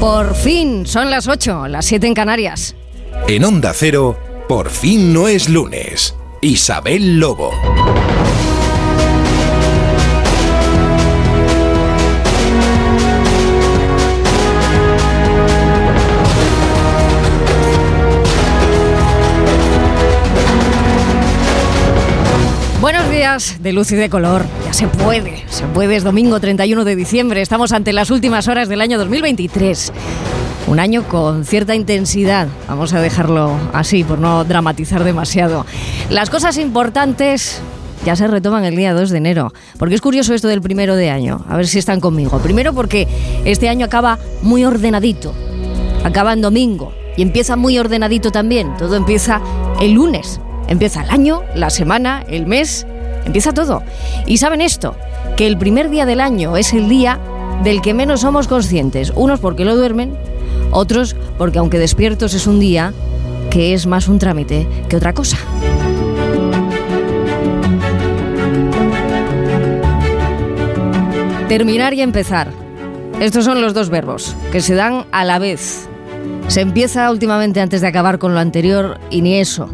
[0.00, 2.74] Por fin, son las 8, las 7 en Canarias.
[3.28, 6.16] En Onda Cero, por fin no es lunes.
[6.40, 7.52] Isabel Lobo.
[23.60, 24.44] De luz y de color.
[24.64, 25.96] Ya se puede, se puede.
[25.96, 27.42] Es domingo 31 de diciembre.
[27.42, 29.92] Estamos ante las últimas horas del año 2023.
[30.68, 32.46] Un año con cierta intensidad.
[32.68, 35.66] Vamos a dejarlo así por no dramatizar demasiado.
[36.08, 37.60] Las cosas importantes
[38.04, 39.52] ya se retoman el día 2 de enero.
[39.78, 41.44] Porque es curioso esto del primero de año.
[41.48, 42.38] A ver si están conmigo.
[42.38, 43.08] Primero porque
[43.44, 45.34] este año acaba muy ordenadito.
[46.04, 46.92] Acaba en domingo.
[47.16, 48.76] Y empieza muy ordenadito también.
[48.76, 49.40] Todo empieza
[49.80, 50.40] el lunes.
[50.68, 52.86] Empieza el año, la semana, el mes,
[53.24, 53.82] empieza todo.
[54.26, 54.96] Y saben esto,
[55.36, 57.18] que el primer día del año es el día
[57.62, 59.12] del que menos somos conscientes.
[59.14, 60.16] Unos porque lo duermen,
[60.70, 62.92] otros porque aunque despiertos es un día
[63.50, 65.36] que es más un trámite que otra cosa.
[71.48, 72.48] Terminar y empezar.
[73.20, 75.86] Estos son los dos verbos que se dan a la vez.
[76.48, 79.68] Se empieza últimamente antes de acabar con lo anterior y ni eso.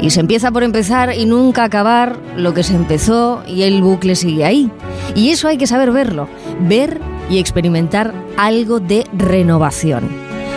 [0.00, 4.14] Y se empieza por empezar y nunca acabar lo que se empezó y el bucle
[4.14, 4.70] sigue ahí.
[5.14, 6.28] Y eso hay que saber verlo,
[6.60, 10.08] ver y experimentar algo de renovación.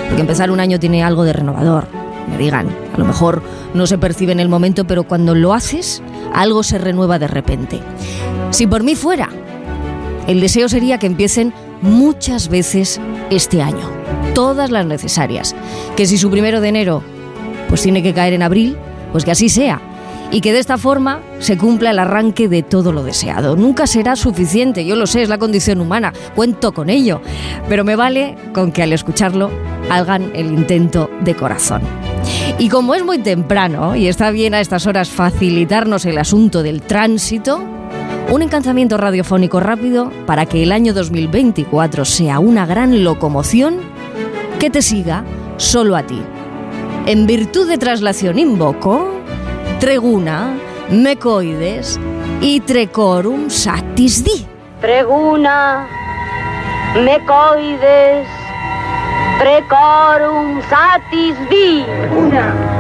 [0.08, 1.88] Porque empezar un año tiene algo de renovador.
[2.30, 3.42] Me digan, a lo mejor
[3.73, 6.03] no se percibe en el momento, pero cuando lo haces,
[6.34, 7.80] algo se renueva de repente.
[8.52, 9.30] Si por mí fuera,
[10.28, 13.89] el deseo sería que empiecen muchas veces este año,
[14.36, 15.56] todas las necesarias.
[15.95, 17.02] Que si su primero de enero
[17.69, 18.78] pues tiene que caer en abril,
[19.11, 19.81] pues que así sea.
[20.31, 23.57] Y que de esta forma se cumpla el arranque de todo lo deseado.
[23.57, 27.21] Nunca será suficiente, yo lo sé, es la condición humana, cuento con ello.
[27.67, 29.51] Pero me vale con que al escucharlo
[29.89, 31.81] hagan el intento de corazón.
[32.59, 36.81] Y como es muy temprano y está bien a estas horas facilitarnos el asunto del
[36.81, 37.61] tránsito,
[38.31, 43.79] un encantamiento radiofónico rápido para que el año 2024 sea una gran locomoción
[44.59, 45.25] que te siga
[45.57, 46.21] solo a ti.
[47.07, 49.09] En virtud de traslación invoco
[49.79, 50.56] treguna,
[50.91, 52.00] mecoides
[52.41, 54.45] y trecorum satis di.
[54.81, 55.88] Treguna,
[57.03, 58.28] mecoides,
[59.39, 61.84] trecorum satis di.
[62.16, 62.70] Una,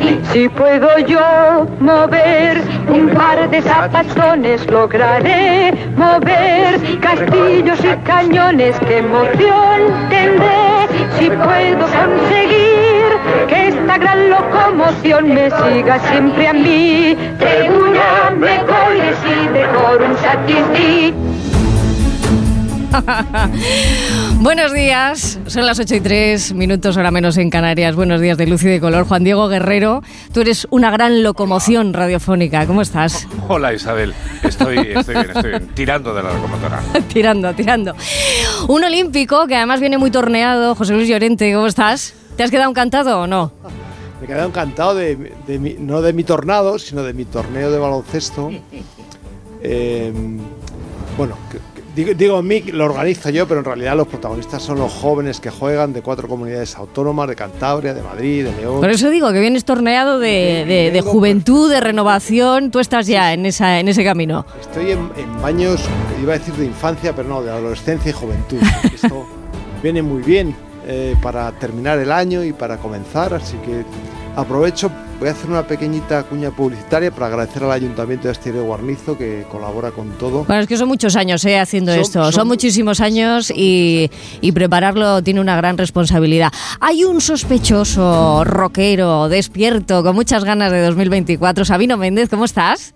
[0.00, 0.20] y.
[0.32, 8.78] Si puedo yo mover un par de zapatones, lograré mover castillos y cañones.
[8.80, 10.88] ¡Qué emoción tendré
[11.18, 13.18] si puedo conseguir
[13.48, 17.16] que esta gran locomoción me siga siempre a mí!
[17.38, 21.14] Tribuna, mecoides y trecorum satis di.
[24.42, 27.94] Buenos días, son las 8 y 3 minutos, hora menos en Canarias.
[27.94, 29.04] Buenos días de luz y de color.
[29.06, 32.66] Juan Diego Guerrero, tú eres una gran locomoción radiofónica.
[32.66, 33.28] ¿Cómo estás?
[33.46, 36.82] Hola Isabel, estoy, estoy bien, estoy bien, tirando de la locomotora.
[37.12, 37.94] tirando, tirando.
[38.66, 42.12] Un olímpico que además viene muy torneado, José Luis Llorente, ¿cómo estás?
[42.36, 43.52] ¿Te has quedado encantado o no?
[44.18, 47.70] Me he quedado encantado de, de mi- no de mi tornado, sino de mi torneo
[47.70, 48.50] de baloncesto.
[49.62, 50.12] Eh,
[51.16, 54.92] bueno, que- digo, digo mí, lo organizo yo, pero en realidad los protagonistas son los
[54.92, 58.80] jóvenes que juegan de cuatro comunidades autónomas, de Cantabria, de Madrid, de León.
[58.80, 62.70] Por eso digo que vienes torneado de, de- de juventud, de renovación.
[62.70, 64.44] Tú estás ya en, esa, en ese camino.
[64.60, 65.82] Estoy en, en baños,
[66.22, 68.58] iba a decir de infancia, pero no, de adolescencia y juventud.
[68.94, 69.26] Esto
[69.82, 70.54] viene muy bien
[70.86, 73.84] eh, para terminar el año y para comenzar, así que
[74.36, 79.16] aprovecho, voy a hacer una pequeñita cuña publicitaria para agradecer al Ayuntamiento de de Guarnizo
[79.16, 80.44] que colabora con todo.
[80.44, 84.10] Bueno, es que son muchos años eh, haciendo Son- esto, son, son- muchísimos años y,
[84.40, 86.50] y prepararlo tiene una gran responsabilidad.
[86.80, 91.64] Hay un sospechoso rockero, despierto, con muchas ganas de 2024.
[91.64, 92.94] Sabino Méndez, ¿cómo estás?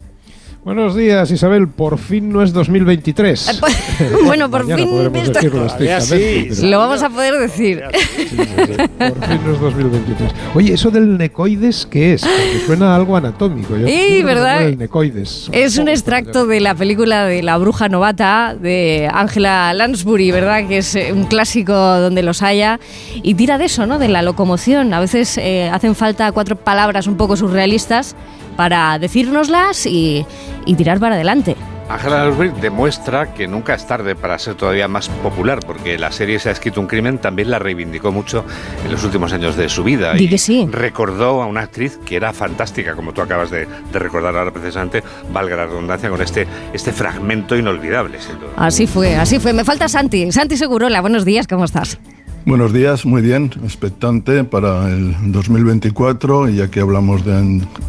[0.67, 1.69] Buenos días, Isabel.
[1.69, 3.61] Por fin no es 2023.
[4.25, 5.69] bueno, por Mañana fin esto- decirlo
[6.01, 6.67] sí.
[6.67, 7.85] lo vamos a poder decir.
[7.95, 8.37] Sí, sí, sí.
[8.99, 10.33] Por fin no es 2023.
[10.57, 12.23] Oye, ¿eso del necoides qué es?
[12.23, 13.77] Porque suena a algo anatómico.
[13.77, 14.67] Yo, que ¿verdad?
[14.67, 15.51] El necoides.
[15.53, 20.67] Es un extracto de la película de La Bruja Novata de Angela Lansbury, ¿verdad?
[20.67, 22.81] Que es eh, un clásico donde los haya.
[23.23, 24.01] Y tira de eso, ¿no?
[24.01, 24.93] De la locomoción.
[24.95, 28.17] A veces eh, hacen falta cuatro palabras un poco surrealistas
[28.56, 30.26] para decírnoslas y,
[30.64, 31.56] y tirar para adelante.
[31.88, 36.41] Ángela Lansbury demuestra que nunca es tarde para ser todavía más popular, porque la serie
[36.41, 38.44] Se ha escrito un crimen también la reivindicó mucho
[38.85, 40.12] en los últimos años de su vida.
[40.14, 40.67] Di y que sí.
[40.69, 45.05] recordó a una actriz que era fantástica, como tú acabas de, de recordar ahora precisamente,
[45.32, 48.50] valga la redundancia, con este, este fragmento inolvidable, sin duda.
[48.56, 49.52] Así fue, así fue.
[49.52, 50.32] Me falta Santi.
[50.32, 52.00] Santi Segurola, buenos días, ¿cómo estás?
[52.47, 57.35] Buenos días, muy bien, expectante para el 2024, y ya que hablamos de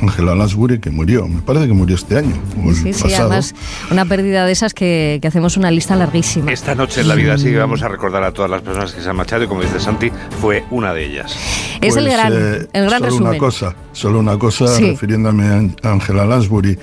[0.02, 2.34] Angela Lansbury, que murió, me parece que murió este año.
[2.66, 3.28] o el Sí, sí, pasado.
[3.28, 3.54] además
[3.92, 6.52] una pérdida de esas que, que hacemos una lista larguísima.
[6.52, 9.08] Esta noche en la vida sigue vamos a recordar a todas las personas que se
[9.08, 10.10] han marchado y como dice Santi,
[10.42, 11.38] fue una de ellas.
[11.80, 13.28] Es el Pues, gran, eh, el gran solo resumen.
[13.30, 14.90] una cosa, solo una cosa, Sí.
[14.90, 16.80] refiriéndome a Angela Lansbury,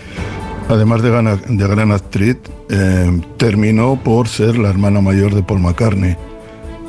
[0.68, 2.36] además de gran, de gran actriz,
[2.70, 6.16] eh, terminó por ser la hermana mayor de Paul McCartney.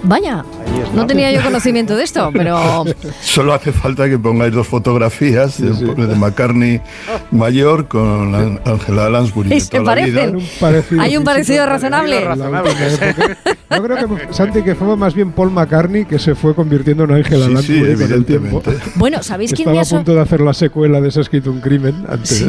[0.08, 0.44] Vaya,
[0.94, 2.86] no tenía yo conocimiento de esto, pero
[3.22, 6.80] Solo hace falta que pongáis dos fotografías de, de McCartney
[7.32, 9.50] mayor con la- Angela Lansbury.
[9.52, 10.36] ¿Y de se parecen?
[10.36, 12.22] Un hay un parecido razonable.
[13.72, 17.12] Yo creo que, Santi, que fue más bien Paul McCartney que se fue convirtiendo en
[17.12, 18.64] Angela Sí, sí, Lansbury con el tiempo.
[18.96, 21.20] Bueno, ¿sabéis quién Estaba me a ha, sor- punto de hacer la secuela de Se
[21.20, 22.46] ha escrito un crimen antes.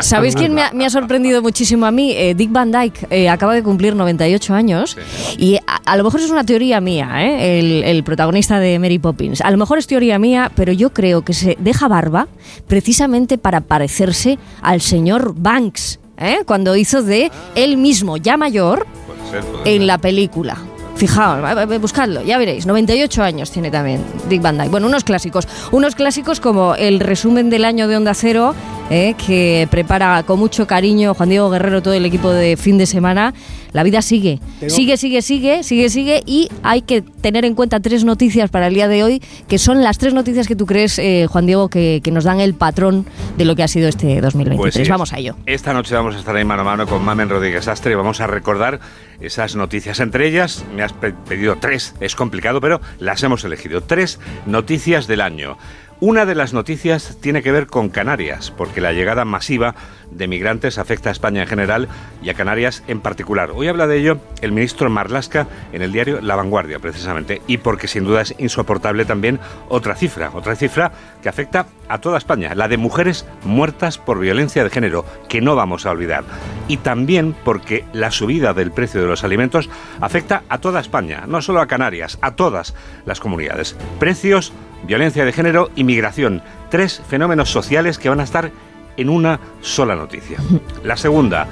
[0.00, 2.12] ¿sabéis quién me ha, me ha sorprendido muchísimo a mí?
[2.16, 4.96] Eh, Dick Van Dyke eh, acaba de cumplir 98 años
[5.36, 7.58] y a, a lo mejor es una teoría mía, ¿eh?
[7.58, 9.40] el, el protagonista de Mary Poppins.
[9.40, 12.28] A lo mejor es teoría mía, pero yo creo que se deja barba
[12.66, 16.38] precisamente para parecerse al señor Banks, ¿eh?
[16.46, 18.86] cuando hizo de él mismo, ya mayor,
[19.30, 20.58] ser, en la película.
[20.98, 21.40] Fijaos,
[21.80, 22.66] buscadlo, ya veréis.
[22.66, 24.68] 98 años tiene también Dick Van Dyke.
[24.68, 25.46] Bueno, unos clásicos.
[25.70, 28.52] Unos clásicos como el resumen del año de Onda Cero,
[28.90, 32.86] eh, que prepara con mucho cariño Juan Diego Guerrero, todo el equipo de fin de
[32.86, 33.32] semana.
[33.72, 34.40] La vida sigue.
[34.60, 36.22] Tengo- Sigue, sigue, sigue, sigue, sigue.
[36.26, 39.82] Y hay que tener en cuenta tres noticias para el día de hoy, que son
[39.82, 43.06] las tres noticias que tú crees, eh, Juan Diego, que, que nos dan el patrón
[43.36, 44.56] de lo que ha sido este 2023.
[44.74, 45.36] Pues sí, Vamos a ello.
[45.46, 48.20] Esta noche vamos a estar ahí mano a mano con Mamen Rodríguez Astre y vamos
[48.20, 48.80] a recordar
[49.20, 50.00] esas noticias.
[50.00, 53.82] Entre ellas, me has pe- pedido tres, es complicado, pero las hemos elegido.
[53.82, 55.58] Tres noticias del año.
[56.00, 59.74] Una de las noticias tiene que ver con Canarias, porque la llegada masiva
[60.12, 61.88] de migrantes afecta a España en general
[62.22, 63.50] y a Canarias en particular.
[63.50, 67.88] Hoy habla de ello el ministro Marlasca en el diario La Vanguardia, precisamente, y porque
[67.88, 72.68] sin duda es insoportable también otra cifra, otra cifra que afecta a toda España, la
[72.68, 76.22] de mujeres muertas por violencia de género, que no vamos a olvidar.
[76.68, 79.68] Y también porque la subida del precio de los alimentos
[80.00, 83.74] afecta a toda España, no solo a Canarias, a todas las comunidades.
[83.98, 84.52] Precios,
[84.84, 88.50] violencia de género y migración, tres fenómenos sociales que van a estar
[88.96, 90.38] en una sola noticia.
[90.84, 91.46] La segunda,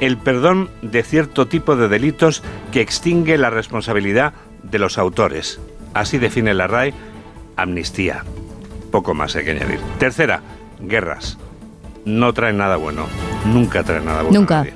[0.00, 4.32] el perdón de cierto tipo de delitos que extingue la responsabilidad
[4.62, 5.60] de los autores.
[5.94, 6.94] Así define la RAE
[7.56, 8.24] amnistía.
[8.90, 9.80] Poco más hay que añadir.
[9.98, 10.42] Tercera,
[10.80, 11.38] guerras.
[12.04, 13.06] No traen nada bueno.
[13.46, 14.40] Nunca traen nada bueno.
[14.40, 14.66] Nunca.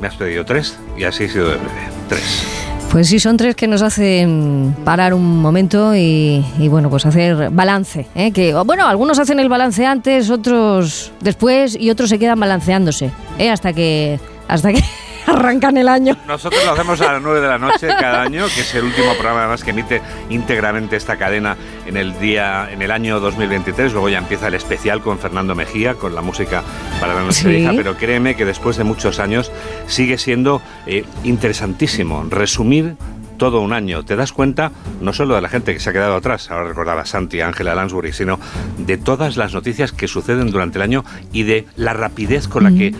[0.00, 1.88] Me has pedido tres y así he sido de breve.
[2.08, 2.55] Tres.
[2.90, 7.50] Pues sí, son tres que nos hacen parar un momento y, y, bueno, pues hacer
[7.50, 8.06] balance.
[8.14, 8.30] ¿eh?
[8.32, 13.50] Que, bueno, algunos hacen el balance antes, otros después y otros se quedan balanceándose ¿eh?
[13.50, 14.18] hasta que
[14.48, 14.82] hasta que
[15.32, 16.16] arrancan el año.
[16.26, 19.12] Nosotros lo hacemos a las 9 de la noche cada año, que es el último
[19.14, 21.56] programa además que emite íntegramente esta cadena
[21.86, 23.92] en el día, en el año 2023.
[23.92, 26.62] Luego ya empieza el especial con Fernando Mejía, con la música
[27.00, 27.56] para la nuestra Sí.
[27.58, 27.72] hija.
[27.76, 29.50] Pero créeme que después de muchos años
[29.86, 32.96] sigue siendo eh, interesantísimo resumir
[33.38, 34.02] todo un año.
[34.04, 37.04] Te das cuenta no solo de la gente que se ha quedado atrás, ahora recordaba
[37.04, 38.40] Santi, Ángela Lansbury, sino
[38.78, 42.70] de todas las noticias que suceden durante el año y de la rapidez con la
[42.70, 42.94] que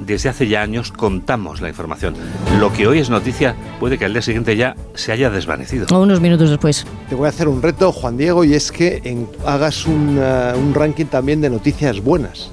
[0.00, 2.14] desde hace ya años contamos la información.
[2.58, 5.86] Lo que hoy es noticia puede que al día siguiente ya se haya desvanecido.
[5.90, 6.86] O unos minutos después.
[7.08, 10.52] Te voy a hacer un reto, Juan Diego, y es que en- hagas un, eh,
[10.56, 12.50] un ranking también de noticias buenas.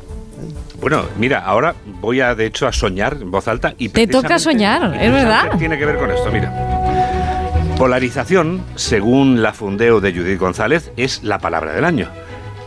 [0.80, 4.38] Bueno, mira, ahora voy a de hecho a soñar en voz alta y Te toca
[4.38, 5.58] soñar, es verdad.
[5.58, 6.54] Tiene que ver con esto, mira.
[7.78, 12.08] Polarización, según la Fundeo de Judith González, es la palabra del año.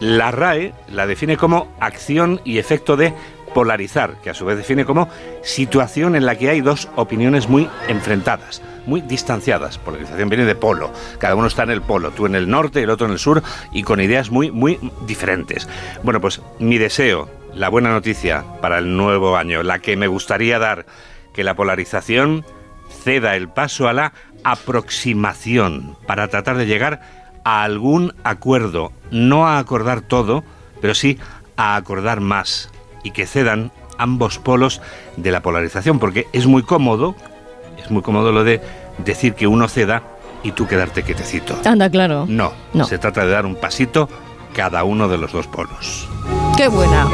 [0.00, 3.12] La RAE la define como acción y efecto de
[3.54, 5.09] polarizar, que a su vez define como
[5.42, 9.78] situación en la que hay dos opiniones muy enfrentadas, muy distanciadas.
[9.78, 12.90] Polarización viene de polo, cada uno está en el polo, tú en el norte, el
[12.90, 13.42] otro en el sur,
[13.73, 15.69] y con ideas muy, muy diferentes.
[16.02, 20.59] Bueno, pues mi deseo, la buena noticia para el nuevo año, la que me gustaría
[20.59, 20.87] dar,
[21.35, 22.45] que la polarización
[23.04, 24.12] ceda el paso a la
[24.45, 27.00] aproximación para tratar de llegar
[27.45, 30.45] a algún acuerdo, no a acordar todo,
[30.80, 31.19] pero sí
[31.57, 32.71] a acordar más
[33.02, 34.80] y que cedan ambos polos
[35.16, 37.14] de la polarización, porque es muy cómodo,
[37.83, 38.61] es muy cómodo lo de
[38.99, 40.02] decir que uno ceda
[40.42, 41.59] y tú quedarte quietecito.
[41.64, 42.25] Anda, claro.
[42.28, 42.85] No, No.
[42.85, 44.09] se trata de dar un pasito
[44.54, 46.09] cada uno de los dos polos.
[46.57, 47.07] Qué buena.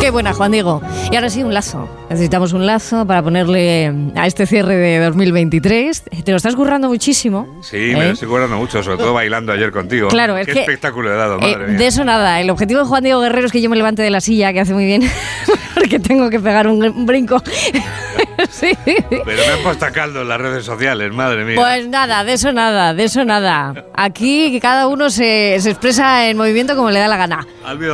[0.00, 0.80] Qué buena, Juan Diego.
[1.10, 1.88] Y ahora sí, un lazo.
[2.08, 6.02] Necesitamos un lazo para ponerle a este cierre de 2023.
[6.24, 7.60] Te lo estás currando muchísimo.
[7.62, 8.10] Sí, me lo ¿eh?
[8.10, 10.08] estoy currando mucho, sobre todo bailando ayer contigo.
[10.08, 11.78] Claro, es Qué que- espectáculo he dado, Eh, madre mía.
[11.78, 12.40] de eso nada.
[12.40, 14.60] El objetivo de Juan Diego Guerrero es que yo me levante de la silla, que
[14.60, 15.02] hace muy bien,
[15.74, 17.42] porque tengo que pegar un, un brinco.
[18.50, 18.72] sí.
[18.84, 21.56] Pero me han puesto a caldo en las redes sociales, madre mía.
[21.56, 23.74] Pues nada, de eso nada, de eso nada.
[23.94, 27.46] Aquí cada uno se, se expresa en movimiento como le da la gana.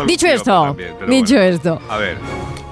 [0.07, 1.51] Dicho esto, también, dicho bueno.
[1.51, 1.81] esto.
[1.89, 2.19] A ver,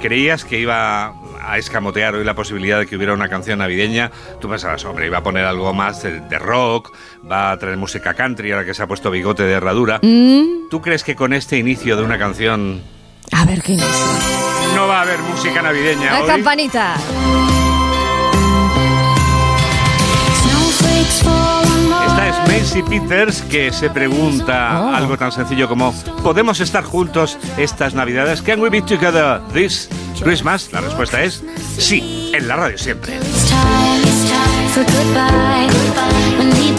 [0.01, 1.15] ¿creías que iba
[1.49, 4.11] a escamotear hoy la posibilidad de que hubiera una canción navideña?
[4.41, 6.93] Tú pensabas, hombre, iba a poner algo más de, de rock,
[7.31, 10.01] va a traer música country, ahora que se ha puesto bigote de herradura.
[10.03, 12.83] Mm, ¿Tú crees que con este inicio de una canción
[13.33, 13.91] a ver qué inicio.
[14.75, 16.27] no va a haber música navideña La hoy?
[16.29, 16.95] campanita.
[22.17, 24.95] Esta es Macy Peters que se pregunta Oh.
[24.95, 25.93] algo tan sencillo como
[26.23, 28.41] ¿Podemos estar juntos estas Navidades?
[28.41, 29.91] Can we be together this
[30.23, 30.71] Christmas?
[30.73, 31.43] La respuesta es
[31.79, 33.19] sí, en la radio siempre.
[34.73, 35.69] for goodbye.
[36.39, 36.77] When we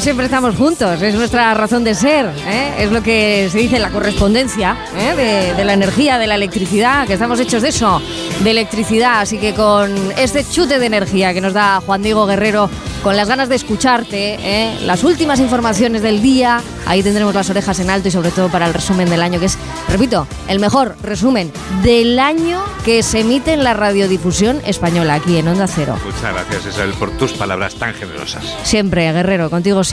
[0.00, 2.74] siempre estamos juntos, es nuestra razón de ser, ¿eh?
[2.78, 5.14] es lo que se dice en la correspondencia ¿eh?
[5.14, 8.00] de, de la energía, de la electricidad, que estamos hechos de eso,
[8.42, 9.20] de electricidad.
[9.20, 12.70] Así que con este chute de energía que nos da Juan Diego Guerrero,
[13.02, 14.78] con las ganas de escucharte, ¿eh?
[14.82, 18.66] las últimas informaciones del día, ahí tendremos las orejas en alto y sobre todo para
[18.66, 21.52] el resumen del año, que es, repito, el mejor resumen
[21.82, 25.96] del año que se emite en la radiodifusión española, aquí en Onda Cero.
[26.04, 28.44] Muchas gracias Isabel por tus palabras tan generosas.
[28.62, 29.89] Siempre, Guerrero, contigo siempre.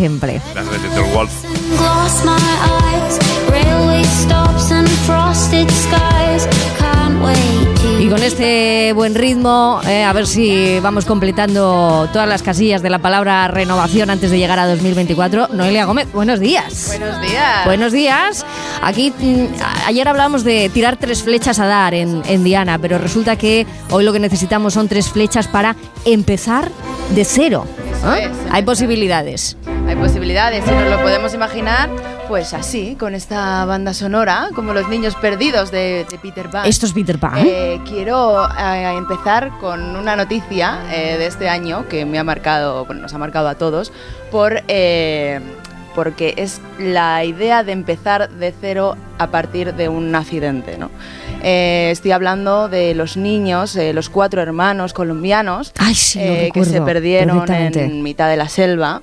[0.53, 1.31] Las de Little Wolf.
[1.41, 2.07] To
[7.99, 12.91] Y con este buen ritmo, eh, a ver si vamos completando todas las casillas de
[12.91, 15.47] la palabra renovación antes de llegar a 2024.
[15.49, 16.85] Noelia Gómez, buenos días.
[16.89, 17.65] Buenos días.
[17.65, 18.45] Buenos días.
[18.83, 19.45] Aquí mm,
[19.87, 24.03] ayer hablábamos de tirar tres flechas a dar en, en Diana, pero resulta que hoy
[24.03, 25.75] lo que necesitamos son tres flechas para
[26.05, 26.69] empezar
[27.15, 27.65] de cero.
[27.97, 28.29] Eso es.
[28.51, 29.57] Hay posibilidades.
[29.87, 31.89] Hay posibilidades, si nos lo podemos imaginar,
[32.27, 36.65] pues así, con esta banda sonora, como los niños perdidos de, de Peter Pan.
[36.65, 37.37] Esto es Peter Pan.
[37.37, 42.85] Eh, quiero eh, empezar con una noticia eh, de este año que me ha marcado,
[42.85, 43.93] bueno, nos ha marcado a todos,
[44.29, 44.61] por,
[45.95, 50.89] porque es la idea de empezar de cero a partir de un accidente, ¿no?
[51.43, 56.49] Eh, estoy hablando de los niños, eh, los cuatro hermanos colombianos Ay, sí, lo eh,
[56.53, 59.01] que se perdieron en mitad de la selva.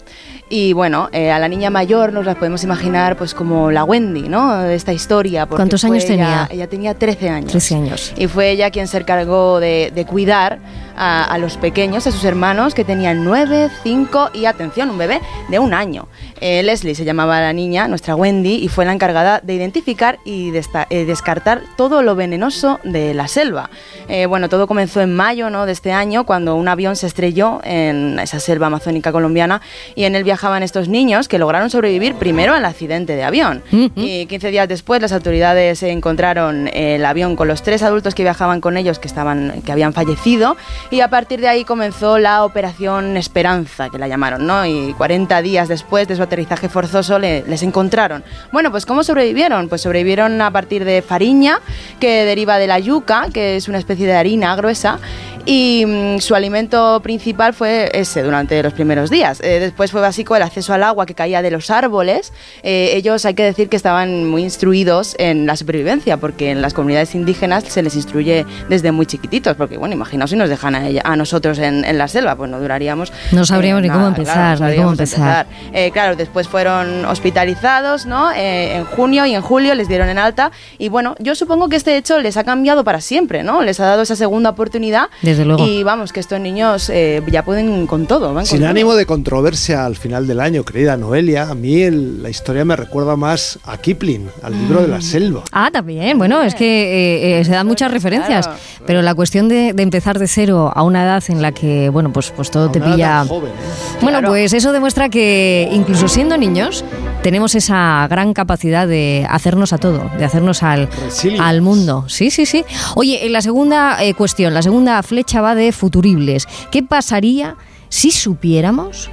[0.50, 4.59] Y bueno, a la niña mayor nos la podemos imaginar pues como la Wendy, ¿no?
[4.59, 5.47] De esta historia.
[5.47, 6.49] ¿Cuántos años ella- tenía?
[6.50, 7.50] Ella tenía 13 años.
[7.50, 8.12] 13 años.
[8.16, 10.59] Y fue ella quien se encargó de, de cuidar
[10.97, 15.21] a, a los pequeños, a sus hermanos, que tenían 9, 5 y, atención, un bebé
[15.49, 16.09] de un año.
[16.40, 20.87] Leslie se llamaba la niña, nuestra Wendy, y fue la encargada de identificar y desta-
[20.90, 23.70] eh, descartar todo lo venenoso de la selva.
[24.08, 25.66] Eh, bueno, todo comenzó en mayo ¿no?
[25.66, 29.61] de este año, cuando un avión se estrelló en esa selva amazónica colombiana
[29.94, 33.62] y en él viajaban estos niños que lograron sobrevivir primero al accidente de avión.
[33.96, 38.61] Y 15 días después las autoridades encontraron el avión con los tres adultos que viajaban
[38.61, 40.56] con ellos que, estaban, que habían fallecido
[40.90, 44.66] y a partir de ahí comenzó la operación Esperanza, que la llamaron, ¿no?
[44.66, 48.23] Y 40 días después de su aterrizaje forzoso le- les encontraron.
[48.52, 49.68] Bueno, pues ¿cómo sobrevivieron?
[49.68, 51.61] Pues sobrevivieron a partir de fariña,
[52.01, 54.99] que deriva de la yuca, que es una especie de harina gruesa,
[55.47, 59.41] y mm, su alimento principal fue ese durante los primeros días.
[59.43, 62.33] Eh, después fue básico el acceso al agua que caía de los árboles.
[62.63, 66.73] Eh, ellos hay que decir que estaban muy instruidos en la supervivencia, porque en las
[66.73, 70.89] comunidades indígenas se les instruye desde muy chiquititos, porque bueno, imaginaos si nos dejan a,
[70.89, 73.13] ella- a nosotros en, en la selva, pues no duraríamos...
[73.33, 75.47] No sabríamos ni cómo nada, empezar, claro, no ni cómo sabríamos empezar.
[75.73, 78.33] Eh, claro, después fueron hospitalizados, ¿no?
[78.33, 80.51] Eh, en junio y en julio les dieron en alta.
[80.79, 83.63] Y bueno, yo supongo que este hecho les ha cambiado para siempre, ¿no?
[83.63, 85.09] Les ha dado esa segunda oportunidad.
[85.23, 85.67] Desde luego.
[85.67, 88.26] Y vamos, que estos niños eh, ya pueden con todo.
[88.29, 88.69] van con Sin todo.
[88.69, 92.76] ánimo de controversia al final del año, querida Noelia, a mí el- la historia me
[92.76, 95.43] recuerda más a Kipling, al libro de la selva.
[95.53, 96.19] Ah, también.
[96.19, 98.61] Bueno, es que eh, eh, se dan muchas referencias, Claro.
[98.87, 102.12] pero la cuestión de, de empezar de cero a una edad en la que, bueno,
[102.12, 103.25] pues, pues todo A te pilla.
[103.26, 103.55] joven, ¿eh?
[104.03, 104.29] Bueno, Claro.
[104.29, 106.85] pues eso demuestra que incluso siendo niños
[107.23, 111.43] tenemos esa gran capacidad de hacernos a todo, de hacernos al, Resilience.
[111.43, 112.05] al mundo.
[112.09, 112.64] Sí, sí, sí.
[112.97, 116.47] Oye, la segunda eh, cuestión, la segunda flecha va de futuribles.
[116.71, 117.57] ¿Qué pasaría
[117.88, 119.11] si supiéramos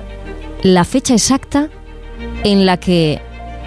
[0.64, 1.70] la fecha exacta
[2.44, 3.22] en la que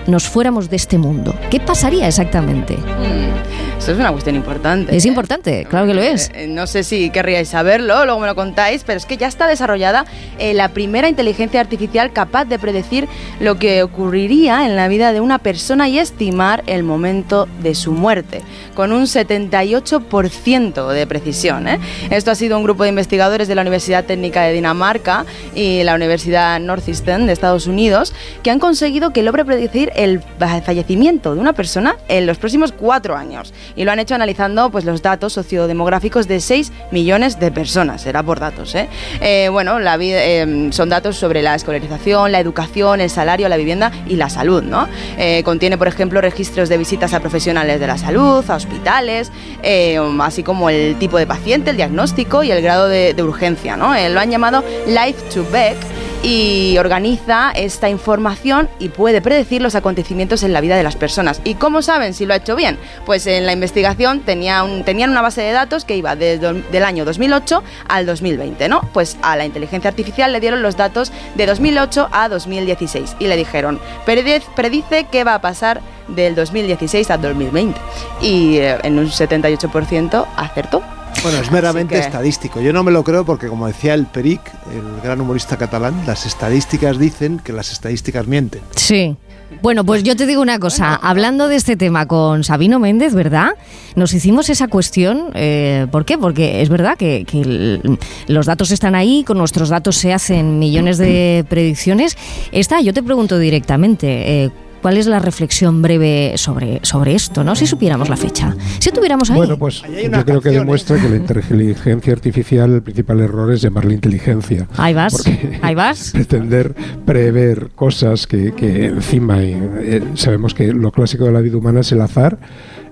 [0.07, 1.35] nos fuéramos de este mundo?
[1.51, 2.77] ¿Qué pasaría exactamente?
[2.77, 4.97] Mm, Eso es una cuestión importante.
[4.97, 5.09] Es ¿eh?
[5.09, 6.31] importante, claro que lo es.
[6.35, 9.47] Eh, No sé si querríais saberlo, luego me lo contáis, pero es que ya está
[9.47, 10.07] desarrollada
[10.39, 13.07] eh, la primera inteligencia artificial capaz de predecir
[13.41, 17.93] lo que ocurriría en la vida de una persona y estimar el momento de su
[17.93, 18.41] muerte,
[18.75, 21.69] con un 78% de precisión.
[21.69, 21.79] ¿eh?
[22.09, 25.95] Esto ha sido un grupo de investigadores de la Universidad Técnica de Dinamarca y la
[25.95, 31.41] Universidad Northeastern de Estados Unidos que han conseguido que logre predecir el fa- fallecimiento de
[31.43, 33.53] una persona en los próximos cuatro años.
[33.77, 38.03] Y lo han hecho analizando pues, los datos sociodemográficos de 6 millones de personas.
[38.03, 38.75] Será por datos.
[38.75, 38.89] ¿eh?
[39.21, 44.17] Eh, bueno, eh, son datos sobre la escolarización, la educación, el salario, la vivienda y
[44.17, 44.63] la salud.
[44.63, 44.89] ¿no?
[45.19, 49.31] Eh, contiene, por ejemplo, registros de visitas a profesionales de la salud, a hospitales,
[49.63, 53.77] eh, así como el tipo de paciente, el diagnóstico y el grado de, urgencia.
[53.77, 53.95] ¿no?
[53.95, 55.77] Eh, lo han llamado Life to Beck
[56.25, 61.41] y organiza esta información y puede predecir los acontecimientos en la vida de las personas.
[61.45, 62.79] ¿Y cómo saben si lo ha hecho bien?
[63.05, 68.07] Pues en la investigación tenían una base de datos que iba del año 2008 al
[68.07, 68.81] 2020, ¿no?
[68.95, 73.37] Pues a la inteligencia artificial le dieron los datos de 2008 a 2016 y le
[73.37, 77.79] dijeron, "Prediz- predice qué va a pasar del 2016 al 2020.
[78.23, 80.83] Y eh, en un 78% acertó.
[81.25, 82.61] Bueno, es meramente que- estadístico.
[82.61, 84.41] Yo no me lo creo porque, como decía el Peric,
[84.73, 88.61] el gran humorista catalán, las estadísticas dicen que las estadísticas mienten.
[88.77, 89.17] Sí.
[89.63, 93.51] Bueno, pues yo te digo una cosa, hablando de este tema con Sabino Méndez, ¿verdad?
[93.95, 96.19] Nos hicimos esa cuestión, eh, ¿por qué?
[96.19, 100.59] Porque es verdad que, que el- los datos están ahí, con nuestros datos se hacen
[100.59, 102.17] millones de predicciones.
[102.53, 104.51] Esta, yo te pregunto directamente, eh,
[104.85, 107.57] ¿cuál es la reflexión breve sobre, sobre esto, no?
[107.57, 109.39] Si supiéramos la fecha, si tuviéramos ahí.
[109.39, 110.59] Bueno, pues yo creo que canción, ¿eh?
[110.59, 114.69] demuestra que la inteligencia artificial, el principal error es llamarla inteligencia.
[114.77, 115.25] ahí vas,
[115.63, 116.11] ahí vas.
[116.13, 116.75] pretender
[117.07, 121.91] prever cosas que, que encima eh, sabemos que lo clásico de la vida humana es
[121.91, 122.37] el azar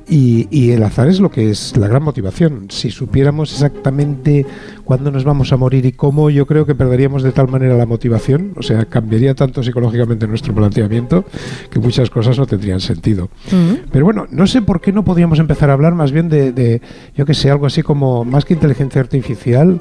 [0.08, 2.66] y, y el azar es lo que es la gran motivación.
[2.70, 4.46] Si supiéramos exactamente
[4.84, 7.86] cuándo nos vamos a morir y cómo, yo creo que perderíamos de tal manera la
[7.86, 11.24] motivación, o sea, cambiaría tanto psicológicamente nuestro planteamiento
[11.70, 13.28] que muchas cosas no tendrían sentido.
[13.50, 13.88] Mm.
[13.90, 16.82] Pero bueno, no sé por qué no podríamos empezar a hablar más bien de, de,
[17.16, 19.80] yo que sé, algo así como, más que inteligencia artificial,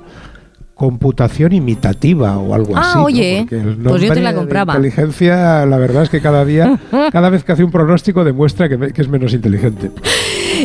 [0.82, 2.98] computación imitativa o algo Ah, así.
[2.98, 3.04] ¿no?
[3.06, 4.74] oye, Porque el pues yo te la compraba.
[4.74, 6.80] inteligencia, la verdad es que cada día,
[7.12, 9.92] cada vez que hace un pronóstico demuestra que, me- que es menos inteligente.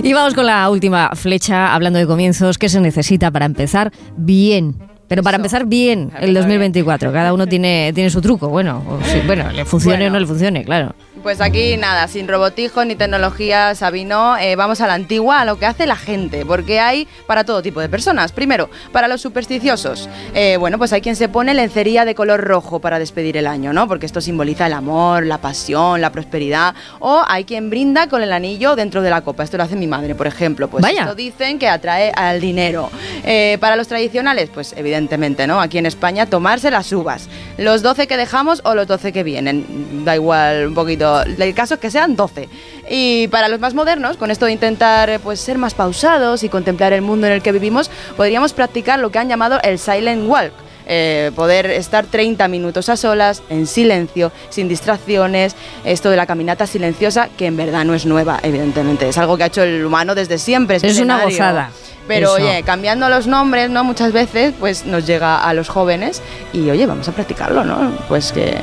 [0.02, 4.74] Y vamos con la última flecha, hablando de comienzos, ¿qué se necesita para empezar bien?
[5.06, 5.42] Pero para Eso.
[5.42, 9.52] empezar bien el empezar 2024, cada uno tiene, tiene su truco, bueno, o si- bueno,
[9.52, 10.10] le funcione Bueno.
[10.10, 10.94] o no le funcione, claro.
[11.22, 15.58] Pues aquí nada, sin robotijos ni tecnología, Sabino, eh, vamos a la antigua, a lo
[15.58, 18.32] que hace la gente, porque hay para todo tipo de personas.
[18.32, 22.80] Primero, para los supersticiosos, eh, bueno, pues hay quien se pone lencería de color rojo
[22.80, 23.88] para despedir el año, ¿no?
[23.88, 26.74] Porque esto simboliza el amor, la pasión, la prosperidad.
[27.00, 29.42] O hay quien brinda con el anillo dentro de la copa.
[29.42, 30.68] Esto lo hace mi madre, por ejemplo.
[30.68, 31.02] Pues Vaya.
[31.02, 32.90] esto dicen que atrae al dinero.
[33.24, 35.60] Eh, para los tradicionales, pues evidentemente, ¿no?
[35.62, 37.28] Aquí en España, tomarse las uvas.
[37.56, 40.04] Los 12 que dejamos o los 12 que vienen.
[40.04, 41.05] Da igual un poquito.
[41.24, 42.48] El caso es que sean 12.
[42.88, 46.48] Y para los más modernos, con esto de intentar eh, pues, ser más pausados y
[46.48, 50.28] contemplar el mundo en el que vivimos, podríamos practicar lo que han llamado el silent
[50.28, 50.52] walk.
[50.88, 56.68] Eh, poder estar 30 minutos a solas, en silencio, sin distracciones, esto de la caminata
[56.68, 60.14] silenciosa, que en verdad no es nueva, evidentemente, es algo que ha hecho el humano
[60.14, 60.76] desde siempre.
[60.76, 61.24] Es una milenario.
[61.24, 61.70] gozada.
[62.06, 62.46] Pero Eso.
[62.46, 63.82] oye, cambiando los nombres, ¿no?
[63.82, 67.92] Muchas veces, pues nos llega a los jóvenes y oye, vamos a practicarlo, ¿no?
[68.06, 68.58] Pues que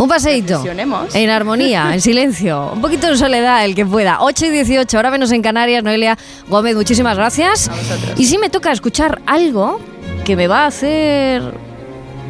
[0.00, 0.64] Un paseíto.
[1.12, 2.70] En armonía, en silencio.
[2.72, 4.18] Un poquito en soledad, el que pueda.
[4.22, 5.84] 8 y 18, ahora menos en Canarias.
[5.84, 6.16] Noelia
[6.48, 7.68] Gómez, muchísimas gracias.
[7.68, 8.14] A vosotros.
[8.18, 9.78] Y sí me toca escuchar algo
[10.24, 11.42] que me va a hacer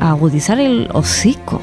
[0.01, 1.63] agudizar el hocico.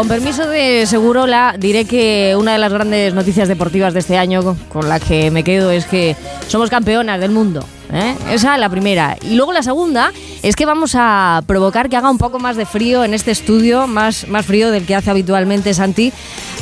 [0.00, 4.56] Con permiso de Segurola, diré que una de las grandes noticias deportivas de este año
[4.70, 6.16] con la que me quedo es que
[6.48, 7.62] somos campeonas del mundo.
[7.92, 8.16] ¿eh?
[8.30, 9.18] Esa es la primera.
[9.20, 10.10] Y luego la segunda
[10.42, 13.86] es que vamos a provocar que haga un poco más de frío en este estudio,
[13.86, 16.14] más, más frío del que hace habitualmente Santi,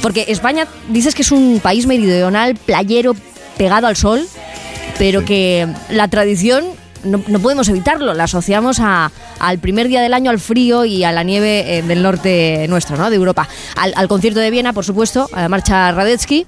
[0.03, 3.15] porque España dices que es un país meridional, playero,
[3.57, 4.27] pegado al sol,
[4.99, 6.65] pero que la tradición
[7.05, 11.05] no, no podemos evitarlo, la asociamos a- al primer día del año, al frío y
[11.05, 13.11] a la nieve eh, del norte nuestro, ¿no?
[13.11, 13.49] de Europa.
[13.77, 16.47] Al, al concierto de Viena, por supuesto, a la marcha Radetzky.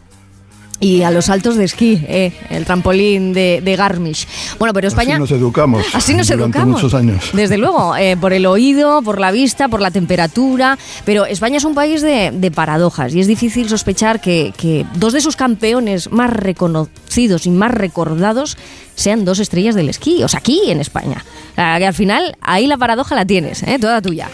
[0.81, 4.27] Y a los saltos de esquí, eh, el trampolín de, de Garmisch.
[4.59, 5.14] Bueno, pero España...
[5.14, 5.85] Así nos educamos.
[5.93, 6.81] Así nos educamos.
[6.83, 7.31] muchos años.
[7.35, 10.79] Desde luego, eh, por el oído, por la vista, por la temperatura.
[11.05, 15.12] Pero España es un país de, de paradojas y es difícil sospechar que, que dos
[15.12, 18.57] de sus campeones más reconocidos y más recordados
[18.95, 21.25] sean dos estrellas del esquí, o sea, aquí en España.
[21.53, 23.79] O sea, que al final ahí la paradoja la tienes, ¿eh?
[23.79, 24.29] toda tuya.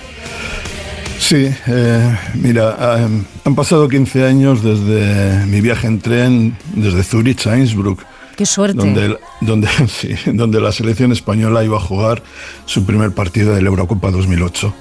[1.27, 7.49] Sí, eh, mira, eh, han pasado 15 años desde mi viaje en tren desde Zurich
[7.49, 8.01] a Innsbruck.
[8.37, 8.77] Qué suerte.
[8.77, 12.23] Donde, donde, sí, donde la selección española iba a jugar
[12.65, 14.73] su primer partido de la Eurocopa 2008.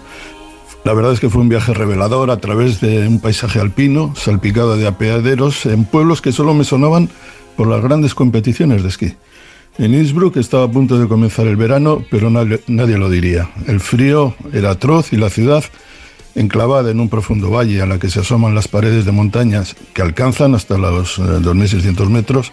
[0.84, 4.78] La verdad es que fue un viaje revelador a través de un paisaje alpino, salpicado
[4.78, 7.10] de apeaderos, en pueblos que solo me sonaban
[7.58, 9.16] por las grandes competiciones de esquí.
[9.80, 13.50] En Innsbruck estaba a punto de comenzar el verano, pero nadie, nadie lo diría.
[13.66, 15.64] El frío era atroz y la ciudad,
[16.36, 20.02] enclavada en un profundo valle a la que se asoman las paredes de montañas que
[20.02, 22.52] alcanzan hasta los eh, 2.600 metros,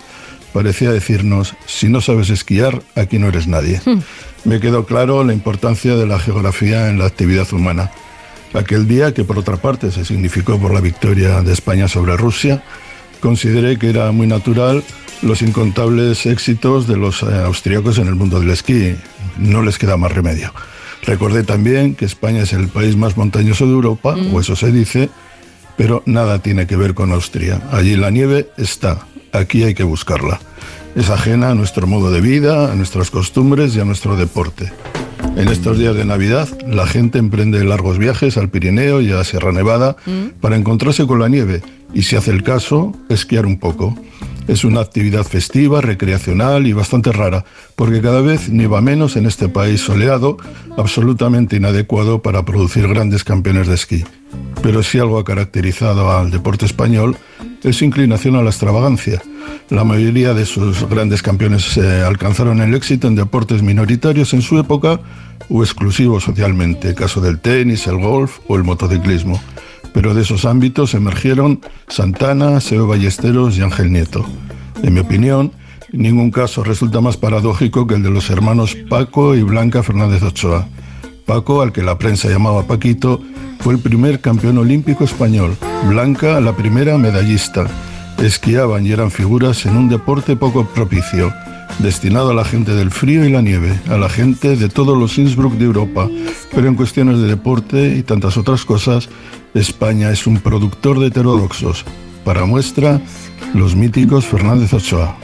[0.53, 3.81] parecía decirnos, si no sabes esquiar, aquí no eres nadie.
[4.45, 7.91] Me quedó claro la importancia de la geografía en la actividad humana.
[8.55, 12.63] Aquel día, que por otra parte se significó por la victoria de España sobre Rusia,
[13.21, 14.85] consideré que era muy natural
[15.23, 18.97] los incontables éxitos de los eh, austríacos en el mundo del esquí.
[19.39, 20.53] No les queda más remedio.
[21.03, 25.11] Recordé también que España es el país más montañoso de Europa, o eso se dice,
[25.77, 27.61] pero nada tiene que ver con Austria.
[27.73, 30.41] Allí la nieve está, aquí hay que buscarla.
[30.95, 34.73] Es ajena a nuestro modo de vida, a nuestras costumbres y a nuestro deporte.
[35.35, 39.25] En estos días de Navidad, la gente emprende largos viajes al Pirineo y a la
[39.25, 39.97] Sierra Nevada
[40.41, 41.63] para encontrarse con la nieve
[41.95, 43.97] y, si hace el caso, esquiar un poco.
[44.47, 47.45] Es una actividad festiva, recreacional y bastante rara,
[47.77, 50.37] porque cada vez nieva menos en este país soleado,
[50.77, 54.05] absolutamente inadecuado para producir grandes campeones de esquí.
[54.63, 57.17] Pero si algo ha caracterizado al deporte español
[57.63, 59.23] es su inclinación a la extravagancia.
[59.71, 64.59] La mayoría de sus grandes campeones eh, alcanzaron el éxito en deportes minoritarios en su
[64.59, 65.01] época
[65.49, 69.41] o exclusivos socialmente, caso del tenis, el golf o el motociclismo.
[69.95, 74.25] Pero de esos ámbitos emergieron Santana, Seo Ballesteros y Ángel Nieto.
[74.83, 75.53] En mi opinión,
[75.93, 80.67] ningún caso resulta más paradójico que el de los hermanos Paco y Blanca Fernández Ochoa.
[81.27, 83.23] Paco, al que la prensa llamaba Paquito,
[83.61, 85.57] fue el primer campeón olímpico español.
[85.89, 87.67] Blanca, la primera medallista.
[88.23, 91.35] Esquiaban y eran figuras en un deporte poco propicio,
[91.81, 95.19] destinado a la gente del frío y la nieve, a la gente de todos los
[95.19, 96.09] Innsbruck de Europa.
[96.55, 99.09] Pero en cuestiones de deporte y tantas otras cosas,
[99.55, 101.85] España es un productor de heterodoxos.
[102.25, 103.01] Para muestra,
[103.55, 105.17] los míticos Fernández Ochoa.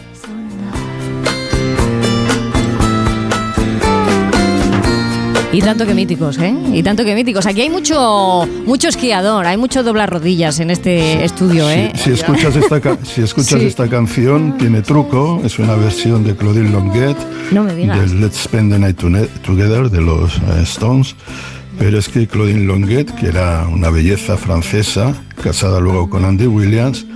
[5.50, 6.54] Y tanto que míticos, ¿eh?
[6.74, 7.46] Y tanto que míticos.
[7.46, 11.90] Aquí hay mucho, mucho esquiador, hay mucho doblar rodillas en este estudio, ¿eh?
[11.94, 13.66] Si, si escuchas, esta, si escuchas Sí.
[13.66, 15.40] esta canción, tiene truco.
[15.42, 17.16] Es una versión de Claudine Longuet
[17.50, 18.98] No del Let's Spend the Night
[19.42, 21.16] Together de los eh, Stones.
[21.78, 27.06] Pero es que Claudine Longuet, que era una belleza francesa, casada luego con Andy Williams,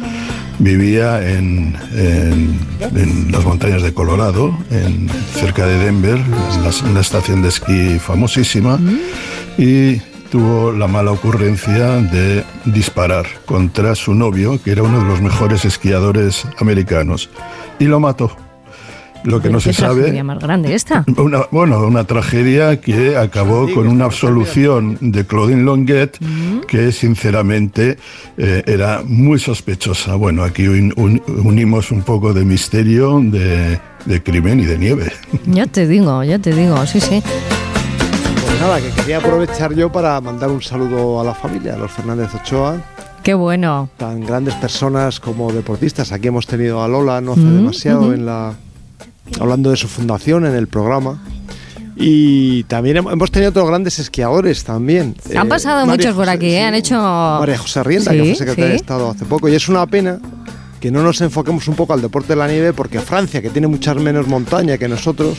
[0.59, 2.59] vivía en, en-
[2.97, 7.99] en las montañas de Colorado, en, cerca de Denver, en la, una estación de esquí
[7.99, 8.79] famosísima,
[9.59, 9.97] y
[10.31, 15.65] tuvo la mala ocurrencia de disparar contra su novio, que era uno de los mejores
[15.65, 17.29] esquiadores americanos,
[17.79, 18.37] y lo mató.
[19.25, 21.05] Lo que no se ¿Qué tragedia sabe más grande esta?
[21.17, 26.19] una, bueno, una tragedia que acabó con una absolución de Claudine Longuet
[26.67, 27.99] que sinceramente
[28.37, 30.17] eh, era muy sospechosa.
[30.17, 35.13] Bueno, aquí un- un- unimos un poco de misterio, de, de crimen y de nieve.
[35.47, 37.23] Ya te digo, ya te digo, sí, sí.
[38.45, 41.91] Pues nada, que quería aprovechar yo para mandar un saludo a la familia, a los
[41.93, 42.77] Fernández Ochoa,
[43.23, 43.89] Qué bueno.
[43.99, 46.11] tan grandes personas como deportistas.
[46.11, 48.55] Aquí hemos tenido a Lola no hace Mm, demasiado en la
[49.41, 51.23] hablando de su fundación en el programa.
[51.97, 55.15] Y también hem- hemos tenido otros grandes esquiadores también.
[55.37, 56.59] Han Eh, pasado muchos por José- aquí, ¿eh?
[56.59, 56.97] sí, Han hecho...
[57.01, 58.77] María José Rienda, Sí, que fue secretaria de sí.
[58.77, 59.49] Estado hace poco.
[59.49, 60.19] Y es una pena
[60.81, 63.67] que no nos enfoquemos un poco al deporte de la nieve, porque Francia, que tiene
[63.69, 65.37] muchas menos montaña que nosotros,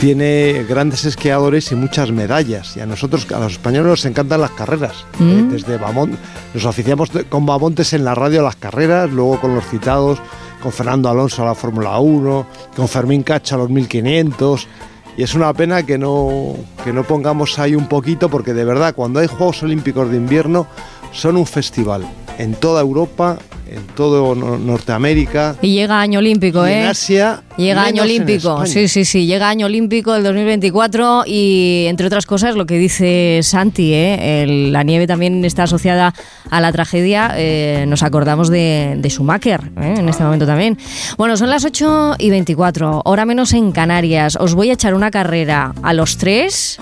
[0.00, 2.76] tiene grandes esquiadores y muchas medallas.
[2.76, 5.04] Y a nosotros, a los españoles, nos encantan las carreras.
[5.18, 5.28] Mm.
[5.30, 6.14] Eh, desde Bamont,
[6.54, 10.18] nos oficiamos de- con Bamontes en la radio a las carreras, luego con los citados,
[10.62, 12.46] con Fernando Alonso a la Fórmula 1,
[12.76, 14.68] con Fermín Cacho a los 1500.
[15.16, 18.94] Y es una pena que no, que no pongamos ahí un poquito, porque de verdad,
[18.94, 20.66] cuando hay Juegos Olímpicos de invierno,
[21.12, 22.06] son un festival
[22.40, 23.38] en toda Europa,
[23.70, 25.56] en todo no- Norteamérica.
[25.62, 26.80] Y llega año olímpico, Y ¿eh?
[26.82, 32.06] en Asia, Llega año olímpico, sí, sí, sí, llega año olímpico del 2024 y entre
[32.06, 34.42] otras cosas lo que dice Santi, ¿eh?
[34.42, 36.14] El- la nieve también está asociada
[36.50, 39.96] a la tragedia, eh, nos acordamos de, de Schumacher ¿eh?
[39.98, 40.78] en este momento también.
[41.18, 45.10] Bueno, son las 8 y 24, hora menos en Canarias, os voy a echar una
[45.10, 46.78] carrera a los tres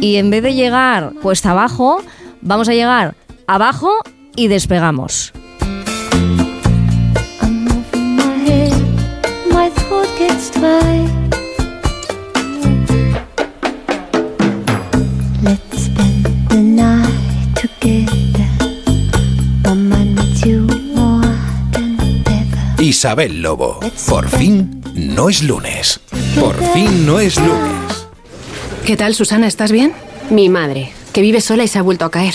[0.00, 2.02] y en vez de llegar cuesta abajo,
[2.42, 3.14] vamos a llegar
[3.46, 3.90] abajo
[4.36, 5.32] y despegamos.
[22.78, 23.80] Isabel Lobo.
[24.08, 26.00] Por fin no es lunes.
[26.38, 28.06] Por fin no es lunes.
[28.86, 29.46] ¿Qué tal, Susana?
[29.48, 29.92] ¿Estás bien?
[30.30, 32.34] Mi madre, que vive sola y se ha vuelto a caer.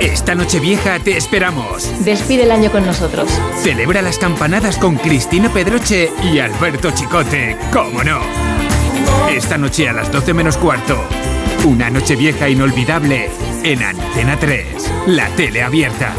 [0.00, 2.04] Esta noche vieja te esperamos.
[2.04, 3.30] Despide el año con nosotros.
[3.62, 8.20] Celebra las campanadas con Cristina Pedroche y Alberto Chicote, ¿cómo no?
[9.30, 11.04] Esta noche a las 12 menos cuarto.
[11.64, 13.30] Una noche vieja inolvidable
[13.62, 16.14] en Antena 3, la tele abierta.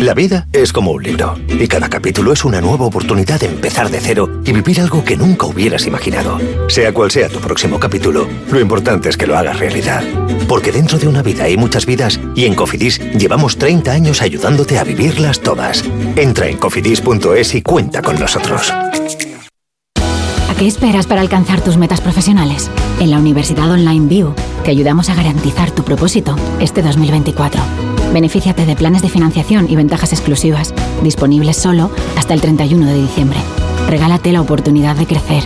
[0.00, 3.90] La vida es como un libro y cada capítulo es una nueva oportunidad de empezar
[3.90, 6.38] de cero y vivir algo que nunca hubieras imaginado.
[6.70, 10.02] Sea cual sea tu próximo capítulo, lo importante es que lo hagas realidad.
[10.48, 14.78] Porque dentro de una vida hay muchas vidas y en Cofidis llevamos 30 años ayudándote
[14.78, 15.84] a vivirlas todas.
[16.16, 18.72] Entra en cofidis.es y cuenta con nosotros.
[18.72, 22.70] ¿A qué esperas para alcanzar tus metas profesionales?
[23.00, 24.34] En la Universidad Online View
[24.64, 27.99] te ayudamos a garantizar tu propósito este 2024.
[28.12, 33.38] Benefíciate de planes de financiación y ventajas exclusivas, disponibles solo hasta el 31 de diciembre.
[33.88, 35.44] Regálate la oportunidad de crecer.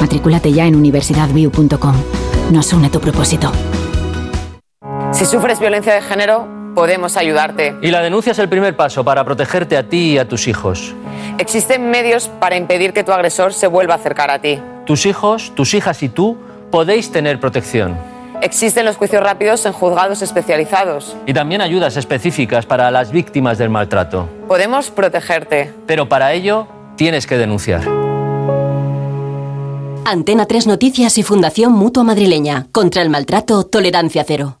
[0.00, 1.94] Matrículate ya en universidadview.com.
[2.52, 3.50] Nos une tu propósito.
[5.12, 7.74] Si sufres violencia de género, podemos ayudarte.
[7.82, 10.94] Y la denuncia es el primer paso para protegerte a ti y a tus hijos.
[11.38, 14.60] Existen medios para impedir que tu agresor se vuelva a acercar a ti.
[14.84, 16.36] Tus hijos, tus hijas y tú
[16.70, 18.15] podéis tener protección.
[18.46, 21.16] Existen los juicios rápidos en juzgados especializados.
[21.26, 24.28] Y también ayudas específicas para las víctimas del maltrato.
[24.46, 25.74] Podemos protegerte.
[25.84, 27.82] Pero para ello tienes que denunciar.
[30.04, 32.68] Antena 3 Noticias y Fundación Mutua Madrileña.
[32.70, 34.60] Contra el maltrato, tolerancia cero.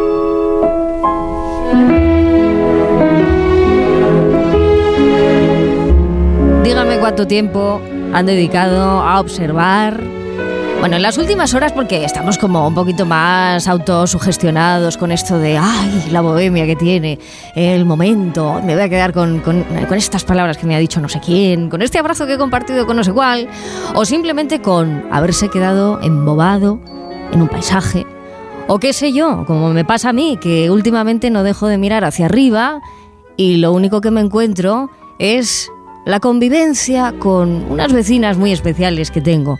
[6.71, 7.81] Dígame cuánto tiempo
[8.13, 10.01] han dedicado a observar.
[10.79, 15.57] Bueno, en las últimas horas, porque estamos como un poquito más autosugestionados con esto de,
[15.57, 17.19] ay, la bohemia que tiene,
[17.55, 21.01] el momento, me voy a quedar con, con- con estas palabras que me ha dicho
[21.01, 23.49] no sé quién, con este abrazo que he compartido con no sé cuál,
[23.93, 26.79] o simplemente con haberse quedado embobado
[27.33, 28.05] en un paisaje,
[28.69, 32.05] o qué sé yo, como me pasa a mí, que últimamente no dejo de mirar
[32.05, 32.79] hacia arriba
[33.35, 35.69] y lo único que me encuentro es
[36.05, 39.59] la convivencia con unas vecinas muy especiales que tengo.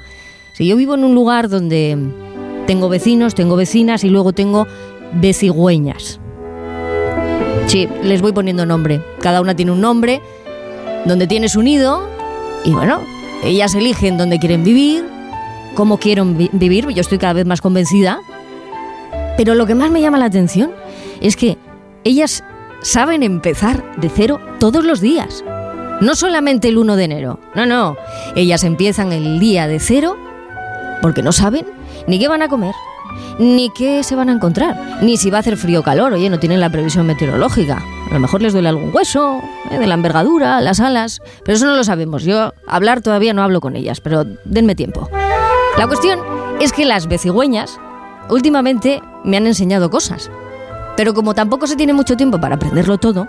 [0.54, 1.98] Si yo vivo en un lugar donde
[2.68, 4.68] tengo vecinos, tengo vecinas y luego tengo
[5.14, 6.20] vecigüeñas.
[7.68, 9.02] Sí, les voy poniendo nombre.
[9.22, 10.22] Cada una tiene un nombre,
[11.06, 12.08] donde tiene su nido
[12.66, 13.00] y bueno,
[13.44, 15.06] ellas eligen dónde quieren vivir,
[15.76, 16.88] cómo quieren vi- vivir.
[16.90, 18.20] Yo estoy cada vez más convencida.
[19.38, 20.72] Pero lo que más me llama la atención
[21.22, 21.58] es que
[22.04, 22.44] ellas
[22.82, 25.44] saben empezar de cero todos los días.
[26.02, 27.40] No solamente el 1 de enero.
[27.56, 27.96] No, no.
[28.36, 30.18] Ellas empiezan el día de cero
[31.02, 31.66] porque no saben
[32.08, 32.74] ni qué van a comer,
[33.40, 36.14] ni qué se van a encontrar, ni si va a hacer frío o calor.
[36.14, 37.84] Oye, no tienen la previsión meteorológica.
[38.10, 39.78] A lo mejor les duele algún hueso, ¿eh?
[39.78, 41.22] de la envergadura, las alas.
[41.46, 42.24] Pero eso no lo sabemos.
[42.24, 45.10] Yo hablar todavía no hablo con ellas, pero denme tiempo.
[45.78, 46.20] La cuestión
[46.60, 47.80] es que las becigüeñas
[48.30, 50.32] últimamente me han enseñado cosas.
[50.98, 53.28] Pero como tampoco se tiene mucho tiempo para aprenderlo todo,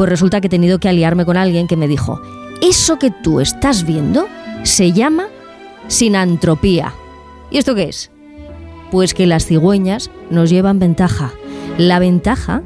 [0.00, 2.22] pues resulta que he tenido que aliarme con alguien que me dijo,
[2.62, 4.28] eso que tú estás viendo
[4.62, 5.26] se llama
[5.88, 6.94] sinantropía.
[7.50, 8.10] ¿Y esto qué es?
[8.90, 11.32] Pues que las cigüeñas nos llevan ventaja.
[11.76, 12.62] La ventaja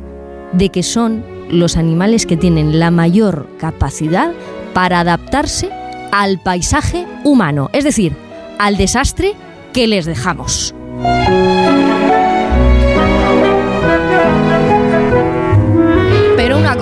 [0.52, 4.30] de que son los animales que tienen la mayor capacidad
[4.72, 5.70] para adaptarse
[6.12, 8.12] al paisaje humano, es decir,
[8.60, 9.32] al desastre
[9.72, 10.72] que les dejamos.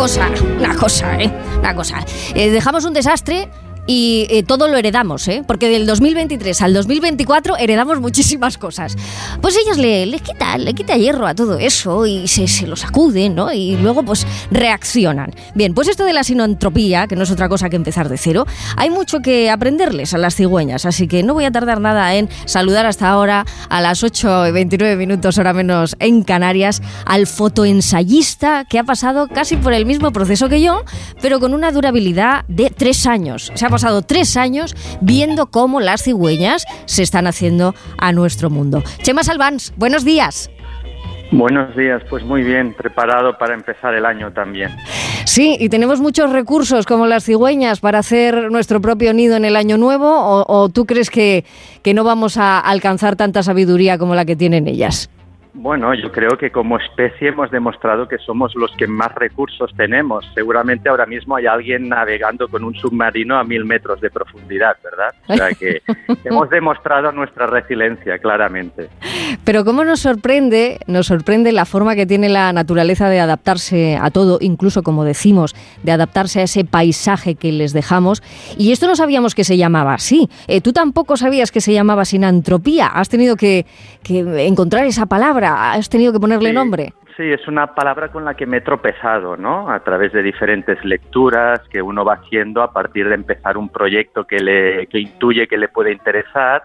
[0.02, 1.32] Cosa, una cosa, ¿eh?
[1.60, 2.04] Una cosa.
[2.34, 3.48] Eh, dejamos un desastre
[3.86, 5.42] y eh, todo lo heredamos, ¿eh?
[5.46, 8.96] Porque del 2023 al 2024 heredamos muchísimas cosas.
[9.40, 12.76] Pues ellas le, le quita, le quita hierro a todo eso y se, se lo
[12.76, 13.52] sacuden, ¿no?
[13.52, 15.32] Y luego pues reaccionan.
[15.54, 18.46] Bien, pues esto de la sinantropía, que no es otra cosa que empezar de cero,
[18.76, 22.28] hay mucho que aprenderles a las cigüeñas, así que no voy a tardar nada en
[22.44, 28.64] saludar hasta ahora a las 8 y 29 minutos, hora menos en Canarias, al fotoensayista
[28.64, 30.84] que ha pasado casi por el mismo proceso que yo,
[31.20, 33.50] pero con una durabilidad de tres años.
[33.54, 38.82] Se ha pasado tres años viendo cómo las cigüeñas se están haciendo a nuestro mundo.
[39.02, 40.50] Chema Salvans, buenos días.
[41.30, 44.76] Buenos días, pues muy bien, preparado para empezar el año también.
[45.24, 49.56] Sí, y tenemos muchos recursos como las cigüeñas para hacer nuestro propio nido en el
[49.56, 51.46] año nuevo, o, o tú crees que,
[51.82, 55.08] que no vamos a alcanzar tanta sabiduría como la que tienen ellas?
[55.54, 60.24] Bueno, yo creo que como especie hemos demostrado que somos los que más recursos tenemos.
[60.34, 65.14] Seguramente ahora mismo hay alguien navegando con un submarino a mil metros de profundidad, ¿verdad?
[65.28, 65.82] O sea que
[66.24, 68.88] hemos demostrado nuestra resiliencia, claramente.
[69.44, 74.10] Pero cómo nos sorprende, nos sorprende la forma que tiene la naturaleza de adaptarse a
[74.10, 78.22] todo, incluso como decimos, de adaptarse a ese paisaje que les dejamos.
[78.56, 80.30] Y esto no sabíamos que se llamaba así.
[80.48, 82.86] Eh, Tú tampoco sabías que se llamaba sinantropía.
[82.86, 83.66] Has tenido que,
[84.02, 86.54] que encontrar esa palabra, has tenido que ponerle Sí.
[86.54, 86.92] nombre.
[87.16, 89.70] Sí, es una palabra con la que me he tropezado, ¿no?
[89.70, 94.24] A través de diferentes lecturas que uno va haciendo a partir de empezar un proyecto
[94.24, 96.62] que le que intuye que le puede interesar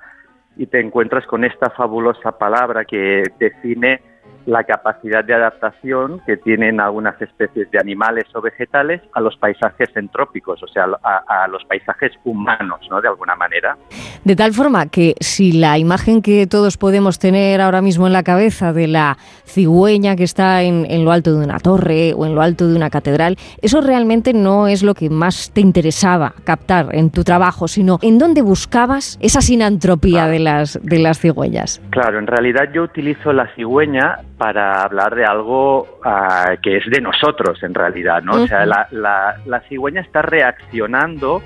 [0.56, 4.02] y te encuentras con esta fabulosa palabra que define
[4.48, 9.90] la capacidad de adaptación que tienen algunas especies de animales o vegetales a los paisajes
[9.96, 13.02] entrópicos, o sea, a, a los paisajes humanos, ¿no?
[13.02, 13.78] De alguna manera.
[14.24, 18.24] De tal forma que si la imagen que todos podemos tener ahora mismo en la
[18.24, 22.34] cabeza de la cigüeña que está en, en lo alto de una torre o en
[22.34, 26.96] lo alto de una catedral, eso realmente no es lo que más te interesaba captar
[26.96, 31.82] en tu trabajo, sino en dónde buscabas esa sinantropía de las, de las cigüeñas.
[31.90, 37.02] Claro, en realidad yo utilizo la cigüeña para hablar de algo ah, que es de
[37.02, 38.34] nosotros, en realidad, ¿no?
[38.44, 41.42] O sea, la, la- la cigüeña está reaccionando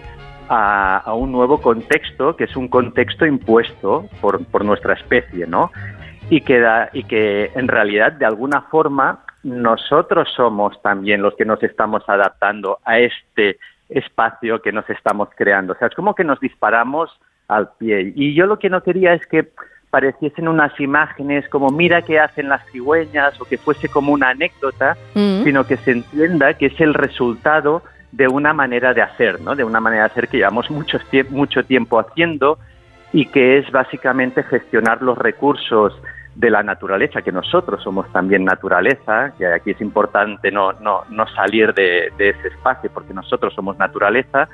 [0.49, 5.71] a, a un nuevo contexto, que es un contexto impuesto por, por nuestra especie, ¿no?
[6.29, 11.45] Y que, da- y que en realidad, de alguna forma, nosotros somos también los que
[11.45, 13.57] nos estamos adaptando a este
[13.89, 15.73] espacio que nos estamos creando.
[15.73, 17.09] O sea, es como que nos disparamos
[17.47, 18.13] al pie.
[18.15, 19.49] Y yo lo que no quería es que
[19.91, 24.95] pareciesen unas imágenes como mira qué hacen las cigüeñas o que fuese como una anécdota,
[25.13, 25.43] Mm.
[25.43, 29.55] sino que se entienda que es el resultado de una manera de hacer, ¿no?
[29.55, 32.57] De una manera de hacer que llevamos mucho, tie- mucho tiempo haciendo
[33.13, 35.93] y que es básicamente gestionar los recursos
[36.35, 41.27] de la naturaleza, que nosotros somos también naturaleza, que aquí es importante no, no, no
[41.27, 44.47] salir de, de ese espacio porque nosotros somos naturaleza,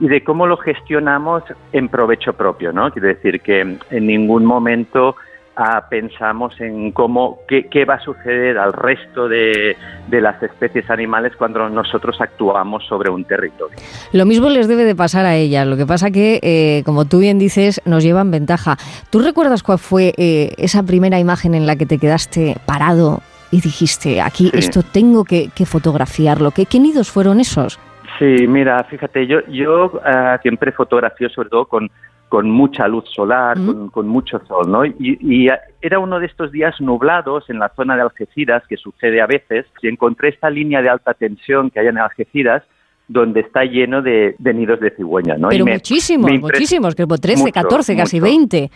[0.00, 2.90] y de cómo lo gestionamos en provecho propio, ¿no?
[2.90, 5.14] Quiero decir que en ningún momento
[5.56, 9.76] ah, pensamos en cómo, qué, qué va a suceder al resto de,
[10.08, 13.76] de las especies animales cuando nosotros actuamos sobre un territorio.
[14.12, 15.66] Lo mismo les debe de pasar a ellas.
[15.66, 18.78] Lo que pasa que, eh, como tú bien dices, nos llevan ventaja.
[19.10, 23.60] ¿Tú recuerdas cuál fue eh, esa primera imagen en la que te quedaste parado y
[23.60, 24.58] dijiste, aquí Sí.
[24.60, 26.52] esto tengo que, que fotografiarlo?
[26.52, 27.78] ¿Qué, ¿Qué nidos fueron esos?
[28.20, 31.90] Sí, mira, fíjate, yo, yo ah, siempre fotografío sobre todo con,
[32.28, 34.84] con mucha luz solar, con, con mucho sol, ¿no?
[34.84, 35.48] Y, y,
[35.80, 39.64] era uno de estos días nublados en la zona de Algeciras, que sucede a veces,
[39.80, 42.62] y encontré esta línea de alta tensión que hay en Algeciras,
[43.08, 45.48] donde está lleno de, de nidos de cigüeña, ¿no?
[45.48, 48.30] Y Pero me- muchísimos, me muchísimos, que 13, Mucho, 14, casi mucho.
[48.30, 48.70] 20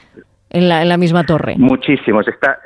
[0.51, 1.55] en la, en la misma torre.
[1.59, 2.59] Muchísimos, está,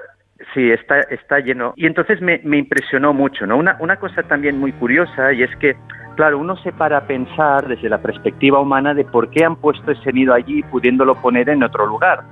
[0.55, 1.73] sí, está, está lleno.
[1.77, 3.57] Y entonces me, me impresionó mucho, ¿no?
[3.57, 5.77] Una, una cosa también muy curiosa y es que,
[6.17, 9.91] claro, uno se para a pensar desde la perspectiva humana de por qué han puesto
[9.93, 12.23] ese nido allí pudiéndolo poner en otro lugar.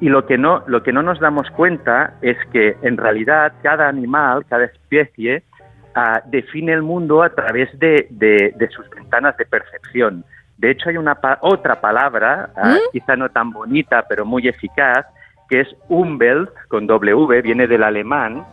[0.00, 3.88] Y lo que no, lo que no nos damos cuenta es que en realidad cada
[3.88, 5.44] animal, cada especie,
[5.94, 10.24] ah, define el mundo a través de, de- de sus ventanas de percepción.
[10.58, 15.06] De hecho, hay una pa- otra palabra, ah, quizá no tan bonita, pero muy eficaz,
[15.48, 18.44] que es Umwelt, con W, viene del alemán,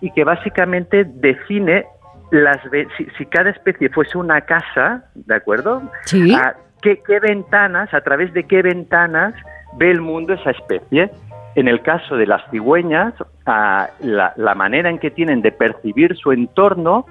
[0.00, 1.84] y que básicamente define
[2.30, 2.58] las
[2.96, 5.82] si, si cada especie fuese una casa, ¿de acuerdo?
[6.04, 6.34] Sí.
[6.34, 9.34] Ah, ¿qué, qué ventanas, a través de qué ventanas
[9.78, 11.10] ve el mundo esa especie?
[11.54, 13.14] en el caso de las cigüeñas,
[13.46, 17.06] ah, la, la manera en que tienen de percibir su entorno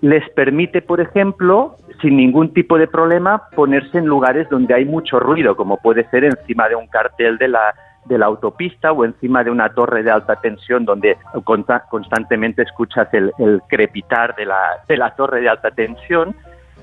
[0.00, 5.20] les permite, por ejemplo, sin ningún tipo de problema, ponerse en lugares donde hay mucho
[5.20, 7.74] ruido, como puede ser encima de un cartel de la,
[8.04, 11.16] de la autopista o encima de una torre de alta tensión donde
[11.88, 16.34] constantemente escuchas el, el crepitar de la, de la torre de alta tensión.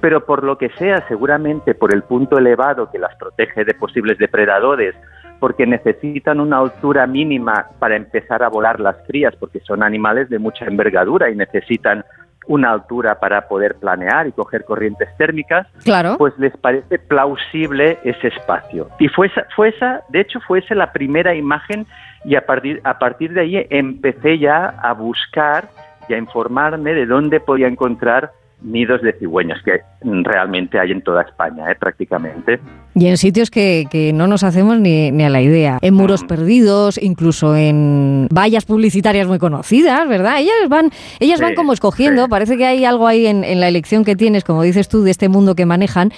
[0.01, 4.17] Pero por lo que sea, seguramente por el punto elevado que las protege de posibles
[4.17, 4.95] depredadores,
[5.39, 10.39] porque necesitan una altura mínima para empezar a volar las crías, porque son animales de
[10.39, 12.05] mucha envergadura y necesitan
[12.49, 16.15] una altura para poder planear y coger corrientes térmicas, Claro.
[16.17, 18.89] pues les parece plausible ese espacio.
[18.97, 21.85] Y fue esa, fue esa, de hecho fue esa la primera imagen
[22.25, 25.69] y a partir, a partir de ahí empecé ya a buscar
[26.09, 28.31] y a informarme de dónde podía encontrar
[28.61, 31.75] nidos de cigüeñas, que realmente hay en toda España, ¿eh?
[31.79, 32.59] prácticamente.
[32.95, 35.77] Y en sitios que, que no nos hacemos ni, ni a la idea.
[35.81, 40.39] En muros perdidos, incluso en vallas publicitarias muy conocidas, ¿verdad?
[40.39, 40.91] Ellas van,
[41.21, 42.27] ellas van como escogiendo.
[42.27, 45.11] Parece que hay algo ahí en, en la elección que tienes, como dices tú, de
[45.11, 46.11] este mundo que manejan.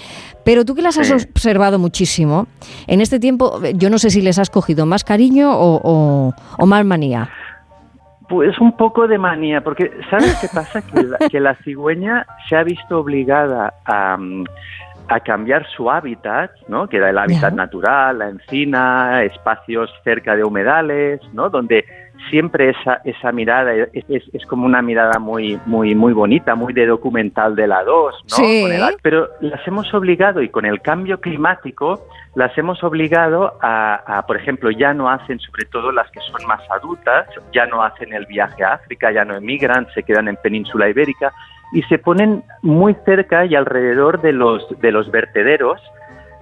[0.43, 2.47] Pero tú que las has observado muchísimo,
[2.87, 6.65] en este tiempo, yo no sé si les has cogido más cariño o, o- o
[6.65, 7.29] más manía.
[8.31, 10.81] Pues un poco de manía, porque ¿sabes qué pasa?
[10.81, 14.45] Que la, que la cigüeña se ha visto obligada a, mm,
[15.09, 16.87] a cambiar su hábitat, ¿no?
[16.87, 21.49] Que era el hábitat natural, la encina, espacios cerca de humedales, ¿no?
[21.49, 21.83] Donde
[22.29, 26.73] siempre esa, esa mirada es, es- es como una mirada muy, muy, muy bonita, muy
[26.73, 28.35] de documental de la 2, ¿no?
[28.35, 28.61] Sí.
[28.63, 32.05] Con el- pero las hemos obligado y con el cambio climático
[32.35, 36.47] las hemos obligado a, a, por ejemplo, ya no hacen, sobre todo las que son
[36.47, 40.37] más adultas, ya no hacen el viaje a África, ya no emigran, se quedan en
[40.37, 41.33] península ibérica
[41.73, 45.81] y se ponen muy cerca y alrededor de los, de los vertederos,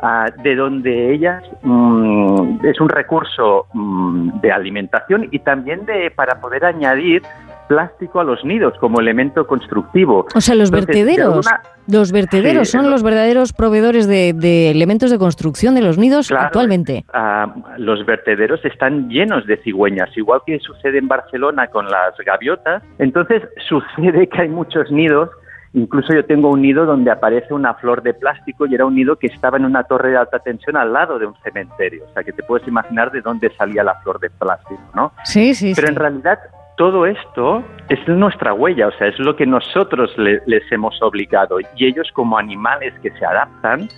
[0.02, 6.40] ah, de donde ellas mm, es un recurso mm, de alimentación y también de para
[6.40, 7.22] poder añadir
[7.68, 10.26] plástico a los nidos como elemento constructivo.
[10.34, 11.48] O sea, los Entonces, vertederos,
[11.88, 16.30] los vertederos Sí, son los verdaderos proveedores de, de elementos de construcción de los nidos
[16.30, 17.06] Claro, actualmente.
[17.14, 22.82] ah, los vertederos están llenos de cigüeñas, igual que sucede en Barcelona con las gaviotas.
[22.98, 25.30] Entonces sucede que hay muchos nidos.
[25.74, 29.18] Incluso yo tengo un nido donde aparece una flor de plástico y era un nido
[29.18, 32.06] que estaba en una torre de alta tensión al lado de un cementerio.
[32.10, 35.12] O sea, que te puedes imaginar de dónde salía la flor de plástico, ¿no?
[35.26, 35.94] Sí, sí, Pero sí.
[35.94, 36.40] en realidad
[36.76, 41.60] todo esto es nuestra huella, o sea, es lo que nosotros le- les hemos obligado.
[41.60, 43.90] Y ellos como animales que se adaptan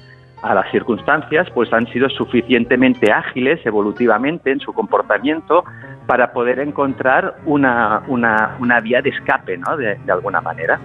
[0.43, 5.63] a las circunstancias, pues han sido suficientemente ágiles evolutivamente en su comportamiento
[6.07, 9.77] para poder encontrar una, una, una vía de escape, ¿no?
[9.77, 10.79] De, de alguna manera.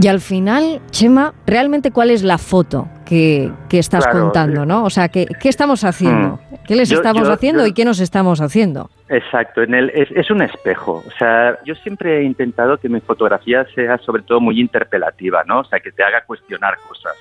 [0.00, 4.84] Y al final, Chema, ¿realmente cuál es la foto que, que estás Claro, contando, no?
[4.84, 6.38] O sea, ¿qué, qué estamos haciendo?
[6.50, 6.54] Mm.
[6.66, 8.90] ¿Qué les Yo- estamos yo- haciendo yo- y qué nos estamos haciendo?
[9.08, 11.02] Exacto, en el, es, es un espejo.
[11.06, 15.60] O sea, yo siempre he intentado que mi fotografía sea sobre todo muy interpelativa, ¿no?
[15.60, 17.14] O sea, que te haga cuestionar cosas.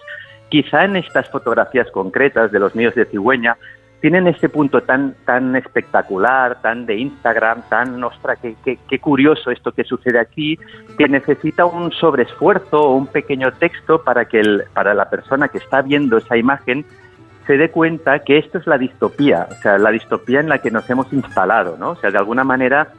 [0.50, 3.58] Quizá en estas fotografías concretas de los nidos de cigüeña
[4.02, 9.50] tienen este punto tan, tan espectacular, tan de Instagram, tan, ostra, qué, qué, qué curioso
[9.50, 10.58] esto que sucede aquí,
[10.98, 15.58] que necesita un sobreesfuerzo o un pequeño texto para que el, para la persona que
[15.58, 16.86] está viendo esa imagen
[17.48, 20.70] se dé cuenta que esto es la distopía, o sea, la distopía en la que
[20.70, 21.92] nos hemos instalado, ¿no?
[21.92, 22.90] O sea, de alguna manera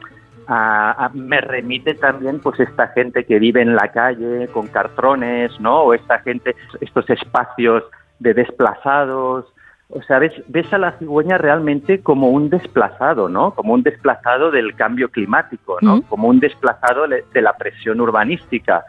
[0.47, 5.81] a- me remite también pues esta gente que vive en la calle con cartrones, ¿no?
[5.83, 7.83] O esta gente, estos espacios
[8.17, 9.45] de desplazados.
[9.91, 13.51] O sea, ves, ves a la cigüeña realmente como un desplazado, ¿no?
[13.55, 15.97] Como un desplazado del cambio climático, ¿no?
[15.97, 16.01] Mm.
[16.03, 18.83] Como un desplazado de la presión urbanística.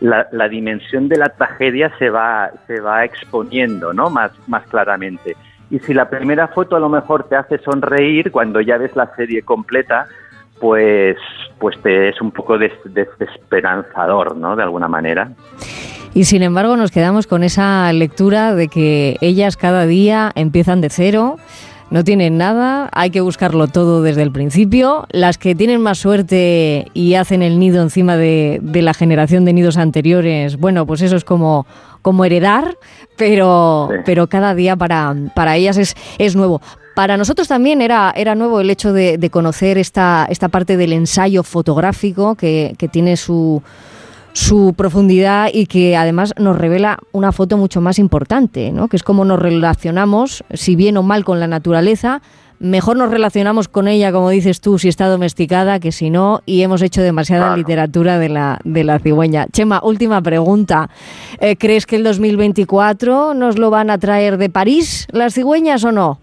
[0.00, 4.10] La, la dimensión de la tragedia se va, se va exponiendo, ¿no?
[4.10, 5.36] Más, más claramente.
[5.70, 9.14] Y si la primera foto a lo mejor te hace sonreír, cuando ya ves la
[9.14, 10.08] serie completa,
[10.60, 11.16] pues,
[11.58, 14.56] pues te es un poco des- desesperanzador, ¿no?
[14.56, 15.30] De alguna manera.
[16.14, 20.88] Y sin embargo nos quedamos con esa lectura de que ellas cada día empiezan de
[20.88, 21.38] cero,
[21.90, 25.06] no tienen nada, hay que buscarlo todo desde el principio.
[25.10, 29.52] Las que tienen más suerte y hacen el nido encima de, de la generación de
[29.52, 31.66] nidos anteriores, bueno, pues eso es como,
[32.00, 32.78] como heredar,
[33.16, 36.62] pero, pero cada día para, para ellas es, es nuevo.
[36.94, 40.92] Para nosotros también era, era nuevo el hecho de, de conocer esta, esta parte del
[40.92, 43.62] ensayo fotográfico que, que tiene su,
[44.34, 48.88] su profundidad y que además nos revela una foto mucho más importante, ¿no?
[48.88, 52.20] que es cómo nos relacionamos, si bien o mal, con la naturaleza.
[52.58, 56.62] Mejor nos relacionamos con ella, como dices tú, si está domesticada, que si no, y
[56.62, 59.46] hemos hecho demasiada literatura de la, de la cigüeña.
[59.52, 60.90] Chema, última pregunta.
[61.40, 65.92] Eh, ¿Crees que el 2024 nos lo van a traer de París las cigüeñas o
[65.92, 66.20] no?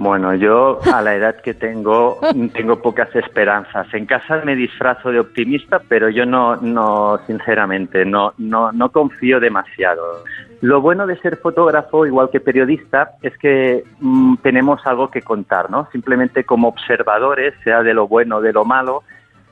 [0.00, 2.18] Bueno, yo a la edad que tengo
[2.54, 3.86] tengo pocas esperanzas.
[3.92, 9.40] En casa me disfrazo de optimista, pero yo no, no, sinceramente, no, no, no confío
[9.40, 10.24] demasiado.
[10.62, 15.70] Lo bueno de ser fotógrafo, igual que periodista, es que mm, tenemos algo que contar,
[15.70, 15.86] ¿no?
[15.92, 19.02] Simplemente como observadores, sea de lo bueno o de lo malo,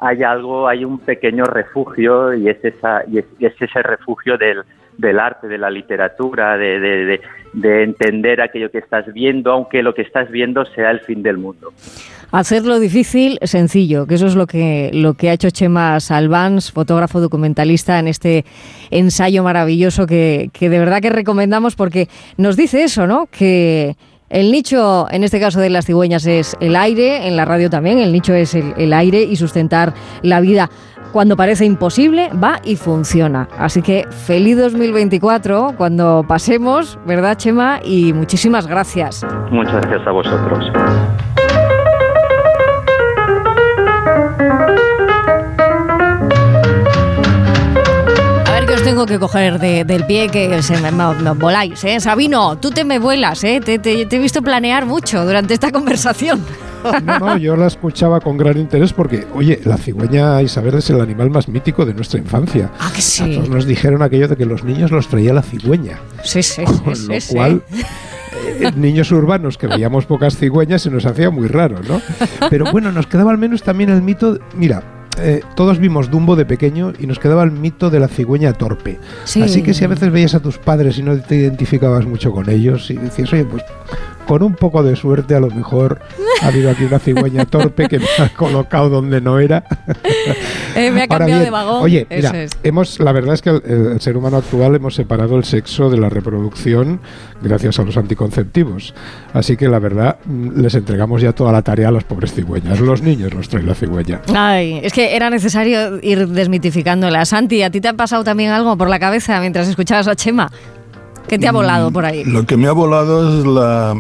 [0.01, 4.39] hay algo, hay un pequeño refugio y es, esa, y es, y es ese refugio
[4.39, 4.65] del,
[4.99, 7.21] del arte, de la literatura, de, de, de,
[7.55, 11.39] de entender aquello que estás viendo, aunque lo que estás viendo sea el fin del
[11.39, 11.73] mundo.
[12.31, 17.21] Hacerlo difícil, sencillo, que eso es lo que, lo que ha hecho Chema Salvans, fotógrafo
[17.21, 18.45] documentalista, en este
[18.91, 23.29] ensayo maravilloso que, que de verdad que recomendamos porque nos dice eso, ¿no?
[23.31, 23.97] Que
[24.29, 27.99] el nicho, en este caso de las cigüeñas, es el aire, en la radio también,
[27.99, 30.69] el nicho es el aire y sustentar la vida
[31.13, 33.49] cuando parece imposible, va y funciona.
[33.59, 37.81] Así que feliz 2024 cuando pasemos, ¿verdad, Chema?
[37.85, 39.25] Y muchísimas gracias.
[39.51, 40.65] Muchas gracias a vosotros.
[48.47, 51.31] A ver que os tengo que coger de- del pie que se me, me- me
[51.33, 52.01] voláis, ¿eh?
[52.01, 53.61] Sabino, tú te me vuelas, ¿eh?
[53.65, 56.45] Te, te- te he visto planear mucho durante esta conversación.
[57.05, 61.01] No, no, yo la escuchaba con gran interés porque, oye, la cigüeña Isabel es el
[61.01, 62.71] animal más mítico de nuestra infancia.
[62.79, 63.35] Ah, que A sí.
[63.35, 65.99] todos nos dijeron aquello de que los niños los traía la cigüeña.
[66.23, 67.63] Sí, sí, Con sí, lo sí, cual,
[68.61, 72.01] eh, niños urbanos que veíamos pocas cigüeñas se nos hacía muy raro, ¿no?
[72.51, 74.83] Pero bueno, nos quedaba al menos también el mito, mira,
[75.21, 78.99] eh, todos vimos Dumbo de pequeño y nos quedaba el mito de la cigüeña torpe.
[79.25, 79.43] Sí.
[79.43, 82.49] Así que si a veces veías a tus padres y no te identificabas mucho con
[82.49, 83.65] ellos y decías, oye, pues
[84.29, 86.01] con un poco de suerte a lo mejor
[86.43, 89.65] ha habido aquí una cigüeña torpe que me ha colocado donde no era.
[90.77, 91.83] Eh, me ha cambiado bien, de vagón.
[91.83, 92.53] Oye, mira, es.
[92.63, 95.97] hemos, la verdad es que el, el ser humano actual hemos separado el sexo de
[95.97, 97.01] la reproducción
[97.43, 98.95] gracias a los anticonceptivos.
[99.33, 102.79] Así que la verdad, mm, les entregamos ya toda la tarea a las pobres cigüeñas.
[102.81, 104.21] Los niños los trae la cigüeña.
[104.33, 107.25] Ay, es que era necesario ir desmitificándola.
[107.25, 110.51] Santi, ¿a ti te ha pasado también algo por la cabeza mientras escuchabas a Chema?
[111.29, 112.25] ¿Qué te ha volado por ahí?
[112.25, 113.95] Lo que me ha volado es la,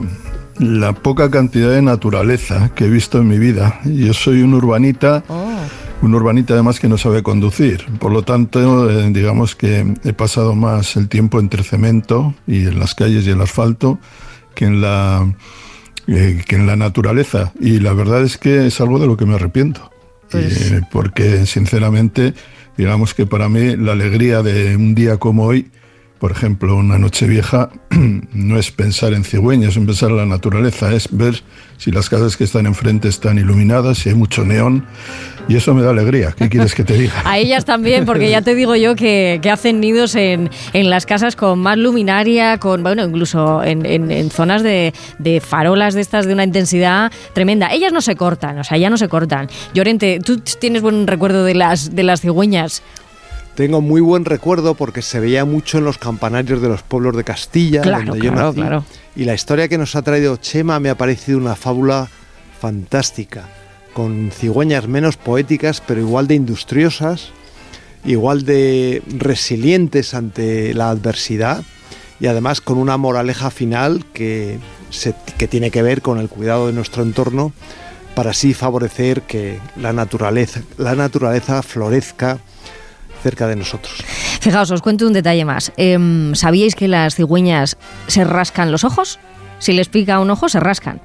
[0.58, 3.80] la poca cantidad de naturaleza que he visto en mi vida.
[3.84, 5.22] Yo soy un urbanita,
[6.00, 7.84] un urbanita además que no sabe conducir.
[7.98, 12.78] Por lo tanto, eh, digamos que he pasado más el tiempo entre cemento y en
[12.78, 13.98] las calles y el asfalto
[14.54, 15.30] que en la,
[16.06, 17.52] eh, que en la naturaleza.
[17.60, 19.90] Y la verdad es que es algo de lo que me arrepiento.
[20.32, 22.34] Eh, porque sinceramente,
[22.76, 25.70] digamos que para mí la alegría de un día como hoy,
[26.18, 27.70] por ejemplo, una noche vieja,
[28.32, 31.42] no es pensar en cigüeñas, es pensar en la naturaleza, es ver
[31.76, 34.84] si las casas que están enfrente están iluminadas, si hay mucho neón,
[35.48, 36.34] y eso me da alegría.
[36.36, 37.12] ¿Qué quieres que te diga?
[37.24, 41.06] A ellas también, porque ya te digo yo que, que hacen nidos en, en las
[41.06, 46.26] casas con más luminaria, con bueno, incluso en, en- zonas de, de farolas de estas
[46.26, 47.68] de una intensidad tremenda.
[47.72, 49.48] Ellas no se cortan, o sea, ya no se cortan.
[49.72, 52.82] Llorente, ¿tú tienes buen recuerdo de las, de las cigüeñas?
[53.58, 57.24] Tengo muy buen recuerdo porque se veía mucho en los campanarios de los pueblos de
[57.24, 58.54] Castilla, Claro, donde yo nací.
[58.60, 58.84] claro.
[59.16, 62.08] Y la historia que nos ha traído Chema me ha parecido una fábula
[62.60, 63.48] fantástica,
[63.94, 67.30] con cigüeñas menos poéticas, pero igual de industriosas,
[68.04, 71.64] igual de resilientes ante la adversidad
[72.20, 76.68] y además con una moraleja final que, se- que tiene que ver con el cuidado
[76.68, 77.52] de nuestro entorno
[78.14, 82.38] para así favorecer que la naturaleza, la naturaleza florezca
[83.22, 84.02] cerca de nosotros.
[84.40, 85.72] Fijaos, os cuento un detalle más.
[85.76, 89.18] Em, ¿Sabíais que las cigüeñas se rascan los ojos?
[89.58, 91.00] Si les pica un ojo, se rascan.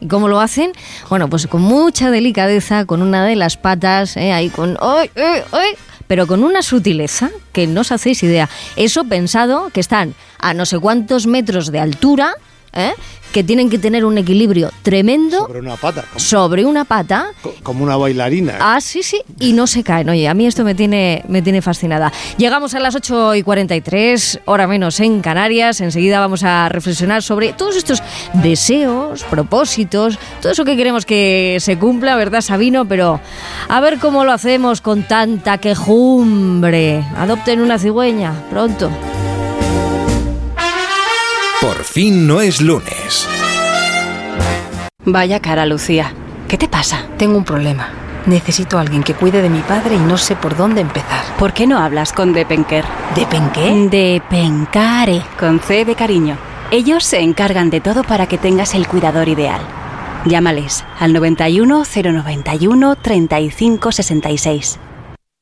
[0.00, 0.72] ¿Y cómo lo hacen?
[1.08, 4.78] Bueno, pues con mucha delicadeza, con una de las patas, eh, ahí con...
[4.80, 5.70] ¡ay, ay, ay!
[6.06, 8.48] Pero con una sutileza que no os hacéis idea.
[8.76, 12.34] Eso pensado que están a no sé cuántos metros de altura,
[12.78, 12.94] ¿eh?
[13.32, 17.96] que tienen que tener un equilibrio tremendo Sobre una pata, sobre una pata como una
[17.96, 18.56] bailarina.
[18.60, 20.08] Ah, sí, sí, y no se caen.
[20.08, 22.12] Oye, a mí esto me tiene, me tiene fascinada.
[22.36, 25.80] Llegamos a las 8 y 43, hora menos en Canarias.
[25.80, 28.02] Enseguida vamos a reflexionar sobre todos estos
[28.34, 32.86] deseos, propósitos, todo eso que queremos que se cumpla, ¿verdad, Sabino?
[32.86, 33.20] Pero
[33.68, 37.04] a ver cómo lo hacemos con tanta quejumbre.
[37.16, 38.90] Adopten una cigüeña, pronto.
[41.98, 43.26] Fin no es lunes.
[45.04, 46.12] Vaya cara, Lucía.
[46.46, 47.08] ¿Qué te pasa?
[47.16, 47.88] Tengo un problema.
[48.26, 51.24] Necesito a alguien que cuide de mi padre y no sé por dónde empezar.
[51.40, 52.84] ¿Por qué no hablas con Depenker?
[53.16, 53.88] ¿Depenqué?
[53.90, 55.22] Depencare.
[55.40, 56.36] Con C de cariño.
[56.70, 59.60] Ellos se encargan de todo para que tengas el cuidador ideal.
[60.24, 64.78] Llámales al 91 091 35 66.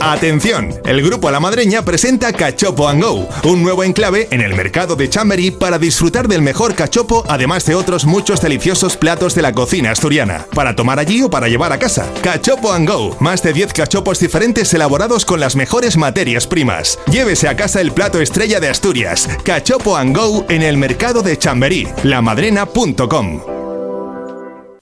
[0.00, 4.96] Atención, el grupo La Madreña presenta Cachopo and Go, un nuevo enclave en el mercado
[4.96, 9.52] de Chamberí para disfrutar del mejor cachopo, además de otros muchos deliciosos platos de la
[9.52, 12.10] cocina asturiana, para tomar allí o para llevar a casa.
[12.22, 16.98] Cachopo and Go, más de 10 cachopos diferentes elaborados con las mejores materias primas.
[17.10, 21.38] Llévese a casa el plato estrella de Asturias, Cachopo and Go en el mercado de
[21.38, 23.42] Chamberí, lamadrena.com.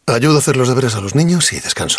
[0.06, 1.98] Ayudo a hacer los deberes a los niños y descanso.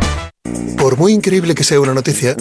[0.81, 2.35] Por muy increíble que sea una noticia,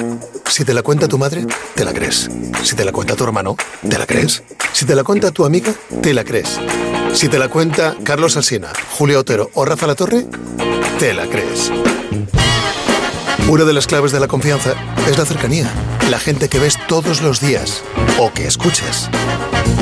[0.48, 1.44] si te la cuenta tu madre,
[1.74, 2.30] te la crees.
[2.62, 3.54] Si te la cuenta tu hermano,
[3.86, 4.42] te la crees.
[4.72, 6.58] Si te la cuenta tu amiga, te la crees.
[7.12, 10.26] Si te la cuenta Carlos Alsina, Julio Otero o Rafa La Torre,
[10.98, 11.70] te la crees.
[13.48, 14.74] Una de las claves de la confianza
[15.06, 15.70] es la cercanía,
[16.08, 17.82] la gente que ves todos los días
[18.18, 19.10] o que escuchas.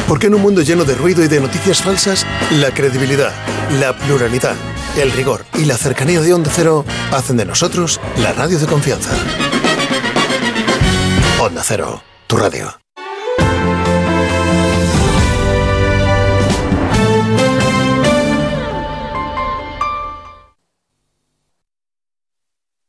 [0.09, 3.33] Porque en un mundo lleno de ruido y de noticias falsas, la credibilidad,
[3.79, 4.57] la pluralidad,
[5.03, 9.11] el rigor y la cercanía de Onda Cero hacen de nosotros la radio de confianza.
[11.41, 12.79] Onda Cero, tu radio.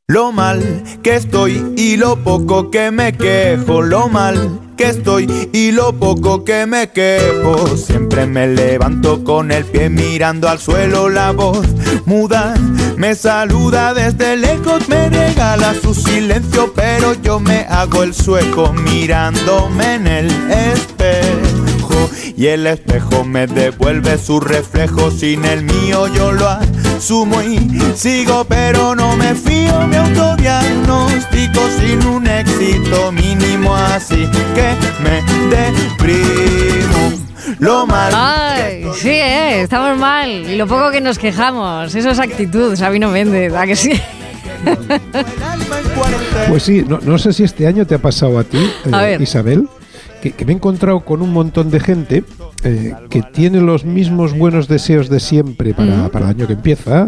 [0.08, 5.72] Lo mal que estoy y lo poco que me quejo, lo mal que estoy y
[5.74, 7.76] lo poco que me quejo.
[7.76, 11.68] Siempre me levanto con el pie mirando al suelo, la voz
[12.06, 12.56] muda
[12.96, 19.96] me saluda desde lejos, me regala su silencio, pero yo me hago el sueco mirándome
[19.96, 21.59] en el espejo.
[22.36, 27.60] Y el espejo me devuelve su reflejo, sin el mío yo lo asumo y
[27.96, 37.12] sigo, pero no me fío, me autodiagnostico sin un éxito mínimo, así que me deprimo.
[37.60, 38.14] Lo mal.
[38.16, 40.30] Ay, sí, eh, estamos mal.
[40.30, 41.94] Y lo poco que nos quejamos.
[41.94, 43.92] Eso es actitud, Sabino Méndez, ¿a que sí?
[46.48, 49.02] Pues sí, no, no sé si este año te ha pasado a ti, eh, A
[49.02, 49.22] ver.
[49.22, 49.68] Isabel,
[50.22, 52.24] que, que me he encontrado con un montón de gente
[52.64, 57.08] eh, que tiene los mismos buenos deseos de siempre para, para el año que empieza,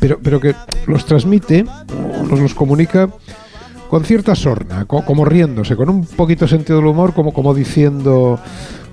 [0.00, 0.54] pero, pero que
[0.86, 1.64] los transmite
[2.28, 3.08] nos los comunica
[3.88, 7.52] con cierta sorna, co- como riéndose, con un poquito de sentido del humor, como, como
[7.54, 8.38] diciendo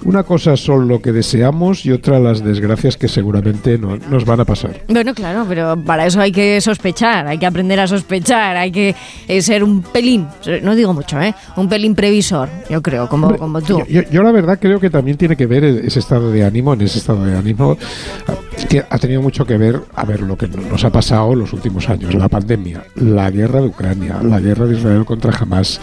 [0.04, 4.40] una cosa son lo que deseamos y otra las desgracias que seguramente no- nos van
[4.40, 4.82] a pasar.
[4.88, 8.96] Bueno, claro, pero para eso hay que sospechar, hay que aprender a sospechar, hay que
[9.28, 10.28] eh, ser un pelín,
[10.64, 11.34] no digo mucho, ¿eh?
[11.58, 13.80] Un pelín previsor, yo creo, como, como tú.
[13.80, 16.44] Yo, yo- yo la verdad creo que también tiene que ver el- ese estado de
[16.44, 17.78] ánimo, en ese estado de ánimo,
[18.90, 21.90] ha tenido mucho que ver, a ver, lo que no- nos ha pasado los últimos
[21.90, 25.80] años, la pandemia, la guerra de Ucrania, la guerra de Israel contra Hamas.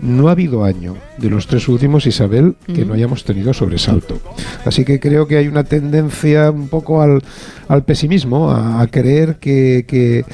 [0.00, 4.18] No ha habido año de los tres últimos, Isabel, que no hayamos tenido sobresalto.
[4.64, 7.22] Así que creo que hay una tendencia un poco al,
[7.68, 10.24] al pesimismo, a, a creer que, que,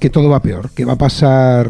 [0.00, 1.68] que todo va peor, que va a pasar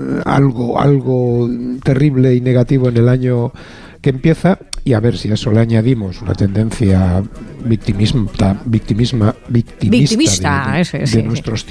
[0.00, 1.50] eh, algo, algo
[1.82, 3.52] terrible y negativo en el año
[4.00, 7.20] que empieza y a ver si a eso le añadimos una tendencia
[7.64, 11.22] victimista, victimisma, victimista, Victimista, de, de- ese, de sí, sí.
[11.24, 11.66] nuestros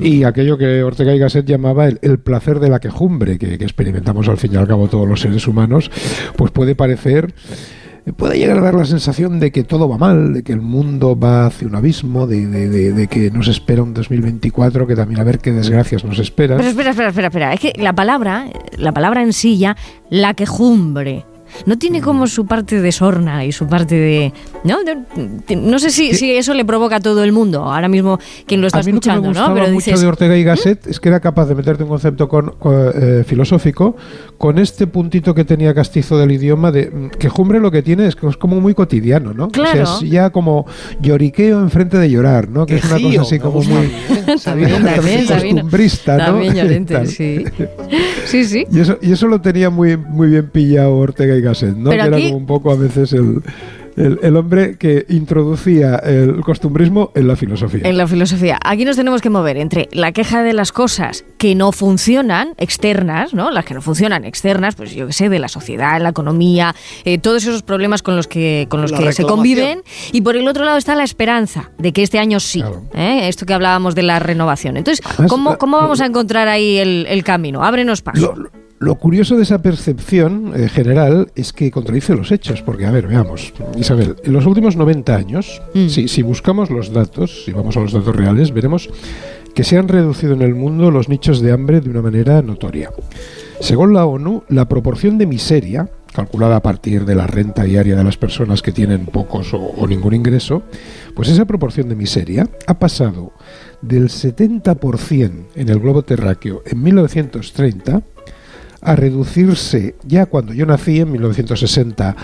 [0.00, 3.64] Y aquello que Ortega y Gasset llamaba el, el placer de la quejumbre, que, que
[3.64, 5.90] experimentamos al fin y al cabo todos los seres humanos,
[6.36, 7.34] pues puede parecer
[8.18, 11.18] puede llegar a dar la sensación de que todo va mal, de que el mundo
[11.18, 15.20] va hacia un abismo, de, de- de- de que nos espera un 2024, que también
[15.20, 16.58] a ver qué desgracias nos esperan.
[16.58, 17.52] Pero espera, espera, espera, espera.
[17.54, 18.44] Es que la palabra,
[18.76, 19.74] la palabra en sí ya,
[20.10, 21.24] la quejumbre,
[21.66, 24.32] no tiene como su parte de sorna y su parte de...
[24.64, 28.18] No, De- no sé si, si eso le provoca a todo el mundo, ahora mismo
[28.46, 29.54] quien lo está a mí lo que me escuchando, gustaba ¿no?
[29.54, 30.00] Pero mucho dices...
[30.00, 33.24] de Ortega y Gasset es que era capaz de meterte un concepto con, con, eh,
[33.26, 33.96] filosófico
[34.38, 38.16] con este puntito que tenía castizo del idioma de mm, quejumbre lo que tiene es
[38.16, 39.48] que es como muy cotidiano, ¿no?
[39.48, 39.82] Claro.
[39.82, 40.66] O sea, es ya como
[41.00, 42.66] lloriqueo enfrente de llorar, ¿no?
[42.66, 43.90] Que es una cosa así como muy
[44.44, 46.24] También, también, también, costumbrista, ¿no?
[46.26, 47.44] también llorente, sí.
[48.26, 48.64] Sí, sí.
[48.72, 51.90] Y eso, y eso lo tenía muy, muy bien pillado Ortega y Gasset, ¿no?
[51.90, 53.42] Pero que era aquí- como un poco a veces el,
[53.96, 57.82] el, el hombre que introducía el costumbrismo en la filosofía.
[57.84, 58.58] En la filosofía.
[58.64, 63.34] Aquí nos tenemos que mover entre la queja de las cosas que no funcionan, externas,
[63.34, 63.50] ¿no?
[63.50, 66.74] Las que no funcionan externas, pues yo qué sé, de la sociedad, la economía,
[67.04, 69.82] eh, todos esos problemas con los que, con los La que se conviven.
[70.10, 72.64] Y por el otro lado está la esperanza de que este año sí.
[72.94, 73.28] ¿eh?
[73.28, 74.78] Esto que hablábamos de la renovación.
[74.78, 77.62] Entonces, ¿cómo, cómo vamos a encontrar ahí el, el camino?
[77.62, 78.34] Ábrenos paso.
[78.78, 83.06] Lo curioso de esa percepción eh, general es que contradice los hechos, porque, a ver,
[83.06, 85.88] veamos, Isabel, en los últimos 90 años, Mm.
[85.88, 88.88] si, si buscamos los datos, si vamos a los datos reales, veremos
[89.54, 92.90] que se han reducido en el mundo los nichos de hambre de una manera notoria.
[93.60, 98.04] Según la ONU, la proporción de miseria, calculada a partir de la renta diaria de
[98.04, 100.62] las personas que tienen pocos o, ningún ingreso,
[101.14, 103.32] pues esa proporción de miseria ha pasado
[103.80, 108.02] del 70% en el globo terráqueo en 1930
[108.84, 112.14] a reducirse ya cuando yo nací en 1960,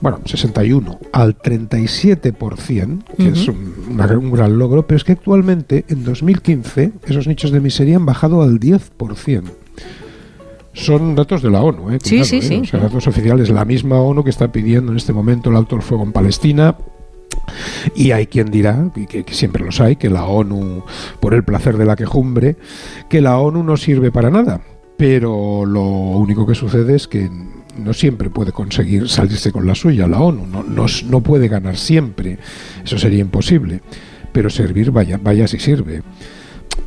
[0.00, 5.84] bueno, 61, al 37%, que es un, gran- un gran logro, pero es que actualmente,
[5.88, 9.42] en 2015, esos nichos de miseria han bajado al 10%.
[10.72, 11.98] Son datos de la ONU, ¿eh?
[12.02, 12.42] Sí, sí, ¿eh?
[12.42, 12.60] sí.
[12.62, 13.50] O sea, datos oficiales.
[13.50, 16.76] La misma ONU que está pidiendo en este momento el alto el fuego en Palestina,
[17.96, 20.84] y hay quien dirá, y que, que siempre los hay, que la ONU,
[21.20, 22.56] por el placer de la quejumbre,
[23.08, 24.60] que la ONU no sirve para nada.
[24.98, 27.30] Pero lo único que sucede es que
[27.78, 31.76] no siempre puede conseguir salirse con la suya la ONU, no, no, no puede ganar
[31.76, 32.38] siempre,
[32.84, 33.80] eso sería imposible.
[34.32, 36.02] Pero servir, vaya, vaya si sirve.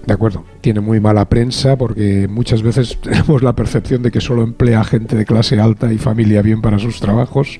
[0.05, 4.43] De acuerdo, tiene muy mala prensa porque muchas veces tenemos la percepción de que solo
[4.43, 7.59] emplea gente de clase alta y familia bien para sus trabajos,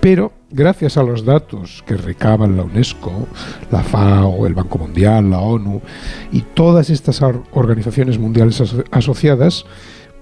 [0.00, 3.26] pero gracias a los datos que recaban la UNESCO,
[3.70, 5.80] la FAO, el Banco Mundial, la ONU
[6.32, 9.66] y todas estas or- organizaciones mundiales aso- asociadas,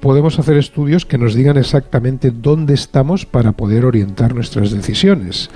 [0.01, 5.51] podemos hacer estudios que nos digan exactamente dónde estamos para poder orientar nuestras decisiones.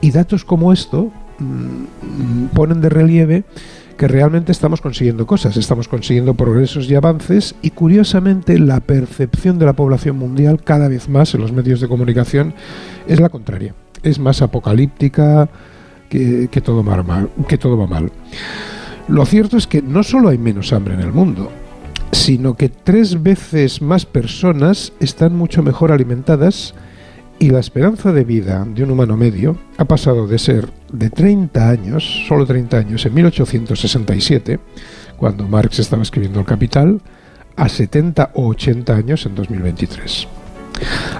[0.00, 3.44] Y datos como esto mm, ponen de relieve
[3.96, 9.66] que realmente estamos consiguiendo cosas, estamos consiguiendo progresos y avances y curiosamente la percepción de
[9.66, 12.54] la población mundial cada vez más en los medios de comunicación
[13.06, 15.48] es la contraria, es más apocalíptica
[16.08, 18.10] que, que todo, va mal, que todo va mal.
[19.08, 21.50] Lo cierto es que no solo hay menos hambre en el mundo,
[22.12, 26.74] sino que tres veces más personas están mucho mejor alimentadas
[27.38, 31.68] y la esperanza de vida de un humano medio ha pasado de ser de 30
[31.68, 34.60] años, solo 30 años, en 1867,
[35.16, 37.00] cuando Marx estaba escribiendo El Capital,
[37.56, 40.28] a 70 o 80 años en 2023.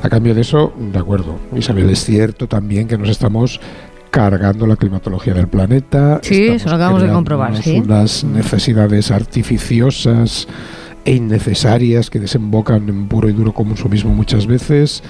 [0.03, 3.61] A cambio de eso, de acuerdo, Isabel, es cierto también que nos estamos
[4.11, 6.21] cargando la climatología del planeta.
[6.23, 7.83] Sí, eso lo acabamos de comprobar, sí.
[7.85, 10.47] Unas necesidades artificiosas
[11.05, 15.03] e innecesarias que desembocan en puro y duro consumismo muchas veces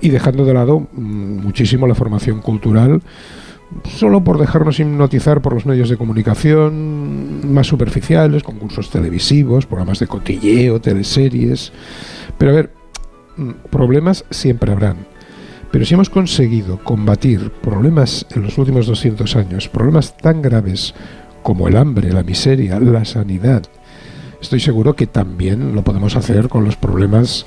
[0.00, 3.00] y dejando de lado mm, muchísimo la formación cultural
[3.84, 10.06] solo por dejarnos hipnotizar por los medios de comunicación más superficiales, concursos televisivos, programas de
[10.06, 11.72] cotilleo, teleseries.
[12.38, 12.72] Pero a ver,
[13.36, 14.96] mm, problemas siempre habrán.
[15.70, 20.94] Pero si hemos conseguido combatir problemas en los últimos 200 años, problemas tan graves
[21.42, 23.64] como el hambre, la miseria, la sanidad,
[24.40, 27.46] estoy seguro que también lo podemos hacer con los problemas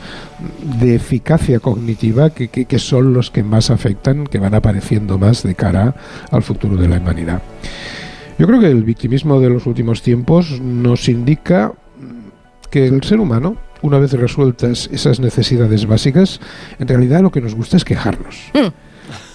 [0.80, 5.44] de eficacia cognitiva que, que- que son los que más afectan, que van apareciendo más
[5.44, 5.96] de cara
[6.32, 7.42] al futuro de la humanidad.
[8.38, 11.74] Yo creo que el victimismo de los últimos tiempos nos indica
[12.70, 16.40] que el ser humano, una vez resueltas esas necesidades básicas,
[16.80, 18.36] en realidad lo que nos gusta es quejarnos.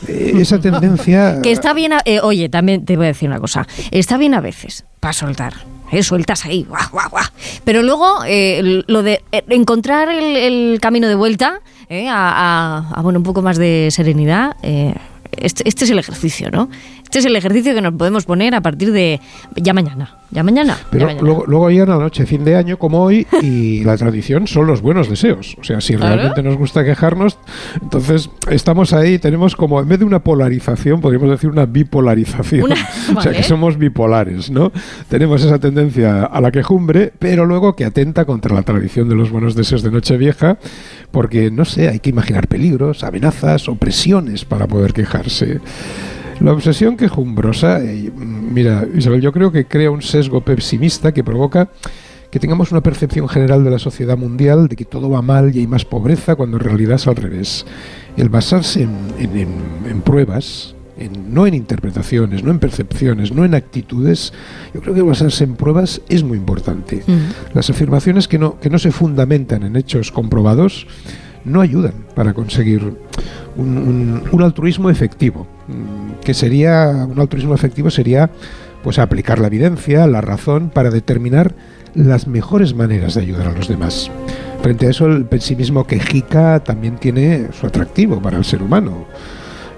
[0.08, 1.40] Eh, esa tendencia...
[1.42, 4.34] Que está bien, a- eh, oye, también te voy a decir una cosa, está bien
[4.34, 5.52] a veces para soltar,
[5.94, 6.02] ¿eh?
[6.02, 7.24] sueltas ahí, guau, guau, guau.
[7.64, 12.08] pero luego eh, lo de eh, encontrar el, camino de vuelta ¿eh?
[12.08, 14.94] a, a- a, bueno, un poco más de serenidad, eh,
[15.36, 16.68] este, este es el ejercicio, ¿no?
[17.14, 19.20] Este es el ejercicio que nos podemos poner a partir de
[19.54, 20.16] ya mañana.
[20.32, 20.76] Ya mañana.
[20.80, 21.22] ya Pero mañana.
[21.24, 24.66] luego, luego llegan a la noche, fin de año como hoy, y la tradición son
[24.66, 25.56] los buenos deseos.
[25.60, 26.16] O sea, si Claro.
[26.16, 27.38] realmente nos gusta quejarnos,
[27.80, 32.64] entonces estamos ahí, tenemos como, en vez de una polarización, podríamos decir una bipolarización.
[32.64, 32.74] Una-
[33.16, 33.36] O sea, vale.
[33.36, 34.72] que somos bipolares, ¿no?
[35.08, 39.30] Tenemos esa tendencia a la quejumbre, pero luego que atenta contra la tradición de los
[39.30, 40.58] buenos deseos de Nochevieja,
[41.12, 45.60] porque, no sé, hay que imaginar peligros, amenazas, opresiones para poder quejarse.
[46.40, 51.70] La obsesión quejumbrosa, eh, mira, Isabel, yo creo que crea un sesgo pesimista que provoca
[52.30, 55.60] que tengamos una percepción general de la sociedad mundial de que todo va mal y
[55.60, 57.64] hay más pobreza, cuando en realidad es al revés.
[58.16, 59.48] El basarse en, en- en-
[59.88, 64.32] en pruebas, en- no en interpretaciones, no en percepciones, no en actitudes,
[64.74, 67.04] yo creo que basarse en pruebas es muy importante.
[67.54, 70.88] Las afirmaciones que no, que no se fundamentan en hechos comprobados
[71.44, 72.82] no ayudan para conseguir
[73.56, 75.46] un, un- un altruismo efectivo,
[76.22, 78.30] que sería, un altruismo efectivo sería
[78.82, 81.54] pues aplicar la evidencia, la razón, para determinar
[81.94, 84.10] las mejores maneras de ayudar a los demás.
[84.62, 89.06] Frente a eso, el pesimismo quejica también tiene su atractivo para el ser humano.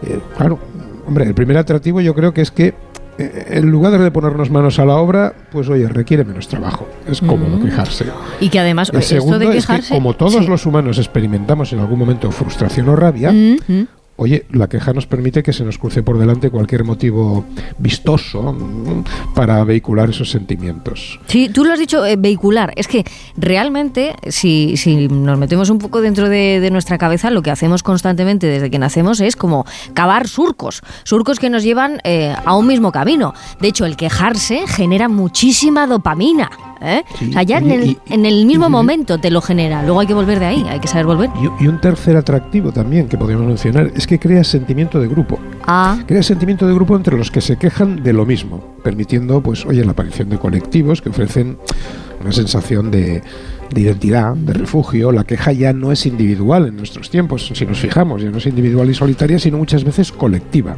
[0.03, 0.59] Eh, claro,
[1.07, 2.75] hombre, el primer atractivo yo creo que es que
[3.19, 6.87] eh, en lugar de ponernos manos a la obra, pues oye, requiere menos trabajo.
[7.09, 7.63] Es cómodo Mm.
[7.65, 8.07] quejarse.
[8.41, 10.47] Y que además, El esto segundo es que como todos sí.
[10.47, 13.57] los humanos experimentamos en algún momento frustración o rabia, Mm,
[14.17, 17.45] oye, la queja nos permite que se nos cruce por delante cualquier motivo
[17.79, 21.21] vistoso mm, para vehicular esos sentimientos.
[21.27, 22.73] Sí, tú lo has dicho, eh, vehicular.
[22.77, 23.05] Es que
[23.37, 27.83] realmente, si, si nos metemos un poco dentro de, de nuestra cabeza, lo que hacemos
[27.83, 29.65] constantemente desde que nacemos es como
[29.95, 30.83] cavar surcos.
[31.05, 33.35] Surcos que nos llevan eh, a un mismo camino.
[33.61, 36.51] De hecho, el quejarse genera muchísima dopamina.
[36.83, 37.03] ¿eh?
[37.31, 39.83] o sea, ya en el, y- en el mismo momento te lo genera.
[39.83, 41.31] Luego hay que volver de ahí, hay que saber volver.
[41.61, 45.39] Y, y un tercer atractivo también que podríamos mencionar es que crea sentimiento de grupo.
[45.65, 49.67] Ah, Crea sentimiento de grupo entre los que se quejan de lo mismo, permitiendo, pues,
[49.67, 51.59] oye, la aparición de colectivos que ofrecen
[52.21, 53.23] una sensación de,
[53.71, 55.13] de identidad, de refugio.
[55.13, 58.47] La queja ya no es individual en nuestros tiempos, si nos fijamos, ya no es
[58.47, 60.77] individual y solitaria, sino muchas veces colectiva.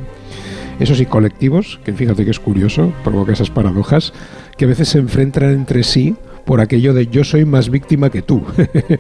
[0.81, 4.13] Esos sí, colectivos, que fíjate que es curioso, provoca esas paradojas,
[4.57, 6.15] que a veces se enfrentan entre sí
[6.45, 8.43] por aquello de yo soy más víctima que tú,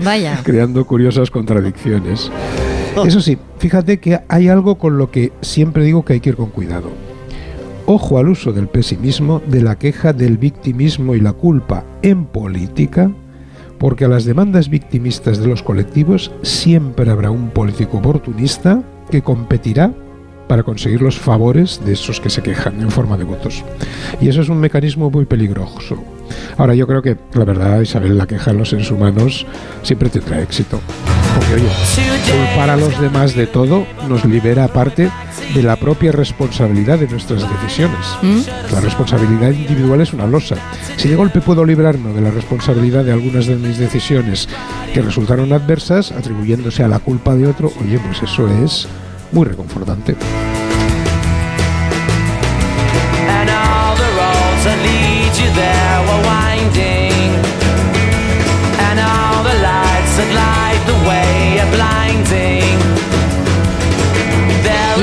[0.05, 0.41] vaya.
[0.45, 2.31] creando curiosas contradicciones.
[3.07, 6.37] Eso sí, fíjate que hay algo con lo que siempre digo que hay que ir
[6.37, 6.91] con cuidado.
[7.87, 13.11] Ojo al uso del pesimismo, de la queja, del victimismo y la culpa en política,
[13.79, 19.93] porque a las demandas victimistas de los colectivos siempre habrá un político oportunista que competirá
[20.49, 23.65] para conseguir los favores de esos que se quejan en forma de votos.
[24.21, 26.03] Y eso es un mecanismo muy peligroso.
[26.57, 29.47] Ahora yo creo que la verdad, Isabel, la queja en los seres humanos
[29.83, 30.81] siempre tendrá éxito.
[31.35, 31.69] Porque oye,
[32.31, 35.11] culpar a los demás de todo nos libera aparte
[35.55, 38.07] de la propia responsabilidad de nuestras decisiones.
[38.73, 40.57] La responsabilidad individual es una losa.
[40.97, 44.49] Si de golpe puedo librarme de la responsabilidad de algunas de mis decisiones
[44.93, 48.89] que resultaron adversas, atribuyéndose a la culpa de otro, oye, pues eso es
[49.33, 50.17] muy reconfortante.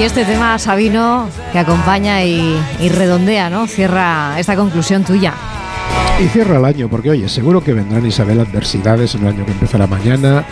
[0.05, 3.65] Este tema, Sabino, que acompaña y, redondea, ¿no?
[3.65, 5.33] Cierra esta conclusión tuya.
[6.23, 9.51] Y cierra el año, porque oye, seguro que vendrán Isabel adversidades en el año que
[9.51, 10.45] empezará mañana,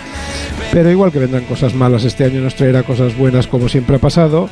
[0.71, 3.99] pero igual que vendrán cosas malas, este año nos traerá cosas buenas como siempre ha
[3.99, 4.49] pasado,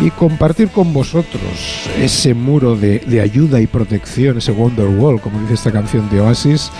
[0.00, 5.40] y compartir con vosotros ese muro de, de ayuda y protección, ese Wonder Wall, como
[5.40, 6.70] dice esta canción de Oasis,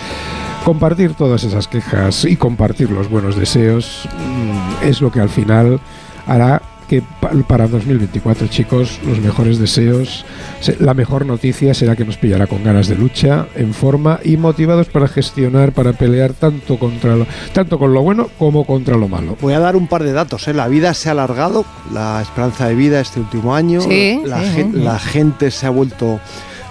[0.63, 5.79] compartir todas esas quejas y compartir los buenos deseos mm, es lo que al final
[6.27, 10.25] hará que pa- para 2024, chicos, los mejores deseos,
[10.59, 14.37] se- la mejor noticia será que nos pillará con ganas de lucha, en forma y
[14.37, 19.07] motivados para gestionar, para pelear tanto contra lo, tanto con lo bueno como contra lo
[19.07, 19.37] malo.
[19.41, 20.47] Voy a dar un par de datos.
[20.47, 20.53] ¿eh?
[20.53, 23.81] La vida se ha alargado, la esperanza de vida este último año.
[23.81, 24.79] Sí, la, sí, gen- sí.
[24.79, 26.19] la gente se ha vuelto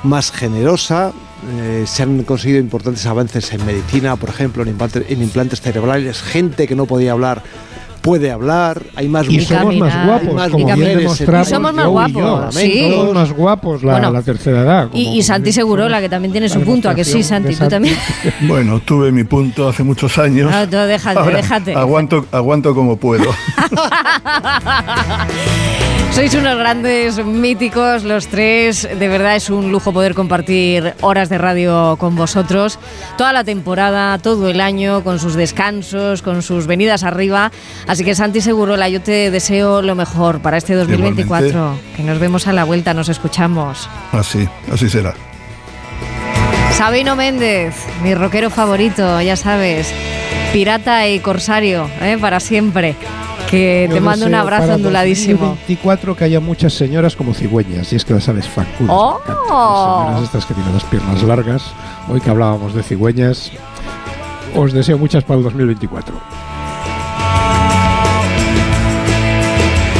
[0.02, 1.12] más generosa.
[1.58, 6.22] eh, se han conseguido importantes avances en medicina, por ejemplo, en implantes, en implantes cerebrales.
[6.22, 7.42] Gente que no podía hablar
[8.02, 8.82] puede hablar.
[8.96, 11.48] Hay más Y mujeres- somos más hay guapos, más como bien demostramos.
[11.48, 12.52] Y somos más guapos, yo.
[12.52, 12.90] sí.
[12.90, 14.88] Somos más guapos la, Bueno, la tercera edad.
[14.92, 17.54] Y, como- y Santi Segurola, que también tiene su punto, ¿a que sí, Santi?
[17.56, 17.96] ¿Tú también?
[18.42, 20.50] Bueno, tuve mi punto hace muchos años.
[20.50, 21.74] No, déjate, Ahora déjate.
[21.74, 23.24] Aguanto, aguanto como puedo.
[26.12, 28.86] Sois unos grandes míticos los tres.
[28.98, 32.78] De verdad es un lujo poder compartir horas de radio con vosotros.
[33.16, 37.50] Toda la temporada, todo el año, con sus descansos, con sus venidas arriba.
[37.92, 41.48] Así que Santi Segurola, yo te deseo lo mejor para este 2024.
[41.48, 41.94] Igualmente.
[41.94, 43.86] Que nos vemos a la vuelta, nos escuchamos.
[44.12, 45.12] Así, así será.
[46.72, 49.92] Sabino Méndez, mi rockero favorito, ya sabes.
[50.54, 52.16] Pirata y corsario, ¿eh?
[52.18, 52.96] para siempre.
[53.50, 55.48] Que Yo te mando un abrazo para onduladísimo.
[55.48, 58.88] 2024 que haya muchas señoras como cigüeñas, y es que las aves faculas.
[58.88, 59.20] ¡Oh!
[59.28, 61.62] Las señoras estas que tienen las piernas largas.
[62.08, 63.52] Hoy que hablábamos de cigüeñas,
[64.56, 66.51] os deseo muchas para el 2024.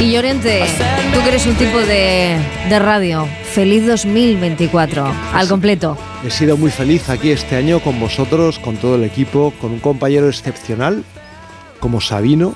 [0.03, 0.65] Y Llorente,
[1.13, 2.37] tú que eres un tipo de,
[2.67, 5.97] de radio, feliz 2024, al completo.
[6.27, 9.79] He sido muy feliz aquí este año con vosotros, con todo el equipo, con un
[9.79, 11.05] compañero excepcional
[11.79, 12.53] como Sabino,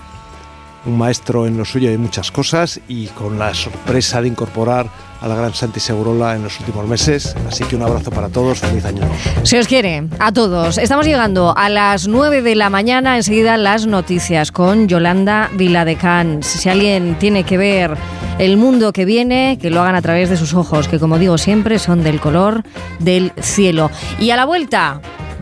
[0.88, 4.88] un maestro en lo suyo de muchas cosas y con la sorpresa de incorporar
[5.22, 7.36] a la gran Santi Segurola en los últimos meses.
[7.48, 9.16] Así que un abrazo para todos, feliz año nuevo.
[9.44, 10.78] Se os quiere, a todos.
[10.78, 16.46] Estamos llegando a las 9 de la mañana, enseguida las noticias con Yolanda Viladecans.
[16.46, 17.98] Si alguien tiene que ver
[18.40, 21.38] el mundo que viene, que lo hagan a través de sus ojos, que como digo
[21.38, 22.64] siempre son del color
[23.00, 23.90] del cielo.
[24.20, 25.02] Y a la vuelta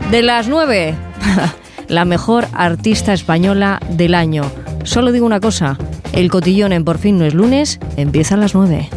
[0.10, 0.96] de las 9,
[1.88, 4.44] la mejor artista española del año.
[4.84, 5.78] Solo digo una cosa,
[6.14, 8.90] el cotillón en Por fin no es lunes, empieza a las 9.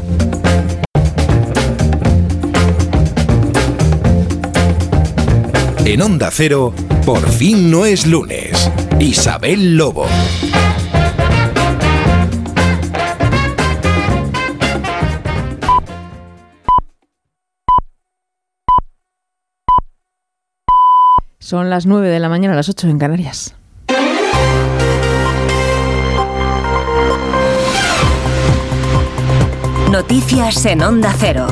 [5.84, 6.74] En Onda Cero,
[7.06, 8.70] por fin no es lunes.
[9.00, 10.06] Isabel Lobo.
[21.40, 23.54] Son las 9 de la mañana, las 8 en Canarias.
[29.90, 31.46] Noticias en Onda Cero.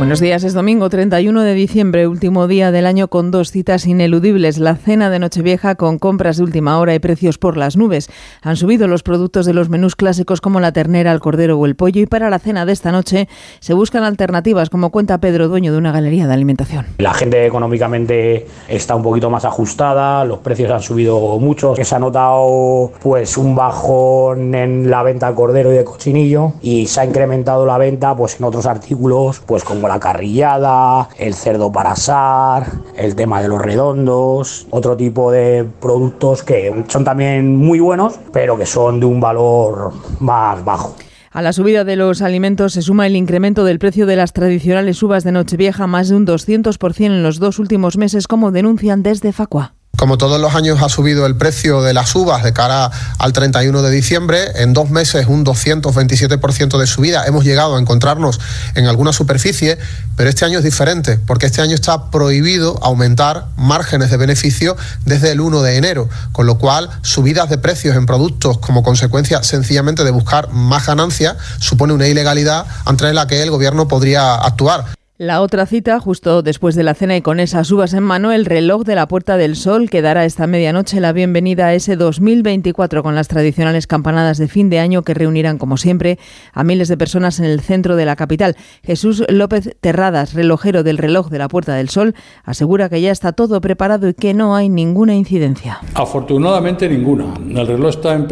[0.00, 4.56] Buenos días, es domingo 31 de diciembre, último día del año con dos citas ineludibles.
[4.56, 8.08] La cena de Nochevieja con compras de última hora y precios por las nubes.
[8.40, 11.76] Han subido los productos de los menús clásicos como la ternera, el cordero o el
[11.76, 13.28] pollo y para la cena de esta noche
[13.58, 16.86] se buscan alternativas, como cuenta Pedro, dueño de una galería de alimentación.
[16.96, 21.98] La gente económicamente está un poquito más ajustada, los precios han subido mucho, se ha
[21.98, 27.04] notado pues un bajón en la venta de cordero y de cochinillo y se ha
[27.04, 32.66] incrementado la venta pues en otros artículos pues como la carrillada, el cerdo para asar,
[32.96, 38.56] el tema de los redondos, otro tipo de productos que son también muy buenos, pero
[38.56, 40.94] que son de un valor más bajo.
[41.32, 45.02] A la subida de los alimentos se suma el incremento del precio de las tradicionales
[45.02, 49.32] uvas de Nochevieja, más de un 200% en los dos últimos meses, como denuncian desde
[49.32, 49.74] Facua.
[50.00, 53.82] Como todos los años ha subido el precio de las uvas de cara al 31
[53.82, 57.26] de diciembre, en dos meses un 227% de subida.
[57.26, 58.40] Hemos llegado a encontrarnos
[58.76, 59.76] en alguna superficie,
[60.16, 64.74] pero este año es diferente, porque este año está prohibido aumentar márgenes de beneficio
[65.04, 69.42] desde el 1 de enero, con lo cual subidas de precios en productos como consecuencia
[69.42, 74.99] sencillamente de buscar más ganancias supone una ilegalidad ante la que el gobierno podría actuar.
[75.22, 78.46] La otra cita, justo después de la cena y con esas uvas en mano, el
[78.46, 83.02] reloj de la Puerta del Sol que dará esta medianoche la bienvenida a ese 2024
[83.02, 86.18] con las tradicionales campanadas de fin de año que reunirán, como siempre,
[86.54, 88.56] a miles de personas en el centro de la capital.
[88.82, 93.32] Jesús López Terradas, relojero del reloj de la Puerta del Sol, asegura que ya está
[93.32, 95.80] todo preparado y que no hay ninguna incidencia.
[95.92, 97.34] Afortunadamente ninguna.
[97.46, 98.26] El reloj está en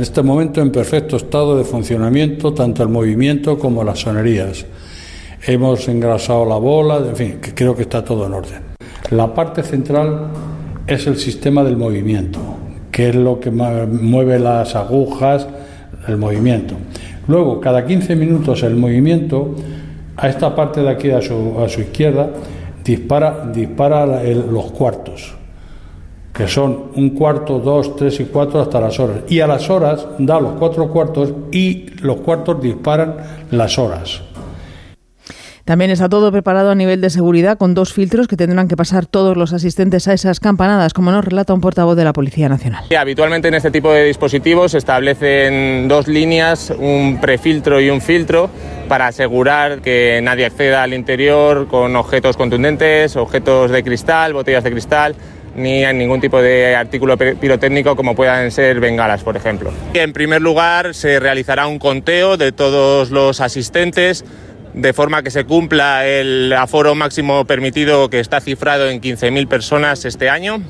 [0.00, 4.66] este momento en perfecto estado de funcionamiento, tanto el movimiento como las sonerías.
[5.44, 8.62] Hemos engrasado la bola, en fin, que creo que está todo en orden.
[9.10, 10.28] La parte central
[10.86, 12.38] es el sistema del movimiento,
[12.92, 15.48] que es lo que mueve las agujas,
[16.06, 16.76] el movimiento.
[17.26, 19.56] Luego, cada 15 minutos el movimiento,
[20.16, 22.30] a esta parte de aquí a su, a su izquierda,
[22.84, 25.34] dispara, dispara los cuartos
[26.32, 29.18] que son un cuarto, dos, tres y cuatro hasta las horas.
[29.28, 33.16] Y a las horas da los cuatro cuartos y los cuartos disparan
[33.50, 34.22] las horas.
[35.64, 39.06] También está todo preparado a nivel de seguridad con dos filtros que tendrán que pasar
[39.06, 42.84] todos los asistentes a esas campanadas, como nos relata un portavoz de la Policía Nacional.
[42.98, 48.50] Habitualmente en este tipo de dispositivos se establecen dos líneas, un prefiltro y un filtro,
[48.88, 54.72] para asegurar que nadie acceda al interior con objetos contundentes, objetos de cristal, botellas de
[54.72, 55.14] cristal,
[55.54, 59.70] ni en ningún tipo de artículo pi- pirotécnico como puedan ser bengalas, por ejemplo.
[59.94, 64.24] En primer lugar, se realizará un conteo de todos los asistentes
[64.74, 70.04] de forma que se cumpla el aforo máximo permitido que está cifrado en 15.000 personas
[70.04, 70.62] este año.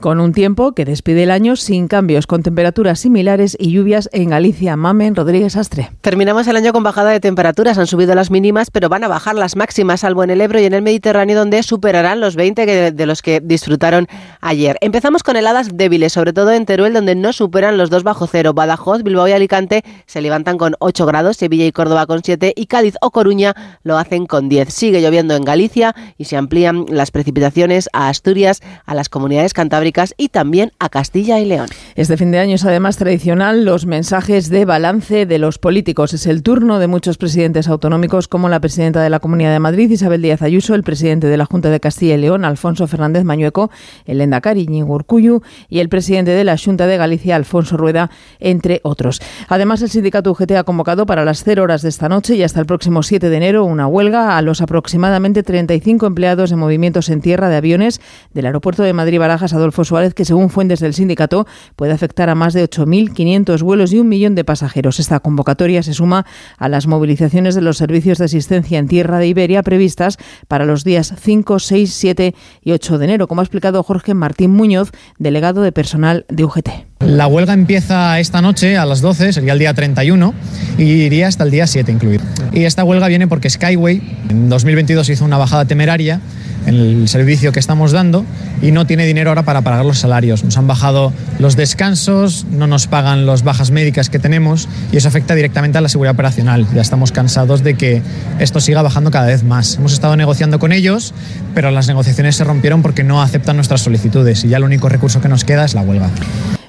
[0.00, 4.30] Con un tiempo que despide el año sin cambios, con temperaturas similares y lluvias en
[4.30, 4.76] Galicia.
[4.76, 5.90] Mamen Rodríguez Astre.
[6.00, 7.78] Terminamos el año con bajada de temperaturas.
[7.78, 10.64] Han subido las mínimas, pero van a bajar las máximas, salvo en el Ebro y
[10.66, 14.06] en el Mediterráneo, donde superarán los 20 que- de los que disfrutaron
[14.40, 14.76] ayer.
[14.80, 18.54] Empezamos con heladas débiles, sobre todo en Teruel, donde no superan los 2 bajo cero.
[18.54, 22.66] Badajoz, Bilbao y Alicante se levantan con 8 grados, Sevilla y Córdoba con 7 y
[22.66, 24.72] Cádiz o Coruña lo hacen con 10.
[24.72, 29.87] Sigue lloviendo en Galicia y se amplían las precipitaciones a Asturias, a las comunidades cantábricas
[30.16, 31.68] y también a Castilla y León.
[31.94, 36.12] Este fin de año es además tradicional los mensajes de balance de los políticos.
[36.12, 39.90] Es el turno de muchos presidentes autonómicos como la presidenta de la Comunidad de Madrid,
[39.90, 43.70] Isabel Díaz Ayuso, el presidente de la Junta de Castilla y León, Alfonso Fernández Mañueco,
[44.04, 48.10] el Endacari Íñigo Urcullu y el presidente de la Junta de Galicia, Alfonso Rueda,
[48.40, 49.20] entre otros.
[49.48, 52.60] Además, el sindicato UGT ha convocado para las 0 horas de esta noche y hasta
[52.60, 57.20] el próximo 7 de enero una huelga a los aproximadamente 35 empleados de movimientos en
[57.20, 58.00] tierra de aviones
[58.34, 62.54] del aeropuerto de Madrid-Barajas Adolfo Suárez, que según fuentes del sindicato puede afectar a más
[62.54, 65.00] de 8.500 vuelos y un millón de pasajeros.
[65.00, 66.26] Esta convocatoria se suma
[66.58, 70.18] a las movilizaciones de los servicios de asistencia en tierra de Iberia previstas
[70.48, 74.50] para los días 5, 6, 7 y 8 de enero, como ha explicado Jorge Martín
[74.50, 76.68] Muñoz, delegado de personal de UGT.
[77.00, 80.34] La huelga empieza esta noche a las 12, sería el día 31,
[80.78, 82.24] y iría hasta el día 7 incluido.
[82.52, 86.20] Y esta huelga viene porque Skyway en 2022 hizo una bajada temeraria
[86.66, 88.24] en el servicio que estamos dando
[88.60, 90.44] y no tiene dinero ahora para pagar los salarios.
[90.44, 95.08] Nos han bajado los descansos, no nos pagan las bajas médicas que tenemos y eso
[95.08, 96.66] afecta directamente a la seguridad operacional.
[96.74, 98.02] Ya estamos cansados de que
[98.38, 99.76] esto siga bajando cada vez más.
[99.76, 101.12] Hemos estado negociando con ellos,
[101.54, 105.20] pero las negociaciones se rompieron porque no aceptan nuestras solicitudes y ya el único recurso
[105.20, 106.08] que nos queda es la huelga.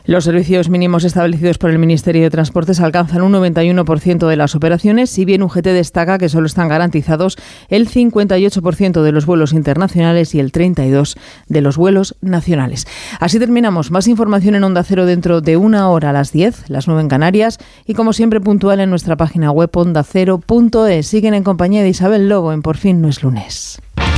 [0.10, 5.12] Los servicios mínimos establecidos por el Ministerio de Transportes alcanzan un 91% de las operaciones,
[5.12, 7.38] si bien UGT destaca que solo están garantizados
[7.68, 11.16] el 58% de los vuelos internacionales y el 32%
[11.48, 12.88] de los vuelos nacionales.
[13.20, 13.92] Así terminamos.
[13.92, 17.08] Más información en Onda Cero dentro de una hora a las 10, las 9 en
[17.08, 21.06] Canarias, y como siempre puntual en nuestra página web ondacero.es.
[21.06, 23.80] Siguen en compañía de Isabel Lobo en Por fin no es lunes.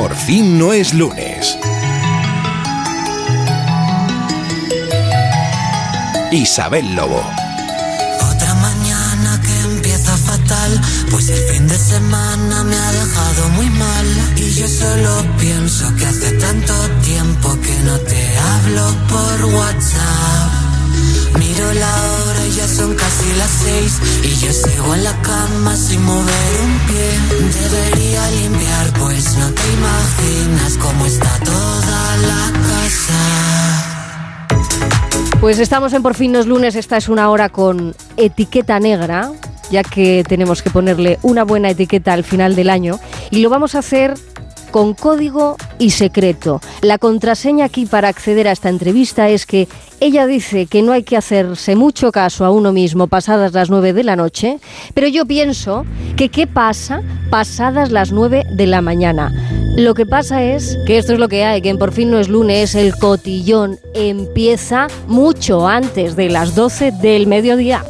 [0.00, 1.58] por fin no es lunes.
[6.30, 7.20] Isabel Lobo.
[8.30, 10.80] Otra mañana que empieza fatal,
[11.10, 14.06] pues el fin de semana me ha dejado muy mal.
[14.36, 20.47] Y yo solo pienso que hace tanto tiempo que no te hablo por WhatsApp.
[21.58, 25.74] Miro la hora y ya son casi las seis y yo sigo en la cama
[25.74, 27.18] sin mover un pie.
[27.62, 33.18] Debería limpiar, pues no te imaginas cómo está toda la casa.
[35.40, 39.32] Pues estamos en Por fin no es lunes, esta es una hora con etiqueta negra,
[39.72, 43.00] ya que tenemos que ponerle una buena etiqueta al final del año
[43.32, 44.14] y lo vamos a hacer
[44.70, 46.60] con código y secreto.
[46.82, 49.68] La contraseña aquí para acceder a esta entrevista es que
[50.00, 53.92] ella dice que no hay que hacerse mucho caso a uno mismo pasadas las 9
[53.92, 54.58] de la noche,
[54.94, 55.84] pero yo pienso
[56.16, 59.32] que qué pasa pasadas las 9 de la mañana.
[59.76, 62.28] Lo que pasa es que esto es lo que hay, que por fin no es
[62.28, 67.84] lunes, el cotillón empieza mucho antes de las 12 del mediodía.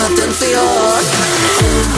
[0.00, 0.62] Atención.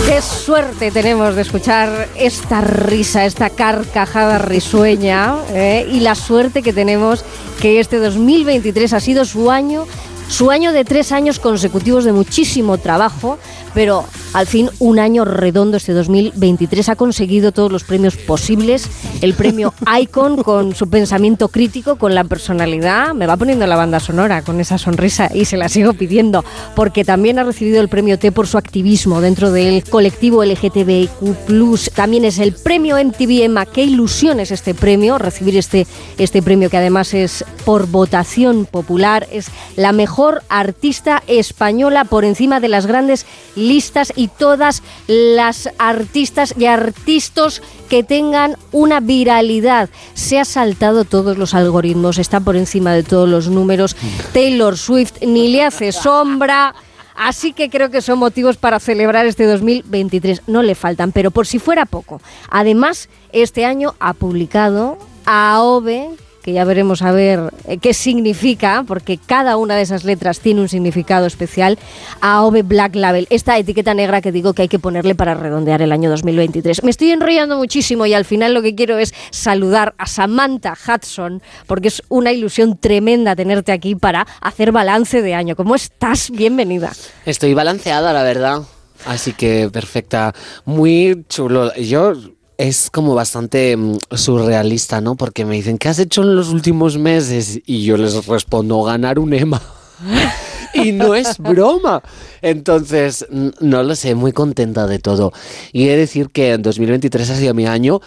[0.07, 5.87] Qué suerte tenemos de escuchar esta risa, esta carcajada risueña ¿eh?
[5.91, 7.25] y la suerte que tenemos
[7.61, 9.87] que este 2023 ha sido su año,
[10.29, 13.39] su año de tres años consecutivos de muchísimo trabajo,
[13.75, 14.05] pero
[14.35, 18.91] Al fin, un año redondo este 2023 ha conseguido todos los premios posibles.
[19.21, 23.15] El premio Icon con su pensamiento crítico, con la personalidad.
[23.15, 27.05] Me va poniendo la banda sonora con esa sonrisa y se la sigo pidiendo porque
[27.05, 31.95] también ha recibido el premio T por su activismo dentro del colectivo LGTBIQ+.
[31.95, 33.67] También es el premio MTV EMA.
[33.67, 35.87] Qué ilusión es este premio, recibir este,
[36.19, 39.29] este premio que además es por votación popular.
[39.31, 46.55] Es la mejor artista española por encima de las grandes listas y todas las artistas
[46.59, 49.89] y artistas que tengan una viralidad.
[50.15, 53.97] Se ha saltado todos los algoritmos, está por encima de todos los números.
[54.33, 56.75] Taylor Swift ni le hace sombra.
[57.15, 60.43] Así que creo que son motivos para celebrar este 2023.
[60.49, 62.21] No le faltan, pero por si fuera poco.
[62.51, 66.11] Además, este año ha publicado AOVE,
[66.45, 70.61] que ya veremos a ver eh, qué significa, porque cada una de esas letras tiene
[70.61, 71.79] un significado especial,
[72.21, 75.91] AOVE Black Label, esta etiqueta negra que digo que hay que ponerle para redondear el
[75.91, 76.85] año 2023.
[76.85, 81.41] Me estoy enrollando muchísimo y al final lo que quiero es saludar a Samantha Hudson,
[81.67, 85.57] porque es una ilusión tremenda tenerte aquí para hacer balance de año.
[85.57, 86.31] ¿Cómo estás?
[86.31, 86.93] Bienvenida.
[87.25, 88.65] Estoy balanceada, la verdad.
[89.07, 90.35] Así que perfecta.
[90.67, 91.75] Muy chulo.
[91.77, 92.13] Yo
[92.59, 95.17] es como bastante mm, surrealista, ¿no?
[95.17, 97.61] Porque me dicen, ¿qué has hecho en los últimos meses?
[97.67, 99.61] Y yo les respondo, ganar un EMA.
[100.75, 102.03] y no es broma.
[102.43, 105.33] Entonces, no lo sé, muy contenta de todo.
[105.73, 108.01] Y he de decir que en 2023 ha sido mi año.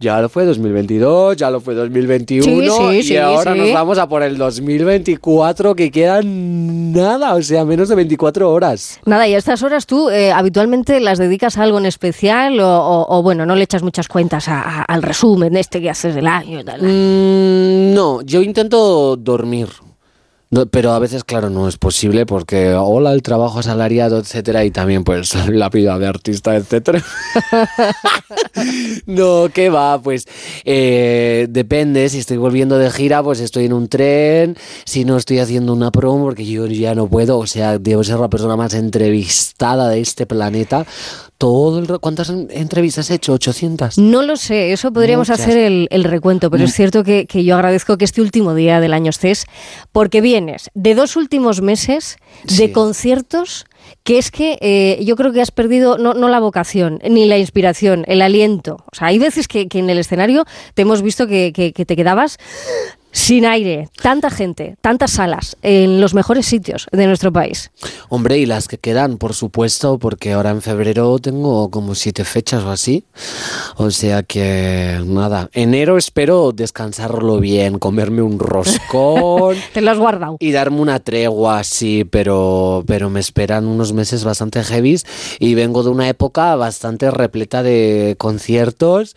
[0.00, 3.98] Ya lo fue 2022, ya lo fue 2021 Sí, sí, y sí, ahora nos vamos
[3.98, 9.00] a por el 2024 que quedan nada, o sea, menos de 24 horas.
[9.06, 12.68] Nada, y a estas horas tú eh, habitualmente las dedicas a algo en especial o,
[12.68, 16.14] o- o, bueno, no le echas muchas cuentas a- a- al resumen este que haces
[16.14, 16.80] del año tal.
[16.82, 19.66] Mm, no, yo intento dormir.
[20.50, 24.70] No, pero a veces, claro, no es posible porque hola el trabajo asalariado, etcétera, y
[24.70, 27.04] también pues la vida de artista, etcétera.
[29.06, 30.00] no, ¿qué va?
[30.00, 30.26] Pues
[30.64, 34.56] eh, depende, si estoy volviendo de gira, pues estoy en un tren,
[34.86, 38.18] si no estoy haciendo una promo, porque yo ya no puedo, o sea, debo ser
[38.18, 40.86] la persona más entrevistada de este planeta.
[41.38, 43.32] Todo el, ¿Cuántas en- entrevistas he hecho?
[43.38, 43.96] ¿800?
[43.96, 45.40] No lo sé, eso podríamos Muchas.
[45.46, 48.80] hacer el, el recuento, pero es cierto que, que yo agradezco que este último día
[48.80, 49.46] del año estés,
[49.92, 52.16] porque vienes de dos últimos meses
[52.56, 53.66] de conciertos
[54.02, 57.38] que es que eh, yo creo que has perdido no, no la vocación, ni la
[57.38, 58.84] inspiración, el aliento.
[58.92, 60.44] O sea, hay veces que, que en el escenario
[60.74, 62.38] te hemos visto que, que- que te quedabas
[63.10, 67.70] sin aire, tanta gente, tantas salas, en los mejores sitios de nuestro país.
[68.08, 72.64] Hombre, y las que quedan, por supuesto, porque ahora en febrero tengo como siete fechas
[72.64, 73.04] o así.
[73.76, 79.56] O sea que nada, enero espero descansarlo bien, comerme un roscón.
[79.72, 80.36] Te lo has guardado.
[80.40, 85.04] Y darme una tregua, sí, pero, pero me esperan unos meses bastante heavies
[85.38, 89.16] y vengo de una época bastante repleta de conciertos.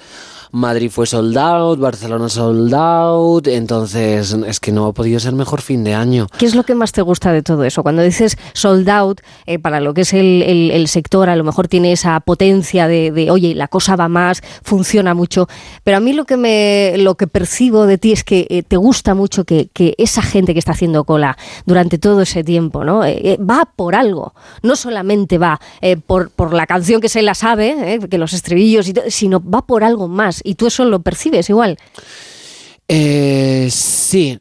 [0.53, 5.61] Madrid fue sold out, Barcelona sold out, entonces es que no ha podido ser mejor
[5.61, 6.27] fin de año.
[6.37, 7.83] ¿Qué es lo que más te gusta de todo eso?
[7.83, 11.91] Cuando dices sold out, eh, para lo que es el, sector, a lo mejor tiene
[11.91, 15.47] esa potencia de, oye, la cosa va más, funciona mucho.
[15.83, 18.77] Pero a mí lo que, me, lo que percibo de ti es que eh, te
[18.77, 23.03] gusta mucho que, esa gente que está haciendo cola durante todo ese tiempo, ¿no?
[23.03, 24.33] Eh, va por algo.
[24.61, 25.59] No solamente va
[26.05, 29.83] por, por la canción que se la sabe, que los estribillos, y sino va por
[29.83, 30.41] algo más.
[30.43, 31.77] Y tú eso lo percibes igual.
[32.93, 34.37] Eh, sí.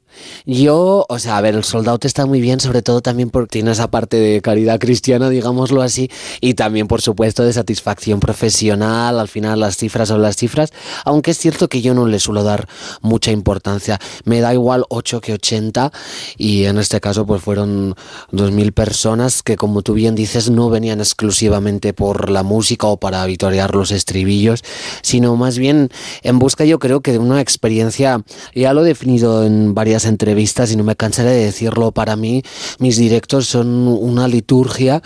[0.46, 3.72] Yo, o sea, a ver, el soldado está muy bien, sobre todo también porque tiene
[3.72, 6.10] esa parte de caridad cristiana, digámoslo así,
[6.40, 9.18] y también, por supuesto, de satisfacción profesional.
[9.18, 10.72] Al final, las cifras son las cifras,
[11.04, 12.68] aunque es cierto que yo no le suelo dar
[13.00, 13.98] mucha importancia.
[14.24, 15.92] Me da igual 8 que 80,
[16.36, 17.94] y en este caso, pues fueron
[18.32, 23.24] 2.000 personas que, como tú bien dices, no venían exclusivamente por la música o para
[23.26, 24.62] vitorear los estribillos,
[25.02, 25.90] sino más bien
[26.22, 28.22] en busca, yo creo que de una experiencia,
[28.54, 32.42] ya lo he definido en varias entrevistas y no me cansaré de decirlo, para mí
[32.78, 35.02] mis directos son una liturgia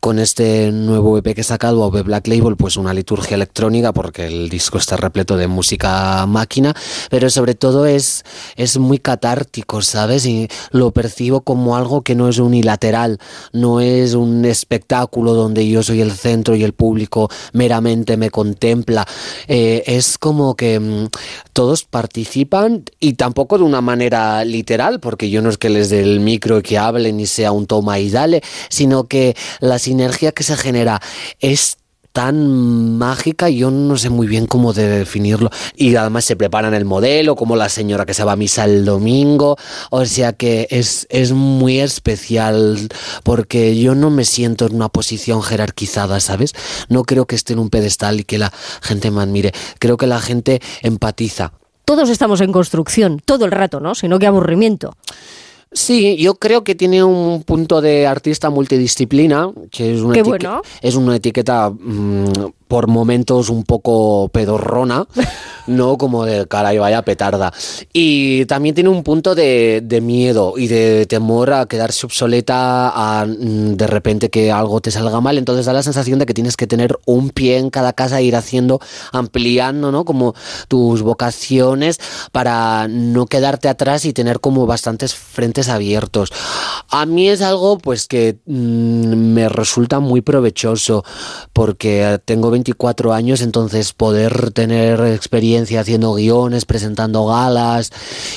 [0.00, 4.26] con este nuevo EP que he sacado, OV Black Label, pues una liturgia electrónica porque
[4.26, 6.74] el disco está repleto de música máquina,
[7.10, 8.24] pero sobre todo es,
[8.56, 10.26] es muy catártico, ¿sabes?
[10.26, 13.18] Y lo percibo como algo que no es unilateral,
[13.52, 19.06] no es un espectáculo donde yo soy el centro y el público meramente me contempla,
[19.48, 21.08] Eh, es como que mm,
[21.52, 26.02] todos participan y tampoco de una manera literal, porque yo no es que les dé
[26.02, 30.32] el micro y que hablen y sea un toma y dale, sino que la sinergia
[30.32, 31.00] que se genera
[31.40, 31.78] es
[32.16, 35.50] tan mágica, yo no sé muy bien cómo de definirlo.
[35.76, 38.86] Y además se preparan el modelo, como la señora que se va a misa el
[38.86, 39.58] domingo.
[39.90, 42.88] O sea que es, es muy especial
[43.22, 46.54] porque yo no me siento en una posición jerarquizada, ¿sabes?
[46.88, 48.50] No creo que esté en un pedestal y que la
[48.80, 49.52] gente me admire.
[49.78, 51.52] Creo que la gente empatiza.
[51.86, 53.94] Todos estamos en construcción, todo el rato, ¿no?
[53.94, 54.92] Sino que aburrimiento.
[55.70, 60.62] Sí, yo creo que tiene un punto de artista multidisciplina, que es una, Qué bueno.
[60.82, 65.06] es una etiqueta mm, por momentos un poco pedorrona,
[65.66, 67.52] no como de caray, vaya petarda.
[67.92, 73.26] Y también tiene un punto de, de miedo y de temor a quedarse obsoleta, a
[73.26, 75.38] mm, de repente que algo te salga mal.
[75.38, 78.24] Entonces da la sensación de que tienes que tener un pie en cada casa e
[78.24, 78.80] ir haciendo,
[79.12, 80.04] ampliando, ¿no?
[80.04, 80.34] Como
[80.68, 81.98] tus vocaciones
[82.32, 86.32] para no quedarte atrás y tener como bastantes frentes abiertos.
[86.90, 91.04] A mí es algo pues que mm, me resulta muy provechoso
[91.52, 97.92] porque tengo 24 años, entonces poder tener experiencia haciendo guiones, presentando galas,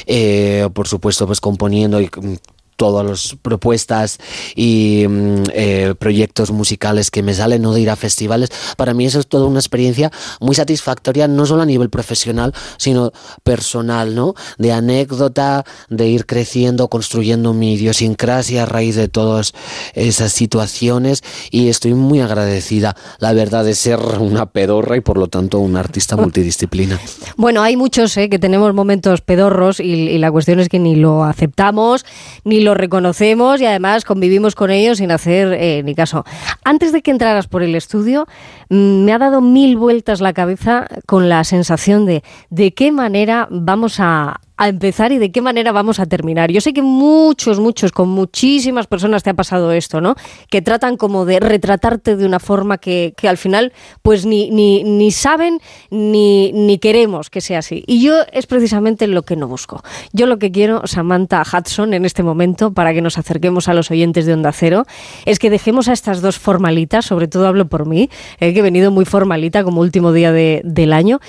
[0.06, 2.36] eh, por supuesto pues componiendo y mm,
[2.80, 4.20] todas las propuestas
[4.56, 9.06] y mm, eh, proyectos musicales que me salen o de ir a festivales, para mí
[9.06, 13.12] eso es toda una experiencia muy satisfactoria, no solo a nivel profesional, sino
[13.44, 14.34] personal, ¿no?
[14.58, 19.52] De anécdota, de ir creciendo, construyendo mi idiosincrasia a raíz de todas
[19.94, 25.28] esas situaciones y estoy muy agradecida, la verdad, de ser una pedorra y por lo
[25.28, 26.98] tanto un artista multidisciplina.
[27.36, 28.30] Bueno, hay muchos ¿eh?
[28.30, 32.06] que tenemos momentos pedorros y, y la cuestión es que ni lo aceptamos,
[32.46, 36.26] ni lo reconocemos y además convivimos con ellos sin hacer eh, ni caso.
[36.64, 38.28] Antes de que entraras por el estudio,
[38.70, 43.48] mm, me ha dado mil vueltas la cabeza con la sensación de de qué manera
[43.52, 46.52] vamos a, a empezar y de qué manera vamos a terminar.
[46.52, 50.16] Yo sé que muchos, muchos, con muchísimas personas te ha pasado esto, ¿no?
[50.50, 53.72] Que tratan como de retratarte de una forma que, que al final
[54.02, 55.60] pues ni, ni, ni saben
[55.90, 57.86] ni, ni queremos que sea así.
[57.88, 59.82] Y yo es precisamente lo que no busco.
[60.12, 63.90] Yo lo que quiero, Samantha Hudson, en este momento, para que nos acerquemos a los
[63.92, 64.84] oyentes de Onda Cero,
[65.26, 68.10] es que dejemos a estas dos formalitas, sobre todo hablo por mí,
[68.42, 71.22] eh, que he venido muy formalita como último día de- del año,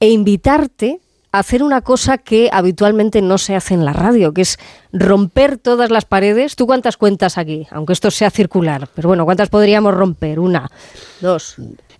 [0.00, 0.98] e invitarte
[1.38, 4.56] hacer una cosa que habitualmente no se hace en la radio, que es
[4.92, 6.54] romper todas las paredes.
[6.54, 7.66] ¿Tú cuántas cuentas aquí?
[7.70, 10.38] Aunque esto sea circular, pero bueno, ¿cuántas podríamos romper?
[10.38, 10.70] Una,
[11.20, 11.56] dos.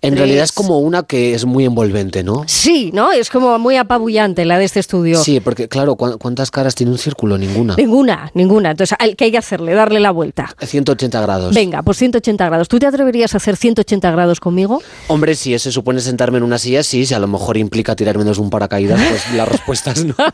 [0.07, 0.19] En tres.
[0.19, 2.43] realidad es como una que es muy envolvente, ¿no?
[2.47, 3.11] Sí, ¿no?
[3.11, 5.21] Es como muy apabullante la de este estudio.
[5.23, 7.37] Sí, porque claro, ¿cu- ¿cuántas caras tiene un círculo?
[7.37, 7.75] Ninguna.
[7.77, 8.71] Ninguna, ninguna.
[8.71, 9.73] Entonces, ¿qué hay que hacerle?
[9.73, 10.55] Darle la vuelta.
[10.61, 11.53] 180 grados.
[11.55, 12.67] Venga, pues 180 grados.
[12.67, 14.81] ¿Tú te atreverías a hacer 180 grados conmigo?
[15.07, 18.23] Hombre, si se supone sentarme en una silla, sí, si a lo mejor implica tirarme
[18.23, 20.15] desde un paracaídas, pues la respuesta es no.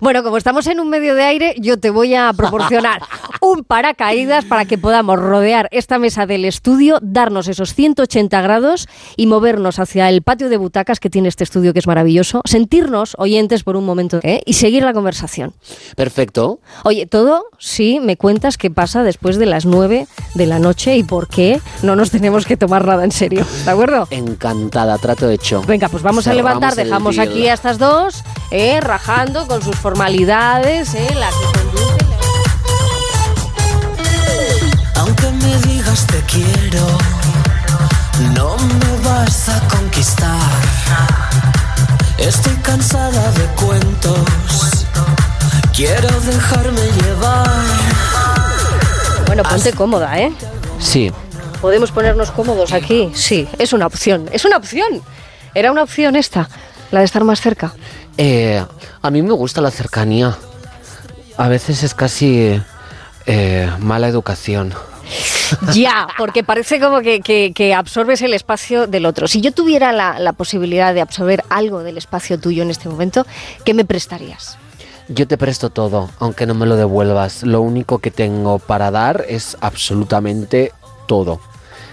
[0.00, 3.02] Bueno, como estamos en un medio de aire, yo te voy a proporcionar
[3.40, 9.26] un paracaídas para que podamos rodear esta mesa del estudio, darnos esos 180 grados y
[9.26, 13.62] movernos hacia el patio de butacas que tiene este estudio que es maravilloso, sentirnos oyentes
[13.62, 14.42] por un momento ¿eh?
[14.44, 15.54] y seguir la conversación.
[15.96, 16.60] Perfecto.
[16.84, 21.04] Oye, todo si me cuentas qué pasa después de las 9 de la noche y
[21.04, 24.06] por qué no nos tenemos que tomar nada en serio, ¿de acuerdo?
[24.10, 25.62] Encantada, trato hecho.
[25.66, 30.94] Venga, pues vamos a levantar, dejamos aquí a estas dos, eh, rajando con sus formalidades,
[30.94, 32.06] eh, la que conduce.
[34.96, 36.86] Aunque me digas te quiero,
[38.34, 40.50] no me vas a conquistar.
[42.18, 44.86] Estoy cansada de cuentos,
[45.74, 47.64] quiero dejarme llevar.
[49.26, 50.32] Bueno, ponte cómoda, ¿eh?
[50.78, 51.12] Sí.
[51.60, 53.10] ¿Podemos ponernos cómodos aquí?
[53.14, 55.02] Sí, es una opción, es una opción.
[55.54, 56.48] Era una opción esta,
[56.90, 57.72] la de estar más cerca.
[58.18, 58.64] Eh,
[59.02, 60.36] a mí me gusta la cercanía.
[61.36, 62.60] A veces es casi
[63.26, 64.72] eh, mala educación.
[65.74, 69.28] Ya, porque parece como que, que- que absorbes el espacio del otro.
[69.28, 73.24] Si yo tuviera la, la posibilidad de absorber algo del espacio tuyo en este momento,
[73.64, 74.58] ¿qué me prestarías?
[75.08, 77.44] Yo te presto todo, aunque no me lo devuelvas.
[77.44, 80.72] Lo único que tengo para dar es absolutamente
[81.06, 81.40] todo.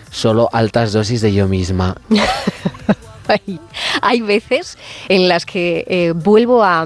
[0.09, 1.95] Solo altas dosis de yo misma.
[3.27, 3.59] hay,
[4.01, 4.77] hay veces
[5.09, 6.85] en las que eh, vuelvo a,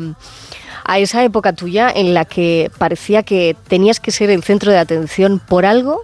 [0.85, 4.77] a esa época tuya en la que parecía que tenías que ser el centro de
[4.79, 6.01] atención por algo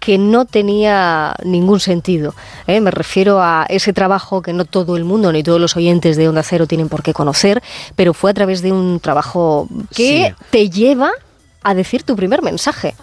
[0.00, 2.32] que no tenía ningún sentido.
[2.68, 2.80] ¿eh?
[2.80, 6.28] Me refiero a ese trabajo que no todo el mundo ni todos los oyentes de
[6.28, 7.60] Onda Cero tienen por qué conocer,
[7.96, 10.44] pero fue a través de un trabajo que Sí.
[10.50, 11.10] te lleva
[11.64, 12.94] a decir tu primer mensaje.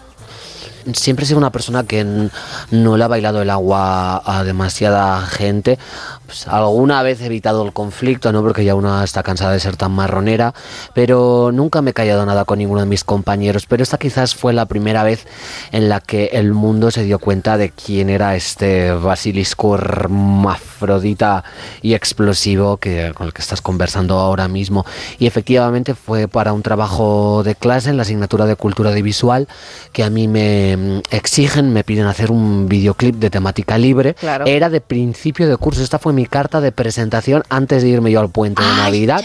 [0.93, 2.29] Siempre he sido una persona que
[2.71, 5.79] no le ha bailado el agua a demasiada gente.
[6.25, 8.41] Pues, alguna vez he evitado el conflicto, ¿no?
[8.41, 10.53] Porque ya una está cansada de ser tan marronera,
[10.93, 13.65] pero nunca me he callado nada con ninguno de mis compañeros.
[13.67, 15.25] Pero esta quizás fue la primera vez
[15.71, 21.43] en la que el mundo se dio cuenta de quién era este basilisco hermafrodita
[21.81, 24.85] y explosivo que, con el que estás conversando ahora mismo.
[25.19, 29.47] Y efectivamente fue para un trabajo de clase en la asignatura de cultura audiovisual
[29.93, 34.13] que a mí me mm, exigen, me piden hacer un videoclip de temática libre.
[34.15, 34.45] Claro.
[34.45, 38.19] Era de principio de curso, esta fue mi carta de presentación antes de irme yo
[38.19, 39.23] al puente de Navidad.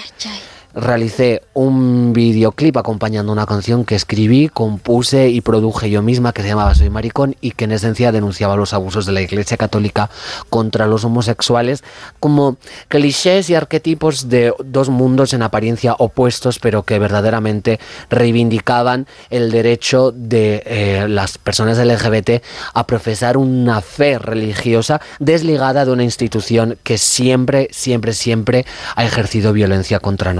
[0.74, 6.48] Realicé un videoclip acompañando una canción que escribí, compuse y produje yo misma que se
[6.48, 10.10] llamaba Soy Maricón y que en esencia denunciaba los abusos de la Iglesia Católica
[10.48, 11.82] contra los homosexuales
[12.20, 12.56] como
[12.88, 20.12] clichés y arquetipos de dos mundos en apariencia opuestos pero que verdaderamente reivindicaban el derecho
[20.12, 22.42] de eh, las personas LGBT
[22.74, 29.52] a profesar una fe religiosa desligada de una institución que siempre, siempre, siempre ha ejercido
[29.52, 30.32] violencia contra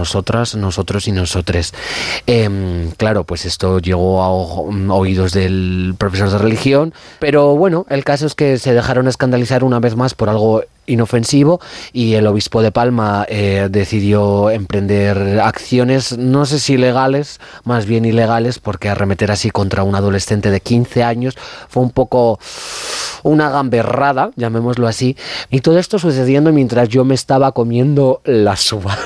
[0.54, 1.72] nosotros y nosotres.
[2.26, 8.04] Em, claro, pues esto llegó a o- oídos del profesor de religión, pero bueno, el
[8.04, 11.60] caso es que se dejaron escandalizar una vez más por algo inofensivo
[11.92, 18.04] y el obispo de Palma eh, decidió emprender acciones, no sé si legales, más bien
[18.04, 21.36] ilegales, porque arremeter así contra un adolescente de 15 años
[21.68, 22.40] fue un poco
[23.22, 25.16] una gamberrada, llamémoslo así,
[25.50, 28.98] y todo esto sucediendo mientras yo me estaba comiendo las uvas.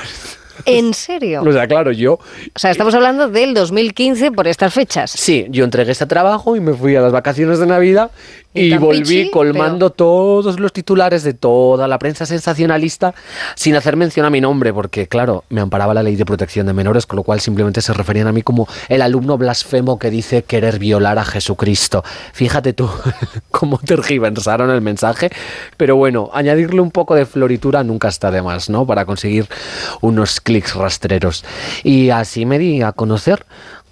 [0.65, 1.43] ¿En serio?
[1.45, 5.11] O sea, claro, yo O sea, estamos hablando del 2015 por estas fechas.
[5.11, 8.11] Sí, yo entregué este trabajo y me fui a las vacaciones de Navidad
[8.55, 13.13] Y volví colmando todos los titulares de toda la prensa sensacionalista
[13.55, 16.73] sin hacer mención a mi nombre, porque claro, me amparaba la ley de protección de
[16.73, 20.43] menores, con lo cual simplemente se referían a mí como el alumno blasfemo que dice
[20.43, 22.03] querer violar a Jesucristo.
[22.33, 22.89] Fíjate tú
[23.51, 25.29] cómo tergiversaron el mensaje,
[25.77, 28.85] pero bueno, añadirle un poco de floritura nunca está de más, ¿no?
[28.85, 29.47] Para conseguir
[30.01, 31.43] unos clics rastreros.
[31.83, 33.45] Y así me di a conocer.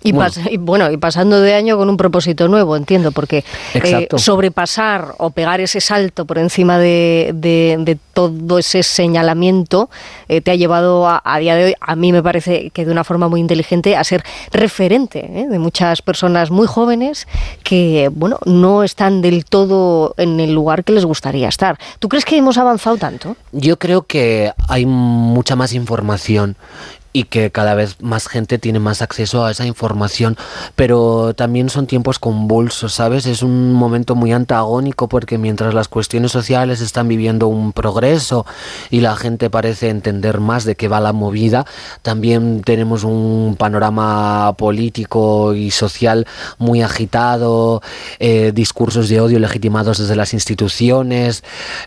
[0.03, 3.43] Y, Bueno, pas- y bueno, y pasando de año con un propósito nuevo, entiendo, porque
[3.73, 9.89] eh, sobrepasar o pegar ese salto por encima de, de- de todo ese señalamiento
[10.27, 12.91] eh, te ha llevado a, a día de hoy, a mí me parece que de
[12.91, 15.47] una forma muy inteligente, a ser referente ¿eh?
[15.49, 17.27] de muchas personas muy jóvenes
[17.63, 21.77] que, bueno, no están del todo en el lugar que les gustaría estar.
[21.99, 23.35] ¿Tú crees que hemos avanzado tanto?
[23.51, 26.55] Yo creo que hay mucha más información
[27.13, 30.35] y que cada vez más gente tiene más acceso a esa información,
[30.75, 33.27] pero también son tiempos convulsos, ¿sabes?
[33.27, 38.47] Es un momento muy antagónico porque mientras las cuestiones sociales están viviendo un progreso
[38.89, 41.65] y la gente parece entender más de qué va la movida,
[42.01, 46.25] también tenemos un panorama político y social
[46.57, 47.81] muy agitado,
[48.19, 51.43] eh, discursos de odio legitimados desde las instituciones.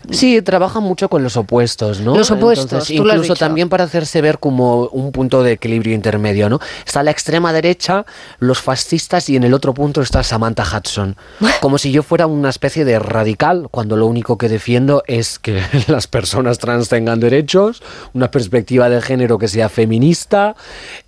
[0.09, 2.15] Sí, trabajan mucho con los opuestos, ¿no?
[2.15, 3.35] Los opuestos, Entonces, lo incluso dicho.
[3.35, 6.59] también para hacerse ver como un punto de equilibrio intermedio, ¿no?
[6.85, 8.05] Está la extrema derecha,
[8.37, 11.15] los fascistas y en el otro punto está Samantha Hudson.
[11.61, 15.59] Como si yo fuera una especie de radical, cuando lo único que defiendo es que
[15.87, 17.81] las personas trans tengan derechos,
[18.13, 20.55] una perspectiva de género que sea feminista.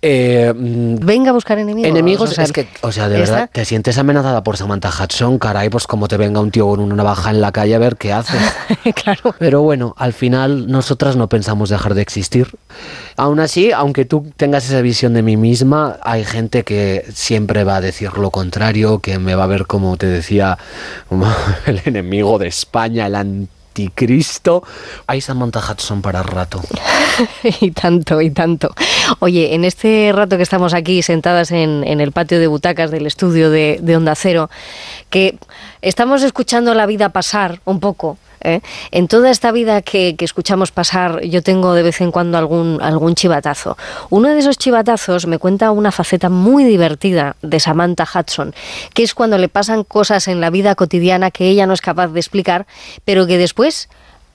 [0.02, 1.88] eh, mm, Venga a buscar enemigos.
[1.88, 4.90] Enemigos, o sea, es que, o sea, de esta- verdad, te sientes amenazada por Samantha
[4.90, 7.78] Hudson, caray, pues como te venga un tío con una navaja en la calle a
[7.78, 8.40] ver qué haces.
[9.04, 9.34] claro.
[9.38, 12.48] Pero bueno, al final nosotras no pensamos dejar de existir.
[13.16, 17.76] Aún así, aunque tú tengas esa visión de mí misma, hay gente que siempre va
[17.76, 20.58] a decir lo contrario, que me va a ver como te decía,
[21.66, 24.62] el enemigo de España, el anticristo.
[25.06, 26.60] Hay Samantha Hudson para rato.
[27.60, 28.74] y tanto, y tanto.
[29.18, 33.06] Oye, en este rato que estamos aquí sentadas en, en el patio de butacas del
[33.06, 34.50] estudio de, de Onda Cero,
[35.10, 35.38] que
[35.82, 38.18] estamos escuchando la vida pasar un poco.
[38.42, 38.60] ¿Eh?
[38.90, 42.78] En toda esta vida que, que escuchamos pasar, yo tengo de vez en cuando algún,
[42.82, 43.76] algún chivatazo.
[44.10, 48.54] Uno de esos chivatazos me cuenta una faceta muy divertida de Samantha Hudson,
[48.94, 52.08] que es cuando le pasan cosas en la vida cotidiana que ella no es capaz
[52.08, 52.66] de explicar,
[53.04, 53.88] pero que después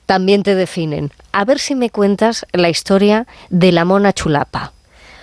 [0.06, 1.10] también te definen.
[1.32, 4.72] A ver si me cuentas la historia de la mona chulapa.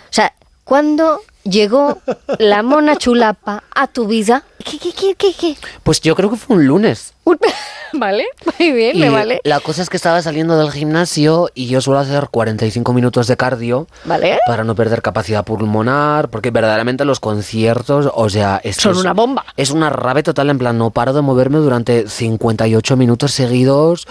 [0.05, 0.33] O sea,
[0.63, 1.99] ¿cuándo llegó
[2.39, 4.43] la mona chulapa a tu vida?
[4.63, 5.55] ¿Qué, qué, qué, qué, qué?
[5.83, 7.13] Pues yo creo que fue un lunes.
[7.25, 7.39] Un-
[7.95, 8.25] Vale,
[8.57, 9.39] muy bien, me Y vale.
[9.43, 13.37] La cosa es que estaba saliendo del gimnasio y yo suelo hacer 45 minutos de
[13.37, 14.39] cardio Vale.
[14.47, 19.13] para no perder capacidad pulmonar, porque verdaderamente los conciertos, o sea, esto Son es- una
[19.13, 19.45] bomba.
[19.57, 24.07] Es una rave total, en plan, no paro de moverme durante 58 minutos seguidos.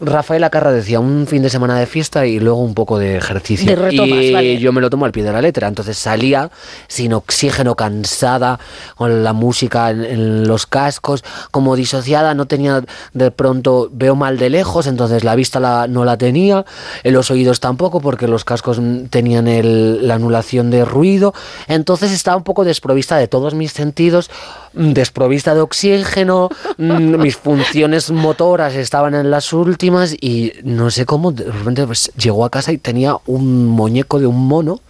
[0.00, 3.66] Rafael Acarra decía un fin de semana de fiesta y luego un poco de ejercicio.
[3.66, 4.58] De retomas, y vale.
[4.58, 5.66] yo me lo tomo al pie de la letra.
[5.66, 6.50] Entonces salía
[6.88, 8.60] sin oxígeno, cansada,
[8.96, 14.50] con la música en, los cascos como disociada, no tenía de pronto, veo mal de
[14.50, 16.64] lejos, entonces la vista la- no la tenía,
[17.02, 18.80] en los oídos tampoco porque los cascos
[19.10, 21.34] tenían el- la anulación de ruido,
[21.68, 24.30] entonces estaba un poco desprovista de todos mis sentidos,
[24.74, 26.48] mm, desprovista de oxígeno,
[26.78, 32.10] mm, mis funciones motoras estaban en las últimas y no sé cómo, de repente pues,
[32.16, 34.80] llegó a casa y tenía un muñeco de un mono,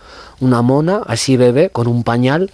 [0.40, 2.50] una mona, así bebé, con un pañal.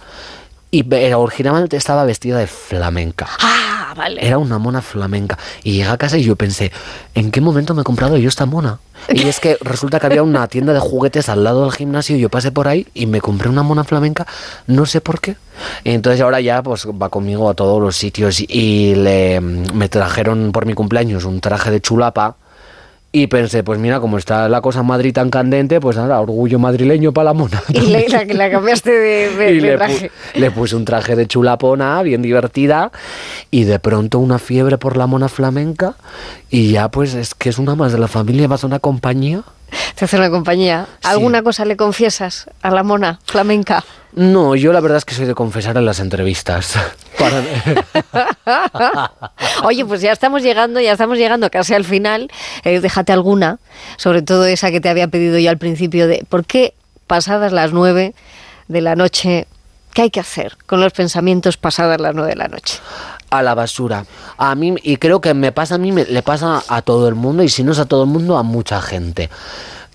[0.71, 3.27] Y originalmente estaba vestida de flamenca.
[3.41, 4.25] Ah, vale.
[4.25, 5.37] Era una mona flamenca.
[5.63, 6.71] Y llegué a casa y yo pensé,
[7.13, 8.79] ¿en qué momento me he comprado yo esta mona?
[9.09, 12.15] Y es que resulta que había una tienda de juguetes al lado del gimnasio.
[12.15, 14.25] Yo pasé por ahí y me compré una mona flamenca,
[14.67, 15.35] no sé por qué.
[15.83, 18.39] Y entonces ahora ya pues va conmigo a todos los sitios.
[18.39, 22.37] Y le, me trajeron por mi cumpleaños un traje de chulapa.
[23.13, 26.59] Y pensé, pues mira, como está la cosa en Madrid tan candente, pues nada, orgullo
[26.59, 27.61] madrileño para la mona.
[27.67, 30.11] Y le, la, la cambiaste de, de- y de le, pu- traje.
[30.35, 32.89] le puse un traje de chulapona, bien divertida,
[33.51, 35.95] y de pronto una fiebre por la mona flamenca,
[36.49, 39.43] y ya pues es que es una más de la familia, vas a una compañía.
[39.95, 40.87] Te hace una compañía.
[41.03, 43.83] ¿Alguna cosa le confiesas a la mona flamenca?
[44.13, 46.75] No, yo la verdad es que soy de confesar en las entrevistas.
[49.63, 52.29] Oye, pues ya estamos llegando, ya estamos llegando casi al final.
[52.63, 53.59] Eh, déjate alguna,
[53.97, 56.73] sobre todo esa que te había pedido yo al principio de ¿por qué
[57.07, 58.13] pasadas las nueve
[58.67, 59.47] de la noche?
[59.93, 62.79] ¿Qué hay que hacer con los pensamientos pasadas las nueve de la noche?
[63.29, 64.05] a la basura.
[64.37, 67.15] A mí, y creo que me pasa a mí, me- le pasa a todo el
[67.15, 69.29] mundo, y si no es a todo el mundo, a mucha gente.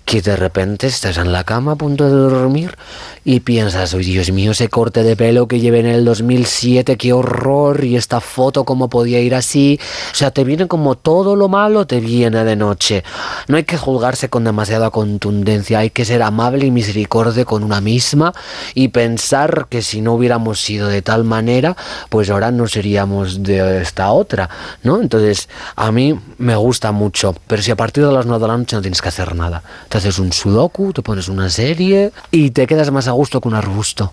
[0.07, 2.77] Que de repente estás en la cama a punto de dormir
[3.25, 7.11] y piensas, uy, Dios mío, ese corte de pelo que llevé en el 2007, qué
[7.11, 9.81] horror, y esta foto, cómo podía ir así.
[10.13, 13.03] O sea, te viene como todo lo malo, te viene de noche.
[13.49, 17.81] No hay que juzgarse con demasiada contundencia, hay que ser amable y misericordia con una
[17.81, 18.31] misma
[18.73, 21.75] y pensar que si no hubiéramos sido de tal manera,
[22.07, 24.49] pues ahora no seríamos de esta otra,
[24.83, 25.01] ¿no?
[25.01, 28.57] Entonces, a mí me gusta mucho, pero si a partir de las 9 de la
[28.57, 29.63] noche no tienes que hacer nada,
[30.01, 33.47] te haces un sudoku, te pones una serie y te quedas más a gusto que
[33.47, 34.11] un arbusto.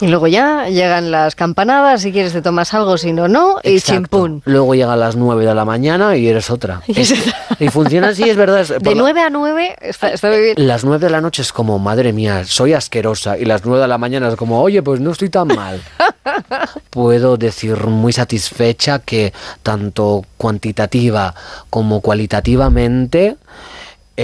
[0.00, 3.80] Y luego ya llegan las campanadas, si quieres te tomas algo, si no, no, y
[3.80, 4.42] chimpún.
[4.44, 6.82] Luego llega a las 9 de la mañana y eres otra.
[6.88, 7.14] Y es-
[7.60, 8.60] Y funciona así, es verdad.
[8.60, 10.54] es- De la- 9 a 9 está, está muy bien.
[10.58, 13.38] Las 9 de la noche es como, madre mía, soy asquerosa.
[13.38, 15.80] Y las 9 de la mañana es como, oye, pues no estoy tan mal.
[16.90, 19.32] Puedo decir muy satisfecha que
[19.62, 21.34] tanto cuantitativa
[21.70, 23.36] como cualitativamente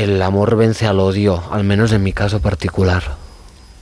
[0.02, 3.02] el amor vence al odio, al menos en mi caso particular.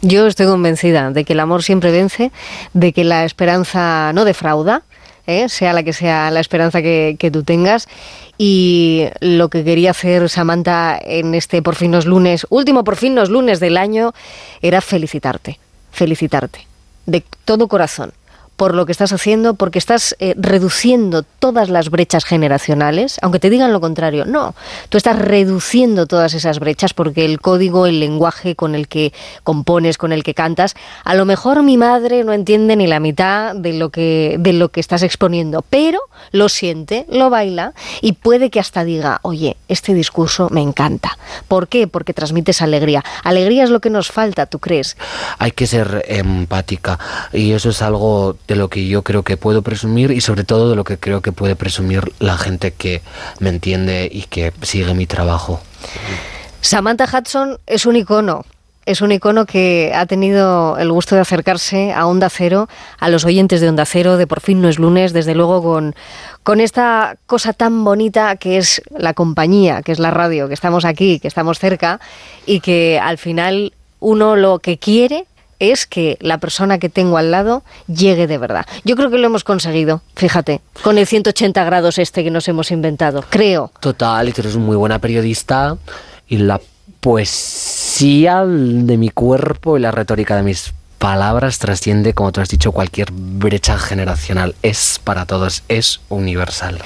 [0.01, 2.31] Yo estoy convencida de que el amor siempre vence,
[2.73, 4.83] de que la esperanza no defrauda,
[5.27, 5.49] ¿eh?
[5.49, 7.89] sea la que sea la esperanza que, que tú tengas.
[8.39, 13.15] Y lo que quería hacer Samantha en este Por fin los lunes, último Por fin
[13.15, 14.13] los lunes del año,
[14.61, 15.59] era felicitarte,
[15.91, 16.67] felicitarte,
[17.07, 18.13] de todo corazón
[18.57, 23.51] por lo que estás haciendo, porque estás eh, reduciendo todas las brechas generacionales, aunque te
[23.51, 24.55] digan lo contrario, no,
[24.89, 29.13] tú estás reduciendo todas esas brechas porque el código, el lenguaje con el que
[29.43, 30.75] compones, con el que cantas,
[31.05, 34.69] a lo mejor mi madre no entiende ni la mitad de lo que de lo
[34.69, 36.01] que estás exponiendo, pero
[36.31, 41.19] lo siente, lo baila y puede que hasta diga, "Oye, este discurso me encanta."
[41.49, 41.87] ¿Por qué?
[41.87, 43.05] Porque transmites alegría.
[43.23, 44.97] Alegría es lo que nos falta, ¿tú crees?
[45.39, 46.99] Hay que ser empática
[47.33, 50.71] y eso es algo de lo que yo creo que puedo presumir y sobre todo
[50.71, 53.03] de lo que creo que puede presumir la gente que
[53.39, 55.61] me entiende y que sigue mi trabajo.
[56.61, 58.45] Samantha Hudson es un icono.
[58.87, 62.69] Es un icono que ha tenido el gusto de acercarse a Onda Cero,
[62.99, 65.95] a los oyentes de Onda Cero, de Por fin no es lunes, desde luego con,
[66.43, 70.85] con esta cosa tan bonita que es la compañía, que es la radio, que estamos
[70.85, 71.99] aquí, que estamos cerca
[72.45, 75.25] y que al final uno lo que quiere
[75.59, 78.67] es que la persona que tengo al lado llegue de verdad.
[78.85, 82.71] Yo creo que lo hemos conseguido, fíjate, con el 180 grados este que nos hemos
[82.71, 83.71] inventado, creo.
[83.81, 85.77] Total, y tú eres muy buena periodista
[86.29, 86.61] y la
[87.01, 90.73] poesía de mi cuerpo y la retórica de mis
[91.05, 94.55] palabras trasciende, como tú has dicho, cualquier brecha generacional.
[94.63, 96.79] Es para todos, es universal.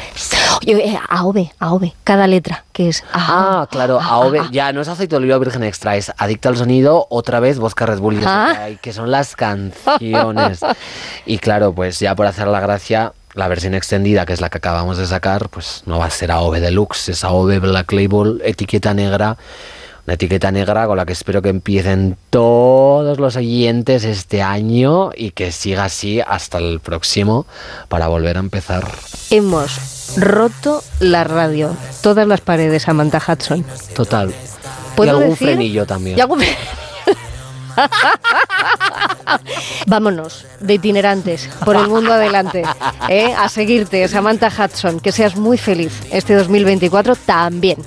[0.61, 5.11] Oye, eh, AOV, AOV, cada letra, que es Ah, claro, AOV, ya no es aceite
[5.15, 8.71] de oliva virgen extra, es adicta al sonido, otra vez vodka Red Bull, Ah.
[8.83, 10.63] que son las canciones.
[11.25, 14.59] Y claro, pues ya por hacer la gracia, la versión extendida, que es la que
[14.59, 18.95] acabamos de sacar, pues no va a ser AOV Deluxe, es AOV Black Label, etiqueta
[18.95, 19.37] negra.
[20.09, 25.33] Una etiqueta negra con la que espero que empiecen todos los oyentes este año y
[25.33, 27.45] que siga así hasta el próximo
[27.91, 28.91] para volver a empezar.
[29.29, 33.67] Hemos roto la radio, todas las paredes, Samantha Hudson.
[33.95, 34.31] Total.
[34.31, 35.49] Y ¿Puedo algún decir?
[35.49, 36.17] frenillo también.
[36.17, 36.41] Y algún-
[39.87, 42.63] Vámonos, de itinerantes, por el mundo adelante,
[43.09, 43.35] ¿eh?
[43.37, 47.79] a seguirte, Samantha Hudson, que seas muy feliz este 2024 también.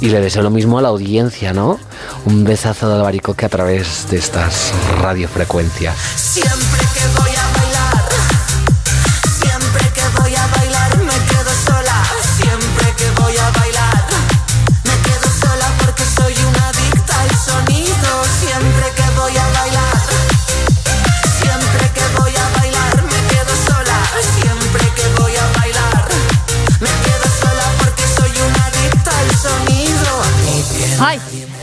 [0.00, 1.78] Y le deseo lo mismo a la audiencia, ¿no?
[2.24, 6.40] Un besazo de albaricoque a través de estas radiofrecuencias.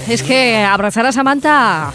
[0.08, 1.92] Es que abrazar a Samantha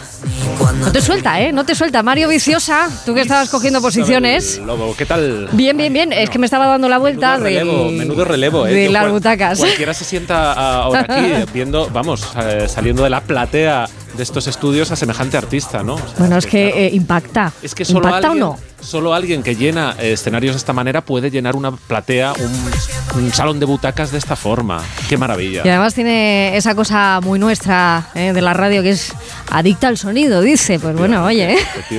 [0.79, 1.51] no te suelta, ¿eh?
[1.51, 2.03] No te suelta.
[2.03, 4.59] Mario Viciosa, tú que estabas cogiendo posiciones.
[4.65, 5.47] Lobo, ¿qué tal?
[5.51, 6.13] Bien, bien, bien.
[6.13, 8.73] Es que me estaba dando la vuelta Menudo relevo, del- menudo relevo, ¿eh?
[8.73, 9.59] de las butacas.
[9.59, 14.47] Cualquiera se sienta ah, ahora aquí viendo, vamos, eh, saliendo de la platea de estos
[14.47, 15.95] estudios a semejante artista, ¿no?
[15.95, 17.51] O sea, Bueno, es que eh, impacta.
[17.61, 18.59] es que solo ¿Impacta alguien, o no?
[18.81, 23.31] solo alguien que llena eh, escenarios de esta manera puede llenar una platea, un, un
[23.33, 24.81] salón de butacas de esta forma.
[25.07, 25.61] Qué maravilla.
[25.65, 29.13] Y además tiene esa cosa muy nuestra eh, de la radio que es
[29.49, 30.79] adicta al sonido, dice.
[30.79, 31.53] Pues bueno, oye.
[31.53, 31.57] ¿eh?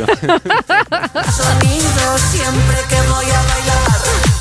[1.30, 4.31] Sonido siempre que voy a bailar.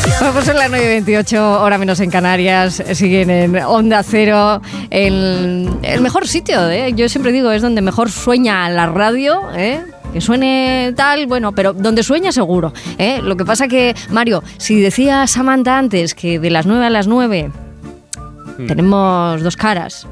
[0.32, 4.60] Pues son las 9.28, hora menos en Canarias, siguen en Onda Cero,
[4.90, 6.92] el, el mejor sitio, ¿eh?
[6.94, 9.82] yo siempre digo, es donde mejor sueña la radio, ¿eh?
[10.12, 12.72] que suene tal, bueno, pero donde sueña seguro.
[12.98, 13.20] ¿eh?
[13.22, 17.06] Lo que pasa que, Mario, si decía Samantha antes que de las 9 a las
[17.06, 17.50] 9
[18.66, 20.06] tenemos dos caras.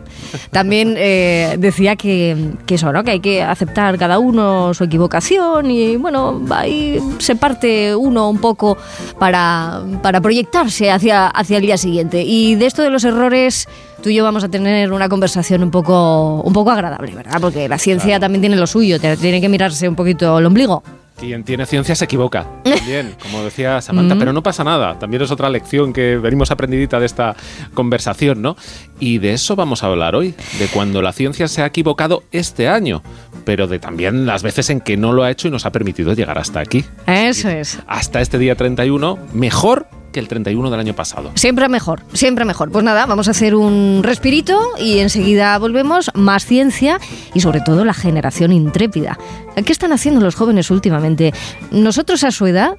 [0.51, 3.05] También eh, decía que, que eso, ¿no?
[3.05, 8.39] Que hay que aceptar cada uno su equivocación y bueno, ahí se parte uno un
[8.39, 8.77] poco
[9.19, 12.23] para, para proyectarse hacia, hacia el día siguiente.
[12.23, 13.69] Y de esto de los errores,
[14.03, 17.41] tú y yo vamos a tener una conversación un poco, un poco agradable, ¿verdad?
[17.41, 20.83] Porque la ciencia también tiene lo suyo, tiene que mirarse un poquito el ombligo.
[21.19, 22.47] Quien tiene ciencia se equivoca.
[22.65, 24.19] También, como decía Samantha, Mm.
[24.19, 24.99] pero no pasa nada.
[24.99, 27.35] También es otra lección que venimos aprendidita de esta
[27.75, 28.57] conversación, ¿no?
[29.01, 32.69] Y de eso vamos a hablar hoy, de cuando la ciencia se ha equivocado este
[32.69, 33.03] año,
[33.45, 36.13] pero de también las veces en que no lo ha hecho y nos ha permitido
[36.15, 36.85] llegar hasta aquí.
[37.07, 37.79] Eso es.
[37.87, 39.87] Hasta este día 31, mejor
[40.19, 41.31] que el 31 del año pasado.
[41.35, 42.73] Siempre mejor, siempre mejor.
[42.73, 46.11] Pues nada, vamos a hacer un respirito y enseguida volvemos.
[46.15, 46.99] Más ciencia
[47.35, 49.17] y sobre todo la generación intrépida.
[49.65, 51.33] ¿Qué están haciendo los jóvenes últimamente?
[51.71, 52.77] Nosotros a su edad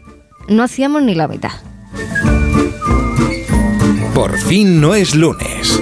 [0.49, 1.51] no hacíamos ni la mitad.
[4.13, 5.81] Por fin no es lunes.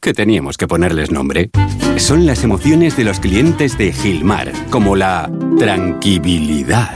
[0.00, 1.50] que teníamos que ponerles nombre.
[1.96, 6.90] Son las emociones de los clientes de Gilmar, como la tranquilidad.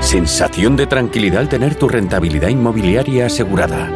[0.00, 3.90] Sensación de tranquilidad al tener tu rentabilidad inmobiliaria asegurada.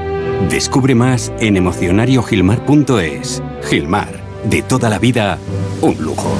[0.51, 3.43] Descubre más en emocionariogilmar.es.
[3.69, 5.39] Gilmar, de toda la vida,
[5.81, 6.37] un lujo.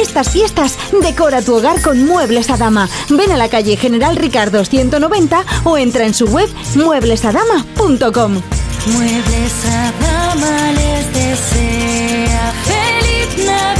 [0.00, 2.88] Estas fiestas decora tu hogar con Muebles a Dama.
[3.08, 8.40] Ven a la calle General Ricardo 190 o entra en su web mueblesadama.com.
[8.86, 13.79] Muebles a dama les desea feliz Navidad.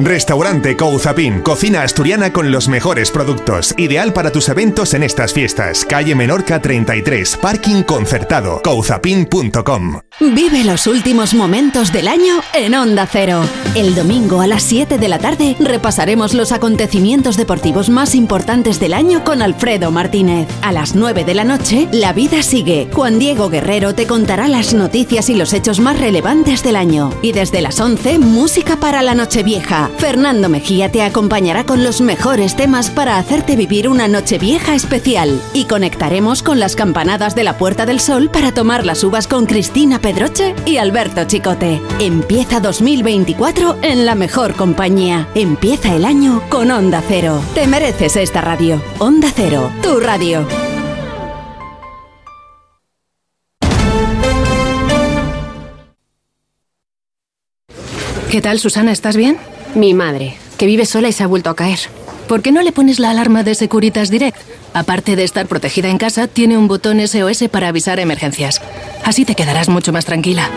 [0.00, 5.84] Restaurante Couzapin, cocina asturiana con los mejores productos, ideal para tus eventos en estas fiestas.
[5.84, 9.98] Calle Menorca 33, parking concertado, couzapin.com.
[10.20, 13.42] Vive los últimos momentos del año en Onda Cero.
[13.74, 18.94] El domingo a las 7 de la tarde repasaremos los acontecimientos deportivos más importantes del
[18.94, 20.46] año con Alfredo Martínez.
[20.62, 22.88] A las 9 de la noche, La vida sigue.
[22.92, 27.12] Juan Diego Guerrero te contará las noticias y los hechos más relevantes del año.
[27.20, 29.87] Y desde las 11, música para la Nochevieja.
[29.96, 35.40] Fernando Mejía te acompañará con los mejores temas para hacerte vivir una Nochevieja especial.
[35.52, 39.46] Y conectaremos con las campanadas de la Puerta del Sol para tomar las uvas con
[39.46, 41.80] Cristina Pedroche y Alberto Chicote.
[41.98, 45.28] Empieza 2024 en la mejor compañía.
[45.34, 47.42] Empieza el año con Onda Cero.
[47.54, 48.82] Te mereces esta radio.
[48.98, 50.46] Onda Cero, tu radio.
[58.30, 58.92] ¿Qué tal, Susana?
[58.92, 59.38] ¿Estás bien?
[59.74, 61.78] Mi madre, que vive sola y se ha vuelto a caer.
[62.26, 64.38] ¿Por qué no le pones la alarma de Securitas Direct?
[64.74, 68.60] Aparte de estar protegida en casa, tiene un botón SOS para avisar emergencias.
[69.08, 70.50] Así te quedarás mucho más tranquila.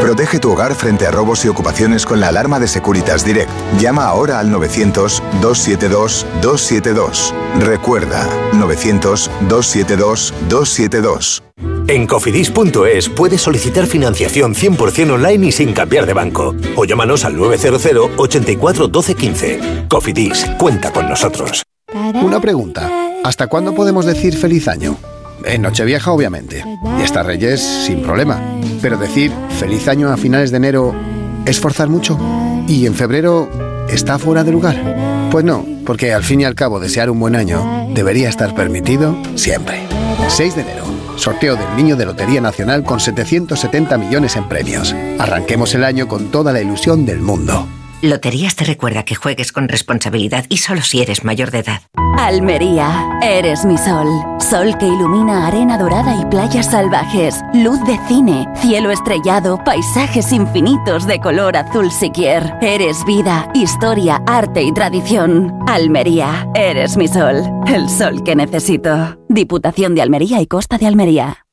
[0.00, 3.50] Protege tu hogar frente a robos y ocupaciones con la alarma de Securitas Direct.
[3.80, 7.34] Llama ahora al 900-272-272.
[7.58, 11.42] Recuerda, 900-272-272.
[11.88, 16.54] En cofidis.es puedes solicitar financiación 100% online y sin cambiar de banco.
[16.76, 19.86] O llámanos al 900 84 12 15.
[19.88, 21.64] Cofidis, cuenta con nosotros.
[22.22, 22.88] Una pregunta.
[23.24, 24.96] ¿Hasta cuándo podemos decir feliz año?
[25.44, 26.64] En Nochevieja, obviamente.
[26.98, 28.40] Y hasta Reyes, sin problema.
[28.82, 30.94] Pero decir feliz año a finales de enero
[31.46, 32.18] es forzar mucho.
[32.66, 33.48] ¿Y en febrero
[33.88, 35.28] está fuera de lugar?
[35.30, 39.16] Pues no, porque al fin y al cabo desear un buen año debería estar permitido
[39.34, 39.86] siempre.
[40.28, 40.84] 6 de enero.
[41.16, 44.94] Sorteo del Niño de Lotería Nacional con 770 millones en premios.
[45.18, 47.66] Arranquemos el año con toda la ilusión del mundo.
[48.00, 51.82] Loterías te recuerda que juegues con responsabilidad y solo si eres mayor de edad.
[52.16, 54.06] Almería, eres mi sol.
[54.38, 57.40] Sol que ilumina arena dorada y playas salvajes.
[57.54, 62.54] Luz de cine, cielo estrellado, paisajes infinitos de color azul siquier.
[62.60, 65.52] Eres vida, historia, arte y tradición.
[65.66, 67.42] Almería, eres mi sol.
[67.66, 69.18] El sol que necesito.
[69.28, 71.47] Diputación de Almería y Costa de Almería.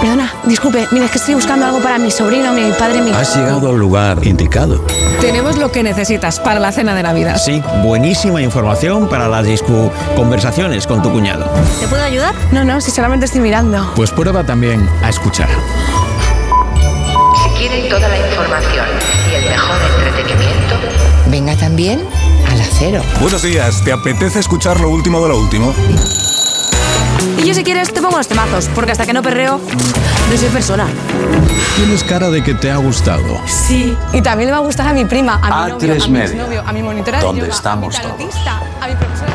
[0.00, 3.10] Perdona, disculpe, mira, es que estoy buscando algo para mi sobrino, mi padre, mi...
[3.10, 4.82] Has llegado al lugar indicado.
[5.20, 7.36] Tenemos lo que necesitas para la cena de Navidad.
[7.36, 11.50] Sí, buenísima información para las discu conversaciones con tu cuñado.
[11.78, 12.34] ¿Te puedo ayudar?
[12.50, 13.92] No, no, si solamente estoy mirando.
[13.94, 15.48] Pues prueba también a escuchar.
[17.42, 18.86] Si quieren toda la información
[19.30, 20.76] y el mejor entretenimiento,
[21.30, 22.02] Venga también
[22.50, 23.02] al acero.
[23.20, 25.74] Buenos días, ¿te apetece escuchar lo último de lo último?
[27.38, 29.58] Y yo si quieres te pongo los temazos, porque hasta que no perreo,
[30.30, 30.86] no soy persona.
[31.76, 33.40] Tienes cara de que te ha gustado.
[33.46, 33.96] Sí.
[34.12, 36.20] Y también le va a gustar a mi prima, a mi A3 novio, a mi
[36.20, 38.34] exnovio, a mi monitora de ¿Dónde yoga, estamos a mi todos?
[38.46, 39.30] a mi profesora...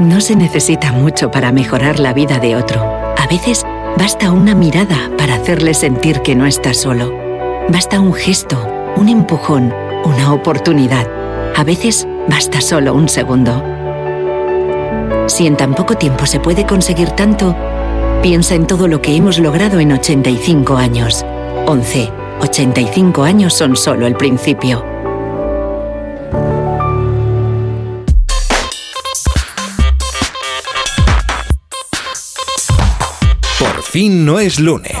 [0.00, 2.82] No se necesita mucho para mejorar la vida de otro.
[3.18, 3.64] A veces
[3.98, 7.12] basta una mirada para hacerle sentir que no está solo.
[7.68, 8.56] Basta un gesto,
[8.96, 9.74] un empujón,
[10.04, 11.06] una oportunidad.
[11.54, 13.62] A veces basta solo un segundo.
[15.26, 17.54] Si en tan poco tiempo se puede conseguir tanto,
[18.22, 21.24] piensa en todo lo que hemos logrado en 85 años.
[21.66, 22.08] 11.
[22.40, 24.84] 85 años son solo el principio.
[33.58, 34.96] Por fin no es lunes.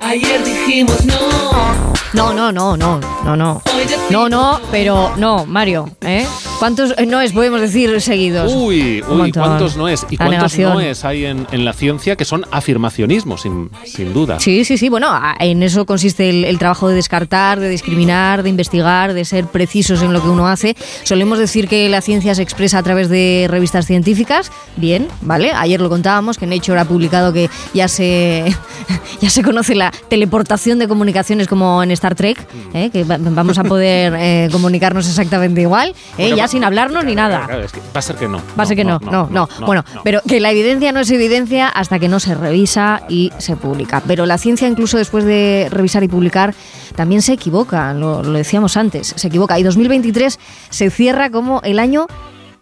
[0.00, 1.95] Ayer dijimos no.
[2.12, 3.62] No, no, no, no, no, no.
[4.10, 6.26] No, no, pero no, Mario, ¿eh?
[6.58, 8.50] ¿Cuántos noes podemos decir seguidos?
[8.52, 9.30] Uy, uy.
[9.30, 10.06] ¿cuántos noes?
[10.08, 10.72] ¿Y La cuántos negación.
[10.72, 14.40] noes hay en, en la ciencia que son afirmacionismos, sin, sin duda?
[14.40, 14.88] Sí, sí, sí.
[14.88, 15.08] Bueno,
[15.38, 20.00] en eso consiste el, el trabajo de descartar, de discriminar, de investigar, de ser precisos
[20.02, 20.74] en lo que uno hace.
[21.04, 24.50] Solemos decir que la ciencia se expresa a través de revistas científicas.
[24.76, 25.52] Bien, ¿vale?
[25.54, 28.44] Ayer lo contábamos, que Nature ha publicado que ya se,
[29.20, 32.38] ya se conoce la teleportación de comunicaciones como en Star Trek,
[32.72, 32.88] ¿eh?
[32.90, 35.94] que va- vamos a poder eh, comunicarnos exactamente igual, ¿eh?
[36.26, 37.46] Bueno, ya sin hablarnos ni nada.
[37.46, 38.40] Claro, es que va a ser que no.
[38.58, 39.48] Va a ser que no, no, no.
[39.64, 43.56] Bueno, pero que la evidencia no es evidencia hasta que no se revisa y se
[43.56, 44.02] publica.
[44.06, 46.54] Pero la ciencia, incluso después de revisar y publicar,
[46.94, 49.58] también se equivoca, lo, lo decíamos antes, se equivoca.
[49.58, 50.38] Y 2023
[50.70, 52.06] se cierra como el año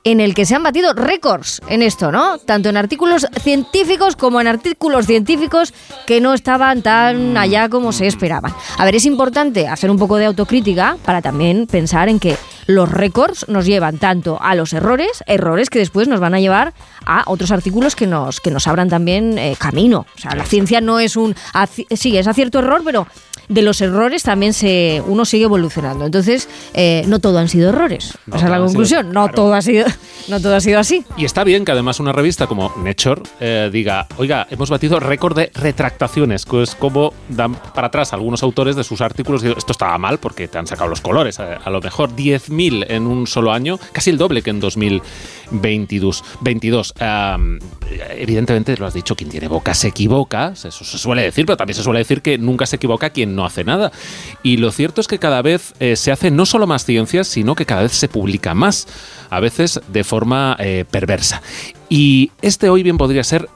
[0.05, 2.39] en el que se han batido récords en esto, ¿no?
[2.39, 5.73] Tanto en artículos científicos como en artículos científicos
[6.07, 8.55] que no estaban tan allá como se esperaban.
[8.77, 12.37] A ver, es importante hacer un poco de autocrítica para también pensar en que
[12.67, 16.75] los récords nos llevan tanto a los errores, errores que después nos van a llevar
[17.07, 20.07] a otros artículos que nos, que nos abran también eh, camino.
[20.17, 21.35] O sea, la ciencia no es un...
[21.91, 23.07] Sí, es acierto-error, pero
[23.49, 26.05] de los errores también se uno sigue evolucionando.
[26.07, 28.17] Entonces, eh, no todo han sido errores.
[28.27, 29.07] No Esa es la sido- conclusión.
[29.09, 29.35] no, claro.
[29.35, 29.87] todo ha sido,
[30.29, 31.05] no todo ha sido así.
[31.17, 35.37] Y está bien que además una revista como Nature eh, diga, oiga, hemos batido récord
[35.37, 39.73] de retractaciones, que es como dan para atrás algunos autores de sus artículos y esto
[39.73, 41.41] estaba mal porque te han sacado los colores.
[41.41, 46.25] A, a lo mejor 10.000 en un solo año, casi el doble que en 2022.
[46.41, 46.95] 22.
[47.01, 47.59] Am,
[48.17, 51.77] evidentemente, lo has dicho, quien tiene boca se equivoca, eso se suele decir, pero también
[51.77, 53.93] se suele decir que nunca se equivoca quien no hace nada.
[54.43, 57.55] Y lo cierto es que cada vez eh, se hace no solo más ciencia, sino
[57.55, 58.87] que cada vez se publica más,
[59.31, 61.43] a veces de forma eh, perversa.
[61.89, 63.49] Y este hoy bien podría ser,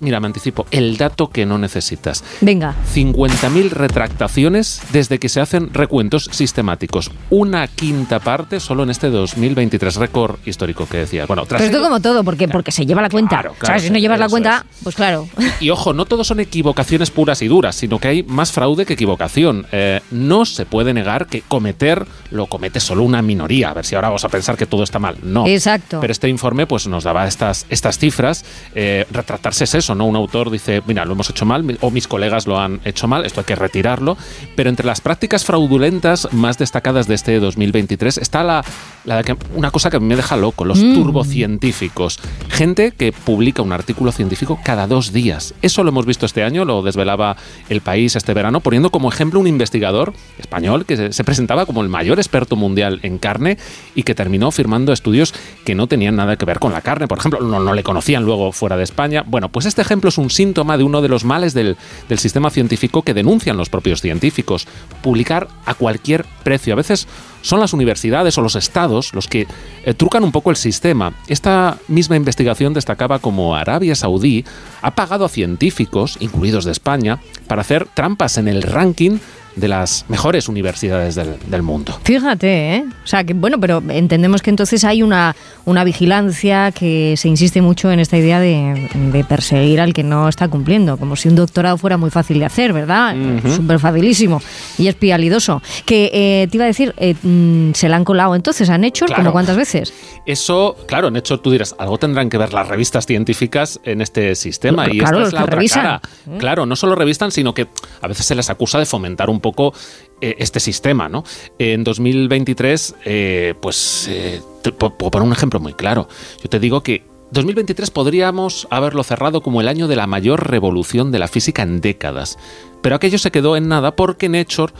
[0.00, 2.24] mira, me anticipo, el dato que no necesitas.
[2.40, 2.74] Venga.
[2.94, 7.10] 50.000 retractaciones desde que se hacen recuentos sistemáticos.
[7.30, 11.26] Una quinta parte solo en este 2023, récord histórico que decía.
[11.26, 13.40] Bueno, tras Pero esto como todo, porque, porque se lleva la cuenta.
[13.40, 15.28] claro, o sea, si no llevas la cuenta, pues claro.
[15.60, 18.94] y ojo, no todos son equivocaciones puras y duras, sino que hay más fraude que
[18.94, 19.66] equivocación.
[19.72, 23.70] Eh, no se puede negar que cometer lo comete solo una minoría.
[23.70, 25.16] A ver si ahora vamos a pensar que todo está mal.
[25.22, 25.46] No.
[25.46, 26.00] Exacto.
[26.00, 28.44] Pero este informe pues, nos daba estas, estas cifras.
[28.74, 30.06] Eh, retratarse es eso, ¿no?
[30.06, 33.24] Un autor dice, mira, lo hemos hecho mal, o mis colegas lo han hecho mal,
[33.24, 34.16] esto hay que retirarlo.
[34.54, 38.64] Pero entre las prácticas fraudulentas más destacadas de este 2023 está la,
[39.06, 40.94] la que, una cosa que a mí me deja loco, los Mm.
[40.94, 42.18] turbocientíficos.
[42.48, 45.54] Gente que publica un artículo científico cada dos días.
[45.62, 47.36] Eso lo hemos visto este año, lo desvelaba
[47.68, 51.82] el país este verano, poniendo como ejemplo un investigador español que se, se presentaba como
[51.82, 53.58] el mayor experto mundial en carne
[53.94, 55.32] y que terminó firmando estudios
[55.64, 57.06] que no tenían nada que ver con la carne.
[57.08, 59.22] Por ejemplo, no, no le conocían luego fuera de España.
[59.26, 61.76] Bueno, pues este ejemplo es un síntoma de uno de los males del,
[62.08, 64.66] del sistema científico que denuncian los propios científicos.
[65.02, 66.72] Publicar a cualquier precio.
[66.72, 67.06] A veces
[67.46, 69.46] son las universidades o los estados los que
[69.84, 71.14] eh, trucan un poco el sistema.
[71.28, 74.44] Esta misma investigación destacaba como Arabia Saudí
[74.82, 79.18] ha pagado a científicos, incluidos de España, para hacer trampas en el ranking
[79.56, 81.98] de las mejores universidades del, del mundo.
[82.04, 82.84] Fíjate, ¿eh?
[83.04, 85.34] O sea, que bueno, pero entendemos que entonces hay una,
[85.64, 90.28] una vigilancia que se insiste mucho en esta idea de, de perseguir al que no
[90.28, 93.16] está cumpliendo, como si un doctorado fuera muy fácil de hacer, ¿verdad?
[93.16, 93.48] Ujú.
[93.50, 94.40] Súper facilísimo
[94.78, 95.62] y pialidoso.
[95.84, 99.06] Que eh, te iba a decir, eh, mm, se la han colado entonces, han hecho,
[99.06, 99.22] Claro.
[99.22, 99.92] ¿como cuántas veces?
[100.26, 104.34] Eso, claro, en hecho tú dirás, algo tendrán que ver las revistas científicas en este
[104.34, 104.84] sistema.
[104.84, 106.00] Claro, y claro, esta es la otra cara.
[106.28, 106.36] ¿Eh?
[106.38, 107.68] Claro, no solo revistan, sino que
[108.02, 109.72] a veces se les acusa de fomentar un poco
[110.20, 111.22] eh, este sistema, ¿no?
[111.58, 114.40] En 2023, eh, pues eh,
[114.78, 116.08] puedo poner un ejemplo muy claro.
[116.42, 121.12] Yo te digo que 2023 podríamos haberlo cerrado como el año de la mayor revolución
[121.12, 122.38] de la física en décadas.
[122.82, 124.72] Pero aquello se quedó en nada porque Nature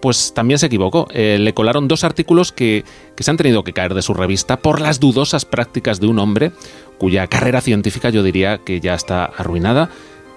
[0.00, 1.08] pues también se equivocó.
[1.12, 2.84] Eh, le colaron dos artículos que,
[3.16, 6.18] que se han tenido que caer de su revista por las dudosas prácticas de un
[6.18, 6.52] hombre
[6.98, 9.90] cuya carrera científica yo diría que ya está arruinada.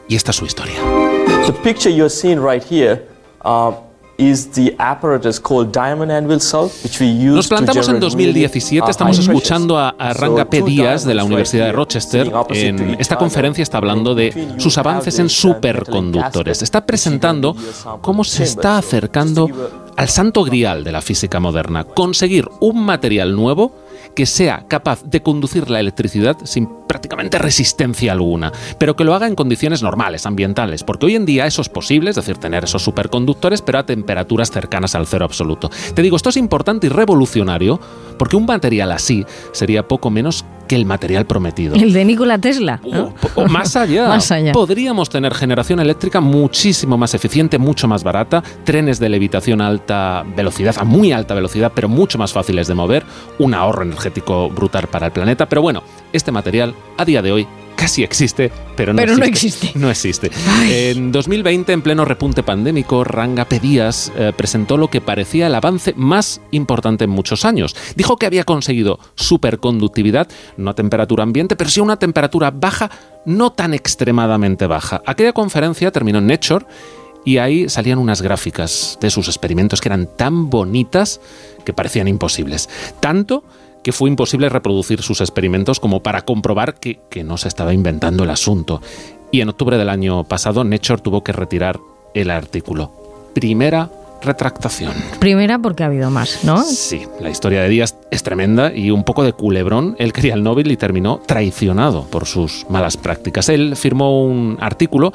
[0.08, 0.76] Y esta es su historia.
[1.46, 3.06] The picture you're seeing right here
[4.20, 8.44] is the apparatus called diamond anvil salt, which we use Nos plantamos en generate really,
[8.44, 10.62] 2017, uh, estamos escuchando a, Ranga P.
[10.62, 12.32] Díaz de la Universidad de Rochester.
[12.50, 16.62] En esta conferencia está hablando de sus avances en superconductores.
[16.62, 17.56] Está presentando
[18.02, 19.50] cómo se está acercando
[19.96, 21.86] al santo grial de la física moderna.
[21.86, 23.74] Conseguir un material nuevo
[24.16, 29.28] que sea capaz de conducir la electricidad sin prácticamente resistencia alguna, pero que lo haga
[29.28, 32.84] en condiciones normales, ambientales, porque hoy en día eso es posible, es decir, tener esos
[32.84, 35.70] superconductores, pero a temperaturas cercanas al cero absoluto.
[35.94, 37.80] Te digo, esto es importante y revolucionario,
[38.18, 41.76] porque un material así sería poco menos que el material prometido.
[41.76, 42.80] El de Nikola Tesla.
[42.84, 43.14] ¿no?
[43.36, 44.52] O más allá, Más allá.
[44.52, 50.24] podríamos tener generación eléctrica muchísimo más eficiente, mucho más barata, trenes de levitación a alta
[50.36, 53.04] velocidad, a muy alta velocidad, pero mucho más fáciles de mover,
[53.40, 55.48] un ahorro energético brutal para el planeta.
[55.48, 55.84] Pero bueno,
[56.14, 57.48] este material a día de hoy
[57.80, 59.68] casi existe, pero no Pero no existe.
[59.68, 59.80] existe.
[59.80, 60.32] No existe.
[60.70, 63.62] En 2020, en pleno repunte pandémico, Ranga P.
[63.62, 67.78] Díaz eh, presentó lo que parecía el avance más importante en muchos años.
[67.96, 70.28] Dijo que había conseguido superconductividad,
[70.58, 72.92] no a temperatura ambiente, pero sí a una temperatura baja,
[73.26, 75.02] no tan extremadamente baja.
[75.06, 76.66] Aquella conferencia terminó en Nature
[77.24, 81.22] y ahí salían unas gráficas de sus experimentos que eran tan bonitas
[81.64, 82.70] que parecían imposibles.
[83.00, 83.44] Tanto
[83.84, 88.24] que fue imposible reproducir sus experimentos como para comprobar que, que no se estaba inventando
[88.24, 88.82] el asunto.
[89.32, 91.80] Y en octubre del año pasado, Nature tuvo que retirar
[92.14, 92.92] el artículo.
[93.34, 93.90] Primera
[94.22, 94.94] retractación.
[95.20, 96.64] Primera porque ha habido más, ¿no?
[96.64, 99.96] Sí, la historia de Díaz es tremenda y un poco de culebrón.
[100.00, 103.50] Él quería el Nobel y terminó traicionado por sus malas prácticas.
[103.50, 105.14] Él firmó un artículo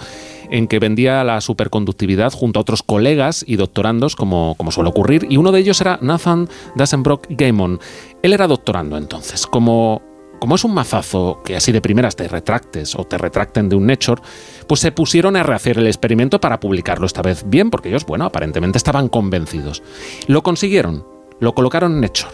[0.51, 5.27] en que vendía la superconductividad junto a otros colegas y doctorandos, como, como suele ocurrir,
[5.29, 7.81] y uno de ellos era Nathan Dasenbrock Gaemon.
[8.23, 9.47] Él era doctorando entonces.
[9.47, 10.03] Como
[10.45, 13.87] como es un mazazo que así de primeras te retractes o te retracten de un
[13.87, 14.21] Nature,
[14.67, 18.27] pues se pusieron a rehacer el experimento para publicarlo esta vez bien, porque ellos, bueno,
[18.27, 19.83] aparentemente estaban convencidos.
[20.27, 21.07] Lo consiguieron,
[21.41, 22.29] lo colocaron en Nature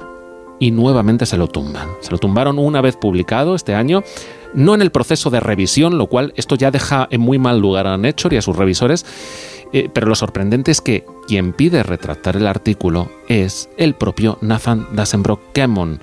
[0.59, 1.87] y nuevamente se lo tumban.
[2.01, 4.03] Se lo tumbaron una vez publicado este año,
[4.55, 7.87] no en el proceso de revisión, lo cual esto ya deja en muy mal lugar
[7.87, 9.07] a Nature y a sus revisores,
[9.73, 14.89] eh, pero lo sorprendente es que quien pide retractar el artículo es el propio Nathan
[14.97, 16.01] Dasenbrock Kemon.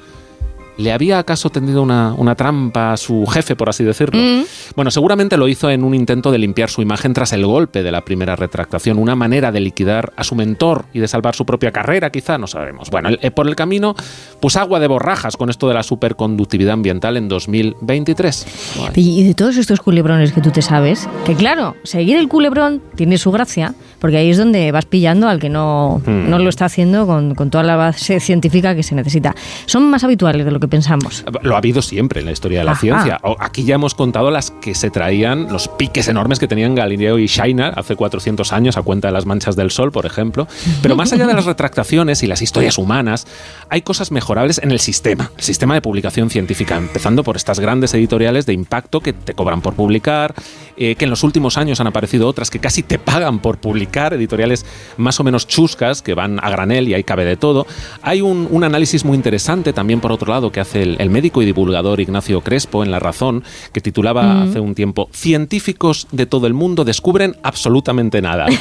[0.77, 4.19] ¿Le había acaso tendido una, una, trampa a su jefe, por así decirlo?
[4.21, 4.43] Mm.
[4.75, 7.91] Bueno, seguramente lo hizo en un intento de limpiar su imagen tras el golpe de
[7.91, 11.71] la primera retractación, una manera de liquidar a su mentor y de salvar su propia
[11.71, 12.89] carrera, quizá, no sabemos.
[12.91, 13.95] Bueno, el- eh, por el camino,
[14.39, 18.45] pues agua de borrajas con esto de la superconductividad ambiental en 2023.
[18.77, 18.91] Guay.
[18.95, 23.17] Y de todos estos culebrones que tú te sabes, que claro, seguir el culebrón tiene
[23.17, 26.29] su gracia, porque ahí es donde vas pillando al que no, Hmm.
[26.29, 29.35] no lo está haciendo con, con toda la base científica que se necesita.
[29.65, 31.23] Son más habituales de lo que pensamos.
[31.41, 32.81] Lo ha habido siempre en la historia de la Ajá.
[32.81, 33.19] ciencia.
[33.23, 37.17] O- Aquí ya hemos contado las que se traían, los piques enormes que tenían Galileo
[37.19, 40.47] y Scheiner hace 400 años a cuenta de las manchas del Sol, por ejemplo.
[40.81, 43.27] Pero más allá de las retractaciones y las historias humanas,
[43.69, 47.93] hay cosas mejorables en el sistema, el sistema de publicación científica, empezando por estas grandes
[47.93, 50.33] editoriales de impacto que te cobran por publicar,
[50.77, 54.13] eh, que en los últimos años han aparecido otras que casi te pagan por publicar,
[54.13, 54.65] editoriales
[54.97, 57.65] más o menos chuscas que van a granel y ahí cabe de todo.
[58.01, 61.43] Hay un, un análisis muy interesante también, por otro lado, que hace el, el médico
[61.43, 63.43] y divulgador Ignacio Crespo en La Razón,
[63.73, 64.49] que titulaba Mm.
[64.49, 68.47] hace un tiempo Científicos de todo el mundo descubren absolutamente nada.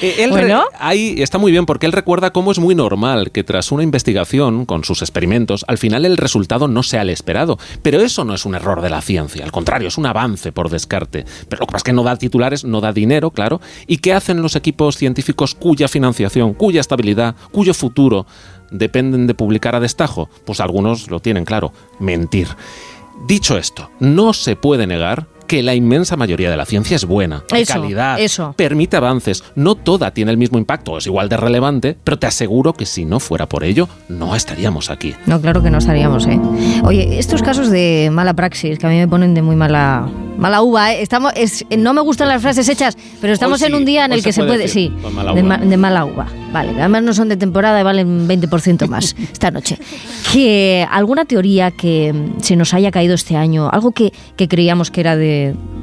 [0.00, 0.64] Eh, él Bueno.
[0.78, 4.66] ahí está muy bien porque él recuerda cómo es muy normal que tras una investigación
[4.66, 7.58] con sus experimentos, al final el resultado no sea el esperado.
[7.82, 10.68] Pero eso no es un error de la ciencia, al contrario, es un avance por
[10.68, 11.24] descarte.
[11.48, 13.60] Pero lo que pasa es que no da titulares, no da dinero, claro.
[13.88, 18.26] ¿Y qué hacen los equipos científicos cuya financiación, cuya estabilidad, cuyo futuro
[18.70, 20.28] dependen de publicar a destajo?
[20.44, 22.48] Pues algunos lo tienen claro, mentir.
[23.26, 27.44] Dicho esto, no se puede negar que la inmensa mayoría de la ciencia es buena,
[27.50, 28.54] de calidad, eso.
[28.56, 29.44] permite avances.
[29.54, 33.04] No toda tiene el mismo impacto, es igual de relevante, pero te aseguro que si
[33.04, 35.14] no fuera por ello, no estaríamos aquí.
[35.26, 36.40] No, claro que no estaríamos, ¿eh?
[36.84, 40.08] Oye, estos casos de mala praxis que a mí me ponen de muy mala
[40.38, 41.00] mala uva, ¿eh?
[41.02, 44.04] Estamos, es- no me gustan las frases hechas, pero estamos Hoy en sí, un día
[44.04, 46.26] en el se que se puede decir, sí, mala de, ma- de mala uva.
[46.52, 49.78] Vale, además no son de temporada y valen 20% más esta noche.
[50.32, 54.90] Que alguna teoría que mm, se nos haya caído este año, algo que, que creíamos
[54.90, 55.24] que era de,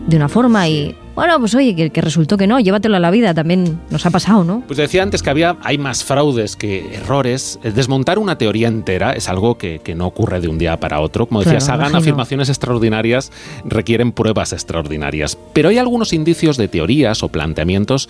[0.07, 3.11] de una forma y, bueno, pues oye, que, que resultó que no, llévatelo a la
[3.11, 4.63] vida, también nos ha pasado, ¿no?
[4.65, 7.59] Pues decía antes que había, hay más fraudes que errores.
[7.63, 11.27] Desmontar una teoría entera es algo que, que no ocurre de un día para otro.
[11.27, 11.99] Como decía Claro, Sagan, imagino.
[11.99, 13.31] afirmaciones extraordinarias
[13.65, 15.37] requieren pruebas extraordinarias.
[15.53, 18.09] Pero hay algunos indicios de teorías o planteamientos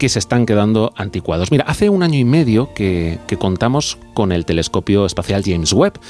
[0.00, 1.52] que se están quedando anticuados.
[1.52, 6.00] Mira, hace un año y medio que, que contamos con el telescopio espacial James Webb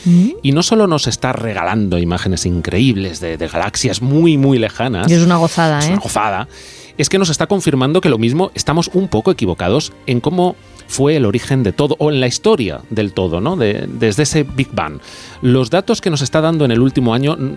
[0.43, 5.15] y no solo nos está regalando imágenes increíbles de, de galaxias muy, muy lejanas, Y
[5.15, 5.93] es una gozada, es ¿eh?
[5.93, 6.49] una gozada,
[6.97, 10.55] es que nos está confirmando que lo mismo estamos un poco equivocados en cómo
[10.87, 13.57] fue el origen de todo, o en la historia del todo, ¿no?
[13.57, 14.99] De- desde ese Big Bang.
[15.43, 17.53] Los datos que nos está dando en el último año mm,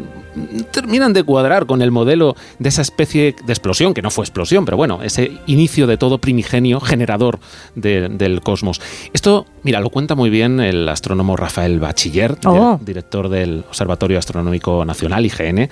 [0.71, 4.65] terminan de cuadrar con el modelo de esa especie de explosión, que no fue explosión,
[4.65, 7.39] pero bueno, ese inicio de todo primigenio, generador
[7.75, 8.81] de- del cosmos.
[9.13, 12.79] Esto, mira, lo cuenta muy bien el astrónomo Rafael Bachiller, Oh.
[12.83, 15.69] director del Observatorio Astronómico Nacional, IGN.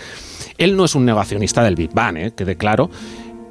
[0.58, 2.32] Él no es un negacionista del Big Bang, ¿eh?
[2.36, 2.90] quede claro,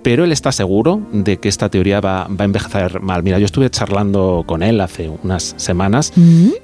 [0.03, 3.23] pero él está seguro de que esta teoría va, va a envejecer mal.
[3.23, 6.13] Mira, yo estuve charlando con él hace unas semanas.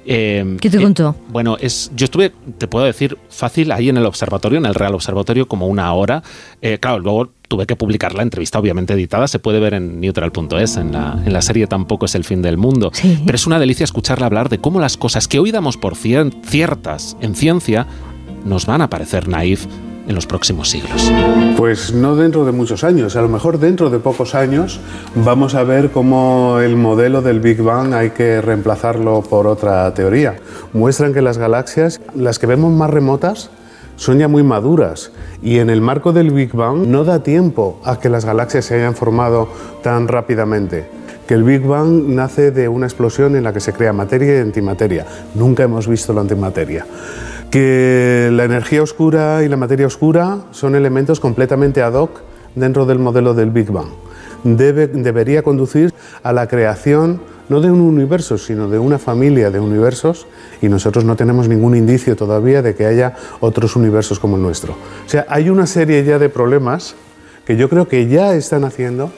[0.05, 0.57] eh, Mm.
[0.57, 1.15] ¿Qué te eh, contó?
[1.29, 4.93] bueno, es, yo estuve, te puedo decir, fácil ahí en el observatorio, en el Real
[4.95, 6.23] Observatorio, como una hora.
[6.61, 10.77] Eh, claro, luego tuve que publicar la entrevista, obviamente editada, se puede ver en neutral.es,
[10.77, 12.91] en la, en la serie Tampoco es el fin del mundo.
[13.25, 17.17] Pero es una delicia escucharla hablar de cómo las cosas que hoy damos por ciertas
[17.21, 17.87] en ciencia
[18.45, 19.65] nos van a parecer naif
[20.07, 21.11] en los próximos siglos.
[21.57, 24.79] Pues no dentro de muchos años, a lo mejor dentro de pocos años
[25.15, 30.37] vamos a ver cómo el modelo del Big Bang hay que reemplazarlo por otra teoría.
[30.73, 33.49] Muestran que las galaxias, las que vemos más remotas,
[33.97, 35.11] son ya muy maduras
[35.41, 38.75] y en el marco del Big Bang no da tiempo a que las galaxias se
[38.75, 39.49] hayan formado
[39.83, 40.87] tan rápidamente.
[41.27, 44.39] Que el Big Bang nace de una explosión en la que se crea materia y
[44.39, 45.05] antimateria.
[45.35, 46.85] Nunca hemos visto la antimateria
[47.51, 52.21] que la energía oscura y la materia oscura son elementos completamente ad hoc
[52.55, 53.87] dentro del modelo del Big Bang.
[54.43, 55.93] Debe- debería conducir
[56.23, 60.27] a la creación no de un universo, sino de una familia de universos
[60.61, 64.73] y nosotros no tenemos ningún indicio todavía de que haya otros universos como el nuestro.
[64.73, 66.95] O sea, hay una serie ya de problemas
[67.45, 69.11] que yo creo que ya están haciendo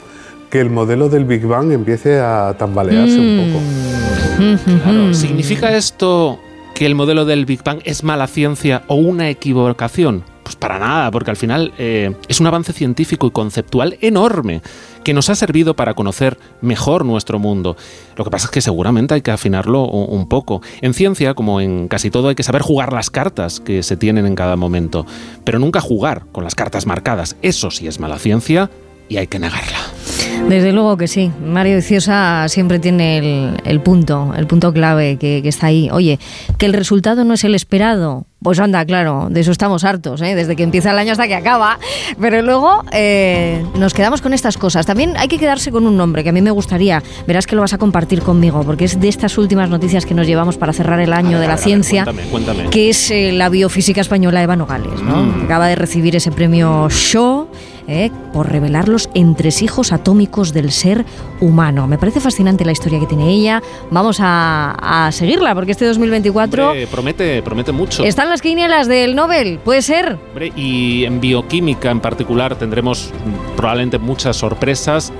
[0.48, 4.80] que el modelo del Big Bang empiece a tambalearse un poco.
[4.84, 6.38] Claro, ¿Significa esto
[6.80, 10.24] que el modelo del Big Bang es mala ciencia o una equivocación?
[10.42, 14.62] Pues para nada, porque al final eh, es un avance científico y conceptual enorme
[15.04, 17.76] que nos ha servido para conocer mejor nuestro mundo.
[18.16, 20.62] Lo que pasa es que seguramente hay que afinarlo un poco.
[20.80, 24.24] En ciencia, como en casi todo, hay que saber jugar las cartas que se tienen
[24.24, 25.04] en cada momento,
[25.44, 27.36] pero nunca jugar con las cartas marcadas.
[27.42, 28.70] Eso sí es mala ciencia
[29.06, 29.99] y hay que negarla.
[30.48, 31.30] Desde luego que sí.
[31.44, 35.88] Mario Viciosa siempre tiene el, el punto, el punto clave que, que está ahí.
[35.92, 36.18] Oye,
[36.58, 38.26] que el resultado no es el esperado.
[38.42, 40.34] Pues anda, claro, de eso estamos hartos, ¿eh?
[40.34, 41.78] desde que empieza el año hasta que acaba.
[42.18, 44.86] Pero luego eh, nos quedamos con estas cosas.
[44.86, 47.02] También hay que quedarse con un nombre que a mí me gustaría.
[47.26, 50.26] Verás que lo vas a compartir conmigo, porque es de estas últimas noticias que nos
[50.26, 52.70] llevamos para cerrar el año de la ciencia Cuéntame, cuéntame.
[52.70, 55.22] que es eh, la biofísica española Eva Nogales, ¿no?
[55.22, 55.44] Mm.
[55.44, 57.46] Acaba de recibir ese premio Shaw
[57.90, 61.04] eh, por revelar los entresijos atómicos del ser
[61.40, 61.86] humano.
[61.86, 63.62] Me parece fascinante la historia que tiene ella.
[63.90, 68.04] Vamos a, a seguirla porque este 2024 Hombre, promete, promete mucho.
[68.04, 69.58] están las quinielas del Nobel.
[69.58, 70.18] ¿Puede ser?
[70.28, 73.10] Hombre, y en bioquímica en particular tendremos
[73.56, 75.12] probablemente muchas sorpresas.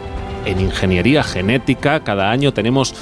[0.47, 2.95] En ingeniería genética cada año tenemos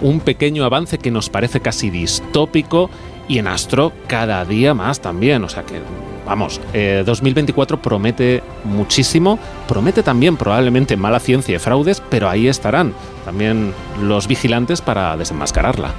[0.00, 2.88] un pequeño avance que nos parece casi distópico
[3.26, 5.42] y en astro cada día más también.
[5.44, 5.80] O sea que,
[6.28, 12.92] vamos, eh, 2024 promete muchísimo, promete también probablemente mala ciencia y fraudes, pero ahí estarán
[13.24, 13.72] también
[14.02, 15.94] los vigilantes para desenmascararla.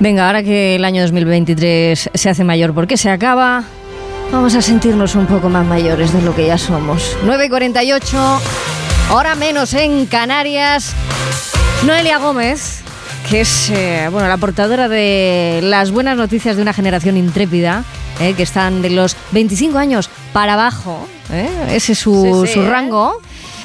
[0.00, 3.64] Venga, ahora que el año 2023 se hace mayor porque se acaba,
[4.32, 7.16] vamos a sentirnos un poco más mayores de lo que ya somos.
[7.24, 8.40] 9.48,
[9.12, 10.94] hora menos en Canarias.
[11.86, 12.82] Noelia Gómez,
[13.30, 17.84] que es eh, bueno, la portadora de las buenas noticias de una generación intrépida,
[18.20, 22.54] eh, que están de los 25 años para abajo, eh, ese es su, Sí, sí,
[22.54, 22.68] su ¿eh?
[22.70, 23.20] rango.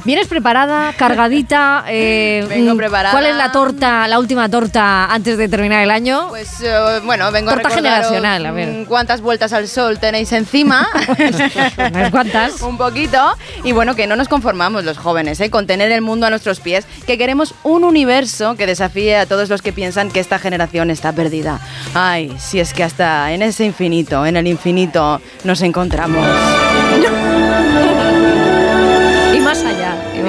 [0.06, 1.84] Vienes preparada, cargadita.
[1.90, 3.12] eh, Vengo mm, preparada.
[3.12, 6.28] ¿Cuál es la torta, la última torta antes de terminar el año?
[6.30, 8.86] Pues eh, bueno, vengo Torta a generacional, a ver.
[8.88, 10.88] cuántas vueltas al sol tenéis encima.
[11.78, 12.62] Unas cuantas.
[12.62, 13.20] un poquito.
[13.64, 15.50] Y bueno, que no nos conformamos los jóvenes, ¿eh?
[15.50, 19.50] con tener el mundo a nuestros pies, que queremos un universo que desafíe a todos
[19.50, 21.60] los que piensan que esta generación está perdida.
[21.96, 26.26] Ay, si es que hasta en ese infinito, en el infinito, nos encontramos.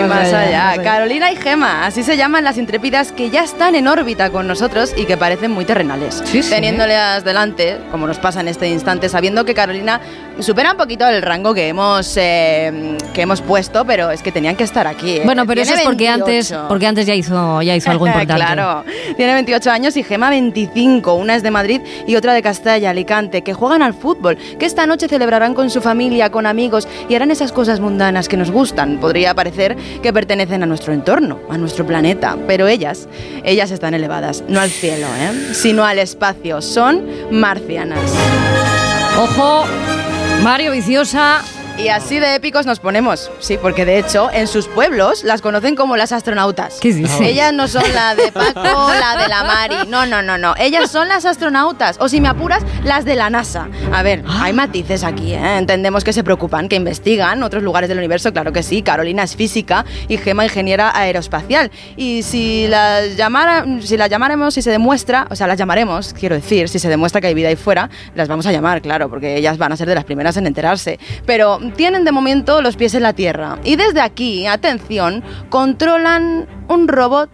[0.08, 0.82] Más allá.
[0.82, 4.94] Carolina y Gema, así se llaman las intrépidas que ya están en órbita con nosotros
[4.96, 6.22] y que parecen muy terrenales.
[6.24, 6.50] Sí, sí.
[6.50, 10.00] Teniéndolas delante, como nos pasa en este instante, sabiendo que Carolina
[10.40, 14.56] supera un poquito el rango que hemos, eh, que hemos puesto, pero es que tenían
[14.56, 15.18] que estar aquí.
[15.18, 15.22] ¿eh?
[15.24, 16.24] Bueno, pero eso es porque 28.
[16.24, 18.34] antes, porque antes ya hizo, ya hizo algo importante.
[18.44, 18.84] claro.
[19.16, 21.14] Tiene 28 años y Gema 25.
[21.14, 24.86] Una es de Madrid y otra de Castella, Alicante, que juegan al fútbol, que esta
[24.86, 28.98] noche celebrarán con su familia, con amigos y harán esas cosas mundanas que nos gustan.
[28.98, 33.08] Podría parecer que pertenecen a nuestro entorno, a nuestro planeta, pero ellas,
[33.44, 35.54] ellas están elevadas, no al cielo, ¿eh?
[35.54, 36.60] sino al espacio.
[36.60, 38.12] Son marcianas.
[39.18, 39.64] Ojo,
[40.42, 41.42] Mario Viciosa.
[41.78, 45.76] Y así de épicos nos ponemos, sí, porque de hecho en sus pueblos las conocen
[45.76, 46.78] como las astronautas.
[46.80, 47.20] ¿Qué dices?
[47.20, 48.54] Ellas no son la de Paco,
[49.00, 50.54] la de la Mari, no, no, no, no.
[50.58, 53.68] Ellas son las astronautas, o si me apuras, las de la NASA.
[53.92, 55.58] A ver, hay matices aquí, ¿eh?
[55.58, 58.80] Entendemos que se preocupan, que investigan otros lugares del universo, claro que sí.
[58.80, 61.70] Carolina es física y Gema ingeniera aeroespacial.
[61.94, 66.36] Y si las, llamara, si las llamáramos, si se demuestra, o sea, las llamaremos, quiero
[66.36, 69.36] decir, si se demuestra que hay vida ahí fuera, las vamos a llamar, claro, porque
[69.36, 70.98] ellas van a ser de las primeras en enterarse.
[71.26, 73.58] Pero tienen de momento los pies en la Tierra.
[73.64, 77.30] Y desde aquí, atención, controlan un robot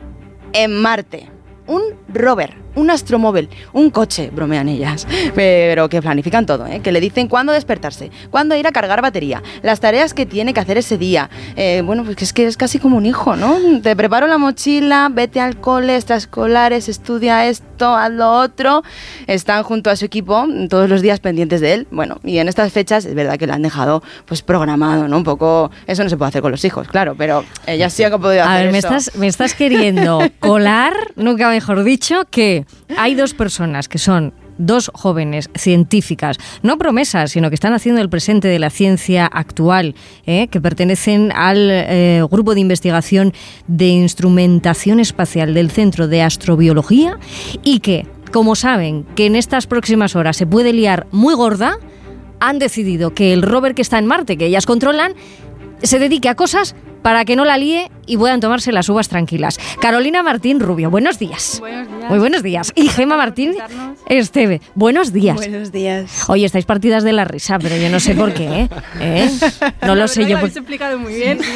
[0.52, 1.30] en Marte.
[1.66, 1.82] Un
[2.12, 5.06] rover, un astromóvil, un coche, bromean ellas.
[5.34, 6.80] Pero que planifican todo, ¿eh?
[6.80, 10.60] que le dicen cuándo despertarse, cuándo ir a cargar batería, las tareas que tiene que
[10.60, 11.28] hacer ese día.
[11.56, 13.56] Eh, bueno, pues que es que es casi como un hijo, ¿no?
[13.82, 18.82] Te preparo la mochila, vete al cole, extraescolares, estudia esto, haz lo otro.
[19.26, 21.86] Están junto a su equipo todos los días pendientes de él.
[21.90, 25.16] Bueno, y en estas fechas es verdad que le han dejado pues programado, ¿no?
[25.18, 25.70] Un poco...
[25.86, 28.54] Eso no se puede hacer con los hijos, claro, pero ellas sí han podido hacer
[28.54, 28.88] A ver, me eso.
[28.88, 32.66] estás, me estás queriendo colar, nunca mejor dicho, que
[32.96, 38.08] hay dos personas que son dos jóvenes científicas, no promesas, sino que están haciendo el
[38.08, 39.94] presente de la ciencia actual,
[40.26, 40.48] ¿eh?
[40.48, 43.32] que pertenecen al eh, grupo de investigación
[43.66, 47.18] de instrumentación espacial del Centro de Astrobiología
[47.62, 51.76] y que, como saben que en estas próximas horas se puede liar muy gorda,
[52.40, 55.14] han decidido que el rover que está en Marte, que ellas controlan,
[55.82, 59.58] se dedique a cosas para que no la líe y puedan tomarse las uvas tranquilas.
[59.80, 61.58] Carolina Martín Rubio, buenos días.
[61.60, 62.10] Buenos días.
[62.10, 62.72] Muy buenos días.
[62.74, 63.54] Y Gema Martín
[64.06, 65.36] Esteve, buenos días.
[65.36, 66.28] Buenos días.
[66.28, 68.68] Oye, estáis partidas de la risa, pero yo no sé por qué, ¿eh?
[69.00, 69.30] ¿Eh?
[69.86, 70.36] No lo sé yo.
[70.36, 71.38] Lo por- explicado muy bien.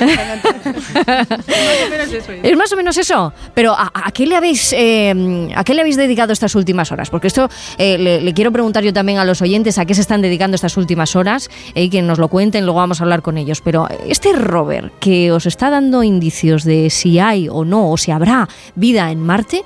[2.43, 3.32] Es más o menos eso.
[3.55, 7.10] Pero ¿a, a qué le habéis eh, a qué le habéis dedicado estas últimas horas?
[7.10, 7.48] Porque esto
[7.78, 10.55] eh, le, le quiero preguntar yo también a los oyentes a qué se están dedicando
[10.55, 12.64] estas últimas horas eh, y que nos lo cuenten.
[12.64, 13.60] Luego vamos a hablar con ellos.
[13.60, 18.48] Pero este rover que está dando indicios de si hay o no o si habrá
[18.74, 19.62] vida en Marte.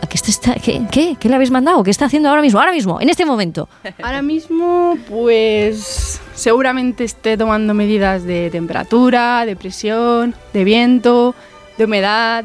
[0.00, 1.82] ¿A qué, está, qué, ¿Qué le habéis mandado?
[1.82, 2.58] ¿Qué está haciendo ahora mismo?
[2.58, 3.68] Ahora mismo, en este momento.
[4.02, 11.36] Ahora mismo, pues seguramente esté tomando medidas de temperatura, de presión, de viento,
[11.78, 12.44] de humedad,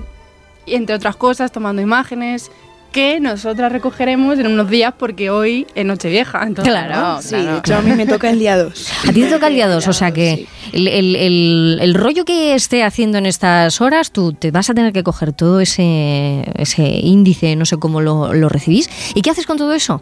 [0.67, 2.51] y entre otras cosas, tomando imágenes
[2.91, 6.43] que nosotras recogeremos en unos días porque hoy es Nochevieja.
[6.43, 7.57] Entonces, Claro, sí, claro.
[7.57, 8.91] hecho a mí me toca el día 2.
[9.09, 12.25] A ti te toca el día 2, o sea que el, el- el- el rollo
[12.25, 16.43] que esté haciendo en estas horas, tú te vas a tener que coger todo ese,
[16.55, 18.89] ese índice, no sé cómo lo, lo recibís.
[19.15, 20.01] ¿Y qué haces con todo eso?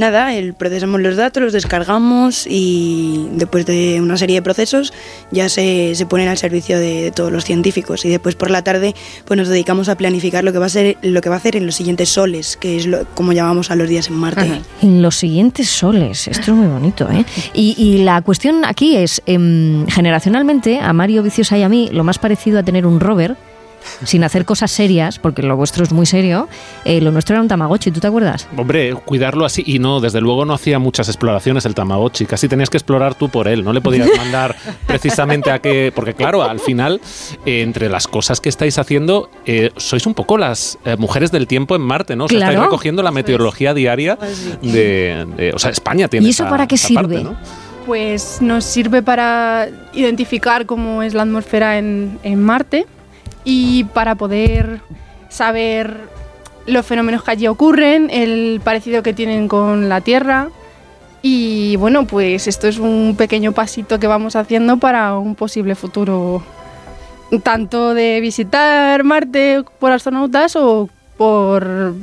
[0.00, 4.94] Nada, el, procesamos los datos, los descargamos y después de una serie de procesos
[5.30, 8.94] ya se, se ponen al servicio de, todos los científicos y después por la tarde
[9.26, 11.54] pues nos dedicamos a planificar lo que va a ser lo que va a hacer
[11.54, 14.62] en los siguientes soles, que es lo, como llamamos a los días en Marte.
[14.80, 17.26] En los siguientes soles, esto es muy bonito, ¿eh?
[17.52, 22.04] Y, y la cuestión aquí es, em, generacionalmente, a Mario Viciosa y a mí, lo
[22.04, 23.36] más parecido a tener un rover,
[24.04, 26.48] sin hacer cosas serias, porque lo vuestro es muy serio,
[26.84, 28.48] eh, lo nuestro era un Tamagotchi, ¿tú te acuerdas?
[28.56, 29.62] Hombre, cuidarlo así.
[29.66, 32.26] Y no, desde luego no hacía muchas exploraciones el Tamagotchi.
[32.26, 33.64] Casi tenías que explorar tú por él.
[33.64, 35.92] No le podías mandar precisamente a que.
[35.94, 37.00] Porque, claro, al final,
[37.46, 41.46] eh, entre las cosas que estáis haciendo, eh, sois un poco las eh, mujeres del
[41.46, 42.24] tiempo en Marte, ¿no?
[42.24, 42.52] O sea, Claro.
[42.52, 44.16] estáis recogiendo la meteorología diaria
[44.62, 46.26] de, de- O sea, España tiene.
[46.26, 46.86] ¿Y eso esa- para qué parte,
[47.16, 47.24] sirve?
[47.24, 47.36] ¿no?
[47.86, 52.86] Pues nos sirve para identificar cómo es la atmósfera en, en Marte
[53.44, 54.80] y para poder
[55.28, 56.08] saber
[56.66, 60.48] los fenómenos que allí ocurren, el parecido que tienen con la Tierra.
[61.22, 66.42] Y bueno, pues esto es un pequeño pasito que vamos haciendo para un posible futuro,
[67.42, 70.88] tanto de visitar Marte por astronautas o
[71.24, 71.94] por,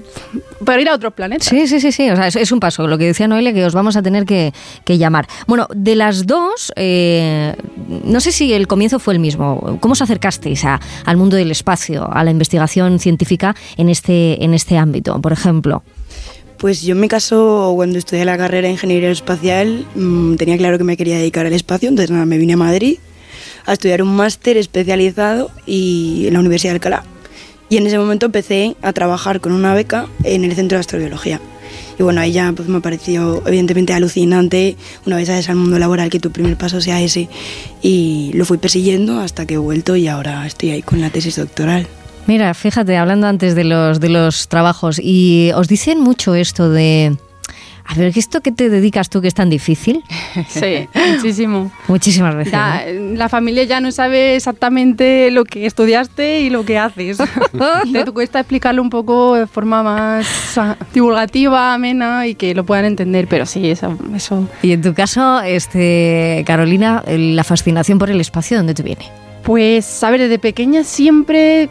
[0.64, 1.48] por ir a otros planetas.
[1.48, 2.07] Sí, sí, sí, sí.
[2.11, 2.85] O sea, es, es un paso.
[2.85, 4.53] Lo que decía Noelia, que os vamos a tener que,
[4.85, 5.27] que llamar.
[5.48, 7.56] Bueno, de las dos, eh,
[8.03, 9.80] no sé si el comienzo fue el mismo.
[9.81, 14.53] ¿Cómo os acercasteis a- al mundo del espacio, a la investigación científica en este, en
[14.53, 15.81] este ámbito, por ejemplo?
[16.60, 20.77] Pues yo en mi caso, cuando estudié la carrera de Ingeniería Espacial, mm, tenía claro
[20.77, 22.99] que me quería dedicar al espacio, entonces nada, me vine a Madrid
[23.65, 27.03] a estudiar un máster especializado y en la Universidad de Alcalá.
[27.69, 31.41] Y en ese momento empecé a trabajar con una beca en el Centro de Astrobiología.
[31.99, 36.10] Y bueno, ahí ya pues, me pareció evidentemente alucinante una vez sales al mundo laboral
[36.10, 37.27] que tu primer paso sea ese.
[37.81, 41.35] Y lo fui persiguiendo hasta que he vuelto y ahora estoy ahí con la tesis
[41.35, 41.88] doctoral.
[42.27, 47.15] Mira, fíjate, hablando antes de los, de los trabajos, y os dicen mucho esto de...
[47.88, 50.03] A ver, ¿esto que te dedicas tú que es tan difícil?
[50.47, 51.72] Sí, muchísimo.
[51.88, 52.51] Muchísimas veces.
[52.51, 53.15] Ya, ¿no?
[53.15, 57.18] La familia ya no sabe exactamente lo que estudiaste y lo que haces.
[57.91, 60.59] Te cuesta explicarlo un poco de forma más
[60.93, 63.97] divulgativa, amena y que lo puedan entender, pero sí, eso.
[64.15, 64.47] eso.
[64.61, 69.05] Y en tu caso, este, Carolina, la fascinación por el espacio, ¿dónde te viene?
[69.43, 71.69] Pues, a ver, desde pequeña siempre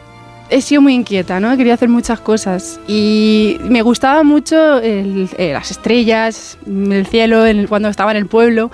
[0.50, 1.56] he sido muy inquieta, ¿no?
[1.56, 2.80] Querido hacer muchas cosas.
[2.86, 8.26] Y me gustaba mucho el- eh, las estrellas, el cielo, el- cuando estaba en el
[8.26, 8.70] pueblo.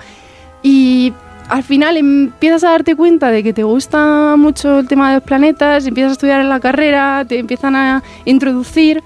[0.61, 1.13] Y
[1.49, 5.23] al final empiezas a darte cuenta de que te gusta mucho el tema de los
[5.23, 9.03] planetas, empiezas a estudiar en la carrera, te empiezan a introducir.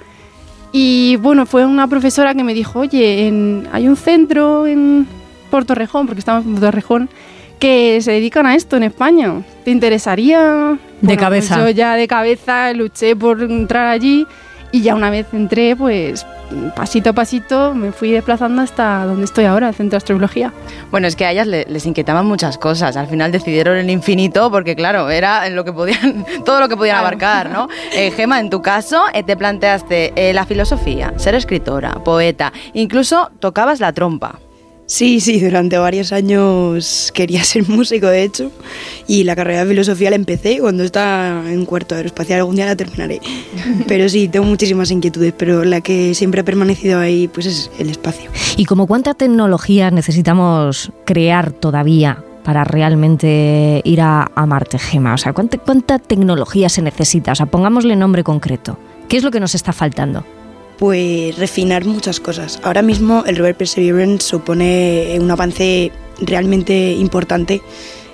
[0.71, 5.07] Y bueno, fue una profesora que me dijo, oye, en- hay un centro en
[5.49, 7.09] Puerto Rejón, porque estamos en Puerto Rejón,
[7.59, 9.41] que se dedican a esto en España.
[9.65, 10.77] ¿Te interesaría?
[11.01, 11.55] Bueno, cabeza.
[11.55, 14.25] pues yo ya de cabeza luché por entrar allí
[14.71, 16.25] y ya una vez entré, pues
[16.77, 20.53] pasito a pasito me fui desplazando hasta donde estoy ahora, el Centro de Astrobiología.
[20.91, 22.95] Bueno, es que a ellas le- les inquietaban muchas cosas.
[22.95, 26.97] Al final decidieron el infinito porque, claro, era lo que podían, todo lo que podían
[26.97, 27.67] abarcar, ¿no?
[27.93, 33.29] Eh, Gema, en tu caso, eh, te planteaste eh, la filosofía, ser escritora, poeta, incluso
[33.39, 34.39] tocabas la trompa.
[34.87, 38.51] Sí, sí, durante varios años quería ser músico, de hecho,
[39.05, 42.77] y la carrera de filosofía la empecé cuando estaba en cuarto aeroespacial, algún día la
[42.77, 43.19] terminaré.
[43.87, 47.89] Pero sí, tengo muchísimas inquietudes, pero la que siempre ha permanecido ahí pues es el
[47.89, 48.29] espacio.
[48.55, 55.13] ¿Y como cuánta tecnología necesitamos crear todavía para realmente ir a, a Marte, Gema?
[55.13, 57.33] O sea, ¿cuánta, ¿cuánta tecnología se necesita?
[57.33, 58.79] O sea, pongámosle nombre concreto.
[59.09, 60.23] ¿Qué es lo que nos está faltando?
[60.77, 62.59] Pues refinar muchas cosas.
[62.63, 67.61] Ahora mismo el rover Perseverance supone un avance realmente importante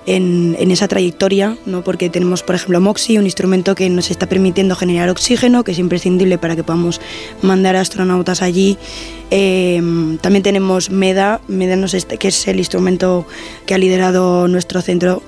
[0.06, 1.84] en, en esa trayectoria, ¿no?
[1.84, 5.80] porque tenemos, por ejemplo, MOXIE, un instrumento que nos está permitiendo generar oxígeno, que es
[5.80, 7.00] imprescindible para que podamos
[7.42, 8.78] mandar astronautas allí.
[9.32, 9.82] Eh,
[10.22, 13.26] también tenemos MEDA, MEDA nos que es el instrumento
[13.66, 15.22] que ha liderado nuestro centro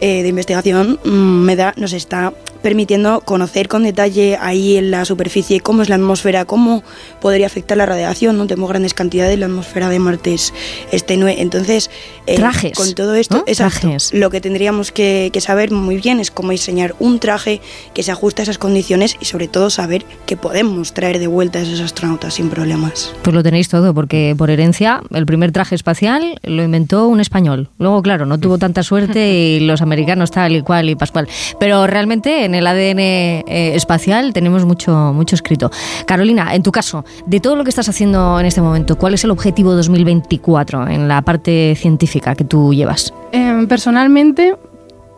[0.00, 2.32] eh, de investigación, mm, MEDA nos está
[2.62, 6.82] permitiendo conocer con detalle ahí en la superficie cómo es la atmósfera, cómo
[7.20, 10.52] podría afectar la radiación, no tenemos grandes cantidades, la atmósfera de Marte es,
[10.92, 11.90] entonces
[12.26, 13.44] eh, Trajes, con todo esto, ¿no?
[13.46, 14.12] exacto, Trajes.
[14.12, 17.60] lo que tendríamos que, que saber muy bien es cómo diseñar un traje
[17.94, 21.58] que se ajuste a esas condiciones y sobre todo saber que podemos traer de vuelta
[21.58, 23.12] a esos astronautas sin problemas.
[23.22, 27.68] Pues lo tenéis todo, porque por herencia el primer traje espacial lo inventó un español.
[27.78, 31.28] Luego, claro, no tuvo tanta suerte y los americanos tal y cual y pascual.
[31.58, 33.42] Pero realmente en el ADN eh,
[33.74, 35.70] espacial tenemos mucho, mucho escrito.
[36.06, 39.22] Carolina, en tu caso, de todo lo que estás haciendo en este momento, ¿cuál es
[39.24, 43.12] el objetivo 2024 en la parte científica que tú llevas?
[43.32, 44.54] Eh, personalmente,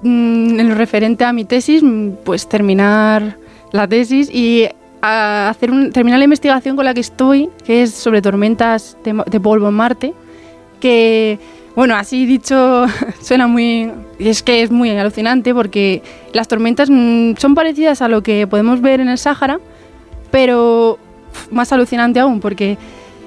[0.02, 3.36] mm, en lo referente a mi tesis, mm, pues terminar
[3.73, 4.66] la tesis y
[5.02, 9.69] hacer un- terminar la investigación con la que estoy, que es sobre tormentas de polvo
[9.69, 10.12] en Marte,
[10.81, 11.39] que,
[11.75, 12.87] bueno, así dicho,
[13.23, 13.91] suena muy...
[14.19, 16.03] es que es muy alucinante porque
[16.33, 19.61] las tormentas mm, son parecidas a lo que podemos ver en el Sáhara,
[20.31, 20.99] pero
[21.51, 22.79] más alucinante aún porque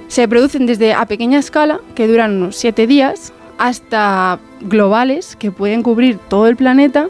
[0.07, 5.83] se producen desde a pequeña escala, que duran unos siete días, hasta globales, que pueden
[5.83, 7.07] cubrir todo el planeta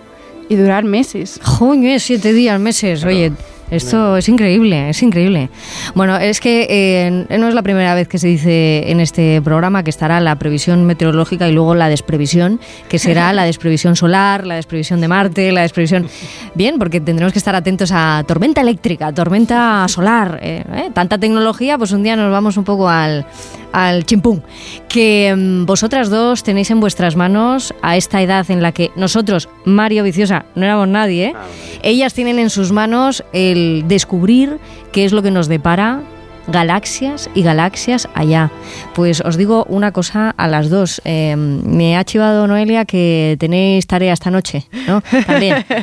[0.49, 1.39] y durar meses.
[1.43, 3.33] Joder, siete días, meses, oye.
[3.71, 5.49] Esto es increíble, es increíble.
[5.95, 9.83] Bueno, es que eh, no es la primera vez que se dice en este programa
[9.83, 14.55] que estará la previsión meteorológica y luego la desprevisión, que será la desprevisión solar, la
[14.55, 16.07] desprevisión de Marte, la desprevisión...
[16.55, 21.77] Bien, porque tendremos que estar atentos a tormenta eléctrica, tormenta solar, eh, eh, tanta tecnología,
[21.77, 23.25] pues un día nos vamos un poco al,
[23.73, 24.41] al chimpún.
[24.87, 29.49] Que mm, vosotras dos tenéis en vuestras manos a esta edad en la que nosotros,
[29.65, 31.33] Mario Viciosa, no éramos nadie, ¿eh?
[31.81, 34.59] ellas tienen en sus manos el descubrir
[34.93, 36.01] qué es lo que nos depara
[36.47, 38.51] galaxias y galaxias allá.
[38.93, 41.01] Pues os digo una cosa a las dos.
[41.05, 45.01] Eh, me ha chivado Noelia que tenéis tarea esta noche, ¿no?
[45.25, 45.65] También.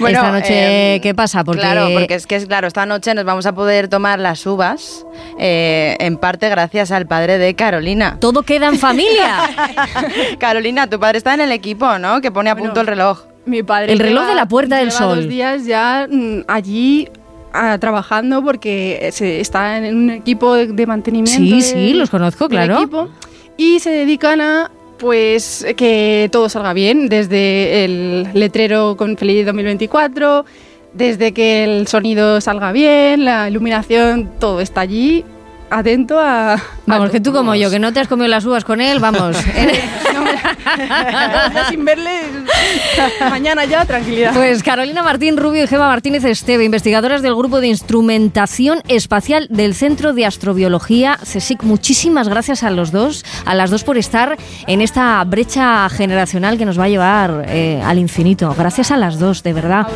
[0.00, 1.42] Bueno, esta noche, eh, ¿qué pasa?
[1.44, 4.44] Porque Claro, porque es que es claro, esta noche nos vamos a poder tomar las
[4.46, 5.04] uvas,
[5.38, 8.18] eh, en parte gracias al padre de Carolina.
[8.20, 9.38] Todo queda en familia.
[10.38, 12.20] Carolina, tu padre está en el equipo, ¿no?
[12.20, 13.20] Que pone a punto el reloj.
[13.46, 15.16] Mi padre El reloj lleva- de la Puerta del lleva Sol.
[15.20, 17.08] dos días ya mm, allí
[17.80, 21.38] trabajando porque se está en un equipo de, de mantenimiento.
[21.42, 22.76] Sí, del- sí, los conozco, claro.
[22.78, 23.08] equipo,
[23.56, 30.44] y se dedican a pues que todo salga bien, desde el letrero con feliz 2024,
[30.94, 35.22] desde que el sonido salga bien, la iluminación, todo está allí
[35.70, 36.56] atento a...
[36.86, 39.36] Vamos, que tú como yo, que no te has comido las uvas con él, vamos.
[40.78, 42.22] Ya sin verle,
[43.30, 44.34] mañana ya, tranquilidad.
[44.34, 49.74] Pues Carolina Martín Rubio y Gema Martínez Esteve, investigadoras del Grupo de Instrumentación Espacial del
[49.74, 51.62] Centro de Astrobiología CSIC.
[51.62, 54.36] Muchísimas gracias a los dos, a las dos por estar
[54.66, 58.54] en esta brecha generacional que nos va a llevar eh, al infinito.
[58.56, 59.86] Gracias a las dos, de verdad.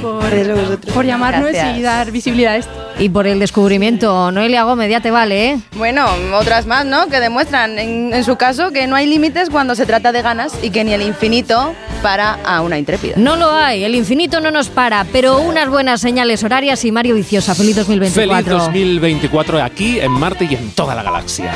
[0.00, 1.78] por, por llamarnos Gracias.
[1.78, 2.72] y dar visibilidad a esto.
[2.98, 4.30] Y por el descubrimiento.
[4.30, 5.60] Noelia Gómez, ya te vale, ¿eh?
[5.76, 7.08] Bueno, otras más, ¿no?
[7.08, 10.54] Que demuestran, en, en su caso, que no hay límites cuando se trata de ganas
[10.62, 13.16] y que ni el infinito para a una intrépida.
[13.18, 17.16] No lo hay, el infinito no nos para, pero unas buenas señales horarias y Mario
[17.16, 17.54] Viciosa.
[17.54, 18.42] Feliz 2024.
[18.42, 21.52] Feliz 2024 aquí en Marte y en toda la galaxia.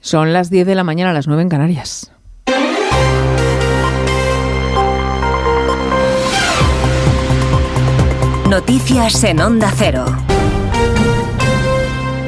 [0.00, 2.13] Son las 10 de la mañana, las 9 en Canarias.
[8.50, 10.04] Noticias en Onda Cero.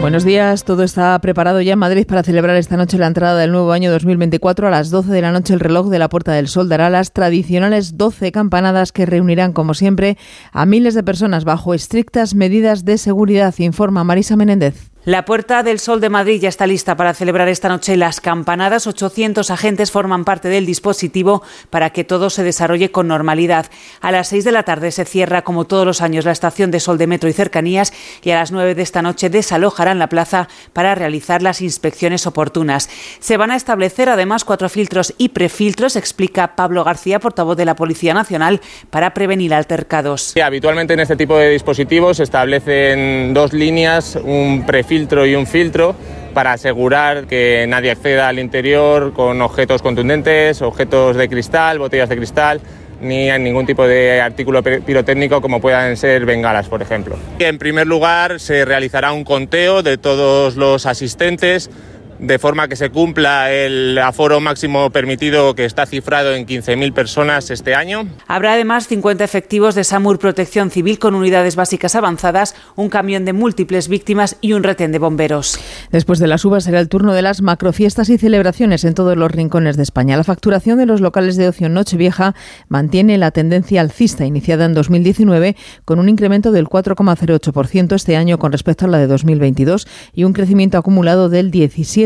[0.01, 3.53] Buenos días, todo está preparado ya en Madrid para celebrar esta noche la entrada del
[3.53, 4.67] nuevo año 2024.
[4.67, 7.13] A las 12 de la noche el reloj de la Puerta del Sol dará las
[7.13, 10.17] tradicionales 12 campanadas que reunirán, como siempre,
[10.53, 14.96] a miles de personas bajo estrictas medidas de seguridad, informa Marisa Menéndez.
[15.07, 18.89] La Puerta del Sol de Madrid ya está lista para celebrar esta noche las campanadas.
[18.89, 23.67] 800 agentes forman parte del dispositivo para que todo se desarrolle con normalidad.
[24.01, 26.81] A las 6 de la tarde se cierra, como todos los años, la estación de
[26.81, 27.93] Sol de Metro y Cercanías
[28.25, 32.91] y a las 9 de esta noche desalojarán la plaza para realizar las inspecciones oportunas.
[33.21, 37.77] Se van a establecer además cuatro filtros y prefiltros, explica Pablo García, portavoz de la
[37.77, 38.61] Policía Nacional,
[38.91, 40.35] para prevenir altercados.
[40.37, 45.95] Habitualmente en este tipo de dispositivos se establecen dos líneas, un prefiltro y un filtro
[46.33, 52.17] para asegurar que nadie acceda al interior con objetos contundentes, objetos de cristal, botellas de
[52.17, 52.61] cristal
[53.01, 57.17] ni a ningún tipo de artículo pi- pirotécnico como puedan ser bengalas, por ejemplo.
[57.39, 61.71] En primer lugar, se realizará un conteo de todos los asistentes
[62.19, 67.51] de forma que se cumpla el aforo máximo permitido que está cifrado en 15.000 personas
[67.51, 68.07] este año.
[68.27, 73.33] Habrá además 50 efectivos de SAMUR Protección Civil con unidades básicas avanzadas, un camión de
[73.33, 75.59] múltiples víctimas y un retén de bomberos.
[75.91, 79.31] Después de las uvas será el turno de las macrofiestas y celebraciones en todos los
[79.31, 80.17] rincones de España.
[80.17, 82.35] La facturación de los locales de ocio en Nochevieja
[82.69, 88.53] mantiene la tendencia alcista iniciada en 2019 con un incremento del 4,08% este año con
[88.53, 91.51] respecto a la de 2022 y un crecimiento acumulado del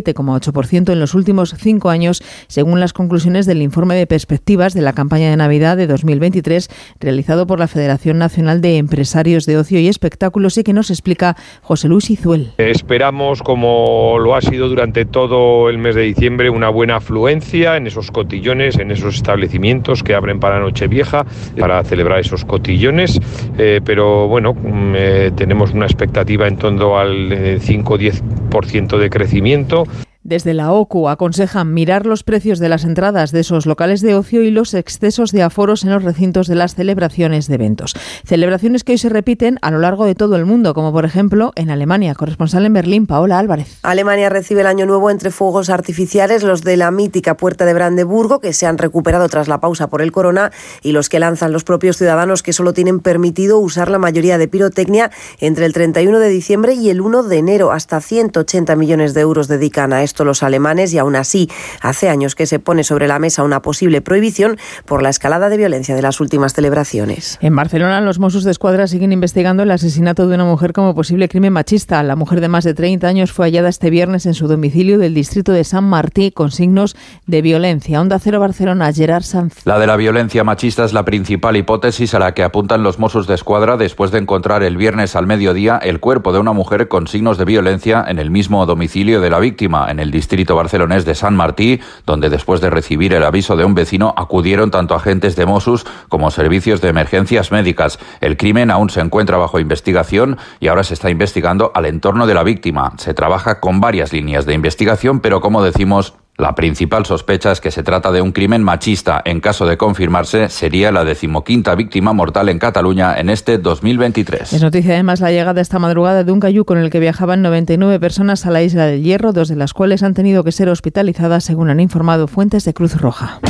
[0.03, 4.93] 17,8% en los últimos cinco años, según las conclusiones del informe de perspectivas de la
[4.93, 6.69] campaña de Navidad de 2023
[7.01, 11.37] realizado por la Federación Nacional de Empresarios de Ocio y Espectáculos y que nos explica
[11.63, 12.53] José Luis Izuel.
[12.59, 17.87] Esperamos, como lo ha sido durante todo el mes de diciembre, una buena afluencia en
[17.87, 21.25] esos cotillones, en esos establecimientos que abren para Nochevieja,
[21.59, 23.21] para celebrar esos cotillones,
[23.59, 29.11] eh, pero bueno, mm, eh, tenemos una expectativa en torno al 5 o 10% de
[29.11, 29.85] crecimiento.
[30.23, 34.43] Desde la OCU aconsejan mirar los precios de las entradas de esos locales de ocio
[34.43, 37.95] y los excesos de aforos en los recintos de las celebraciones de eventos.
[38.27, 41.53] Celebraciones que hoy se repiten a lo largo de todo el mundo, como por ejemplo
[41.57, 42.15] en Alemania.
[42.15, 43.79] Corresponsal en Berlín, Paola Álvarez.
[43.81, 48.41] Alemania recibe el año nuevo entre fuegos artificiales, los de la mítica Puerta de Brandeburgo,
[48.41, 50.53] que se han recuperado tras la pausa por el corona,
[50.83, 54.49] y los que lanzan los propios ciudadanos, que solo tienen permitido usar la mayoría de
[54.49, 55.11] pirotecnia
[55.41, 57.73] entre el 31 de diciembre y el 1 de enero.
[57.73, 61.49] Hasta 180 millones de euros dedican a esto los alemanes y aún así
[61.81, 65.57] hace años que se pone sobre la mesa una posible prohibición por la escalada de
[65.57, 67.39] violencia de las últimas celebraciones.
[67.41, 71.29] En Barcelona los Mossos de Escuadra siguen investigando el asesinato de una mujer como posible
[71.29, 72.03] crimen machista.
[72.03, 75.15] La mujer de más de 30 años fue hallada este viernes en su domicilio del
[75.15, 76.97] distrito de San Martí con signos
[77.27, 78.01] de violencia.
[78.01, 79.65] Onda Cero Barcelona, Gerard Sanz.
[79.65, 83.29] La de la violencia machista es la principal hipótesis a la que apuntan los Mossos
[83.29, 87.07] de Escuadra después de encontrar el viernes al mediodía el cuerpo de una mujer con
[87.07, 91.15] signos de violencia en el mismo domicilio de la víctima, en el distrito barcelonés de
[91.15, 95.47] San Martí, donde después de recibir el aviso de un vecino acudieron tanto agentes de
[95.47, 97.99] Mossos como servicios de emergencias médicas.
[98.21, 102.35] El crimen aún se encuentra bajo investigación y ahora se está investigando al entorno de
[102.35, 102.93] la víctima.
[102.97, 107.71] Se trabaja con varias líneas de investigación, pero como decimos, la principal sospecha es que
[107.71, 109.23] se trata de un crimen machista.
[109.25, 114.53] En caso de confirmarse, sería la decimoquinta víctima mortal en Cataluña en este 2023.
[114.53, 118.01] Es noticia además la llegada esta madrugada de un cayú con el que viajaban 99
[118.01, 121.45] personas a la isla del Hierro, dos de las cuales han tenido que ser hospitalizadas,
[121.45, 123.41] según han informado fuentes de Cruz Roja.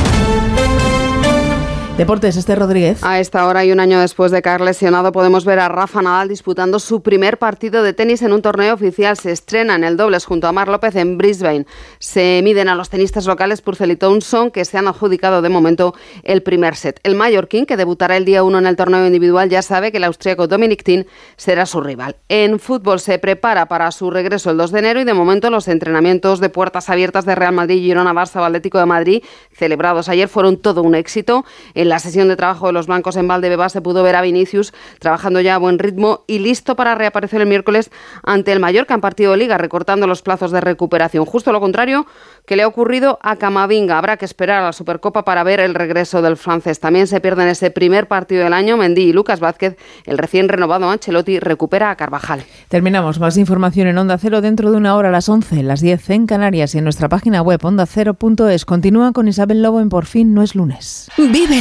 [2.00, 3.04] Deportes, este Rodríguez.
[3.04, 6.30] A esta hora y un año después de caer lesionado, podemos ver a Rafa Nadal
[6.30, 9.18] disputando su primer partido de tenis en un torneo oficial.
[9.18, 11.66] Se estrena en el dobles junto a Mar López en Brisbane.
[11.98, 15.94] Se miden a los tenistas locales Purcell y Townsend, que se han adjudicado de momento
[16.22, 17.00] el primer set.
[17.02, 20.04] El Mallorquín, que debutará el día 1 en el torneo individual, ya sabe que el
[20.04, 21.04] austríaco Dominic Thiem
[21.36, 22.16] será su rival.
[22.30, 25.68] En fútbol se prepara para su regreso el 2 de enero y de momento los
[25.68, 29.22] entrenamientos de puertas abiertas de Real Madrid, Girona, Barça, Atlético de Madrid,
[29.52, 31.44] celebrados ayer, fueron todo un éxito.
[31.74, 34.72] En la sesión de trabajo de los blancos en Valdebebas se pudo ver a Vinicius
[35.00, 37.90] trabajando ya a buen ritmo y listo para reaparecer el miércoles
[38.22, 41.26] ante el Mallorca en partido de liga, recortando los plazos de recuperación.
[41.26, 42.06] Justo lo contrario
[42.46, 43.98] que le ha ocurrido a Camavinga.
[43.98, 46.80] Habrá que esperar a la Supercopa para ver el regreso del francés.
[46.80, 48.76] También se pierden ese primer partido del año.
[48.76, 52.44] Mendy y Lucas Vázquez, el recién renovado Ancelotti, recupera a Carvajal.
[52.68, 53.18] Terminamos.
[53.18, 56.26] Más información en Onda Cero dentro de una hora a las 11, las 10 en
[56.26, 58.64] Canarias y en nuestra página web ondacero.es.
[58.64, 61.10] Continúa con Isabel Lobo en Por fin no es lunes.
[61.18, 61.60] Vive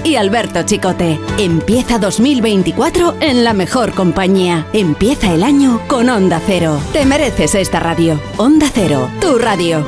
[0.03, 1.19] y Alberto Chicote.
[1.37, 4.67] Empieza 2024 en la mejor compañía.
[4.73, 6.79] Empieza el año con Onda Cero.
[6.93, 8.19] Te mereces esta radio.
[8.37, 9.85] Onda Cero, tu radio.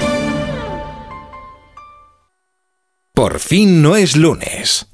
[3.14, 4.88] Por fin no es lunes.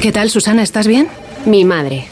[0.00, 0.62] ¿Qué tal, Susana?
[0.62, 1.08] ¿Estás bien?
[1.44, 2.08] Mi madre,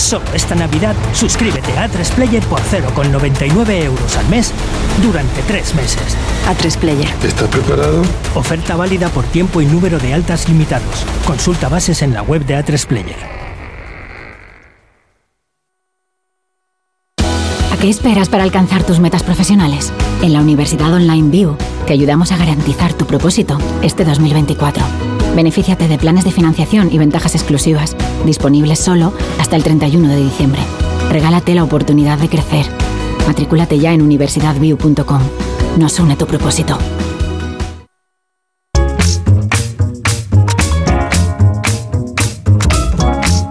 [0.00, 4.52] Solo esta Navidad suscríbete a A3Player por 0,99 euros al mes
[5.02, 6.16] durante tres meses.
[6.48, 7.12] A3Player.
[7.22, 8.02] ¿Estás preparado?
[8.34, 11.04] Oferta válida por tiempo y número de altas limitados.
[11.26, 13.40] Consulta bases en la web de A3Player.
[17.80, 19.90] ¿Qué esperas para alcanzar tus metas profesionales?
[20.20, 21.56] En la Universidad Online View
[21.86, 25.19] te ayudamos a garantizar tu propósito este 2024.
[25.34, 30.60] Benefíciate de planes de financiación y ventajas exclusivas, disponibles solo hasta el 31 de diciembre.
[31.10, 32.66] Regálate la oportunidad de crecer.
[33.26, 35.22] Matrículate ya en universidadview.com.
[35.78, 36.78] Nos une tu propósito.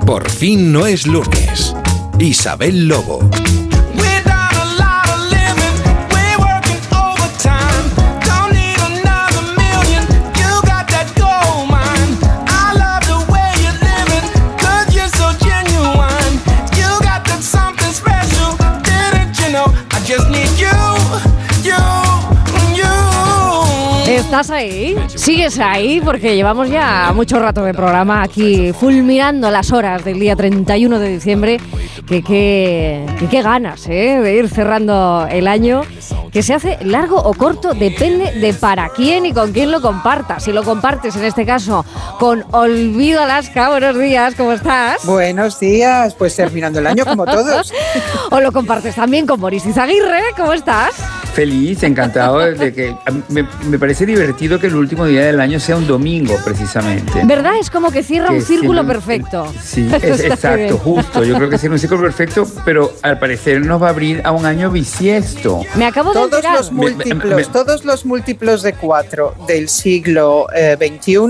[0.05, 1.75] Por fin no es lunes.
[2.19, 3.19] Isabel Lobo.
[24.29, 24.95] ¿Estás ahí?
[25.15, 26.01] ¿Sigues ahí?
[26.05, 31.09] Porque llevamos ya mucho rato de programa aquí fulminando las horas del día 31 de
[31.09, 31.59] diciembre.
[32.07, 32.21] Que
[33.31, 34.19] qué ganas ¿eh?
[34.21, 35.81] de ir cerrando el año.
[36.31, 40.43] Que se hace largo o corto depende de para quién y con quién lo compartas.
[40.43, 41.83] Si lo compartes en este caso
[42.19, 45.07] con Olvido Alaska, buenos días, ¿cómo estás?
[45.07, 47.73] Buenos días, pues terminando el año como todos.
[48.29, 50.93] o lo compartes también con Boris Izaguirre, ¿cómo estás?
[51.39, 52.93] Feliz, encantado de que
[53.29, 57.21] me, me, parece divertido que el último día del año sea un domingo, precisamente.
[57.23, 57.53] ¿Verdad?
[57.57, 59.49] Es como que cierra un círculo perfecto.
[59.63, 61.23] Sí, es, exacto, justo.
[61.23, 64.33] Yo creo que cierra un círculo perfecto, pero al parecer nos va a abrir a
[64.33, 65.61] un año bisiesto.
[65.75, 71.21] Me acabo de todos los múltiplos, todos los múltiplos de cuatro del siglo XXI eh,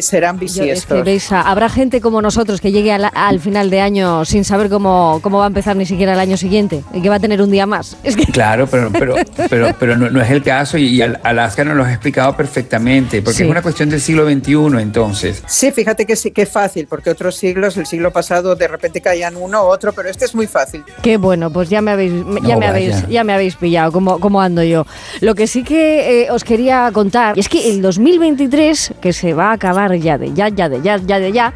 [0.00, 1.32] serán bisiestos.
[1.32, 5.44] habrá gente como nosotros que llegue al, final de año sin saber cómo, cómo va
[5.44, 7.96] a empezar ni siquiera el año siguiente y que va a tener un día más.
[8.02, 8.26] Es que...
[8.26, 9.14] Claro, pero, pero,
[9.50, 13.50] pero, pero no, es el caso y, Alaska nos lo ha explicado perfectamente, porque es
[13.50, 15.42] una cuestión del siglo XXI entonces.
[15.46, 19.00] Sí, fíjate que sí que es fácil, porque otros siglos, el siglo pasado, de repente
[19.00, 20.84] caían uno u otro, pero este es muy fácil.
[21.02, 24.40] Qué bueno, pues ya me habéis, ya me habéis, ya me habéis pillado cómo, cómo
[24.40, 24.86] ando yo.
[25.20, 29.52] Lo que sí que eh, os quería contar es que el 2023, que se va
[29.52, 31.52] a acabar ya de ya, ya de ya, ya de ya,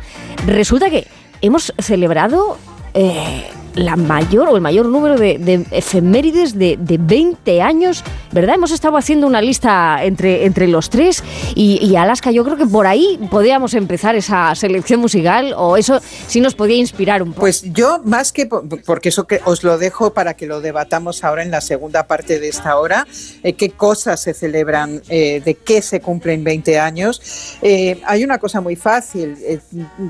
[0.46, 1.08] resulta que
[1.40, 2.58] hemos celebrado
[2.92, 8.54] eh, la mayor o el mayor número de, efemérides de, 20 años, ¿verdad?
[8.54, 11.22] Hemos estado haciendo una lista entre, entre los tres
[11.54, 16.40] y, Alaska, yo creo que por ahí podíamos empezar esa selección musical o eso sí
[16.40, 17.40] nos podía inspirar un poco.
[17.40, 21.42] Pues yo más que, porque eso que os lo dejo para que lo debatamos ahora
[21.42, 23.06] en la segunda parte de esta hora,
[23.42, 27.58] eh, qué cosas se celebran, eh, de qué se cumplen 20 años.
[27.62, 29.36] Eh, hay una cosa muy fácil,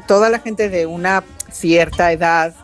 [0.07, 2.55] toda la gente de una cierta edad,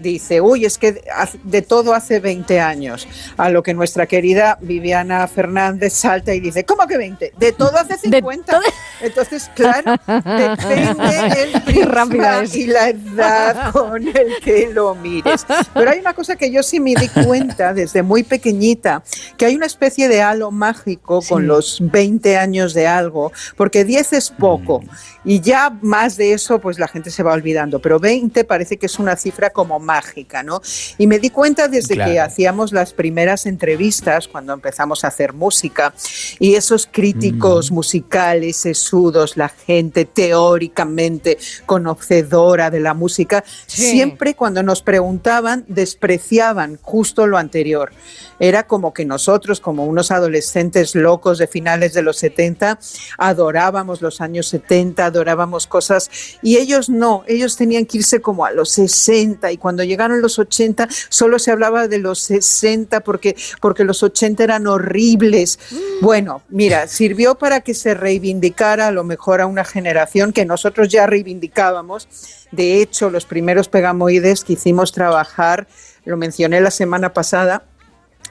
[0.00, 1.02] dice, uy, es que
[1.44, 3.06] de todo hace 20 años.
[3.36, 7.32] A lo que nuestra querida Viviana Fernández salta y dice, ¿cómo que 20?
[7.38, 8.60] De todo hace 50.
[9.00, 15.46] Entonces, claro, depende el prisma y la edad con el que lo mires.
[15.74, 19.02] Pero hay una cosa que yo sí me di cuenta desde muy pequeñita,
[19.36, 24.12] que hay una especie de halo mágico con los 20 años de algo, porque 10
[24.14, 24.82] es poco
[25.24, 28.86] y ya más de eso pues la gente se va olvidando, pero 20 parece que
[28.86, 30.60] es una cifra como mágica, ¿no?
[30.96, 35.94] Y me di cuenta desde que hacíamos las primeras entrevistas, cuando empezamos a hacer música,
[36.38, 37.74] y esos críticos mm.
[37.74, 47.26] musicales, sesudos, la gente teóricamente conocedora de la música, siempre cuando nos preguntaban despreciaban justo
[47.26, 47.92] lo anterior.
[48.40, 52.78] Era como que nosotros, como unos adolescentes locos de finales de los 70,
[53.18, 56.10] adorábamos los años 70, adorábamos cosas,
[56.42, 60.38] y ellos no, ellos tenían que irse como a los 60 y cuando llegaron los
[60.38, 65.58] 80 solo se hablaba de los 60 porque, porque los 80 eran horribles.
[65.70, 65.76] Mm.
[66.00, 70.88] Bueno, mira, sirvió para que se reivindicara a lo mejor a una generación que nosotros
[70.88, 72.08] ya reivindicábamos.
[72.52, 75.66] De hecho, los primeros pegamoides que hicimos trabajar,
[76.04, 77.64] lo mencioné la semana pasada,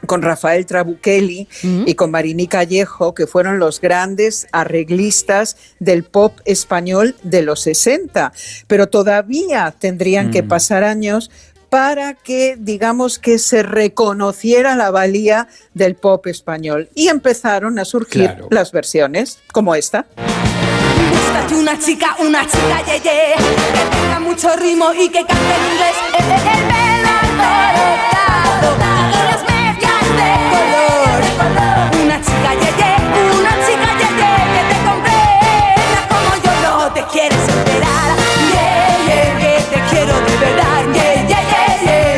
[0.06, 1.48] con Rafael Trabuchelli
[1.86, 8.32] y con Marini Callejo, que fueron los grandes arreglistas del pop español de los 60.
[8.68, 11.32] Pero todavía tendrían que pasar años
[11.70, 16.90] para que, digamos, que se reconociera la valía del pop español.
[16.96, 20.06] Y empezaron a surgir las versiones como esta.
[21.52, 23.36] una chica, una chica, ye, ye,
[23.74, 25.96] que tenga mucho ritmo y que cante en inglés.
[26.14, 26.98] Eh, eh,
[28.62, 28.97] el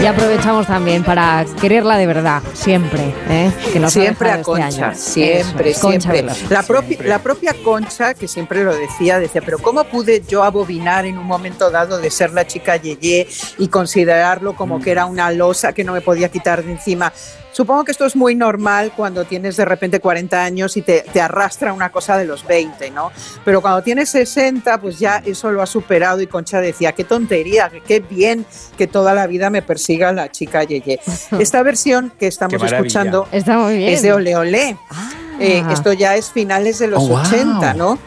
[0.09, 3.13] aprovechamos también para quererla de verdad, siempre.
[3.30, 3.51] ¿eh?
[3.71, 4.95] Que nos ha siempre a este Concha, año.
[4.95, 6.35] siempre, Eso Concha siempre.
[6.49, 11.05] La, propia, la propia Concha, que siempre lo decía, decía, pero ¿cómo pude yo abobinar
[11.05, 13.27] en un momento dado de ser la chica Yeye
[13.59, 17.13] y considerarlo como que era una losa que no me podía quitar de encima?
[17.51, 21.19] Supongo que esto es muy normal cuando tienes de repente 40 años y te, te
[21.21, 23.11] arrastra una cosa de los 20, ¿no?
[23.43, 27.71] Pero cuando tienes 60, pues ya eso lo ha superado y Concha decía, qué tontería,
[27.88, 28.45] qué bien
[28.77, 30.99] que toda la vida me persiga la chica Yeye.
[31.39, 33.93] Esta versión que estamos escuchando Está muy bien.
[33.93, 34.77] es de Ole Ole.
[35.39, 37.19] Eh, esto ya es finales de los Oh, wow.
[37.19, 37.97] 80, ¿no?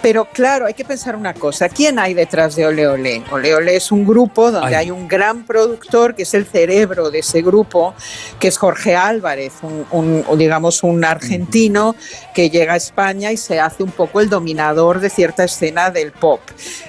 [0.00, 1.68] Pero claro, hay que pensar una cosa.
[1.68, 3.22] ¿Quién hay detrás de Ole Ole?
[3.32, 4.86] Ole Ole es un grupo donde Ay.
[4.86, 7.94] hay un gran productor que es el cerebro de ese grupo,
[8.38, 11.96] que es Jorge Álvarez, un, un- digamos un argentino
[12.34, 16.12] que llega a España y se hace un poco el dominador de cierta escena del
[16.12, 16.40] pop.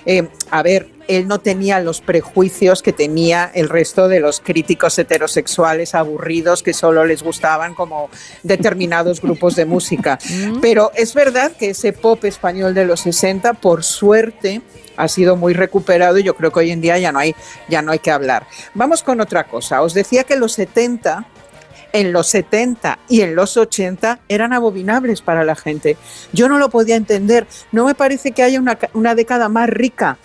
[0.05, 4.97] Eh, a ver, él no tenía los prejuicios que tenía el resto de los críticos
[4.99, 8.11] heterosexuales aburridos que solo les gustaban como
[8.43, 10.19] determinados grupos de música.
[10.61, 14.61] Pero es verdad que ese pop español de los 60, por suerte,
[14.97, 17.33] ha sido muy recuperado y yo creo que hoy en día ya no hay,
[17.67, 18.45] ya no hay que hablar.
[18.75, 19.81] Vamos con otra cosa.
[19.81, 21.25] Os decía que los 70
[21.91, 25.97] en los 70 y en los 80 eran abominables para la gente.
[26.33, 27.47] Yo no lo podía entender.
[27.71, 30.19] No me parece que haya una, una década más rica.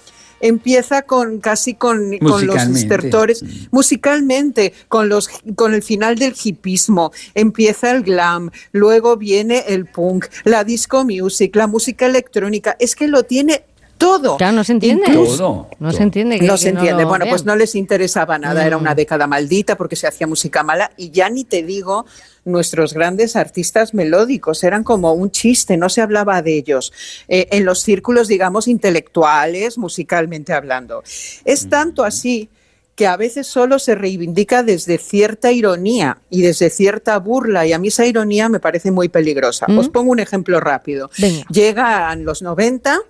[0.46, 7.12] Empieza con casi con, con los estertores, musicalmente, con, los, con el final del hipismo,
[7.34, 13.08] empieza el glam, luego viene el punk, la disco music, la música electrónica, es que
[13.08, 13.64] lo tiene
[13.98, 14.36] todo.
[14.36, 15.04] Claro, no se entiende.
[15.08, 16.38] Incluso- No se entiende.
[16.38, 17.04] que- no que se entiende.
[17.04, 18.66] bueno, pues no les interesaba nada.
[18.66, 18.80] Era Mm.
[18.80, 20.90] una década maldita porque se hacía música mala.
[20.96, 22.04] Y ya ni te digo,
[22.44, 26.92] nuestros grandes artistas melódicos eran como un chiste, no se hablaba de ellos.
[27.28, 31.02] Eh, en los círculos, digamos, intelectuales, musicalmente hablando.
[31.44, 32.48] Es tanto así
[32.96, 37.78] que a veces solo se reivindica desde cierta ironía y desde cierta burla, y a
[37.80, 39.66] mí esa ironía me parece muy peligrosa.
[39.68, 39.78] Mm.
[39.78, 41.10] Os pongo un ejemplo rápido.
[41.18, 41.44] Venga.
[41.50, 43.00] Llegan los 90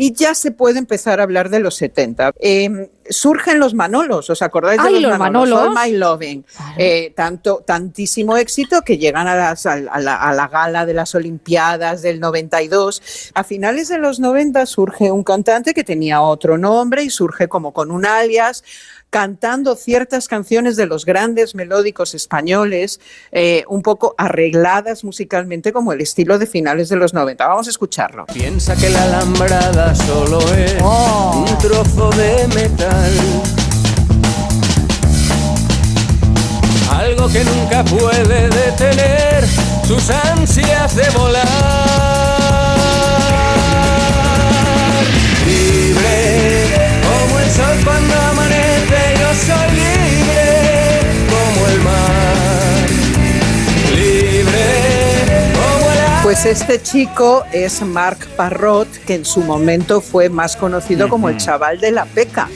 [0.00, 2.32] y ya se puede empezar a hablar de los 70.
[2.40, 5.60] Eh, surgen los Manolos, ¿os acordáis de los, los Manolos?
[5.68, 5.74] All.
[5.74, 6.44] My Loving.
[6.76, 11.14] Eh, tanto, tantísimo éxito que llegan a, las- a la, a la gala de las
[11.14, 13.02] Olimpiadas del 92.
[13.34, 17.72] A finales de los 90 surge un cantante que tenía otro nombre y surge como
[17.72, 18.62] con un alias
[19.10, 23.00] cantando ciertas canciones de los grandes melódicos españoles,
[23.32, 27.46] eh, un poco arregladas musicalmente como el estilo de finales de los 90.
[27.46, 28.26] Vamos a escucharlo.
[28.26, 31.44] Piensa que la alambrada solo es Oh.
[31.48, 33.12] un trozo de metal.
[36.90, 39.44] Algo que nunca puede detener
[39.86, 41.46] sus ansias de volar.
[45.46, 46.68] Libre
[47.02, 48.14] como el sol cuando
[56.28, 61.38] Pues este chico es Marc Parrot, que en su momento fue más conocido como el
[61.38, 62.50] chaval de la peca.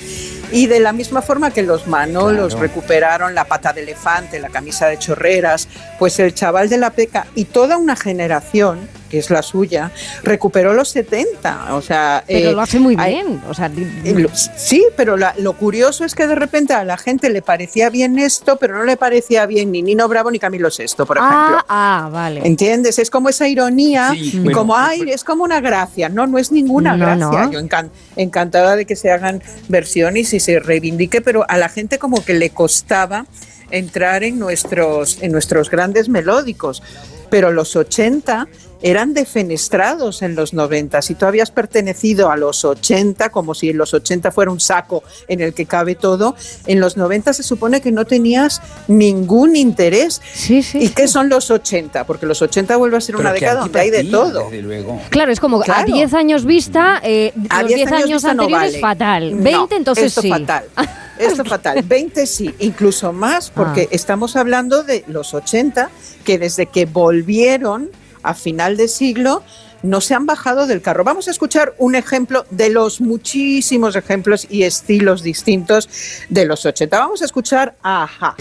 [0.51, 2.61] Y de la misma forma que los Manolos Claro.
[2.61, 5.69] recuperaron la pata de elefante, la camisa de chorreras,
[5.99, 8.79] pues el chaval de la peca y toda una generación,
[9.13, 9.91] que es la suya,
[10.23, 11.75] recuperó los 70.
[11.75, 13.43] O sea, Pero eh, lo hace muy hay- bien.
[13.47, 16.97] O sea, eh, lo- Sí, pero la- lo curioso es que de repente a la
[16.97, 20.69] gente le parecía bien esto, pero no le parecía bien ni Nino Bravo ni Camilo
[20.71, 21.29] VI, por ejemplo.
[21.29, 22.41] ah, ah, vale.
[22.43, 22.99] ¿Entiendes?
[22.99, 26.09] Es como esa ironía, Sí, bueno, como, ay, es como una gracia.
[26.09, 27.45] No, no es ninguna No, gracia.
[27.45, 27.53] no.
[27.53, 31.99] Yo encan- encantada de que se hagan versiones y se reivindique, pero a la gente
[31.99, 33.27] como que le costaba
[33.71, 36.83] entrar en nuestros, en nuestros grandes melódicos.
[37.33, 38.47] Pero los 80
[38.83, 41.01] eran defenestrados en los 90.
[41.01, 45.03] Si tú habías pertenecido a los 80, como si en los 80 fuera un saco
[45.29, 46.35] en el que cabe todo,
[46.67, 50.21] en los 90 se supone que no tenías ningún interés.
[50.35, 50.79] Sí, sí.
[50.83, 52.05] ¿Y qué son los 80?
[52.05, 54.51] Porque los 80 vuelve a ser una Pero que década donde hay de todo.
[54.51, 55.01] Luego.
[55.09, 55.87] Claro, es como a Claro.
[55.95, 58.81] 10 años vista, eh, A los 10 10 años años vista no anteriores vale.
[58.81, 59.37] fatal.
[59.39, 60.29] No, 20 entonces esto sí.
[60.29, 60.65] fatal.
[61.19, 61.81] Esto fatal.
[61.85, 63.89] 20 sí, incluso más, porque Ah.
[63.93, 65.89] estamos hablando de los 80,
[66.23, 67.91] que desde que volvieron
[68.23, 69.43] a final de siglo
[69.83, 71.05] no se han bajado del carro.
[71.05, 75.89] Vamos a escuchar un ejemplo de los muchísimos ejemplos y estilos distintos
[76.29, 76.99] de los 80.
[76.99, 78.37] Vamos a escuchar a Aja.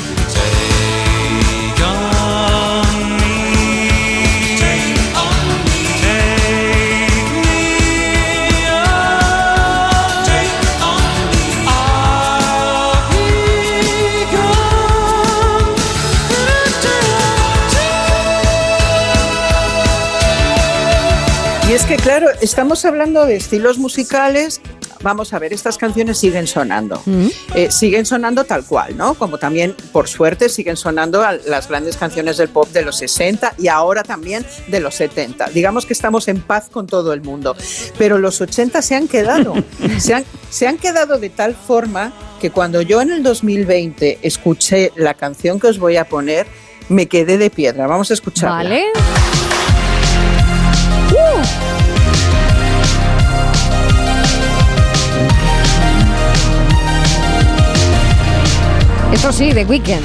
[21.92, 24.62] Que, claro, estamos hablando de estilos musicales
[25.04, 27.02] vamos a ver, estas canciones siguen sonando.
[27.06, 27.28] Mm.
[27.56, 29.16] Eh, siguen sonando tal cual, ¿no?
[29.16, 33.68] Como también, por suerte, siguen sonando las grandes canciones del pop de los 60 y
[33.68, 35.50] ahora también de los 70.
[35.50, 37.58] Digamos que estamos en paz con todo el mundo.
[37.98, 39.56] Pero los 80 se han quedado.
[39.98, 44.94] se, han, se han quedado de tal forma que cuando yo en el 2020 escuché
[44.96, 46.48] la canción que os voy a poner,
[46.88, 47.88] me quedé de piedra.
[47.88, 48.56] Vamos a escucharla.
[48.56, 48.86] Vale.
[59.22, 60.02] Eso sí, The Weeknd.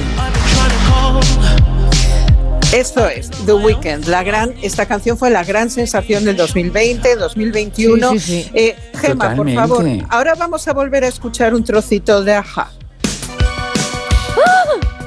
[2.71, 8.11] Esto es The Weeknd, la gran, esta canción fue la gran sensación del 2020, 2021.
[8.11, 8.51] Sí, sí, sí.
[8.53, 12.69] Eh, Gema, por favor, ahora vamos a volver a escuchar un trocito de Aja.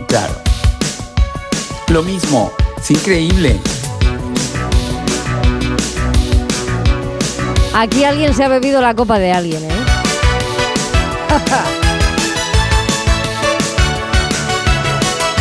[0.08, 0.34] Claro.
[1.86, 3.60] Lo mismo, es increíble.
[7.74, 9.84] Aquí alguien se ha bebido la copa de alguien, ¿eh?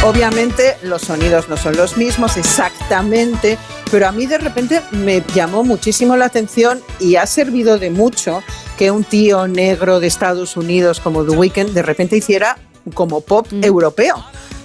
[0.03, 3.57] Obviamente los sonidos no son los mismos exactamente,
[3.91, 8.41] pero a mí de repente me llamó muchísimo la atención y ha servido de mucho
[8.77, 12.57] que un tío negro de Estados Unidos como The Weeknd de repente hiciera
[12.93, 14.15] como pop europeo.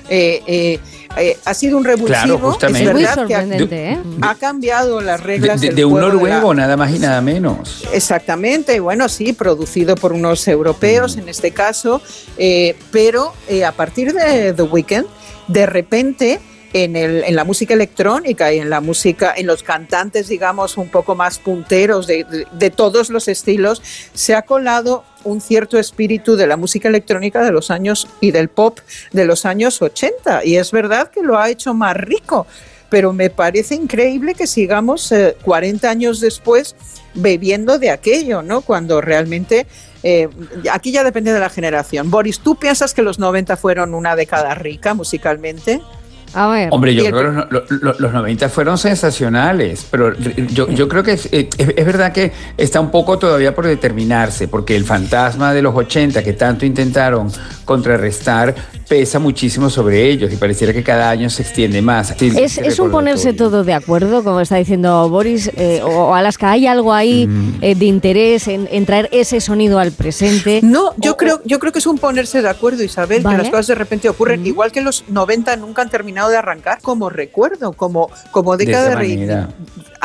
[0.08, 0.78] Eh, eh,
[1.16, 3.98] eh, ha sido un revulsivo, Claro, es verdad Muy que ha- sorprendente, ¿eh?
[4.20, 6.98] ha, cambiado las reglas de- del de un juego de la- noruego, nada más y
[6.98, 7.84] nada menos.
[7.92, 12.02] Exactamente, y bueno, sí, producido por unos europeos en este caso,
[12.36, 15.06] eh, pero eh, a partir de The Weeknd,
[15.48, 16.40] de repente
[16.72, 20.88] en, el, en la música electrónica y en la música, en los cantantes, digamos, un
[20.88, 23.80] poco más punteros de, de- de todos los estilos,
[24.12, 28.48] se ha colado un cierto espíritu de la música electrónica de los años y del
[28.48, 28.80] pop
[29.12, 30.44] de los años 80.
[30.44, 32.46] Y es verdad que lo ha hecho más rico
[32.94, 36.76] pero me parece increíble que sigamos eh, 40 años después
[37.12, 38.60] bebiendo de aquello, ¿no?
[38.60, 39.66] Cuando realmente
[40.04, 40.28] eh,
[40.70, 42.08] aquí ya depende de la generación.
[42.08, 45.82] Boris, ¿tú piensas que los 90 fueron una década rica musicalmente?
[46.34, 46.68] A ver.
[46.72, 50.88] Hombre, yo el- creo que los, no- lo- los 90 fueron sensacionales, pero yo, yo
[50.88, 54.84] creo que es, es- es verdad que está un poco todavía por determinarse, porque el
[54.84, 57.30] fantasma de los 80 que tanto intentaron
[57.64, 58.54] contrarrestar
[58.88, 62.14] pesa muchísimo sobre ellos y pareciera que cada año se extiende más.
[62.18, 66.50] Sí, Es, es un ponerse todo de acuerdo, como está diciendo Boris, eh, o, Alaska.
[66.50, 67.28] ¿Hay algo ahí
[67.62, 70.60] eh, de interés en, en traer ese sonido al presente?
[70.62, 73.36] No, yo creo, yo creo que es un ponerse de acuerdo, Isabel, Vale.
[73.38, 76.80] que las cosas de repente ocurren, igual que los 90 nunca han terminado de arrancar
[76.82, 79.48] como recuerdo, como, como década de.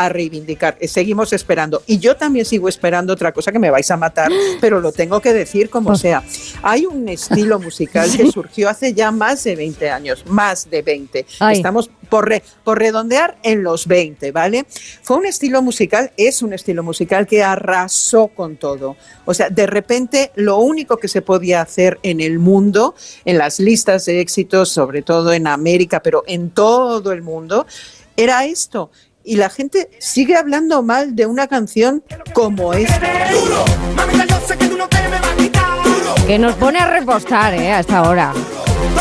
[0.06, 0.78] A reivindicar.
[0.80, 1.84] Eh, Seguimos esperando.
[1.86, 5.20] Y yo también sigo esperando otra cosa que me vais a matar, pero lo tengo
[5.20, 6.24] que decir como sea.
[6.62, 11.26] Hay un estilo musical que surgió hace ya más de 20 años, más de 20.
[11.40, 11.58] Ay.
[11.58, 14.66] Estamos por, re- por redondear en los 20, ¿vale?
[15.04, 18.96] Fue un estilo musical, es un estilo musical que arrasó con todo.
[19.26, 22.96] O sea, de repente lo único que se podía hacer en el mundo,
[23.26, 27.68] en las listas de éxitos, sobre todo en América, pero en todo el mundo,
[28.18, 28.92] era esto.
[29.24, 33.00] Y la gente sigue hablando mal de una canción como esta.
[36.26, 37.72] Que nos pone a repostar, ¿eh?
[37.74, 38.34] Hasta ahora.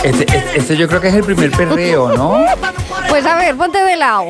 [0.03, 2.45] Este, este- este yo creo que es el primer perreo, ¿no?
[3.09, 4.27] Pues a ver, ponte de lado.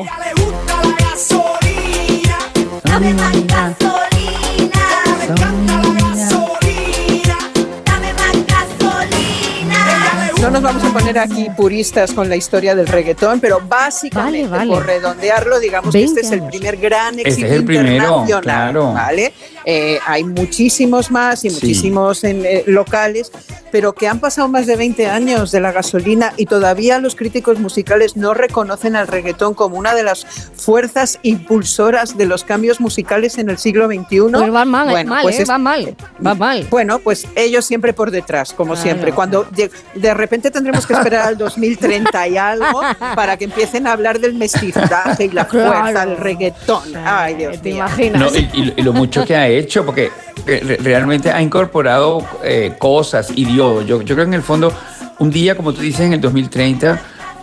[10.41, 14.57] No nos vamos a poner aquí puristas con la historia del reggaetón, pero básicamente Vale,
[14.69, 14.71] vale.
[14.73, 17.91] por redondearlo, digamos que este 20 es el primer gran Este es éxito el primero,
[18.21, 18.93] internacional, claro.
[18.93, 19.33] ¿vale?
[19.65, 21.55] Eh, hay muchísimos más y Sí.
[21.55, 23.31] muchísimos en, eh, locales,
[23.71, 27.59] pero que han pasado más de 20 años de la gasolina y todavía los críticos
[27.59, 33.37] musicales no reconocen al reggaetón como una de las fuerzas impulsoras de los cambios musicales
[33.37, 34.31] en el siglo XXI.
[34.31, 35.41] Pues van mal, Bueno, mal, pues ¿eh?
[35.43, 35.95] es- Van mal.
[36.25, 36.65] Va mal.
[36.71, 38.81] bueno, pues ellos siempre por detrás, como Claro.
[38.83, 39.11] siempre.
[39.11, 42.81] Cuando de, de repente tendremos que esperar al 2030 y algo
[43.15, 45.73] para que empiecen a hablar del mestizaje y la Claro.
[45.73, 46.83] fuerza del reggaetón.
[47.03, 47.77] Ay, Dios ¿Te mío.
[47.77, 48.21] imaginas?
[48.21, 50.11] No, y, y- y lo mucho que ha hecho, porque
[50.45, 53.85] eh, re- realmente ha incorporado eh, cosas, idiomas.
[53.85, 54.71] Yo, yo creo que en el fondo,
[55.19, 57.01] un día, como tú dices, en el 2030,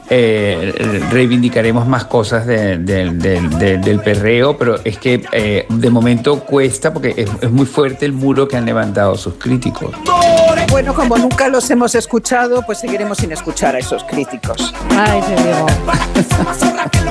[0.08, 0.72] eh,
[1.10, 7.28] reivindicaremos más cosas de- del- perreo, pero es que eh, de momento cuesta porque es,
[7.40, 9.90] es muy fuerte el muro que han levantado sus críticos.
[10.04, 14.74] Por Bueno, como nunca los hemos escuchado, pues seguiremos sin escuchar a esos críticos.
[14.90, 15.66] Ay, te digo.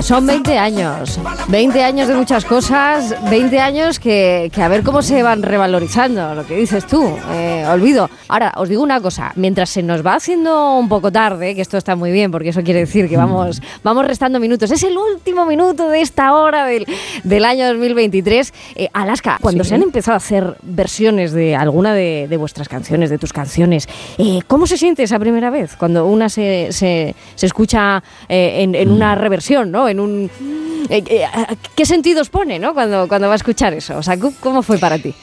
[0.01, 1.19] Son 20 años.
[1.48, 3.16] 20 años de muchas cosas.
[3.30, 7.17] 20 años que, que a ver cómo se van revalorizando, lo que dices tú.
[7.32, 8.09] Eh, olvido.
[8.27, 9.32] Ahora, os digo una cosa.
[9.35, 12.61] Mientras se nos va haciendo un poco tarde, que esto está muy bien, porque eso
[12.61, 14.69] quiere decir que vamos, vamos restando minutos.
[14.69, 16.85] Es el último minuto de esta hora del,
[17.24, 18.53] del año 2023.
[18.75, 19.69] Eh, Alaska, cuando Sí.
[19.69, 23.45] se han empezado a hacer versiones de alguna de, de vuestras canciones, de tus canciones,
[24.18, 25.76] eh, ¿cómo se siente esa primera vez?
[25.76, 29.88] Cuando una se, se, se escucha eh, en, en una reversión, ¿no?
[29.90, 30.30] En un,
[30.90, 31.26] eh, eh,
[31.76, 32.74] ¿Qué sentidos pone, ¿no?
[32.74, 33.98] Cuando, cuando va a escuchar eso.
[33.98, 35.14] O sea, ¿cómo- ¿cómo fue para ti?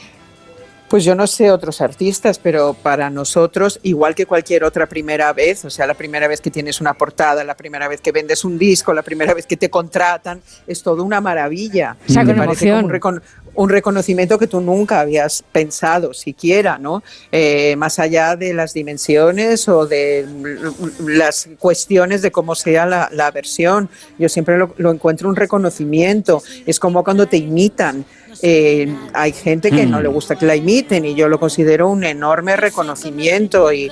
[0.88, 5.64] Pues yo no sé otros artistas, pero para nosotros, igual que cualquier otra primera vez,
[5.64, 8.58] o sea, la primera vez que tienes una portada, la primera vez que vendes un
[8.58, 11.96] disco, la primera vez que te contratan, es todo una maravilla.
[12.06, 12.84] O sea, Te con parece como emoción.
[12.84, 13.22] un, recon-
[13.54, 17.02] un reconocimiento que tú nunca habías pensado siquiera, ¿no?
[17.30, 20.26] Eh, más allá de las dimensiones o de
[21.06, 23.88] las cuestiones de cómo sea la, versión.
[24.18, 26.42] Yo siempre lo encuentro un reconocimiento.
[26.66, 28.04] Es como cuando te imitan.
[28.40, 32.04] Eh, hay gente que no le gusta que la imiten y yo lo considero un
[32.04, 33.90] enorme reconocimiento y,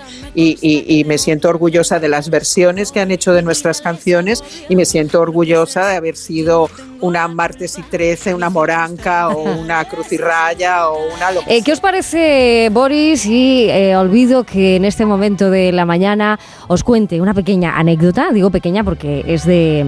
[1.06, 5.20] me siento orgullosa de las versiones que han hecho de nuestras canciones y me siento
[5.20, 6.70] orgullosa de haber sido
[7.00, 11.56] una martes y 13, una moranca o una cruz y raya o una lo que
[11.56, 13.26] Eh, ¿Qué os parece, Boris?
[13.26, 16.38] Y eh, olvido que en este momento de la mañana
[16.68, 18.30] os cuente una pequeña anécdota.
[18.32, 19.86] Digo pequeña porque es de,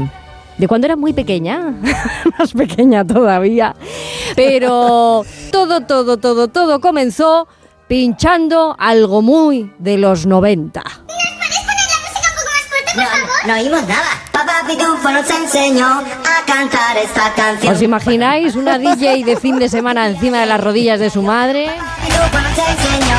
[0.62, 1.74] de cuando era muy pequeña,
[2.38, 3.74] más pequeña todavía.
[4.36, 7.48] Pero todo, todo, todo, todo comenzó
[7.88, 10.84] pinchando algo muy de los 90.
[12.94, 13.02] No,
[13.48, 14.22] no oímos nada.
[14.30, 17.74] Papá Pitufo nos enseñó a cantar esta canción.
[17.74, 21.72] ¿Os imagináis una DJ de fin de semana encima de las rodillas de su madre?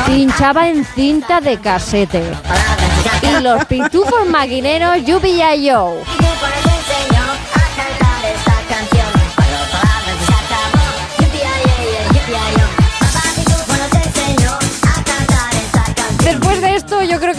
[0.06, 2.22] Pinchaba en cinta de casete.
[3.22, 5.98] Y los pitufos maquineros Yupi y yo.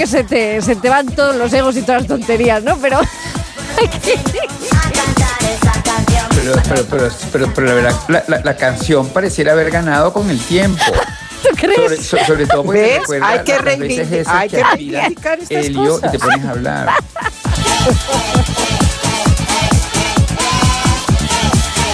[0.06, 2.78] Que se te, se te van todos los egos y todas las tonterías, ¿no?
[2.78, 3.00] Pero...
[6.36, 10.30] Pero, pero, pero, pero, pero la verdad, la, la- la canción pareciera haber ganado con
[10.30, 10.84] el tiempo.
[11.42, 11.76] ¿Tú crees?
[11.76, 13.00] Sobre, so- sobre todo porque ¿Ves?
[13.00, 16.90] recuerda Hay que reivindicar- hay que reivindicar estas helio y te pones a hablar.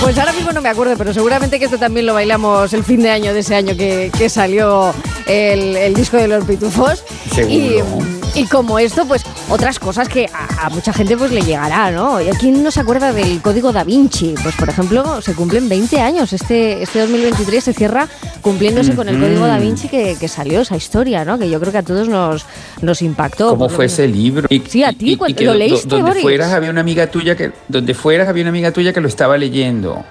[0.01, 3.03] Pues ahora mismo no me acuerdo, pero seguramente que esto también lo bailamos el fin
[3.03, 4.95] de año de ese año que, que salió
[5.27, 7.03] el, el disco de los pitufos.
[7.31, 8.05] Y, Seguro.
[8.35, 12.21] y como esto, pues otras cosas que a, a mucha gente pues le llegará, ¿no?
[12.21, 14.35] ¿Y quién no se acuerda del código da Vinci?
[14.43, 16.33] Pues por ejemplo, se cumplen 20 años.
[16.33, 18.07] Este, este 2023 se cierra
[18.41, 21.39] cumpliéndose con el código da Vinci que, que salió esa historia, ¿no?
[21.39, 22.45] Que yo creo que a todos nos,
[22.81, 23.49] nos impactó.
[23.51, 24.47] ¿Cómo fue ese libro?
[24.49, 26.21] Y, Sí, a ti, y- y cuando- que ¿lo leíste, donde Boris?
[26.23, 29.37] fueras había una amiga tuya que donde fueras había una amiga tuya que lo estaba
[29.37, 30.03] leyendo.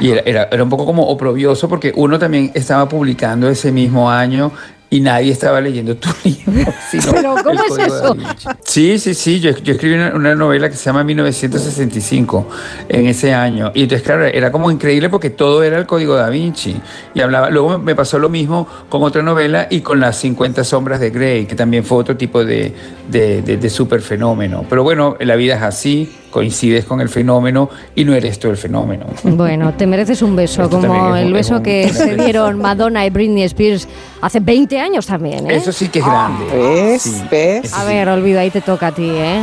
[0.00, 4.10] Y era, era, era un poco como oprobioso porque uno también estaba publicando ese mismo
[4.10, 4.50] año
[4.94, 6.72] y nadie estaba leyendo tu libro.
[6.88, 8.16] sino Pero, ¿cómo es eso?
[8.62, 9.40] Sí, sí, sí.
[9.40, 12.48] Yo, yo escribí una, una novela que se llama 1965
[12.88, 13.72] en ese año.
[13.74, 16.76] Y entonces, claro, era como increíble porque todo era el código da Vinci.
[17.12, 17.50] Y hablaba.
[17.50, 21.46] Luego me pasó lo mismo con otra novela y con las 50 sombras de Grey,
[21.46, 22.72] que también fue otro tipo de,
[23.10, 24.64] de, de, de super fenómeno.
[24.70, 28.56] Pero bueno, la vida es así, coincides con el fenómeno y no eres tú el
[28.56, 29.06] fenómeno.
[29.22, 32.16] Bueno, te mereces un beso, Esto como es un- el beso es un- que se
[32.16, 33.86] dieron Madonna y Britney Spears
[34.20, 35.54] hace 20 años también, ¿eh?
[35.54, 36.44] Eso sí que es grande.
[36.52, 37.02] ¿Ves?
[37.02, 37.22] Sí.
[37.30, 37.72] ¿Ves?
[37.72, 39.42] A ver, olvida, ahí te toca a ti, ¿eh?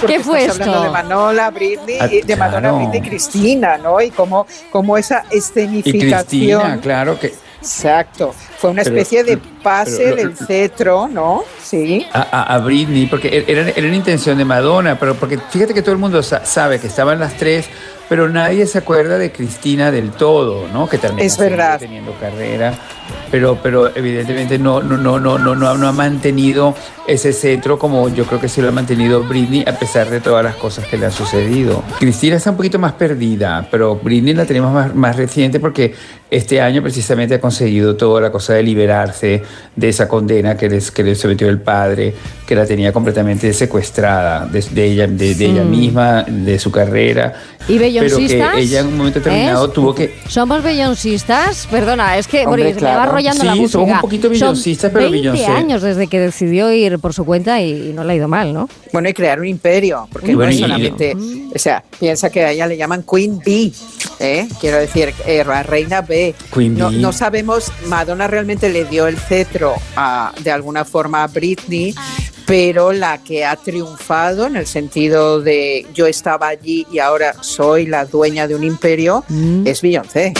[0.00, 0.92] Porque ¿Qué fue estás hablando de esto?
[1.08, 2.76] Manola, Britney, Ah, y de Madonna, claro.
[2.78, 4.00] Britney y Cristina, ¿no?
[4.00, 6.60] Y como, como esa Y escenificación.
[6.60, 8.34] Cristina, claro que Exacto.
[8.62, 11.42] Fue una Pero- especie de pase del cetro, ¿no?
[11.60, 12.06] Sí.
[12.12, 15.92] a, a- Britney, porque era, era una intención de Madonna, pero porque fíjate que todo
[15.92, 17.66] el mundo sa- sabe que estaban las tres,
[18.08, 20.88] pero nadie se acuerda de Cristina del todo, ¿no?
[20.88, 21.80] Que también Es verdad.
[21.80, 22.74] teniendo carrera,
[23.32, 26.74] pero, pero evidentemente no, no, no, no, no, no, no ha mantenido
[27.08, 30.44] ese cetro como yo creo que sí lo ha mantenido Britney a pesar de todas
[30.44, 31.82] las cosas que le han sucedido.
[31.98, 35.94] Cristina está un poquito más perdida, pero Britney la tenemos más, más reciente porque
[36.30, 39.42] este año precisamente ha conseguido toda la cosa de liberarse
[39.74, 42.14] de esa condena que les, que le sometió el padre,
[42.52, 45.70] que la tenía completamente secuestrada de, de ella, de, de ella Mm.
[45.70, 47.32] misma, de su carrera.
[47.66, 48.56] ¿Y Pero que belloncistas?
[48.58, 49.70] ella en un momento determinado ¿Eh?
[49.74, 51.66] tuvo que ¿Somos belloncistas?
[51.70, 53.10] Perdona, es que Hombre, Boris, me va claro.
[53.12, 53.78] arrollando la Sí, música.
[53.78, 55.46] somos un poquito belloncistas, pero 20 Beyoncé.
[55.46, 58.52] años desde que decidió ir por su cuenta y, y no le ha ido mal,
[58.52, 58.68] ¿no?
[58.92, 61.16] Bueno, y crear un imperio, porque Bueno, no es y- solamente,
[61.54, 63.72] o sea, piensa que a ella le llaman Queen Bee,
[64.20, 64.46] ¿eh?
[64.60, 66.34] quiero decir, eh, la reina B.
[66.52, 66.98] Queen no, Bee.
[66.98, 71.94] no sabemos, Madonna realmente le dio el cetro a, de alguna forma a Britney,
[72.52, 77.86] pero la que ha triunfado en el sentido de yo estaba allí y ahora soy
[77.86, 79.24] la dueña de un imperio
[79.64, 80.34] es Beyoncé.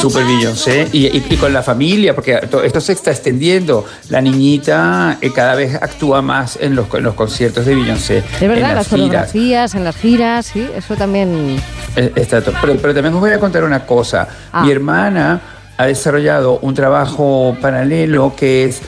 [0.00, 3.84] Super Beyoncé y, y- y con la familia, porque to- esto se está extendiendo.
[4.10, 8.18] La niñita eh, cada vez actúa más en los, en los conciertos de Beyoncé.
[8.18, 9.00] Es en verdad, las las giras.
[9.00, 11.56] coreografías, en las giras, sí, eso también.
[11.96, 14.28] Eh, está pero, pero también os voy a contar una cosa.
[14.52, 14.62] Ah.
[14.64, 15.40] Mi hermana
[15.78, 18.80] ha desarrollado un trabajo paralelo que es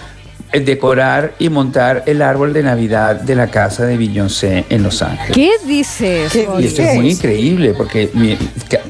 [0.53, 5.33] decorar y montar el árbol de Navidad de la casa de Beyoncé en Los Ángeles.
[5.35, 6.35] ¿Qué dices?
[6.35, 8.37] Y esto es muy increíble porque mi-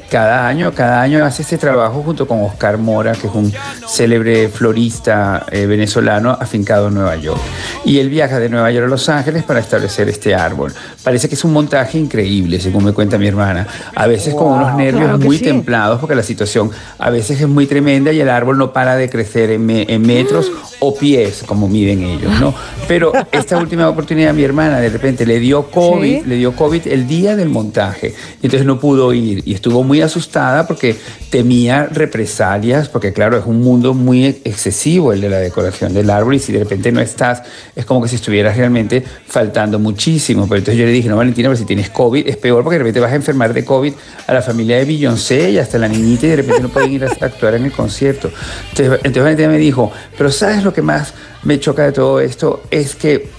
[0.09, 3.53] cada año, cada año hace este trabajo junto con Oscar Mora, que es un
[3.87, 7.39] célebre florista eh, venezolano afincado en Nueva York.
[7.85, 10.73] Y él viaja de Nueva York a Los Ángeles para establecer este árbol.
[11.03, 13.67] Parece que es un montaje increíble, según me cuenta mi hermana.
[13.95, 15.43] A veces con unos nervios claro muy sí.
[15.45, 19.09] templados porque la situación a veces es muy tremenda y el árbol no para de
[19.09, 22.53] crecer en, me- en metros o pies, como miden ellos, ¿no?
[22.87, 26.23] Pero esta última oportunidad mi hermana de repente le dio COVID, Sí.
[26.25, 30.67] le dio COVID el día del montaje, entonces no pudo ir y estuvo muy asustada
[30.67, 30.95] porque
[31.29, 36.35] temía represalias, porque claro, es un mundo muy excesivo el de la decoración del árbol
[36.35, 37.43] y si de repente no estás,
[37.75, 40.47] es como que si estuvieras realmente faltando muchísimo.
[40.47, 42.79] Pero entonces yo le dije, no Valentina, pero si tienes COVID es peor porque de
[42.79, 43.93] repente vas a enfermar de COVID
[44.27, 47.05] a la familia de Beyoncé y hasta la niñita y de repente no pueden ir
[47.05, 48.31] a actuar en el concierto.
[48.69, 52.63] Entonces, entonces Valentina me dijo, pero ¿sabes lo que más me choca de todo esto?
[52.69, 53.29] Es que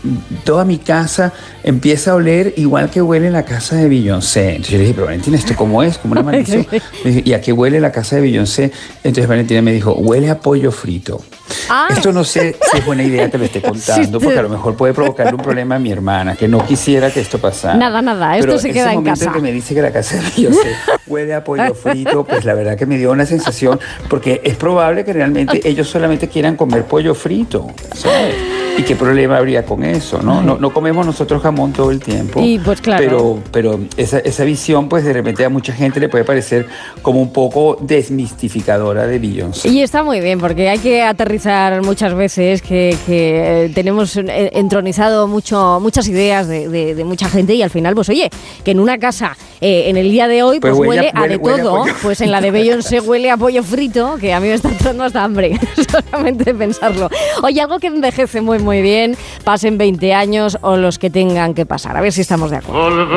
[0.44, 4.50] toda mi casa empieza a oler igual que huele la casa de Beyoncé.
[4.50, 5.98] Entonces yo le dije, pero Valentina, ¿esto cómo es?
[5.98, 6.66] Como una maldición.
[7.04, 8.72] ¿Y a qué huele la casa de Beyoncé?
[9.04, 11.22] Entonces Valentina me dijo, huele a pollo frito.
[11.68, 11.88] Ah.
[11.90, 14.76] Esto no sé si es buena idea que lo esté contando, porque a lo mejor
[14.76, 17.74] puede provocarle un problema a mi hermana, que no quisiera que esto pasara.
[17.74, 19.32] Nada, nada, esto Pero se ese queda en momento casa.
[19.32, 20.74] que me dice que la casa de Beyoncé
[21.06, 25.04] huele a pollo frito, pues la verdad que me dio una sensación, porque es probable
[25.04, 28.34] que realmente ellos solamente quieran comer pollo frito, ¿sabes?
[28.78, 30.22] ¿Y qué problema habría con eso?
[30.22, 30.40] ¿no?
[30.42, 32.40] No, no comemos nosotros jamón todo el tiempo.
[32.42, 33.02] Y, pues, claro.
[33.04, 36.66] Pero, pero esa, esa visión, pues de repente a mucha gente le puede parecer
[37.02, 39.68] como un poco desmistificadora de Beyoncé.
[39.68, 45.26] Y está muy bien, porque hay que aterrizar muchas veces que, que, eh, tenemos entronizado
[45.26, 48.30] mucho, muchas ideas de, de- de mucha gente y al final, pues oye,
[48.64, 51.18] que en una casa eh, en el día de hoy pues, Pues huele huele, a-
[51.18, 53.62] a huele- de huele a todo, pollo pues en la de Beyoncé huele a pollo
[53.62, 55.58] frito, que a mí me está entrando hasta hambre,
[55.90, 57.10] solamente de pensarlo.
[57.42, 61.66] Oye, algo que envejece muy muy bien, pasen 20 años o los que tengan que
[61.66, 63.08] pasar, a ver si estamos de acuerdo.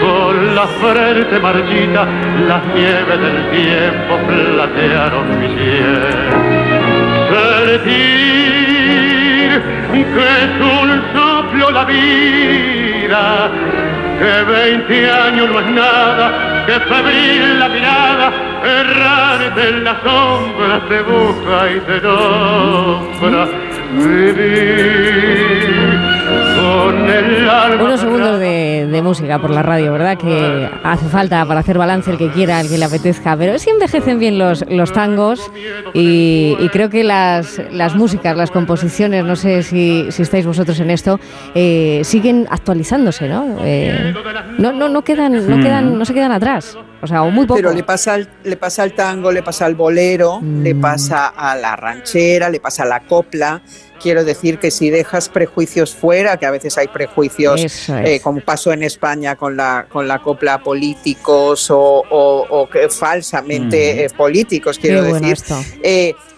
[0.00, 2.06] Con la frente marchita,
[2.46, 5.48] las nieves del tiempo platearon mi.
[7.70, 8.20] Sentir
[9.92, 13.50] que es un soplo la vida,
[14.18, 18.32] que veinte años no es nada, que febril la mirada,
[18.64, 23.48] errante en las sombras te busca y te nombra.
[23.92, 25.69] Vivir
[27.80, 30.16] Unos segundos de, de música por la radio, ¿verdad?
[30.18, 33.36] Que hace falta para hacer balance el que quiera, el que le apetezca.
[33.36, 35.50] Pero sí envejecen bien los, los tangos
[35.94, 40.78] y, y creo que las, las músicas, las composiciones, no sé si, si estáis vosotros
[40.80, 41.18] en esto,
[41.54, 43.56] eh, siguen actualizándose, ¿no?
[43.62, 44.14] Eh,
[44.58, 45.62] no, no, no, quedan, no, Hmm.
[45.62, 46.76] quedan, no se quedan atrás.
[47.02, 47.56] O sea, o muy poco.
[47.56, 50.80] Pero le pasa, al, le pasa al tango, le pasa al bolero, le Mm.
[50.80, 53.62] pasa a la ranchera, le pasa a la copla.
[54.00, 57.88] Quiero decir que si dejas prejuicios fuera, que a veces hay prejuicios, es.
[57.88, 62.88] eh, como pasó en España con la, con la copla políticos o, o- o que
[62.88, 63.98] falsamente Mm.
[64.00, 65.28] eh, políticos, quiero Qué decir.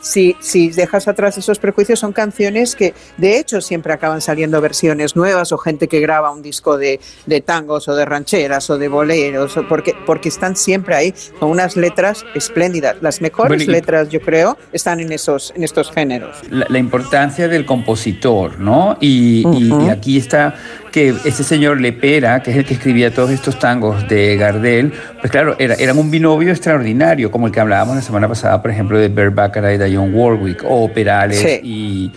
[0.02, 5.14] Si, si dejas atrás esos prejuicios, son canciones que de hecho siempre acaban saliendo versiones
[5.16, 8.88] nuevas o gente que graba un disco de, de tangos o de rancheras o de
[8.88, 12.96] boleros, o porque, porque están siempre ahí con unas letras espléndidas.
[13.00, 16.36] Las mejores Bueno, letras, yo creo, están en, esos, en estos géneros.
[16.50, 18.96] la, la importancia del compositor, ¿no?
[19.00, 20.54] Y, y- y aquí está
[20.92, 25.30] que ese señor Lepera, que es el que escribía todos estos tangos de Gardel, pues
[25.32, 28.98] claro, era, eran un binomio extraordinario, como el que hablábamos la semana pasada, por ejemplo,
[28.98, 31.60] de Bert Bacharach y Dionne Warwick, o Perales Sí.
[31.64, 32.12] y,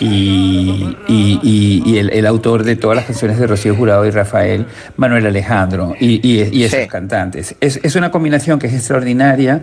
[0.00, 4.10] y, y- y- y el, el autor de todas las canciones de Rocío Jurado y
[4.10, 7.54] Rafael, Manuel Alejandro, y esos cantantes.
[7.60, 9.60] Es, es una combinación que es extraordinaria,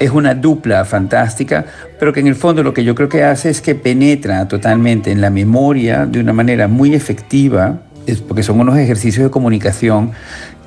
[0.00, 1.64] es una dupla fantástica,
[1.98, 5.12] pero que en el fondo lo que yo creo que hace es que penetra totalmente
[5.12, 10.12] en la memoria de una manera muy efectiva, es porque son unos ejercicios de comunicación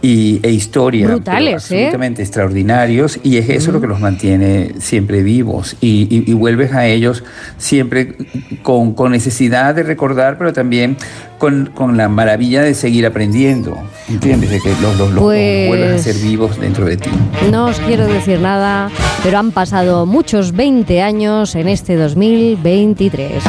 [0.03, 1.75] y, e historia Brutales, ¿eh?
[1.75, 6.73] absolutamente extraordinarios y es eso lo que los mantiene siempre vivos y, y- y vuelves
[6.73, 7.23] a ellos
[7.59, 8.15] siempre
[8.63, 10.97] con, con necesidad de recordar pero también
[11.37, 13.77] con, con la maravilla de seguir aprendiendo
[14.09, 14.49] ¿entiendes?
[14.49, 17.11] de que los, los, los Pues- vuelves a ser vivos dentro de ti
[17.51, 18.89] No os quiero decir nada,
[19.23, 23.43] pero han pasado muchos 20 años en este 2023.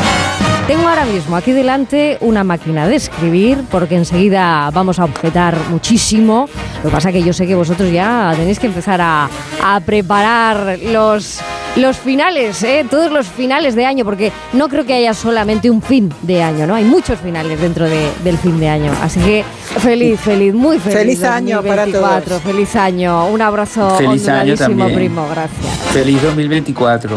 [0.66, 6.48] Tengo ahora mismo aquí delante una máquina de escribir porque enseguida vamos a objetar muchísimo.
[6.82, 9.28] Lo que pasa que yo sé que vosotros ya tenéis que empezar a,
[9.62, 11.40] a preparar los,
[11.76, 12.86] los finales, ¿eh?
[12.88, 16.66] todos los finales de año, porque no creo que haya solamente un fin de año,
[16.66, 16.74] ¿no?
[16.76, 18.92] Hay muchos finales dentro de- del fin de año.
[19.02, 19.44] Así que
[19.78, 20.98] feliz, feliz, muy feliz.
[20.98, 22.28] Feliz año para 2024.
[22.28, 22.42] todos.
[22.42, 23.26] Feliz año.
[23.26, 24.94] Un abrazo Feliz año también.
[24.94, 25.26] primo.
[25.28, 25.76] Gracias.
[25.92, 27.16] feliz 2024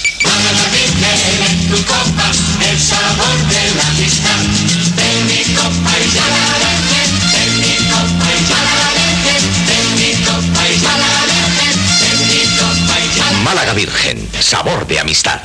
[13.43, 15.39] Málaga Virgen, sabor de amistad.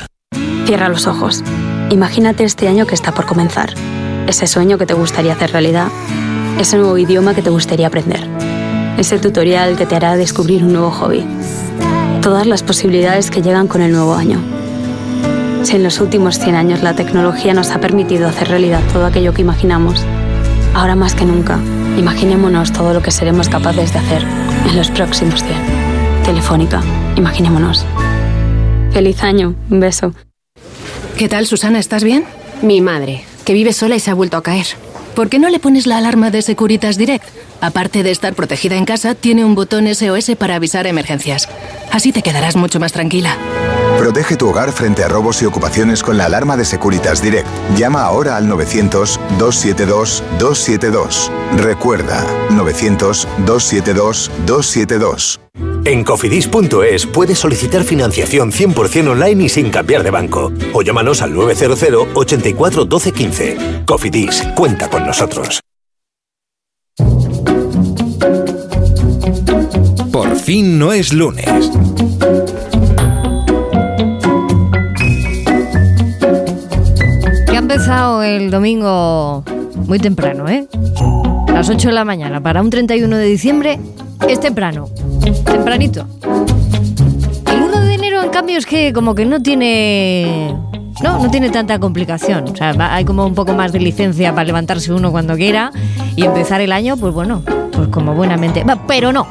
[0.66, 1.42] Cierra los ojos.
[1.90, 3.74] Imagínate este año que está por comenzar.
[4.26, 5.88] Ese sueño que te gustaría hacer realidad.
[6.58, 8.28] Ese nuevo idioma que te gustaría aprender.
[8.98, 11.24] Ese tutorial que te hará descubrir un nuevo hobby.
[12.22, 14.40] Todas las posibilidades que llegan con el nuevo año.
[15.66, 19.34] Si en los últimos 100 años la tecnología nos ha permitido hacer realidad todo aquello
[19.34, 20.00] que imaginamos,
[20.74, 21.58] ahora más que nunca,
[21.98, 24.22] imaginémonos todo lo que seremos capaces de hacer
[24.64, 26.22] en los próximos 100.
[26.22, 26.80] Telefónica,
[27.16, 27.84] imaginémonos.
[28.92, 30.14] Feliz año, un beso.
[31.18, 31.80] ¿Qué tal, Susana?
[31.80, 32.24] ¿Estás bien?
[32.62, 34.66] Mi madre, que vive sola y se ha vuelto a caer.
[35.16, 37.26] ¿Por qué no le pones la alarma de Securitas Direct?
[37.60, 41.48] Aparte de estar protegida en casa, tiene un botón SOS para avisar emergencias.
[41.90, 43.36] Así te quedarás mucho más tranquila.
[43.98, 47.46] Protege tu hogar frente a robos y ocupaciones con la alarma de Securitas Direct.
[47.76, 51.30] Llama ahora al 900-272-272.
[51.56, 55.40] Recuerda, 900-272-272.
[55.86, 60.52] En cofidis.es puedes solicitar financiación 100% online y sin cambiar de banco.
[60.74, 63.56] O llámanos al 900 84 12 15.
[63.86, 65.60] Cofidis, cuenta con nosotros.
[70.12, 71.70] Por fin no es lunes.
[77.76, 79.44] Empezado el domingo
[79.86, 80.66] muy temprano, ¿eh?
[81.48, 82.40] A las 8 de la mañana.
[82.40, 83.78] Para un 31 de diciembre
[84.26, 84.88] es temprano.
[85.44, 86.06] Tempranito.
[87.52, 90.56] El 1 de enero, en cambio, es que como que no tiene...
[91.02, 92.48] No, no tiene tanta complicación.
[92.48, 95.70] O sea, hay como un poco más de licencia para levantarse uno cuando quiera
[96.16, 98.64] y empezar el año, pues bueno, pues como buenamente.
[98.88, 99.26] Pero no,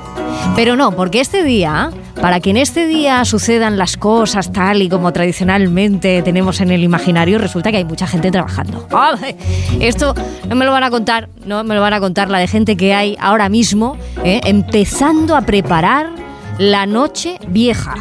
[0.56, 1.92] pero no, porque este día,
[2.22, 6.84] para que en este día sucedan las cosas tal y como tradicionalmente tenemos en el
[6.84, 8.88] imaginario, resulta que hay mucha gente trabajando.
[9.80, 10.14] Esto
[10.48, 12.78] no me lo van a contar, no me lo van a contar la de gente
[12.78, 14.42] que hay ahora mismo, ¿eh?
[14.46, 16.25] empezando a preparar
[16.58, 17.96] la noche vieja.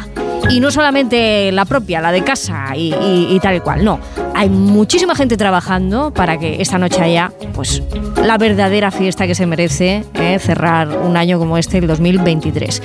[0.49, 3.99] Y no solamente la propia, la de casa y, tal y cual, no.
[4.35, 7.81] Hay muchísima gente trabajando para que esta noche haya, pues,
[8.23, 10.37] la verdadera fiesta que se merece ¿eh?
[10.39, 12.81] cerrar un año como este, el 2023.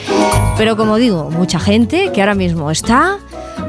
[0.57, 3.19] Pero como digo, mucha gente que ahora mismo está,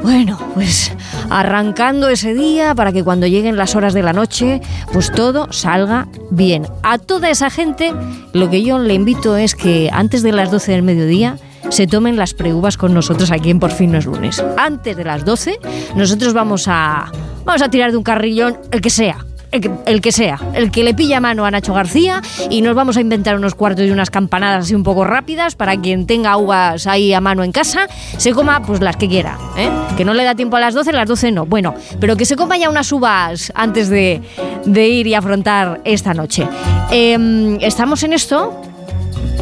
[0.02, 0.92] bueno, pues
[1.28, 4.60] arrancando ese día para que cuando lleguen las horas de la noche,
[4.92, 6.66] pues todo salga bien.
[6.82, 7.92] A toda esa gente,
[8.32, 11.36] lo que yo le invito es que antes de las 12 del mediodía,
[11.70, 14.42] se tomen las preuvas con nosotros aquí en Por fin no es lunes.
[14.56, 15.58] Antes de las 12,
[15.96, 17.10] nosotros vamos a,
[17.44, 19.24] vamos a tirar de un carrillón, el que sea.
[19.52, 22.74] el que, el que sea, el que le pilla mano a Nacho García y nos
[22.74, 26.36] vamos a inventar unos cuartos y unas campanadas así un poco rápidas para quien tenga
[26.38, 29.38] uvas ahí a mano en casa, se coma pues las que quiera.
[29.56, 29.68] ¿eh?
[29.96, 31.46] Que no le da tiempo a las 12, las 12 no.
[31.46, 34.22] Bueno, pero que se coma ya unas uvas antes de,
[34.64, 36.48] de ir y afrontar esta noche.
[36.90, 38.71] Em, estamos en esto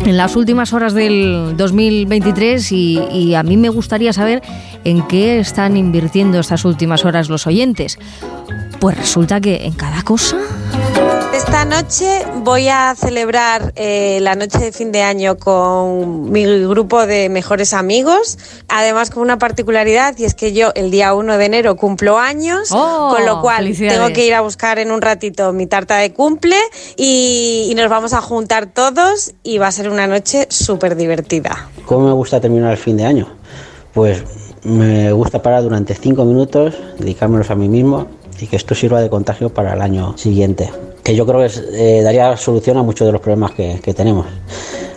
[0.05, 4.43] en las últimas horas del 2023 y, y a mí me gustaría saber
[4.85, 7.99] en qué están invirtiendo estas últimas horas los oyentes.
[8.81, 10.39] Pues resulta que en cada cosa...
[11.33, 17.07] Esta noche voy a celebrar eh, la noche de fin de año con mi grupo
[17.07, 18.37] de mejores amigos,
[18.69, 22.71] además con una particularidad y es que yo el día 1 de enero cumplo años,
[22.73, 26.13] Oh, con lo cual tengo que ir a buscar en un ratito mi tarta de
[26.13, 26.57] cumple
[26.97, 31.69] y, y nos vamos a juntar todos y va a ser una noche súper divertida.
[31.87, 33.29] ¿Cómo me gusta terminar el fin de año?
[33.95, 34.25] Pues
[34.65, 38.09] me gusta parar durante cinco minutos, dedicármelos a mí mismo
[38.41, 40.71] y que esto sirva de contagio para el año siguiente.
[41.11, 43.93] Que yo creo que es- eh, daría solución a muchos de los problemas que, que
[43.95, 44.27] tenemos.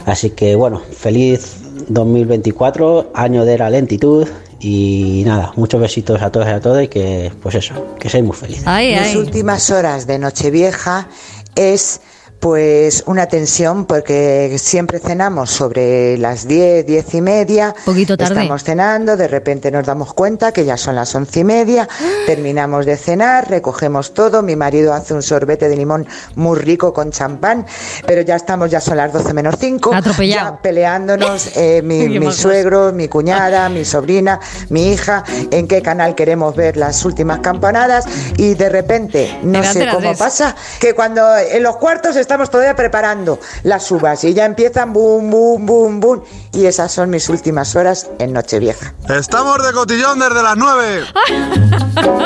[0.06, 1.56] Así que bueno, feliz
[1.90, 4.28] 2024, año de la lentitud
[4.60, 8.24] y nada, muchos besitos a todos y a todas y que pues eso, que seáis
[8.28, 8.64] muy felices.
[8.96, 11.08] Las últimas horas de Nochevieja
[11.56, 12.00] es
[12.44, 17.74] pues una tensión porque siempre cenamos sobre las 10, 10 y media.
[17.86, 18.34] Poquito tarde.
[18.34, 21.88] Estamos cenando, de repente nos damos cuenta que ya son las once y media,
[22.28, 26.06] terminamos de cenar, recogemos todo, mi marido hace un sorbete de limón
[26.36, 27.66] muy rico con champán,
[28.06, 29.92] pero ya estamos, ya son las 12 menos 5,
[30.28, 36.58] ya peleándonos eh, mi, suegro, mi cuñada, mi sobrina, mi hija, en qué canal queremos
[36.58, 38.04] ver las últimas campanadas.
[38.36, 43.40] Y de repente, no sé cómo pasa, que cuando en los cuartos estamos todavía preparando
[43.64, 48.10] las uvas y ya empiezan boom, boom, boom, boom y esas son mis últimas horas
[48.20, 48.94] en Nochevieja.
[49.10, 51.06] Estamos de cotillón desde las 9.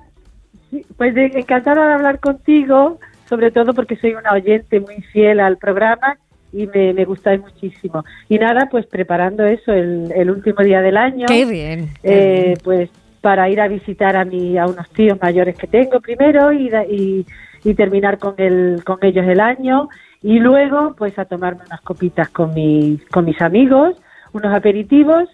[0.98, 5.58] pues de- encantada de hablar contigo, sobre todo porque soy una oyente muy fiel al
[5.58, 6.18] programa
[6.54, 8.06] y me, me gustáis muchísimo.
[8.30, 11.26] Y nada, pues preparando eso, el, el último día del año.
[11.28, 11.90] Qué bien.
[12.02, 12.58] qué eh, bien.
[12.64, 12.90] pues
[13.20, 17.26] para ir a visitar a mi a unos tíos mayores que tengo primero y,
[17.64, 19.90] y terminar con el con ellos el año
[20.22, 23.96] y luego pues a tomarme unas copitas con mis con mis amigos
[24.32, 25.28] unos aperitivos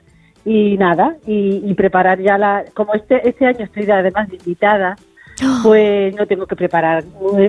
[0.46, 4.38] y nada y, y preparar ya la como este este año estoy de- además de
[4.38, 4.96] invitada
[5.64, 7.04] pues no tengo que preparar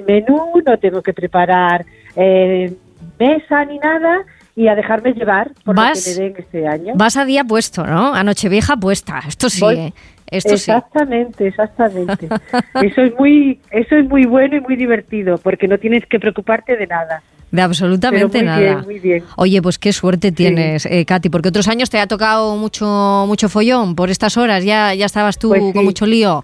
[0.07, 1.85] menú no tengo que preparar
[2.17, 2.73] eh,
[3.19, 4.23] mesa ni nada
[4.55, 7.43] y a dejarme llevar por lo Vas- que me den este año Vas a día
[7.45, 8.12] puesto, ¿no?
[8.15, 9.21] A Nochevieja puesta.
[9.27, 9.93] Esto sí, Voy- ¿eh?
[10.27, 10.71] Esto sí.
[10.71, 12.29] exactamente, exactamente.
[12.83, 16.77] eso es muy, eso es muy bueno y muy divertido, porque no tienes que preocuparte
[16.77, 17.23] de nada.
[17.53, 18.61] De absolutamente muy nada.
[18.61, 19.25] bien, muy bien.
[19.37, 23.51] Oye, pues qué suerte tienes, eh, Katy, porque otros años te ha tocado mucho mucho
[23.51, 24.65] follón por estas horas.
[24.65, 26.43] Ya, ya estabas tú Pues con mucho lío.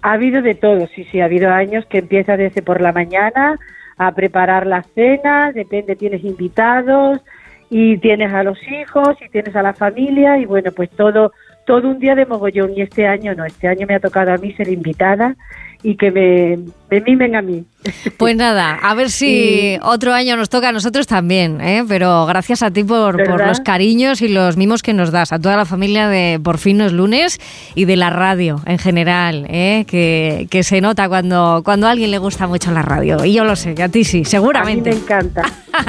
[0.00, 3.58] Ha habido de todo, sí, sí, ha habido años que empiezas desde por la mañana
[3.98, 7.20] a preparar la cena, depende, tienes invitados
[7.68, 11.32] y tienes a los hijos y tienes a la familia y bueno, pues todo
[11.66, 14.38] todo un día de mogollón y este año no, este año me ha tocado a
[14.38, 15.36] mí ser invitada
[15.82, 16.58] y que me,
[16.90, 17.64] me mimen a mí.
[18.16, 19.26] Pues nada, a ver si
[19.74, 21.84] Y- otro año nos toca a nosotros también, ¿eh?
[21.86, 25.56] pero gracias a ti por, los cariños y los mimos que nos das, a toda
[25.56, 27.38] la familia de Por fin no es lunes
[27.74, 29.84] y de la radio en general, ¿eh?
[29.86, 33.24] que, que se nota cuando, cuando a alguien le gusta mucho la radio.
[33.24, 34.90] Y yo lo sé, que a ti sí, seguramente.
[34.90, 35.42] A mí me encanta,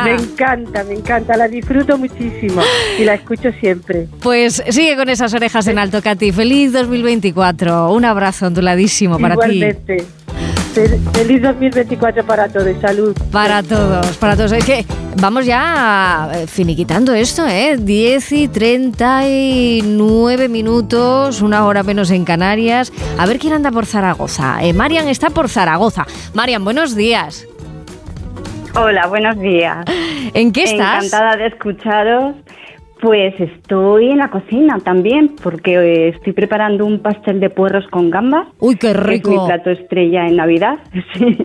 [0.03, 2.61] me encanta, me encanta, la disfruto muchísimo
[2.99, 4.07] y la escucho siempre.
[4.21, 6.31] Pues sigue con esas orejas en alto, Katy.
[6.31, 7.91] Feliz 2024.
[7.91, 9.41] Un abrazo onduladísimo para ti.
[9.55, 9.97] Igualmente.
[9.97, 13.17] Fel- Feliz 2024 para todos, salud.
[13.31, 14.51] Para todos, para todos.
[14.51, 14.85] Es que
[15.19, 17.77] vamos ya eh, finiquitando esto, ¿eh?
[17.77, 22.93] 10 y 39 minutos, una hora menos en Canarias.
[23.17, 24.59] A ver quién anda por Zaragoza.
[24.61, 26.05] Eh, Marian está por Zaragoza.
[26.35, 27.47] Marian, buenos días.
[28.75, 29.83] Hola, buenos días.
[30.33, 31.05] ¿En qué estás?
[31.05, 32.35] Encantada de escucharos.
[33.01, 38.09] Pues estoy en la cocina también, porque eh, estoy preparando un pastel de puerros con
[38.09, 38.47] gambas.
[38.59, 39.29] Uy, qué que Es rico.
[39.31, 40.79] mi plato estrella en Navidad.
[41.13, 41.37] sí.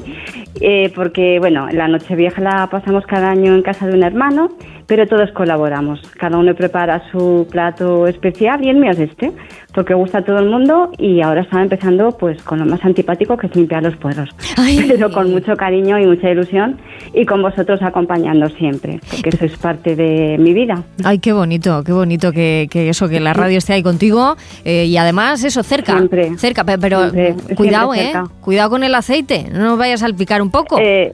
[0.61, 4.49] Eh, porque, bueno, la Nochevieja la pasamos cada año en casa de un hermano,
[4.87, 6.01] pero todos colaboramos.
[6.19, 9.33] Cada uno prepara su plato especial y el mío es este,
[9.75, 13.37] porque gusta a todo el mundo y ahora estaba empezando pues con lo más antipático
[13.37, 14.29] que es limpiar los puerros,
[14.89, 16.79] pero con mucho cariño y mucha ilusión
[17.13, 20.83] y con vosotros acompañando siempre, porque eso es parte de mi vida.
[21.03, 24.85] Ay, qué bonito, qué bonito que, que eso, que la radio esté ahí contigo eh,
[24.87, 26.01] y además eso, cerca,
[26.37, 28.13] cerca, pe- pero Siempre, cuidado, siempre ¿eh?
[28.13, 28.31] cerca.
[28.41, 30.79] Cuidado con el aceite, no nos vayas a salpicar un poco.
[30.81, 31.13] Eh,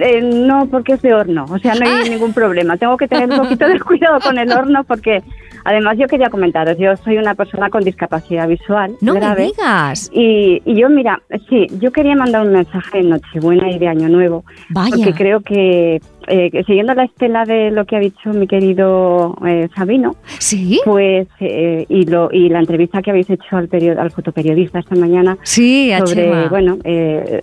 [0.00, 2.00] eh, no, porque es de horno, o sea, no Ah.
[2.04, 2.76] hay ningún problema.
[2.76, 5.22] Tengo que tener un poquito de cuidado con el horno porque,
[5.64, 9.46] además, yo quería comentaros, yo soy una persona con discapacidad visual No me grave.
[9.46, 10.10] digas.
[10.12, 14.08] Y, y yo, mira, sí, yo quería mandar un mensaje de Nochebuena y de Año
[14.08, 14.44] Nuevo.
[14.70, 14.90] Vaya.
[14.96, 19.68] Porque creo que, eh, siguiendo la estela de lo que ha dicho mi querido eh,
[19.74, 20.80] Sabino, ¿Sí?
[20.84, 24.94] pues, eh, y, lo, y la entrevista que habéis hecho al, perio- al fotoperiodista esta
[24.94, 27.42] mañana, Sí, sobre, bueno, eh,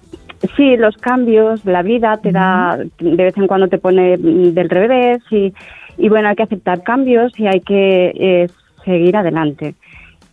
[0.55, 5.19] sí, los cambios, la vida te da, de vez en cuando te pone del revés
[5.31, 5.53] y,
[5.97, 8.47] y bueno, hay que aceptar cambios y hay que eh,
[8.83, 9.75] seguir adelante.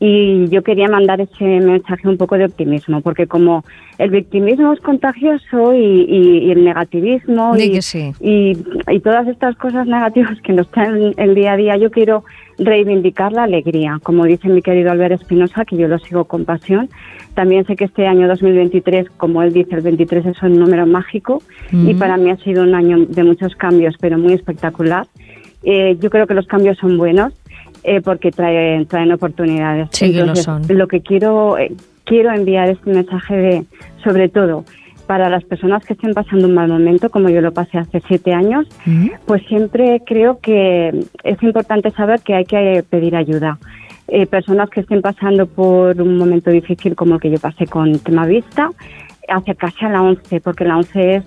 [0.04, 3.64] Y yo quería mandar ese mensaje un poco de optimismo, porque como
[3.98, 8.12] el victimismo es contagioso y, y- y el negativismo sí.
[8.20, 8.56] y,
[8.90, 12.24] y todas estas cosas negativas que nos traen el día a día, yo quiero
[12.58, 14.00] reivindicar la alegría.
[14.02, 16.88] Como dice mi querido Albert Espinosa, que yo lo sigo con pasión.
[17.34, 21.42] También sé que este año 2023, como él dice, el 23 es un número mágico
[21.72, 25.06] y para mí ha sido un año de muchos cambios, pero muy espectacular.
[25.62, 27.32] Eh, yo creo que los cambios son buenos
[27.84, 29.88] eh, porque traen, traen oportunidades.
[29.92, 30.62] Sí que lo Entonces, son.
[30.68, 31.72] Lo que quiero, eh,
[32.04, 33.64] quiero enviar este mensaje de,
[34.04, 34.64] sobre todo,
[35.06, 38.32] para las personas que estén pasando un mal momento, como yo lo pasé hace siete
[38.32, 38.66] años,
[39.26, 40.88] pues siempre creo que
[41.24, 43.58] es importante saber que hay que pedir ayuda.
[44.08, 47.98] Eh, personas que estén pasando por un momento difícil como el que yo pasé con
[48.00, 48.70] tema vista,
[49.28, 51.24] acercarse a la 11, porque la 11 es,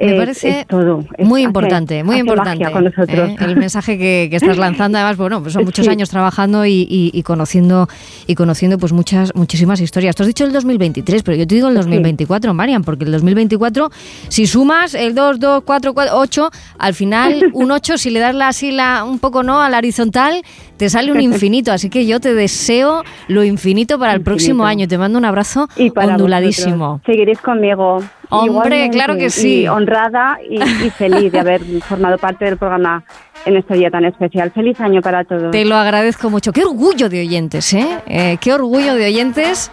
[0.00, 1.04] Me es- parece es todo.
[1.16, 2.70] Es- Muy hace- importante, muy hace importante.
[2.70, 3.30] con nosotros.
[3.30, 3.36] ¿eh?
[3.40, 5.90] El mensaje que, que estás lanzando, además, bueno, pues son muchos Sí.
[5.90, 7.88] años trabajando y, y- y conociendo
[8.26, 10.14] y conociendo pues muchas muchísimas historias.
[10.14, 13.90] Tú has dicho el 2023, pero yo te digo el 2024, Marian, porque el 2024,
[14.28, 18.34] si sumas el 2, 2, 4, 4, 8, al final un 8, si le das
[18.34, 20.42] la así la, un poco no a la horizontal,
[20.76, 21.72] te sale un infinito.
[21.72, 24.86] Así que yo te deseo lo infinito para el próximo año.
[24.86, 26.76] Te mando un abrazo Y para onduladísimo.
[26.98, 27.02] vosotros.
[27.06, 27.98] Seguiréis conmigo.
[28.30, 29.62] Hombre, Igualmente, claro que sí.
[29.62, 33.02] y honrada y, y feliz de haber formado parte del programa
[33.46, 34.50] en este día tan especial.
[34.50, 35.50] Feliz año para todos.
[35.50, 36.52] Te lo agradezco mucho.
[36.52, 37.88] Qué orgullo de oyentes, ¿eh?
[38.06, 39.70] Eh, qué orgullo de oyentes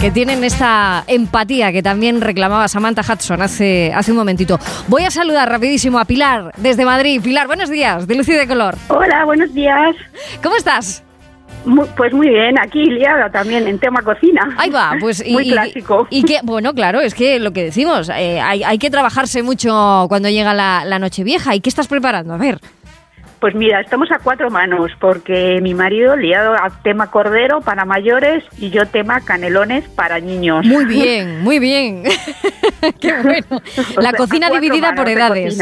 [0.00, 4.58] que tienen esta empatía que también reclamaba Samantha Hudson hace, hace un momentito.
[4.86, 7.20] Voy a saludar rapidísimo a Pilar desde Madrid.
[7.22, 8.76] Pilar, buenos días, de Luz y de Color.
[8.88, 9.96] Hola, buenos días.
[10.42, 11.02] ¿Cómo estás?
[11.96, 14.54] Pues muy bien, aquí liada también en tema cocina.
[14.56, 16.06] Ahí va, pues y, muy y- clásico.
[16.10, 20.06] Y, que, bueno, claro, es que lo que decimos, eh, hay, hay que trabajarse mucho
[20.08, 21.54] cuando llega la, la noche vieja.
[21.54, 22.34] ¿Y qué estás preparando?
[22.34, 22.58] A ver.
[23.40, 28.42] Pues mira, estamos a cuatro manos porque mi marido liado a tema cordero para mayores
[28.58, 30.66] y yo tema canelones para niños.
[30.66, 32.02] Muy bien, muy bien.
[33.00, 33.62] Qué bueno.
[33.96, 35.56] O La sea, cocina dividida por edades.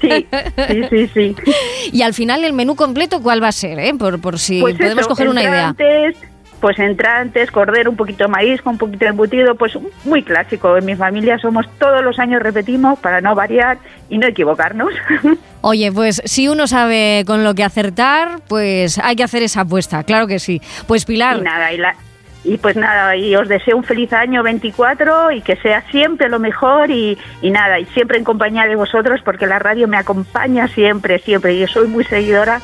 [0.00, 0.26] Sí,
[0.68, 1.36] sí, sí, sí.
[1.92, 3.78] Y al final el menú completo, ¿cuál va a ser?
[3.78, 3.92] eh?
[3.98, 5.68] Por, por si Pues podemos eso, coger una idea.
[5.68, 6.16] entrantes,
[6.60, 10.76] Pues entrantes, cordero, un poquito de maíz, con un poquito de embutido, pues muy clásico.
[10.76, 14.92] En mi familia somos todos los años repetimos para no variar y no equivocarnos.
[15.60, 20.02] Oye, pues si uno sabe con lo que acertar, pues hay que hacer esa apuesta,
[20.04, 20.60] claro que sí.
[20.86, 21.38] Pues Pilar.
[21.38, 21.94] Y nada, y, la-
[22.44, 26.38] y pues nada, y os deseo un feliz año 24 y que sea siempre lo
[26.38, 30.68] mejor y, y nada, y siempre en compañía de vosotros porque la radio me acompaña
[30.68, 31.54] siempre, siempre.
[31.54, 32.60] Y yo soy muy seguidora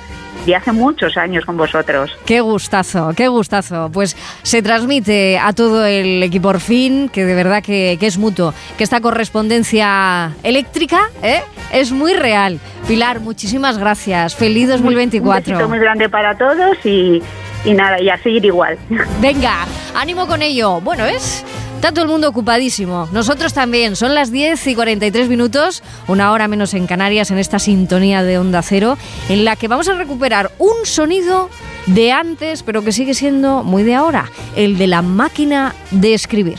[0.47, 2.11] de hace muchos años con vosotros.
[2.25, 3.91] Qué gustazo, qué gustazo.
[3.93, 8.55] Pues se transmite a todo el equipo Orfin, que de verdad que, que es mutuo,
[8.77, 11.43] que esta correspondencia eléctrica ¿eh?
[11.73, 12.59] es muy real.
[12.87, 14.35] Pilar, muchísimas gracias.
[14.35, 15.53] Feliz Un 2024.
[15.53, 17.23] besito muy grande para todos y,
[17.65, 18.79] y nada, y a seguir igual.
[19.21, 20.81] Venga, ánimo con ello.
[20.81, 21.45] Bueno, es.
[21.77, 23.09] Está todo el mundo ocupadísimo.
[23.13, 23.95] Nosotros también.
[23.95, 28.37] Son las 10 y 43 minutos, una hora menos en Canarias, en esta sintonía de
[28.37, 31.49] Onda Cero, en la que vamos a recuperar un sonido
[31.87, 36.59] de antes, pero que sigue siendo muy de ahora, el de la máquina de escribir.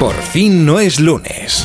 [0.00, 1.64] Por fin no es lunes.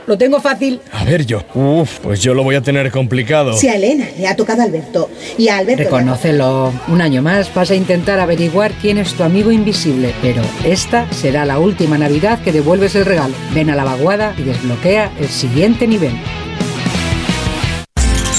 [0.11, 0.81] Lo tengo fácil.
[0.91, 1.41] A ver yo.
[1.55, 3.53] Uf, pues yo lo voy a tener complicado.
[3.53, 5.83] Si a Elena le ha tocado a Alberto y a Alberto...
[5.85, 6.73] Reconócelo.
[6.89, 11.45] Un año más vas a intentar averiguar quién es tu amigo invisible, pero esta será
[11.45, 13.33] la última Navidad que devuelves el regalo.
[13.53, 16.11] Ven a la vaguada y desbloquea el siguiente nivel.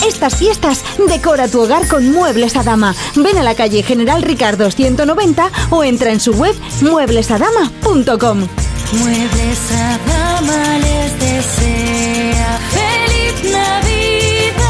[0.07, 2.95] Estas fiestas, decora tu hogar con Muebles a Dama.
[3.17, 8.47] Ven a la calle General Ricardo 190 o entra en su web mueblesadama.com.
[8.93, 14.63] Muebles a dama les desea feliz Navidad.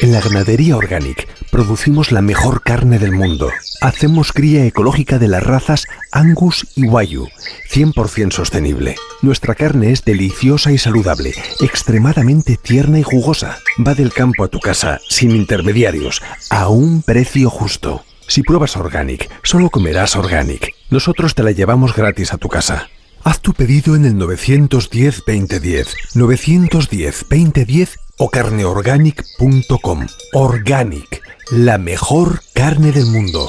[0.00, 3.50] En la ganadería Organic producimos la mejor carne del mundo.
[3.82, 7.28] Hacemos cría ecológica de las razas Angus y Wayu,
[7.70, 8.96] 100% sostenible.
[9.20, 13.58] Nuestra carne es deliciosa y saludable, extremadamente tierna y jugosa.
[13.86, 18.04] Va del campo a tu casa, sin intermediarios, a un precio justo.
[18.30, 20.76] Si pruebas Organic, solo comerás Organic.
[20.88, 22.88] Nosotros te la llevamos gratis a tu casa.
[23.24, 30.06] Haz tu pedido en el 910-2010, 910-2010 o carneorganic.com.
[30.32, 33.48] Organic, la mejor carne del mundo.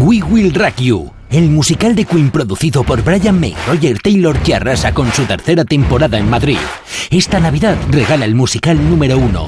[0.00, 4.56] We Will Rock You, el musical de Queen producido por Brian May, Roger Taylor que
[4.56, 6.58] arrasa con su tercera temporada en Madrid.
[7.12, 9.46] Esta Navidad regala el musical número uno.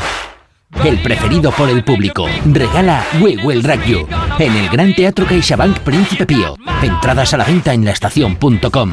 [0.82, 2.26] El preferido por el público.
[2.46, 4.06] Regala We Will Rock You
[4.38, 6.56] en el Gran Teatro CaixaBank Príncipe Pío.
[6.82, 8.92] Entradas a la venta en laestacion.com.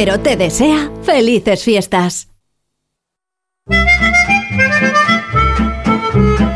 [0.00, 2.28] Cero te desea felices fiestas.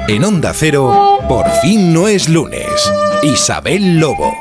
[0.06, 2.70] En Onda Cero, por fin no es lunes.
[3.24, 4.32] Isabel Lobo.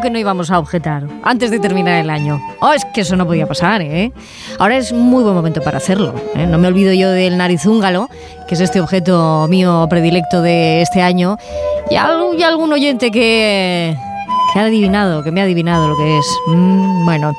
[0.00, 2.40] ¿Cómo que no íbamos a objetar antes de terminar el año?
[2.62, 4.12] Oh, es que eso no podía pasar, ¿eh?
[4.58, 6.14] Ahora es muy buen momento para hacerlo.
[6.34, 6.46] ¿eh?
[6.46, 8.08] No me olvido yo del narizúngalo,
[8.48, 11.36] que es este objeto mío predilecto de este año.
[11.90, 13.94] Y algún oyente que,
[14.52, 16.26] que ha adivinado, que me ha adivinado lo que es.
[16.46, 17.36] Mm, bueno,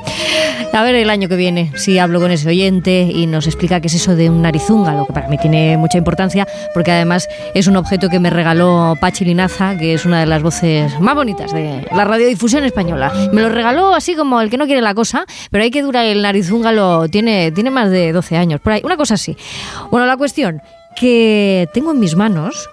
[0.73, 3.87] a ver el año que viene si hablo con ese oyente y nos explica qué
[3.87, 7.75] es eso de un narizúngalo, que para mí tiene mucha importancia porque además es un
[7.75, 11.85] objeto que me regaló Pachi Linaza, que es una de las voces más bonitas de
[11.93, 13.11] la radiodifusión española.
[13.33, 16.05] Me lo regaló así como el que no quiere la cosa, pero hay que dura
[16.05, 19.35] el narizúngalo, tiene, tiene más de 12 años, por ahí, una cosa así.
[19.91, 20.61] Bueno, la cuestión,
[20.95, 22.69] que tengo en mis manos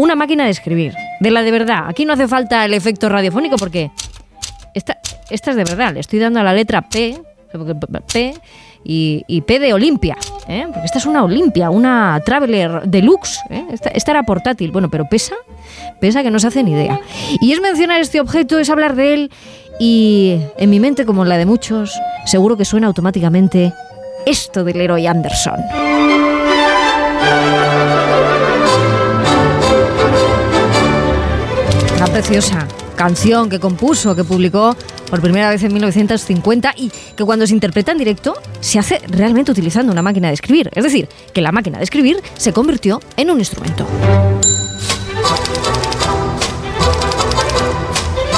[0.00, 1.84] una máquina de escribir, de la de verdad.
[1.86, 3.90] Aquí no hace falta el efecto radiofónico porque
[4.74, 4.98] esta,
[5.28, 7.20] esta es de verdad, le estoy dando a la letra P,
[8.12, 8.34] P
[8.82, 10.16] y, P de Olimpia,
[10.48, 10.66] ¿eh?
[10.66, 13.66] porque esta es una Olimpia, una Traveler Deluxe, ¿eh?
[13.70, 15.34] esta, era portátil, bueno, pero pesa,
[16.00, 16.98] pesa que no se hace ni idea.
[17.42, 19.30] Y es mencionar este objeto, es hablar de él
[19.78, 23.74] y en mi mente, como en la de muchos, seguro que suena automáticamente
[24.24, 25.60] esto del Leroy Anderson.
[32.00, 34.74] Una preciosa canción que compuso, que publicó
[35.10, 39.52] por primera vez en 1950 y que cuando se interpreta en directo se hace realmente
[39.52, 40.70] utilizando una máquina de escribir.
[40.74, 43.86] Es decir, que la máquina de escribir se convirtió en un instrumento.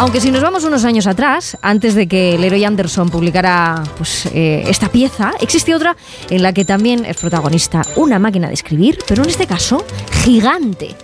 [0.01, 4.65] Aunque si nos vamos unos años atrás, antes de que Leroy Anderson publicara pues, eh,
[4.67, 5.97] esta pieza, existe otra
[6.31, 9.85] en la que también es protagonista una máquina de escribir, pero en este caso
[10.25, 10.97] gigante.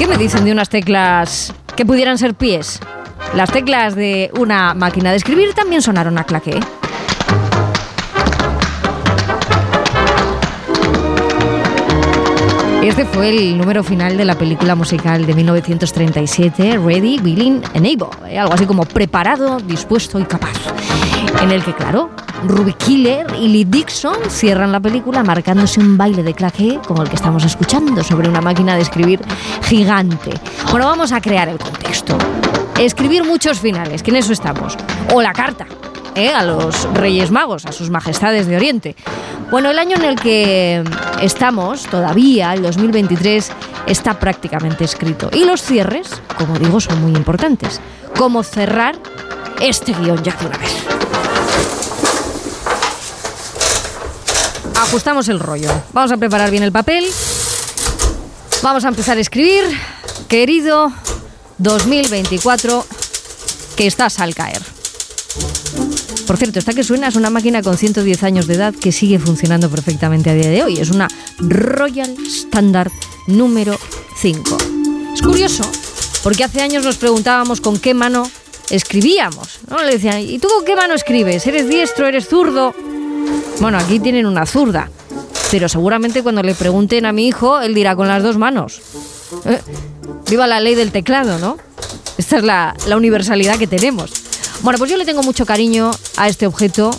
[0.00, 2.80] ¿Qué me dicen de unas teclas que pudieran ser pies?
[3.34, 6.58] Las teclas de una máquina de escribir también sonaron a claqué.
[12.82, 18.08] Este fue el número final de la película musical de 1937, Ready, Willing and Able,
[18.26, 18.38] ¿eh?
[18.38, 20.56] algo así como preparado, dispuesto y capaz,
[21.42, 22.08] en el que, claro,
[22.44, 27.08] Ruby Killer y Lee Dixon cierran la película marcándose un baile de claqué como el
[27.08, 29.20] que estamos escuchando sobre una máquina de escribir
[29.62, 30.32] gigante.
[30.70, 32.16] Bueno, vamos a crear el contexto.
[32.78, 34.76] Escribir muchos finales, que en eso estamos.
[35.12, 35.66] O la carta,
[36.14, 36.30] ¿eh?
[36.30, 38.96] a los Reyes Magos, a sus majestades de Oriente.
[39.50, 40.82] Bueno, el año en el que
[41.20, 43.52] estamos, todavía, el 2023,
[43.86, 45.28] está prácticamente escrito.
[45.32, 47.80] Y los cierres, como digo, son muy importantes.
[48.16, 48.96] Como cerrar
[49.60, 50.99] este guion ya de una vez.
[54.90, 55.70] Ajustamos el rollo.
[55.92, 57.04] Vamos a preparar bien el papel.
[58.60, 59.62] Vamos a empezar a escribir.
[60.26, 60.92] Querido
[61.58, 62.84] 2024,
[63.76, 64.60] que estás al caer.
[66.26, 69.20] Por cierto, esta que suena es una máquina con 110 años de edad que sigue
[69.20, 70.80] funcionando perfectamente a día de hoy.
[70.80, 71.06] Es una
[71.38, 72.90] Royal Standard
[73.28, 73.78] número
[74.16, 74.58] 5.
[75.14, 75.62] Es curioso,
[76.24, 78.28] porque hace años nos preguntábamos con qué mano
[78.70, 79.60] escribíamos.
[79.68, 79.84] ¿no?
[79.84, 81.46] Le decían, ¿y tú con qué mano escribes?
[81.46, 82.08] ¿Eres diestro?
[82.08, 82.74] ¿Eres zurdo?
[83.58, 84.90] Bueno, aquí tienen una zurda.
[85.50, 88.80] Pero seguramente cuando le pregunten a mi hijo, él dirá con las dos manos.
[89.44, 89.60] Eh,
[90.28, 91.56] Viva la ley del teclado, ¿no?
[92.16, 94.12] Esta es la, universalidad que tenemos.
[94.62, 96.90] Bueno, pues yo le tengo mucho cariño a este objeto,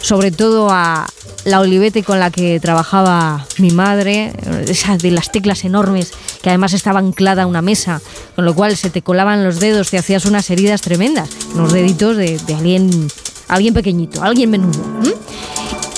[0.00, 1.06] sobre todo a
[1.44, 4.32] la olivete con la que trabajaba mi madre,
[4.66, 6.12] esa de las teclas enormes
[6.42, 8.00] que además estaba anclada a una mesa,
[8.34, 12.16] con lo cual se te colaban los dedos, te hacías unas heridas tremendas, unos deditos
[12.16, 13.08] de, alguien,
[13.48, 14.80] alguien pequeñito, alguien menudo.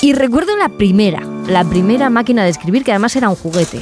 [0.03, 3.79] Y recuerdo la primera, la primera máquina de escribir que además era un juguete.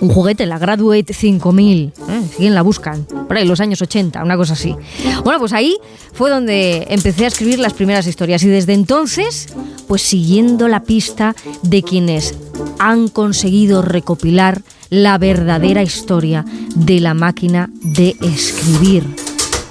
[0.00, 1.92] Un juguete, la Graduate 5000.
[2.08, 2.22] ¿eh?
[2.34, 4.74] Si la buscan, por ahí, los años 80, una cosa así.
[5.22, 5.76] Bueno, pues ahí
[6.14, 8.42] fue donde empecé a escribir las primeras historias.
[8.44, 9.48] Y desde entonces,
[9.88, 12.34] pues siguiendo la pista de quienes
[12.78, 19.04] han conseguido recopilar la verdadera historia de la máquina de escribir.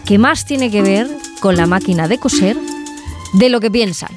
[0.06, 1.08] Que más tiene que ver
[1.40, 2.56] con la máquina de coser
[3.34, 4.12] de lo que piensan.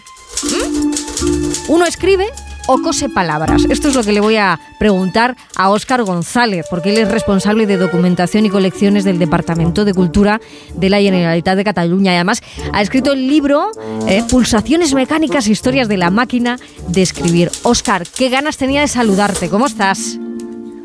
[1.69, 2.27] Uno escribe
[2.69, 3.65] o cose palabras.
[3.69, 7.67] Esto es lo que le voy a preguntar a Óscar González, porque él es responsable
[7.67, 10.41] de documentación y colecciones del Departamento de Cultura
[10.75, 12.13] de la Generalitat de Cataluña.
[12.13, 13.71] Y además ha escrito el libro
[14.07, 16.57] eh, Pulsaciones mecánicas, historias de la máquina
[16.89, 17.51] de escribir.
[17.63, 19.49] Óscar, qué ganas tenía de saludarte.
[19.49, 20.19] ¿Cómo estás?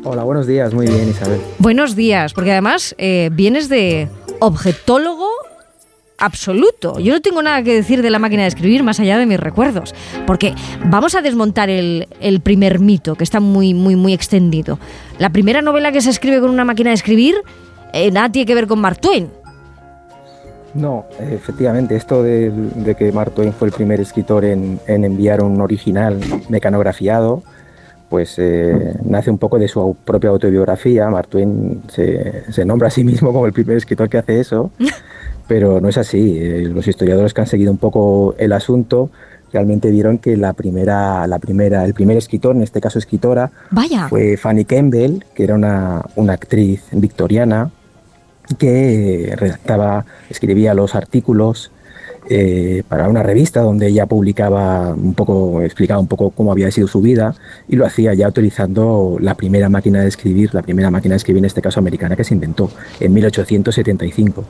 [0.04, 0.74] Hola, buenos días.
[0.74, 1.40] Muy bien, Isabel.
[1.58, 4.08] Buenos días, porque además eh, vienes de
[4.40, 5.28] objetólogo
[6.22, 6.98] absoluto.
[7.00, 9.40] Yo no tengo nada que decir de la máquina de escribir más allá de mis
[9.40, 9.94] recuerdos,
[10.26, 10.54] porque
[10.86, 14.78] vamos a desmontar el, el primer mito que está muy, muy, muy extendido.
[15.18, 17.34] La primera novela que se escribe con una máquina de escribir
[17.92, 19.28] eh, nada tiene que ver con Mark Twain.
[20.74, 25.42] No, efectivamente, esto de, de que Mark Twain fue el primer escritor en, en enviar
[25.42, 26.18] un original
[26.48, 27.42] mecanografiado,
[28.08, 31.08] pues eh, nace un poco de su propia autobiografía.
[31.10, 34.70] Mark Twain se, se nombra a sí mismo como el primer escritor que hace eso,
[35.46, 36.38] pero no es así.
[36.38, 39.10] Eh, los historiadores que han seguido un poco el asunto
[39.52, 44.08] realmente vieron que la primera, la primera, el primer escritor, en este caso escritora, Vaya.
[44.08, 47.70] fue Fanny Campbell, que era una, una actriz victoriana
[48.58, 51.70] que redactaba, escribía los artículos
[52.30, 56.86] eh, para una revista donde ella publicaba un poco, explicaba un poco cómo había sido
[56.86, 57.34] su vida
[57.68, 61.40] y lo hacía ya utilizando la primera máquina de escribir, la primera máquina de escribir
[61.40, 64.44] en este caso americana que se inventó en 1875.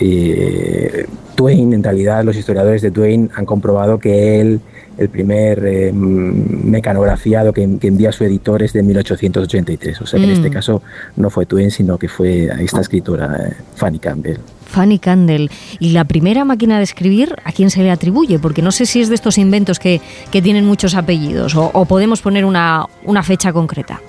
[0.00, 4.60] Eh, Twain, en realidad los historiadores de Twain han comprobado que él,
[4.98, 10.18] el primer eh, mecanografiado que, que envía a su editor es de 1883, o sea
[10.18, 10.34] que en Mm.
[10.34, 10.82] este caso
[11.16, 14.38] no fue Twain, sino que fue esta escritora, eh, Fanny Campbell.
[14.66, 15.50] Fanny Candle.
[15.78, 18.40] ¿Y la primera máquina de escribir a quién se le atribuye?
[18.40, 20.00] Porque no sé si es de estos inventos que,
[20.32, 24.00] que tienen muchos apellidos o, o podemos poner una, una fecha concreta.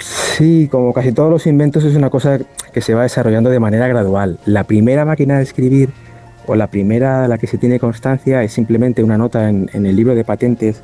[0.00, 2.38] Sí, como casi todos los inventos es una cosa
[2.72, 4.38] que se va desarrollando de manera gradual.
[4.46, 5.90] La primera máquina de escribir
[6.46, 9.86] o la primera de la que se tiene constancia es simplemente una nota en, en
[9.86, 10.82] el libro de patentes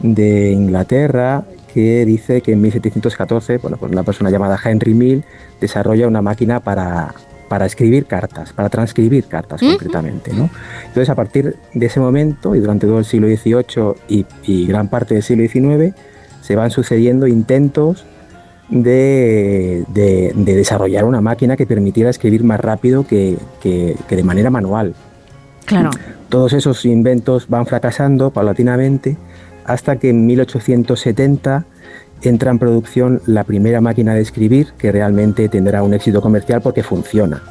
[0.00, 5.24] de Inglaterra que dice que en 1714, bueno, pues una persona llamada Henry Mill
[5.60, 7.14] desarrolla una máquina para,
[7.48, 10.50] para escribir cartas, para transcribir cartas concretamente, ¿no?
[10.86, 14.88] Entonces a partir de ese momento y durante todo el siglo XVIII y, y gran
[14.88, 15.94] parte del siglo XIX
[16.40, 18.04] se van sucediendo intentos
[18.70, 24.22] de, de- de desarrollar una máquina que permitiera escribir más rápido que, que- que de
[24.22, 24.94] manera manual.
[25.64, 25.90] Claro.
[26.28, 29.16] Todos esos inventos van fracasando paulatinamente
[29.64, 31.64] hasta que en 1870
[32.22, 36.82] entra en producción la primera máquina de escribir que realmente tendrá un éxito comercial porque
[36.82, 37.42] funciona.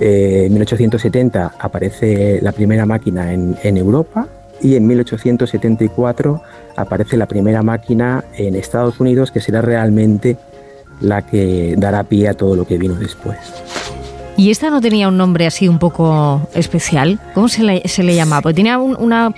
[0.00, 4.28] Eh, en 1870 aparece la primera máquina en, en Europa
[4.62, 6.42] y en 1874
[6.76, 10.36] aparece la primera máquina en Estados Unidos que será realmente
[11.00, 13.38] la que dará pie a todo lo que vino después.
[14.36, 17.18] ¿Y esta no tenía un nombre así un poco especial?
[17.34, 18.42] ¿Cómo se le, se le llamaba?
[18.42, 19.32] Porque tenía un- una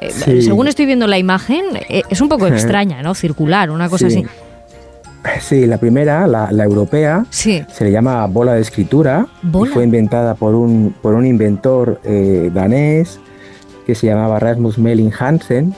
[0.00, 0.42] Eh, Sí.
[0.42, 3.16] Según estoy viendo la imagen, eh, es un poco extraña, ¿no?
[3.16, 4.18] Circular, una cosa Sí.
[4.18, 5.40] así.
[5.40, 7.64] Sí, la primera, la, la europea, Sí.
[7.72, 9.68] se le llama bola de escritura Bola.
[9.68, 13.18] y fue inventada por un, por un inventor eh, danés
[13.88, 15.72] que se llamaba Rasmus Melling Hansen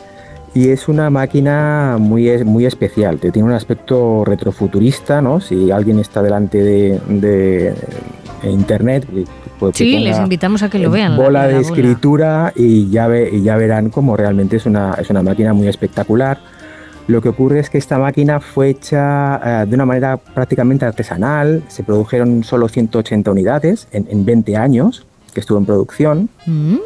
[0.52, 5.40] y es una máquina muy, muy especial, tiene un aspecto retrofuturista, ¿no?
[5.40, 9.06] Si alguien está delante de, de, eh, internet,
[9.60, 11.12] pues, Sí, les invitamos a que lo vean.
[11.16, 14.94] la- bola la de escritura y ya, ve- y ya verán cómo realmente es una,
[14.94, 16.38] es una máquina muy espectacular.
[17.06, 21.62] Lo que ocurre es que esta máquina fue hecha eh, de una manera prácticamente artesanal,
[21.68, 26.76] se produjeron solo 180 unidades en, en 20 años que estuvo en producción Mm.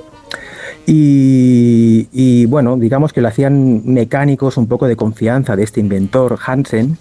[0.87, 6.99] Y, bueno, digamos que lo hacían mecánicos un poco de confianza de este inventor Hansen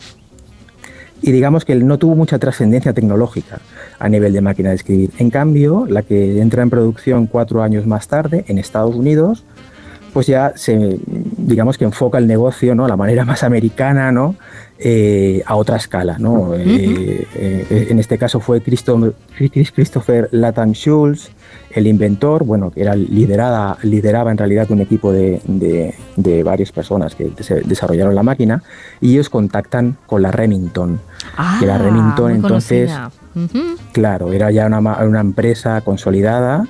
[1.21, 3.59] y digamos que no tuvo mucha trascendencia tecnológica
[3.99, 5.11] a nivel de máquina de escribir.
[5.17, 9.45] En cambio, la que entra en producción cuatro años más tarde en Estados Unidos,
[10.13, 10.99] pues ya se,
[11.37, 12.87] digamos que enfoca el negocio, ¿no?
[12.87, 14.35] La manera más americana, ¿no?
[14.79, 16.55] Eh, a otra escala, ¿no?
[16.55, 19.13] Eh, eh, en este caso fue Christo-
[19.73, 21.29] Christopher Latham Schulz,
[21.71, 26.71] el inventor, bueno, que era liderada, lideraba en realidad un equipo de, de- de varias
[26.71, 28.63] personas que des- desarrollaron la máquina,
[28.99, 30.99] y ellos contactan con la Remington.
[31.59, 32.91] que la Ah, Remington entonces.
[33.93, 36.65] Claro, era ya una, empresa consolidada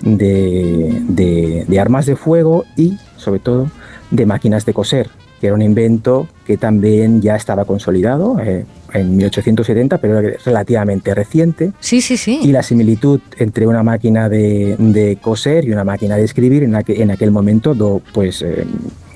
[0.00, 3.68] de, de- de armas de fuego y, sobre todo,
[4.10, 9.16] de máquinas de coser, que era un invento que también ya estaba consolidado eh, en
[9.16, 11.72] 1870, pero era relativamente reciente.
[11.80, 12.40] Sí, sí, sí.
[12.42, 16.72] Y la similitud entre una máquina de, de coser y una máquina de escribir en,
[16.74, 18.64] aquel- en aquel momento, do- pues, eh,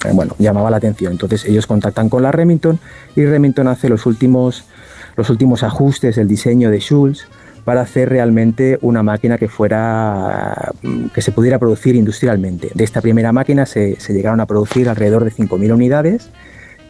[0.05, 1.13] eh, bueno, llamaba la atención.
[1.13, 2.79] Entonces ellos contactan con la Remington
[3.17, 4.65] y Remington hace los últimos,
[5.17, 7.27] los últimos ajustes del diseño de Schulz
[7.65, 10.73] para hacer realmente una máquina que fuera
[11.15, 12.71] que se pudiera producir industrialmente.
[12.75, 16.31] De esta primera máquina se, se llegaron a producir alrededor de 5.000 unidades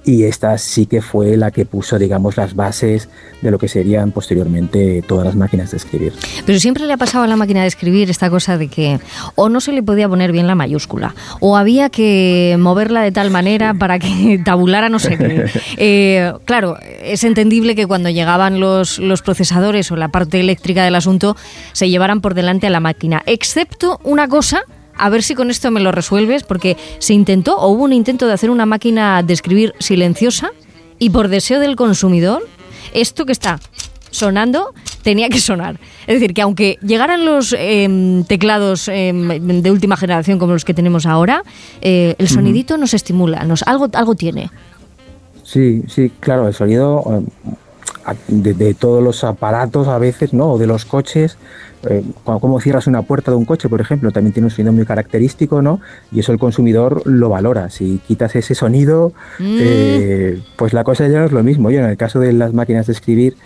[0.04, 3.08] y esta sí que fue la que puso, digamos, las bases
[3.40, 6.12] de lo que serían posteriormente todas las máquinas de escribir.
[6.44, 9.00] Pero siempre le ha pasado a la máquina de escribir esta cosa de que
[9.34, 13.30] o no se le podía poner bien la mayúscula, o había que moverla de tal
[13.30, 15.46] manera para que tabulara no sé qué.
[15.84, 20.94] Eh, claro, es entendible que cuando llegaban los, los procesadores o la parte eléctrica del
[20.94, 21.36] asunto
[21.72, 24.64] se llevaran por delante a la máquina, excepto una cosa.
[25.04, 28.28] A ver si con esto me lo resuelves, porque se intentó o hubo un intento
[28.28, 30.50] de hacer una máquina de escribir silenciosa
[31.00, 32.46] y por deseo del consumidor,
[32.94, 33.58] esto que está
[34.12, 34.72] sonando
[35.02, 35.80] tenía que sonar.
[36.06, 40.72] Es decir, que aunque llegaran los em, teclados em, de última generación como los que
[40.74, 41.42] tenemos ahora,
[41.80, 44.50] eh, el sonidito nos estimula, nos, algo, algo tiene.
[45.42, 47.20] Sí, sí, claro, el sonido a-
[48.28, 50.52] de, de todos los aparatos a veces, ¿no?
[50.52, 51.36] O de los coches,
[51.88, 54.84] eh, como cierras una puerta de un coche, por ejemplo, también tiene un sonido muy
[54.86, 55.80] característico, ¿no?
[56.12, 57.70] Y eso el consumidor lo valora.
[57.70, 59.58] Si quitas ese sonido, Mm.
[59.60, 61.70] eh, pues la cosa ya no es lo mismo.
[61.70, 63.36] Yo en el caso de las máquinas de escribir,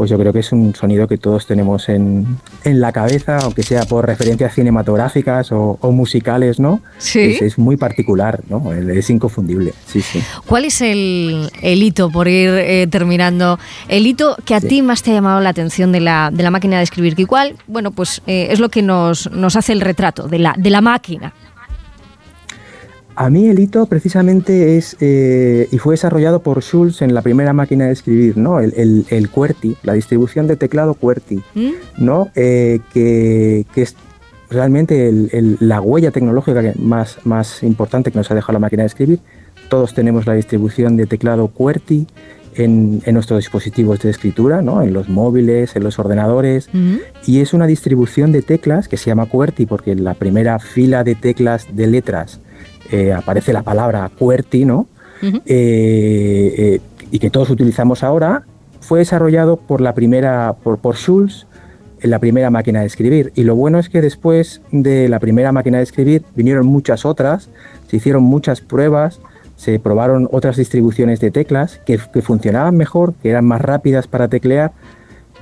[0.00, 3.62] pues yo creo que es un sonido que todos tenemos en, en la cabeza, aunque
[3.62, 6.80] sea por referencias cinematográficas o, o musicales, ¿no?
[6.96, 7.20] Sí.
[7.20, 8.72] Es, es muy particular, ¿no?
[8.72, 10.22] Es inconfundible, sí, sí.
[10.46, 15.02] ¿Cuál es el, el hito, por ir eh, terminando, el hito que a ti más
[15.02, 17.14] te ha llamado la atención de la, de la máquina de escribir?
[17.14, 20.54] Que igual, bueno, pues eh, es lo que nos, nos hace el retrato de la,
[20.56, 21.34] de la máquina.
[23.16, 27.52] A mí el hito precisamente es, eh, y fue desarrollado por Schulz en la primera
[27.52, 28.60] máquina de escribir, ¿no?
[28.60, 31.70] El, el, el QWERTY, la distribución de teclado QWERTY, ¿Mm?
[31.98, 32.30] ¿no?
[32.34, 33.94] Eh, que, que es
[34.48, 38.88] realmente el- la huella tecnológica más, más importante que nos ha dejado la máquina de
[38.88, 39.18] escribir.
[39.68, 42.06] Todos tenemos la distribución de teclado QWERTY
[42.54, 44.82] en, en nuestros dispositivos de escritura, ¿no?
[44.82, 46.68] En los móviles, en los ordenadores.
[47.26, 51.14] Y es una distribución de teclas que se llama QWERTY porque la primera fila de
[51.16, 52.40] teclas de letras
[52.90, 54.86] eh, aparece la palabra QWERTY, ¿no?
[55.22, 58.44] Eh, eh, y que todos utilizamos ahora,
[58.80, 61.46] fue desarrollado por la primera, por, por Schulz
[62.00, 63.32] en la primera máquina de escribir.
[63.34, 67.50] Y lo bueno es que después de la primera máquina de escribir vinieron muchas otras,
[67.88, 69.20] se hicieron muchas pruebas,
[69.56, 74.28] se probaron otras distribuciones de teclas que, que funcionaban mejor, que eran más rápidas para
[74.28, 74.72] teclear,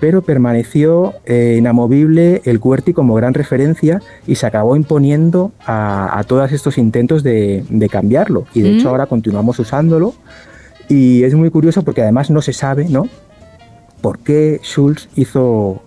[0.01, 6.25] pero permaneció eh, inamovible el QWERTY como gran referencia y se acabó imponiendo a, a
[6.25, 8.45] todos estos intentos de, de cambiarlo.
[8.55, 8.75] Y de Mm.
[8.79, 10.15] hecho ahora continuamos usándolo
[10.89, 13.09] y es muy curioso porque además no se sabe, ¿no?
[14.01, 15.83] ¿Por qué Schulz hizo,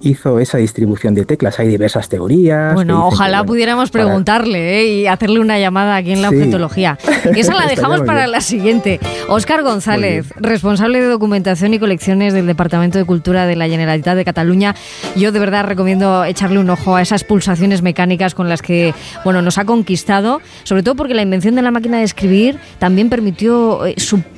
[0.00, 1.58] hizo esa distribución de teclas.
[1.58, 2.74] Hay diversas teorías.
[2.74, 4.86] Bueno, que, ojalá bueno, pudiéramos para- preguntarle ¿eh?
[4.86, 6.36] y hacerle una llamada aquí en la Sí.
[6.36, 6.98] objetología.
[7.34, 9.00] Y esa la dejamos para la siguiente.
[9.28, 14.24] Óscar González, responsable de documentación y colecciones del Departamento de Cultura de la Generalitat de
[14.24, 14.74] Cataluña.
[15.16, 18.92] Yo de verdad recomiendo echarle un ojo a esas pulsaciones mecánicas con las que
[19.24, 23.08] bueno, nos ha conquistado, sobre todo porque la invención de la máquina de escribir también
[23.08, 23.94] permitió eh,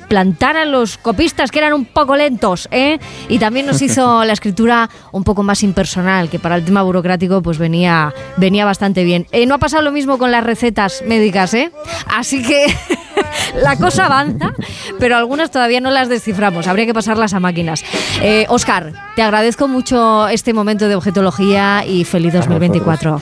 [0.07, 2.97] suplantar a los copistas que eran un poco lentos, ¿eh?
[3.27, 7.41] Y también nos hizo la escritura un poco más impersonal, que para el tema burocrático
[7.41, 9.27] pues venía, venía bastante bien.
[9.33, 11.73] Eh, no ha pasado lo mismo con las recetas médicas, ¿eh?
[12.07, 12.67] Así que
[13.61, 14.53] la cosa avanza,
[14.97, 16.67] pero algunas todavía no las desciframos.
[16.67, 17.83] Habría que pasarlas a máquinas.
[18.21, 23.21] Eh, Oscar, te agradezco mucho este momento de objetología y feliz 2024.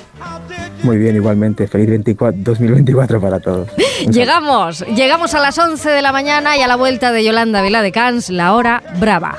[0.85, 1.67] Muy bien, igualmente.
[1.67, 3.67] Feliz 24, 2024 para todos.
[4.07, 7.81] Llegamos, llegamos a las 11 de la mañana y a la vuelta de Yolanda Vila
[7.81, 9.35] de Cans, la hora brava.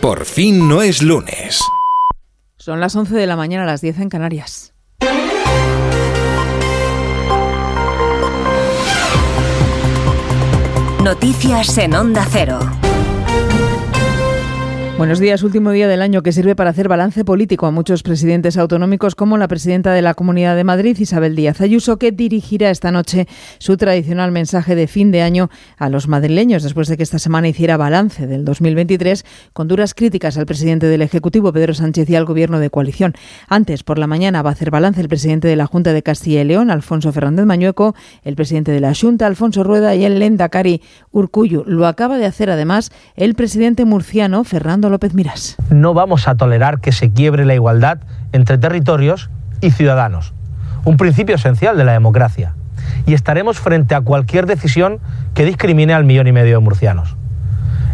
[0.00, 1.60] Por fin no es lunes.
[2.56, 4.72] Son las 11 de la mañana, las 10 en Canarias.
[11.04, 12.60] Noticias en Onda Cero.
[14.98, 18.58] Buenos días, último día del año que sirve para hacer balance político a muchos presidentes
[18.58, 22.90] autonómicos como la presidenta de la Comunidad de Madrid, Isabel Díaz Ayuso, que dirigirá esta
[22.90, 23.28] noche
[23.60, 27.46] su tradicional mensaje de fin de año a los madrileños después de que esta semana
[27.46, 32.24] hiciera balance del 2023 con duras críticas al presidente del Ejecutivo, Pedro Sánchez, y al
[32.24, 33.14] gobierno de coalición.
[33.46, 36.40] Antes, por la mañana, va a hacer balance el presidente de la Junta de Castilla
[36.40, 37.94] y León, Alfonso Fernández Mañueco,
[38.24, 41.62] el presidente de la Junta, Alfonso Rueda, y el Lendakari Urcuyu.
[41.66, 45.56] Lo acaba de hacer, además, el presidente murciano, Fernando López Miras.
[45.70, 47.98] No vamos a tolerar que se quiebre la igualdad
[48.32, 50.34] entre territorios y ciudadanos,
[50.84, 52.54] un principio esencial de la democracia.
[53.06, 54.98] Y estaremos frente a cualquier decisión
[55.34, 57.16] que discrimine al millón y medio de murcianos.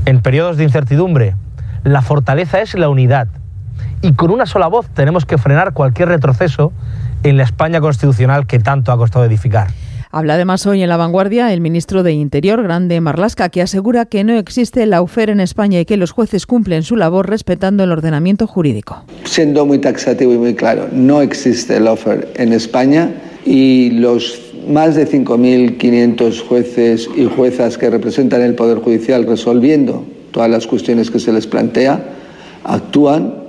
[0.06, 1.36] En periodos de incertidumbre,
[1.82, 3.28] la fortaleza es la unidad.
[4.02, 6.72] Y con una sola voz tenemos que frenar cualquier retroceso
[7.22, 9.68] en la España constitucional que tanto ha costado edificar.
[10.16, 14.22] Habla además hoy en La Vanguardia el ministro de Interior, Grande Marlasca, que asegura que
[14.22, 17.90] no existe la UFER en España y que los jueces cumplen su labor respetando el
[17.90, 19.02] ordenamiento jurídico.
[19.24, 23.10] Siendo muy taxativo y muy claro, no existe el offer en España
[23.44, 30.48] y los más de 5.500 jueces y juezas que representan el Poder Judicial resolviendo todas
[30.48, 32.00] las cuestiones que se les plantea,
[32.62, 33.43] actúan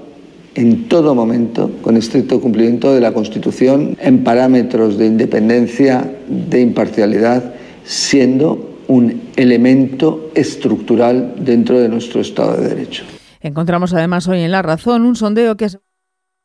[0.55, 7.53] en todo momento con estricto cumplimiento de la Constitución en parámetros de independencia, de imparcialidad,
[7.83, 13.03] siendo un elemento estructural dentro de nuestro Estado de Derecho.
[13.41, 15.67] Encontramos además hoy en La Razón un sondeo que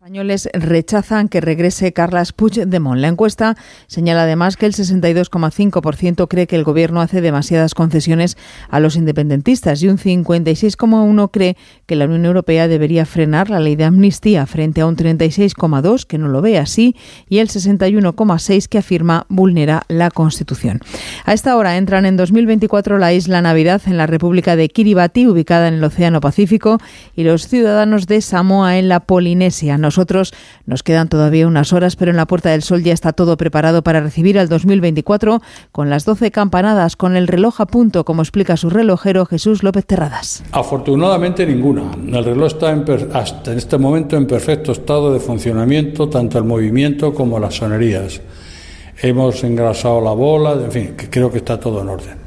[0.01, 2.99] españoles rechazan que regrese Carles Puigdemont.
[2.99, 3.55] La encuesta
[3.87, 8.39] señala además que el 62,5% cree que el gobierno hace demasiadas concesiones
[8.71, 13.77] a los independentistas y un 56,1% cree que la Unión Europea debería frenar la ley
[13.77, 16.97] de amnistía frente a un 36,2% que no lo ve así
[17.29, 20.81] y el 61,6% que afirma vulnera la Constitución.
[21.27, 25.69] A esta hora entran en 2024 la isla Navidad en la República de Kiribati, ubicada
[25.69, 26.79] en el Océano Pacífico,
[27.15, 29.77] y los ciudadanos de Samoa en la Polinesia.
[29.91, 30.33] Nosotros
[30.67, 33.83] nos quedan todavía unas horas, pero en la Puerta del Sol ya está todo preparado
[33.83, 35.41] para recibir al 2024
[35.73, 39.85] con las 12 campanadas, con el reloj a punto, como explica su relojero Jesús López
[39.85, 40.45] Terradas.
[40.53, 41.91] Afortunadamente ninguna.
[42.07, 46.39] El reloj está en per- hasta en este momento en perfecto estado de funcionamiento, tanto
[46.39, 48.21] el movimiento como las sonerías.
[49.03, 52.20] Hemos engrasado la bola, en fin, creo que está todo en orden.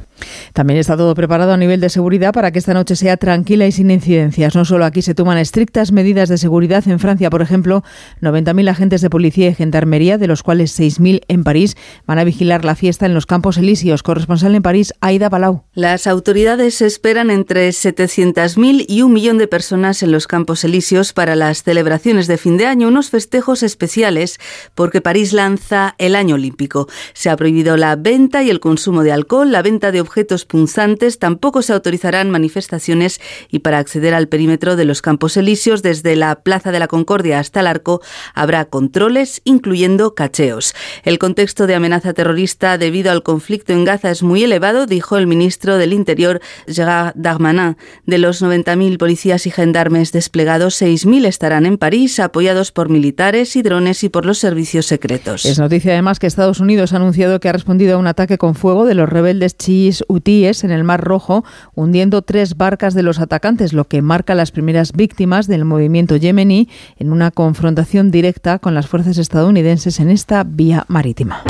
[0.54, 3.72] También está todo preparado a nivel de seguridad para que esta noche sea tranquila y
[3.72, 4.56] sin incidencias.
[4.56, 6.88] No solo aquí se toman estrictas medidas de seguridad.
[6.88, 7.84] En Francia, por ejemplo,
[8.22, 11.76] 90.000 agentes de policía y gendarmería, de los cuales 6.000 en París,
[12.06, 14.04] van a vigilar la fiesta en los Campos Elíseos.
[14.04, 15.64] Corresponsal en París, Aida Palau.
[15.74, 21.36] Las autoridades esperan entre 700.000 y un millón de personas en los Campos Elíseos para
[21.36, 24.40] las celebraciones de fin de año, unos festejos especiales
[24.76, 26.88] porque París lanza el año olímpico.
[27.14, 31.20] Se ha prohibido la venta y el consumo de alcohol, la venta de objetos punzantes,
[31.20, 36.36] tampoco se autorizarán manifestaciones y para acceder al perímetro de los Campos Elíseos desde la
[36.36, 38.02] Plaza de la Concordia hasta el Arco
[38.34, 40.74] habrá controles, incluyendo cacheos.
[41.04, 45.28] El contexto de amenaza terrorista debido al conflicto en Gaza es muy elevado, dijo el
[45.28, 47.78] ministro del Interior, Gérard Darmanin.
[48.06, 53.62] De los 90.000 policías y gendarmes desplegados, 6.000 estarán en París, apoyados por militares y
[53.62, 55.46] drones y por los servicios secretos.
[55.46, 58.56] Es noticia además que Estados Unidos ha anunciado que ha respondido a un ataque con
[58.56, 61.44] fuego de los rebeldes chiíes hutíes en el Mar Rojo,
[61.76, 66.70] hundiendo tres barcas de los atacantes, lo que marca las primeras víctimas del movimiento yemení
[66.98, 71.44] en una confrontación directa con las fuerzas estadounidenses en esta vía marítima.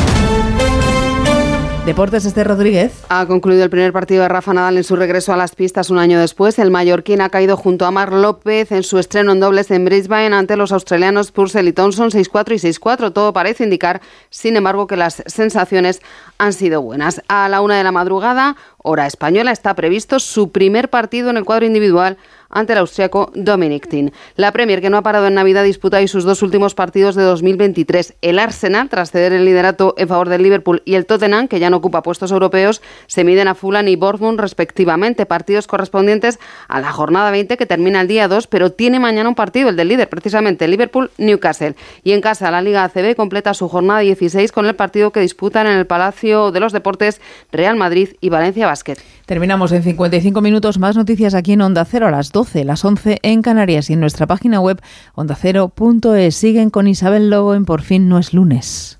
[1.86, 3.04] Deportes este Rodríguez.
[3.10, 6.00] Ha concluido el primer partido de Rafa Nadal en su regreso a las pistas un
[6.00, 6.58] año después.
[6.58, 10.34] El mallorquín ha caído junto a Mar López en su estreno en dobles en Brisbane
[10.34, 13.12] ante los australianos Purcell y Thompson 6-4 y 6-4.
[13.12, 16.02] Todo parece indicar, sin embargo, que las sensaciones
[16.38, 17.22] han sido buenas.
[17.28, 21.44] A la una de la madrugada, hora española, está previsto su primer partido en el
[21.44, 22.18] cuadro individual
[22.54, 24.12] ante el austriaco Dominic Thiem.
[24.36, 27.24] La Premier, que no ha parado en Navidad, disputa hoy sus dos últimos partidos de
[27.24, 28.14] 2023.
[28.22, 31.70] El Arsenal, tras ceder el liderato en favor del Liverpool, y el Tottenham, que ya
[31.70, 35.26] no ocupa puestos europeos, se miden a Fulham y Bournemouth respectivamente.
[35.26, 39.36] Partidos correspondientes a la jornada 20, que termina el día 2, pero tiene mañana un
[39.36, 41.76] partido, el del líder, precisamente Liverpool-Newcastle.
[42.04, 45.68] Y en casa, la Liga ACB completa su jornada 16 con el partido que disputan
[45.68, 48.98] en el Palacio de los Deportes Real Madrid y Valencia Basket.
[49.26, 50.80] Terminamos en 55 minutos.
[50.80, 54.02] Más noticias aquí en Onda Cero a las 12, las 11 en Canarias y en
[54.02, 54.82] nuestra página web
[55.16, 56.36] ondacero.es.
[56.36, 59.00] Siguen con Isabel Lobo en Por fin no es lunes.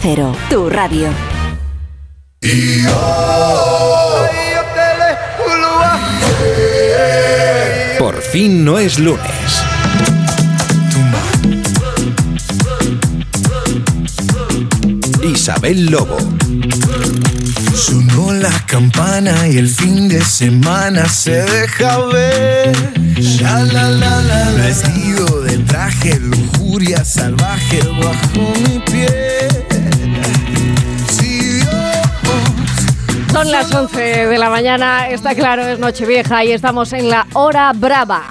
[0.00, 1.08] Cero, tu radio.
[7.98, 9.20] Por fin no es lunes.
[15.22, 16.16] Isabel Lobo.
[17.74, 22.76] Sonó la campana y el fin de semana se deja ver.
[23.40, 24.50] La la la la.
[24.52, 29.71] Vestido de traje, lujuria salvaje bajo mi piel.
[33.32, 37.72] Son las 11 de la mañana, está claro, es Nochevieja y estamos en la hora
[37.74, 38.22] brava.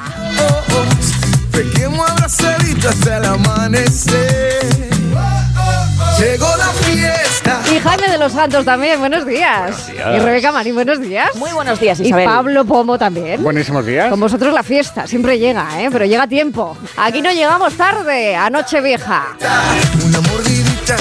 [1.52, 4.62] Pequemos abrazadito hasta el amanecer.
[6.20, 7.62] Llegó la fiesta.
[7.74, 9.88] Y Jaime de los Santos también, buenos días.
[9.92, 10.16] días.
[10.16, 11.36] Y Rebeca Marín, buenos días.
[11.36, 12.14] Muy buenos días, Y.
[12.14, 13.42] Pablo Pomo también.
[13.42, 14.08] Buenísimos días.
[14.08, 15.90] Con vosotros la fiesta, siempre llega, ¿eh?
[15.92, 16.78] pero llega a tiempo.
[16.96, 19.36] Aquí no llegamos tarde, a Nochevieja.
[20.06, 20.96] Una mordidita,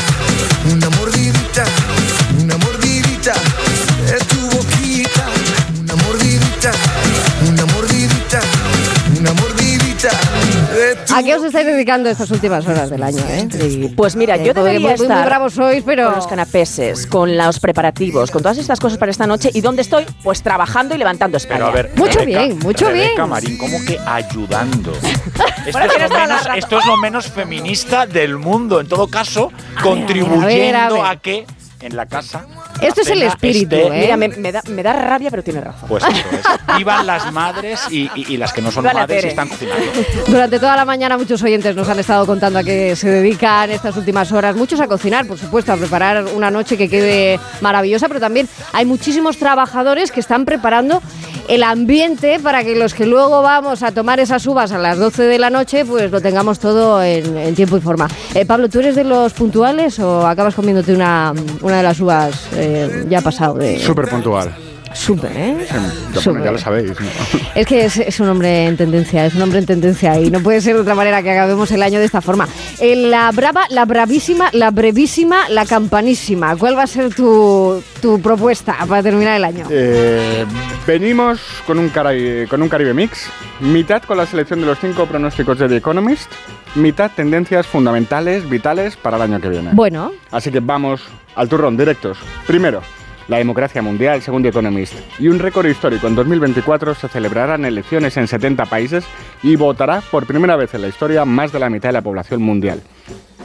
[11.15, 13.23] ¿A qué os estáis dedicando estas últimas horas del año?
[13.29, 13.93] ¿eh?
[13.97, 16.07] Pues mira, yo Porque debería muy, muy estar bravos sois, pero...
[16.07, 19.51] con los canapeses, con los preparativos, con todas estas cosas para esta noche.
[19.53, 20.07] ¿Y dónde estoy?
[20.23, 21.59] Pues trabajando y levantando España.
[21.59, 23.29] Pero a ver, Mucho Rebeca- bien, mucho Rebeca bien.
[23.29, 24.93] Marín, ¿cómo que ayudando?
[25.67, 26.59] Esto, Bueno, es lo menos, razón.
[26.59, 28.81] esto es lo menos feminista del mundo.
[28.81, 31.19] En todo caso, ver, a ver, contribuyendo a a, ver.
[31.21, 31.47] que
[31.81, 32.45] en la casa.
[32.81, 34.01] Esto la es el espíritu, esté- ¿eh?
[34.03, 35.89] Mira, me, me da, me da rabia, pero tiene razón.
[35.89, 36.77] Pues eso es.
[36.79, 39.85] Vivan las madres y, y- y las que no son madres y están cocinando.
[40.27, 43.97] Durante toda la mañana muchos oyentes nos han estado contando a qué se dedican estas
[43.97, 44.57] últimas horas.
[44.57, 48.85] Muchos a cocinar, por supuesto, a preparar una noche que quede maravillosa, pero también hay
[48.85, 51.03] muchísimos trabajadores que están preparando
[51.49, 55.25] el ambiente para que los que luego vamos a tomar esas uvas a las 12
[55.25, 58.07] de la noche, pues lo tengamos todo en, en tiempo y forma.
[58.35, 62.49] Eh, Pablo, ¿tú eres de los puntuales o acabas comiéndote una, una de las uvas
[62.55, 63.79] eh, ya pasado de...
[63.79, 64.55] Súper puntual.
[64.93, 65.67] Súper, ¿eh?
[65.71, 66.91] Ya, lo sabéis.
[66.91, 67.07] ¿no?
[67.55, 70.41] Es que es, es un hombre en tendencia, es un hombre en tendencia y no
[70.41, 72.49] puede ser de otra manera que acabemos el año de esta forma.
[72.81, 76.57] Eh, la brava, la bravísima, la brevísima, la campanísima.
[76.57, 79.67] ¿Cuál va a ser tu, tu propuesta para terminar el año?
[79.71, 80.45] Eh,
[80.87, 83.27] venimos con un, Cari- con un Caribe Mix,
[83.61, 86.31] mitad con la selección de los cinco pronósticos de The Economist,
[86.75, 89.71] mitad tendencias fundamentales, vitales para el año que viene.
[89.73, 91.01] Bueno, Así que vamos
[91.37, 92.19] al turrón, directos.
[92.47, 92.83] Primero,
[93.31, 94.93] la democracia mundial, según The Economist.
[95.21, 96.09] Y un récord histórico.
[96.09, 99.05] En 2024 se celebrarán elecciones en 70 países
[99.43, 102.43] y votará por primera vez en la historia más de la mitad de la población
[102.43, 102.83] mundial.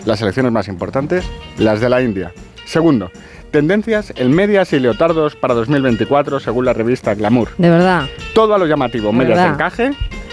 [0.03, 1.23] Las elecciones más importantes,
[1.59, 2.33] las de la India.
[2.65, 3.11] Segundo,
[3.51, 7.49] tendencias en medias y leotardos para 2024, según la revista Glamour.
[7.59, 8.05] de verdad.
[8.33, 9.53] Todo a lo llamativo, De medias de verdad.
[9.53, 9.91] encaje,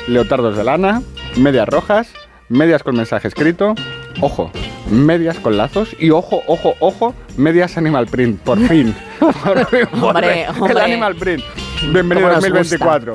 [0.09, 1.03] leotardos de lana,
[1.37, 2.11] medias rojas,
[2.49, 3.75] medias con mensaje escrito,
[4.21, 4.51] ojo,
[4.91, 8.95] medias con lazos y ojo, ojo, ojo, medias animal print, por fin.
[9.19, 10.81] Por fin Hombre, El hombre.
[10.81, 11.43] animal print.
[11.93, 13.15] Bienvenido nos 2024.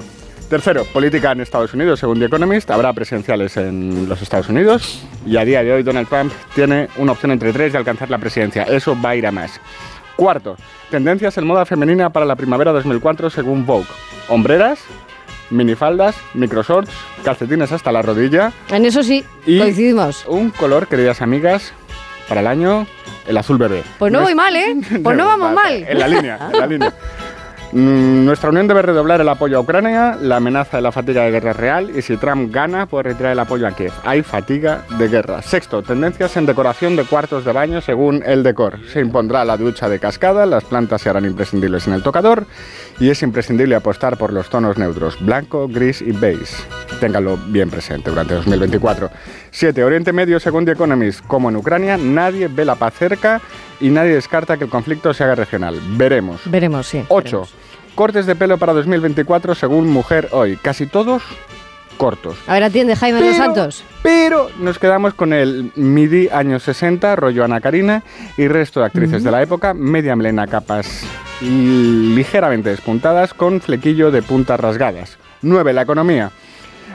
[0.50, 5.36] Tercero, política en Estados Unidos, según The Economist, habrá presidenciales en los Estados Unidos y
[5.36, 8.64] a día de hoy Donald Trump tiene una opción entre tres de alcanzar la presidencia.
[8.64, 9.60] Eso va a ir a más.
[10.16, 10.56] Cuarto,
[10.90, 13.86] tendencias en moda femenina para la primavera 2004 según Vogue.
[14.30, 14.80] Hombreras,
[15.50, 16.92] minifaldas, microshorts,
[17.24, 20.26] calcetines hasta la rodilla En eso sí, y coincidimos.
[20.28, 21.74] un color, queridas amigas,
[22.28, 22.86] Para el año,
[23.28, 23.84] el azul bebé.
[24.00, 24.76] Pues no voy mal, ¿eh?
[25.04, 25.86] Pues no vamos mal.
[25.88, 26.94] En la línea, en la línea.
[27.78, 31.30] Mm, Nuestra Unión debe redoblar el apoyo a Ucrania, la amenaza de la fatiga de
[31.30, 33.92] guerra es real y si Trump gana puede retirar el apoyo a Kiev.
[34.04, 35.44] Hay fatiga de guerra.
[35.44, 38.80] Sexto, tendencias en decoración de cuartos de baño según el decor.
[38.92, 42.48] Se impondrá la ducha de cascada, las plantas se harán imprescindibles en el tocador
[43.00, 46.56] y es imprescindible apostar por los tonos neutros, blanco, gris y beige.
[47.00, 49.12] Ténganlo bien presente durante 2024.
[49.52, 49.84] 7.
[49.84, 53.40] Oriente Medio, según The Economist, como en Ucrania, nadie ve la paz cerca
[53.80, 55.80] y nadie descarta que el conflicto se haga regional.
[55.92, 56.42] Veremos.
[56.46, 57.04] Veremos, sí.
[57.08, 57.48] 8.
[57.98, 60.56] Cortes de pelo para 2024 según Mujer Hoy.
[60.62, 61.24] Casi todos
[61.98, 62.38] cortos.
[62.46, 63.84] A ver, atiende Jaime Los Santos.
[64.04, 68.04] Pero nos quedamos con el midi años 60, rollo Ana Karina,
[68.38, 71.02] y resto de actrices de la época, media melena, capas
[71.42, 75.18] ligeramente despuntadas con flequillo de puntas rasgadas.
[75.42, 75.74] 9.
[75.74, 76.30] La economía.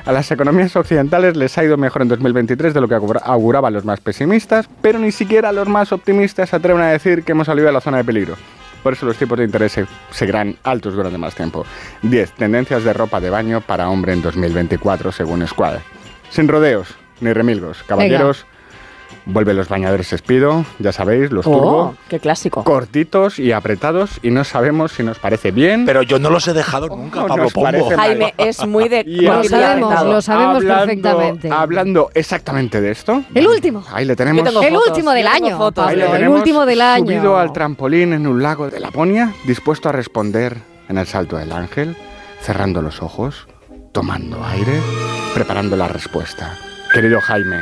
[0.04, 3.72] A las economías occidentales les ha ido mejor en 2023 de lo que augura- auguraban
[3.72, 7.46] los más pesimistas, pero ni siquiera los más optimistas se atreven a decir que hemos
[7.48, 8.36] salido de la zona de peligro.
[8.82, 11.64] Por eso los tipos de interés se- seguirán altos durante más tiempo.
[12.02, 12.32] 10.
[12.32, 15.78] Tendencias de ropa de baño para hombre en 2024 según Squad.
[16.30, 16.88] Sin rodeos
[17.20, 17.82] ni remilgos.
[17.84, 18.46] Caballeros,
[19.26, 21.78] vuelven los bañadores Espido, ya sabéis, los turbo.
[21.82, 22.64] Oh, qué clásico.
[22.64, 25.84] Cortitos y apretados y no sabemos si nos parece bien.
[25.86, 27.90] Pero yo no los he dejado nunca, o Pablo Pombo.
[27.96, 31.50] Jaime es muy de Y Lo sabemos, lo sabemos hablando- perfectamente.
[31.50, 33.22] Hablando exactamente de esto.
[33.34, 33.84] El último.
[33.92, 34.46] Ahí le tenemos.
[34.64, 36.16] el último del año, Ahí le.
[36.16, 37.04] El último del año.
[37.06, 40.56] Subido al trampolín en un lago de Laponia, dispuesto a responder
[40.88, 41.96] en el salto del ángel,
[42.40, 43.46] cerrando los ojos,
[43.92, 44.80] tomando aire,
[45.34, 46.56] preparando la respuesta.
[46.92, 47.60] Querido Jaime,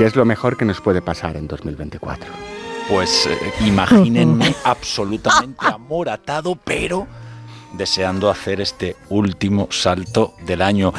[0.00, 2.24] ¿qué es lo mejor que nos puede pasar en 2024?
[2.88, 7.06] Pues eh, imagínenme absolutamente amoratado, pero
[7.74, 10.94] deseando hacer este último salto del año.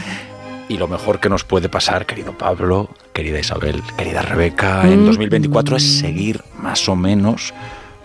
[0.70, 5.06] Y lo mejor que nos puede pasar, querido Pablo, querida Isabel, querida Rebeca, en Mm.
[5.08, 7.56] 2024 es seguir más o menos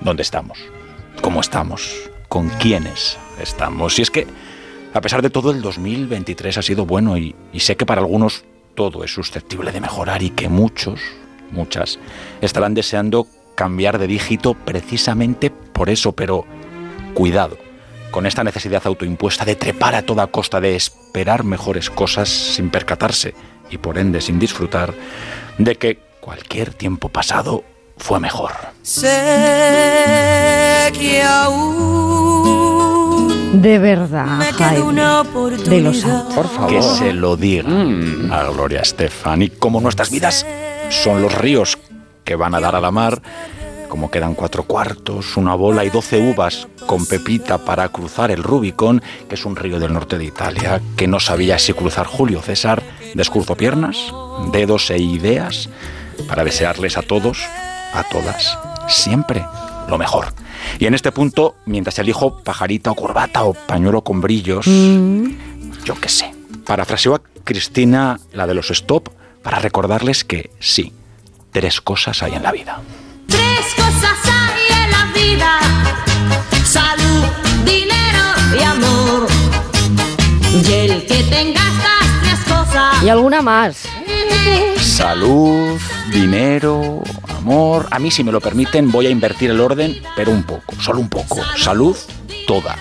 [0.01, 0.59] donde estamos,
[1.21, 1.95] cómo estamos,
[2.31, 3.99] con quiénes estamos.
[3.99, 4.27] Y es que,
[4.95, 8.47] a pesar de todo, el 2023 ha sido bueno y, y sé que para algunos
[8.77, 11.01] todo es susceptible de mejorar y que muchos,
[11.51, 11.99] muchas,
[12.41, 16.45] estarán deseando cambiar de dígito precisamente por eso, pero
[17.15, 17.59] cuidado
[18.13, 23.35] con esta necesidad autoimpuesta de trepar a toda costa, de esperar mejores cosas sin percatarse
[23.69, 24.95] y por ende sin disfrutar
[25.59, 27.65] de que cualquier tiempo pasado
[27.97, 28.53] fue mejor.
[28.83, 29.11] Sé
[30.93, 32.66] que aún
[33.53, 34.81] De verdad, Jaime.
[34.81, 36.05] una De los.
[36.69, 37.71] Que se lo diga
[38.31, 39.43] a Gloria Estefan.
[39.43, 40.47] Y como nuestras vidas
[40.91, 41.79] son los ríos
[42.25, 43.23] que van a dar a la mar,
[43.89, 49.03] como quedan cuatro cuartos, una bola y doce uvas con pepita para cruzar el Rubicón,
[49.29, 52.83] que es un río del norte de Italia, que no sabía si cruzar Julio César,
[53.15, 53.97] descurzo piernas,
[54.53, 55.69] dedos e ideas,
[56.29, 57.39] para desearles a todos,
[57.93, 58.59] a todas,
[58.89, 59.45] siempre
[59.89, 60.27] lo mejor.
[60.79, 66.09] Y en este punto, mientras elijo pajarita o corbata o pañuelo con brillos, yo qué
[66.09, 66.33] sé.
[66.65, 69.09] Parafraseo a Cristina, la de los stop,
[69.43, 70.93] para recordarles que sí,
[71.53, 72.81] tres cosas hay en la vida.
[73.29, 75.61] Tres cosas hay en la vida:
[76.65, 77.25] salud,
[77.65, 78.25] dinero
[78.59, 79.27] y amor.
[80.53, 81.56] Y el que tenga.
[83.07, 83.85] Y alguna más.
[84.81, 85.79] Salud,
[86.11, 87.05] dinero,
[87.39, 87.87] amor.
[87.93, 90.99] A mí, si me lo permiten, voy a invertir el orden, pero un poco, solo
[90.99, 91.37] un poco.
[91.57, 91.97] Salud,
[92.49, 92.77] toda.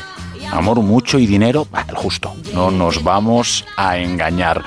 [0.49, 2.33] Amor mucho y dinero, bah, el justo.
[2.55, 4.63] No nos vamos a engañar.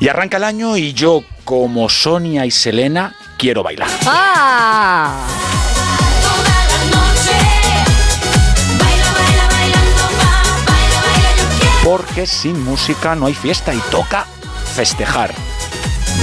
[0.00, 3.88] Y arranca el año y yo, como Sonia y Selena, quiero bailar.
[4.06, 5.24] ¡Ah!
[11.84, 14.26] Porque sin música no hay fiesta y toca
[14.76, 15.32] festejar.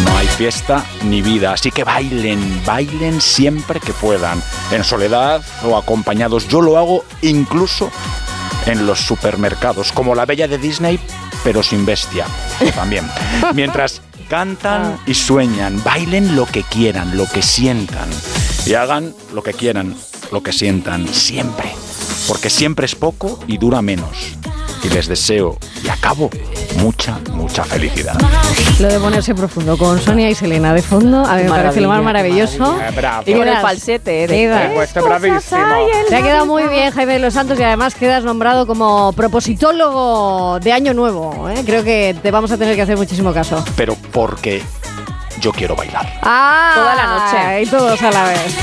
[0.05, 5.75] No hay fiesta ni vida, así que bailen, bailen siempre que puedan, en soledad o
[5.75, 6.47] acompañados.
[6.47, 7.89] Yo lo hago incluso
[8.67, 10.99] en los supermercados, como la bella de Disney,
[11.43, 12.27] pero sin bestia.
[12.75, 13.09] También.
[13.55, 18.09] Mientras cantan y sueñan, bailen lo que quieran, lo que sientan.
[18.67, 19.95] Y hagan lo que quieran,
[20.31, 21.71] lo que sientan, siempre.
[22.27, 24.37] Porque siempre es poco y dura menos.
[24.83, 26.29] Y les deseo, y acabo,
[26.77, 28.19] mucha, mucha felicidad.
[28.79, 31.87] Lo de ponerse profundo con Sonia y Selena de fondo, a mí me parece lo
[31.87, 32.77] más maravilloso.
[32.81, 33.23] Eh, bravo.
[33.25, 34.27] Y con el falsete.
[34.27, 35.61] De, Pues bravísimo.
[36.09, 40.59] Te ha quedado muy bien, Jaime de los Santos, y además quedas nombrado como propositólogo
[40.59, 41.49] de Año Nuevo.
[41.49, 41.63] ¿eh?
[41.65, 43.63] Creo que te vamos a tener que hacer muchísimo caso.
[43.77, 44.61] Pero porque
[45.39, 46.19] yo quiero bailar.
[46.21, 46.73] ¡Ah!
[46.75, 47.61] Toda la noche.
[47.61, 48.57] Y todos a la vez.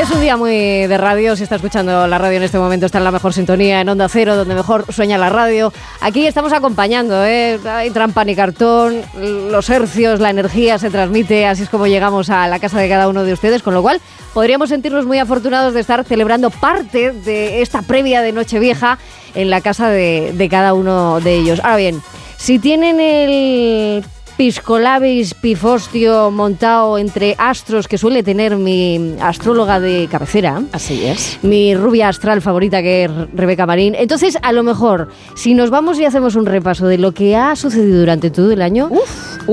[0.00, 0.54] Es un día muy
[0.86, 3.82] de radio, si está escuchando la radio en este momento está en la mejor sintonía,
[3.82, 5.74] en Onda Cero, donde mejor sueña la radio.
[6.00, 7.60] Aquí estamos acompañando, ¿eh?
[7.66, 12.48] hay trampa ni cartón, los hercios, la energía se transmite, así es como llegamos a
[12.48, 14.00] la casa de cada uno de ustedes, con lo cual
[14.32, 18.96] podríamos sentirnos muy afortunados de estar celebrando parte de esta previa de Nochevieja
[19.34, 21.60] en la casa de, de cada uno de ellos.
[21.62, 22.00] Ahora bien,
[22.38, 24.02] si tienen el
[24.40, 30.62] piscolabis pifostio montado entre astros que suele tener mi astróloga de cabecera.
[30.72, 31.38] Así es.
[31.42, 33.94] Mi rubia astral favorita que es Rebeca Marín.
[33.94, 37.54] Entonces, a lo mejor, si nos vamos y hacemos un repaso de lo que ha
[37.54, 38.90] sucedido durante todo el año,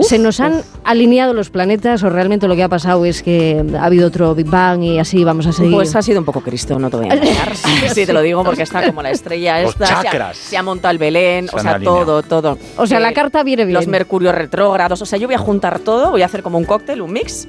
[0.04, 3.84] se nos han alineado los planetas o realmente lo que ha pasado es que ha
[3.84, 5.74] habido otro Big Bang y así vamos a seguir.
[5.74, 7.54] Pues ha sido un poco Cristo, no te voy a engañar.
[7.94, 9.86] sí, te lo digo porque está como la estrella Los esta.
[10.02, 10.34] se ha-.
[10.34, 12.06] Se ha, montado el Belén, Se o sea, alineado.
[12.06, 12.58] todo, todo.
[12.78, 13.74] O sea, Eh, la carta viene bien.
[13.74, 16.66] Los mercurios retrógrados, o sea, yo voy a juntar todo, voy a hacer como un
[16.66, 17.48] cóctel, un mix,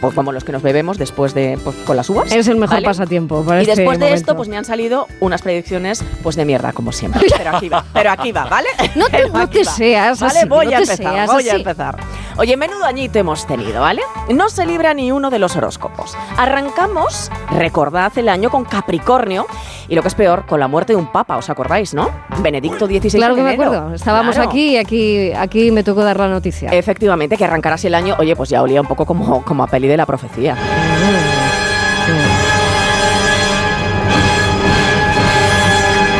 [0.00, 2.32] pues como los que nos bebemos después de pues, con las uvas.
[2.32, 2.86] Es el mejor ¿vale?
[2.86, 3.42] pasatiempo.
[3.44, 4.20] para Y este después de momento.
[4.20, 7.26] esto, pues me han salido unas predicciones pues de mierda, como siempre.
[7.36, 8.68] Pero aquí va, pero aquí va, ¿vale?
[8.94, 11.96] No te, no te seas Vale, así, voy no a empezar, voy a empezar.
[12.38, 14.02] Oye, menudo añito hemos tenido, ¿vale?
[14.34, 16.14] No se libra ni uno de los horóscopos.
[16.36, 19.46] Arrancamos, recordad el año con Capricornio
[19.88, 22.10] y lo que es peor, con la muerte de un papa, ¿os acordáis, no?
[22.42, 23.70] Benedicto XVI Claro que me enero.
[23.70, 23.94] acuerdo.
[23.94, 24.50] Estábamos Claro.
[24.50, 26.70] aquí y aquí, aquí me tocó dar la noticia.
[26.70, 29.85] Efectivamente, que arrancarás el año, oye, pues ya olía un poco como, como a peli
[29.86, 30.56] de la profecía.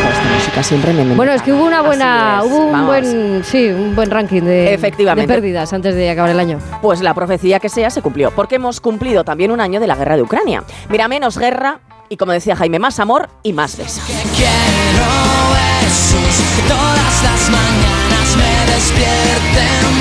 [0.03, 2.86] Joder, esta música siempre me, Bueno, es que hubo una buena, es, hubo un vamos.
[2.89, 5.27] buen, sí, un buen ranking de, Efectivamente.
[5.33, 6.59] de pérdidas antes de acabar el año.
[6.83, 9.95] Pues la profecía que sea se cumplió, porque hemos cumplido también un año de la
[9.97, 10.62] guerra de Ucrania.
[10.89, 14.03] Mira, menos guerra y, como decía Jaime, más amor y más besos.
[14.36, 15.07] Quiero
[15.53, 19.95] besos que todas las mañanas me despierten besos.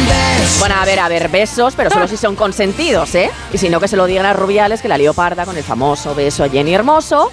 [0.60, 3.30] Bueno, a ver, a ver, besos, pero solo si son consentidos, ¿eh?
[3.52, 5.64] Y si no, que se lo digan a Rubiales, que la lió parda con el
[5.64, 7.32] famoso beso a Jenny Hermoso,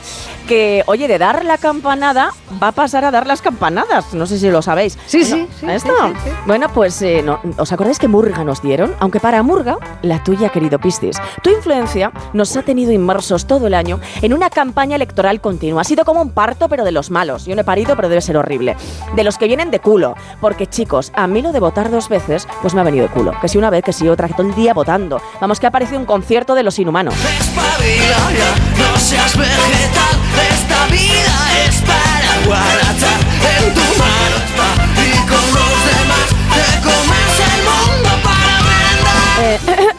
[0.49, 2.33] que, oye, de dar la campanada
[2.63, 4.13] va a pasar a dar las campanadas.
[4.13, 4.99] No sé si lo sabéis.
[5.07, 5.93] Sí, sí, sí, ¿Esto?
[6.09, 6.31] sí, sí, sí.
[6.47, 8.93] Bueno, pues, eh, no, ¿os acordáis que Murga nos dieron?
[8.99, 13.75] Aunque para Murga, la tuya, querido Piscis, tu influencia nos ha tenido inmersos todo el
[13.75, 15.83] año en una campaña electoral continua.
[15.83, 17.47] Ha sido como un parto, pero de los malos.
[17.47, 18.77] Yo no he parido, pero debe ser horrible.
[19.15, 20.17] De los que vienen de culo.
[20.41, 23.33] Porque, chicos, a mí lo de votar dos veces, pues me ha venido de culo.
[23.41, 25.21] Que si una vez, que si otra, que todo el día votando.
[25.41, 27.15] Vamos, que ha parecido un concierto de los inhumanos.
[27.15, 30.17] Espabila ya, no seas vegetal.
[30.51, 33.21] Esta vida es para guardar.
[33.59, 34.69] En tu mano está
[35.03, 39.89] y con los demás te comes el mundo para merendar.
[39.89, 39.92] Eh,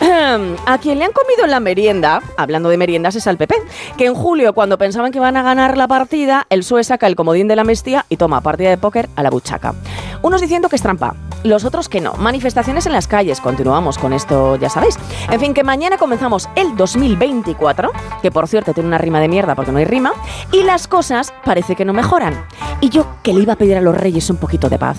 [0.65, 3.55] a quien le han comido en la merienda, hablando de meriendas, es al PP,
[3.97, 7.15] que en julio, cuando pensaban que iban a ganar la partida, el PSOE saca el
[7.15, 9.75] comodín de la amnistía y toma partida de póker a la buchaca.
[10.23, 12.13] Unos diciendo que es trampa, los otros que no.
[12.13, 14.97] Manifestaciones en las calles, continuamos con esto, ya sabéis.
[15.29, 19.53] En fin, que mañana comenzamos el 2024, que por cierto tiene una rima de mierda
[19.53, 20.13] porque no hay rima,
[20.51, 22.45] y las cosas parece que no mejoran.
[22.81, 24.97] Y yo que le iba a pedir a los reyes un poquito de paz.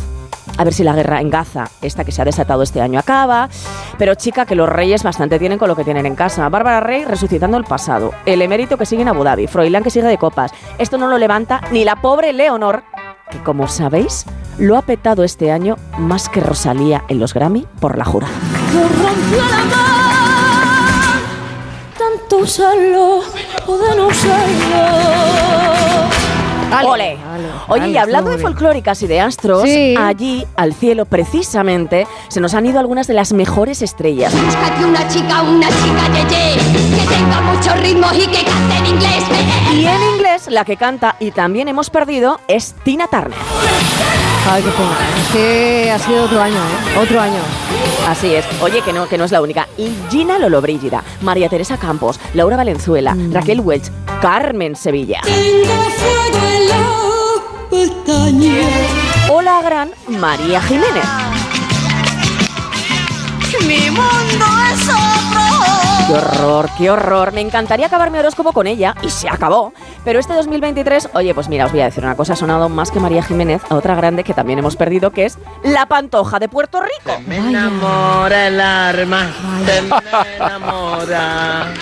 [0.56, 3.48] A ver si la guerra en Gaza, esta que se ha desatado este año, acaba.
[3.98, 6.48] Pero chica, que los reyes bastante tienen con lo que tienen en casa.
[6.48, 8.12] Bárbara Rey resucitando el pasado.
[8.24, 9.46] El emérito que sigue en Abu Dhabi.
[9.46, 10.52] Froilán que sigue de copas.
[10.78, 12.84] Esto no lo levanta ni la pobre Leonor,
[13.30, 14.26] que como sabéis,
[14.58, 18.28] lo ha petado este año más que Rosalía en los Grammy por la jura.
[21.98, 23.22] Tanto serlo
[23.66, 23.94] o de
[27.68, 29.64] Oye, y hablando de folclóricas y de astros,
[29.98, 34.32] allí, al cielo, precisamente, se nos han ido algunas de las mejores estrellas.
[34.34, 39.24] Búscate una chica, una chica yeye, que tenga muchos ritmos y que cante en inglés.
[39.72, 43.38] Y en inglés, la que canta y también hemos perdido es Tina Turner.
[44.46, 44.98] Ay, qué pena.
[45.18, 46.98] Es que ha sido otro año, ¿eh?
[47.00, 47.40] Otro año.
[48.06, 48.44] Así es.
[48.60, 49.66] Oye, que no, que no es la única.
[49.78, 55.20] Y Gina Lollobrigida, María Teresa Campos, Laura Valenzuela, Raquel Welch, Carmen Sevilla.
[55.24, 58.68] Tengo fuego en la pestaña.
[59.30, 61.04] O la gran María Jiménez.
[63.66, 65.74] Mi mundo es otro.
[66.06, 67.32] Qué horror, qué horror.
[67.32, 69.72] Me encantaría acabar mi horóscopo con ella y se acabó.
[70.04, 72.90] Pero este 2023, oye, pues mira, os voy a decir una cosa, ha sonado más
[72.90, 76.48] que María Jiménez a otra grande que también hemos perdido, que es La Pantoja de
[76.48, 77.18] Puerto Rico.
[77.26, 79.32] Me enamora el arma,
[79.64, 81.72] me enamora.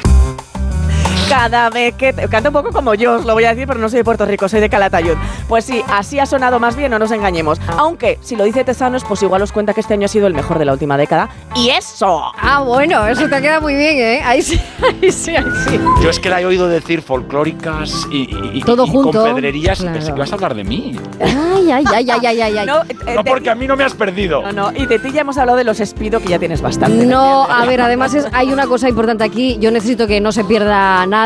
[1.33, 2.13] Cada vez que...
[2.13, 4.05] te- Canta un poco como yo, os lo voy a decir, pero no soy de
[4.05, 5.15] Puerto Rico, soy de Calatayud.
[5.49, 7.59] Pues sí, así ha sonado más bien, no nos engañemos.
[7.79, 10.35] Aunque, si lo dice Tezanos, pues igual os cuenta que este año ha sido el
[10.35, 11.29] mejor de la última década.
[11.55, 12.23] ¡Y eso!
[12.41, 14.23] Ah, bueno, eso te queda muy bien, ¿eh?
[14.25, 14.61] Ahí sí,
[15.03, 15.81] ahí sí, ahí sí.
[16.03, 19.35] Yo es que la he oído decir folclóricas y, y- y- Todo y junto, con
[19.35, 19.95] pedrerías y claro.
[19.99, 20.97] pensé que ibas a hablar de mí.
[21.21, 22.67] Ay, ay, ay, ay, ay, ay, ay.
[22.67, 22.83] No,
[23.15, 24.43] No, porque a mí no me has perdido.
[24.43, 27.07] No, no, y de ti ya hemos hablado de los Espido, que ya tienes bastante.
[27.07, 29.57] No, a ver, además es- hay una cosa importante aquí.
[29.61, 31.22] Yo necesito que no se pierda nada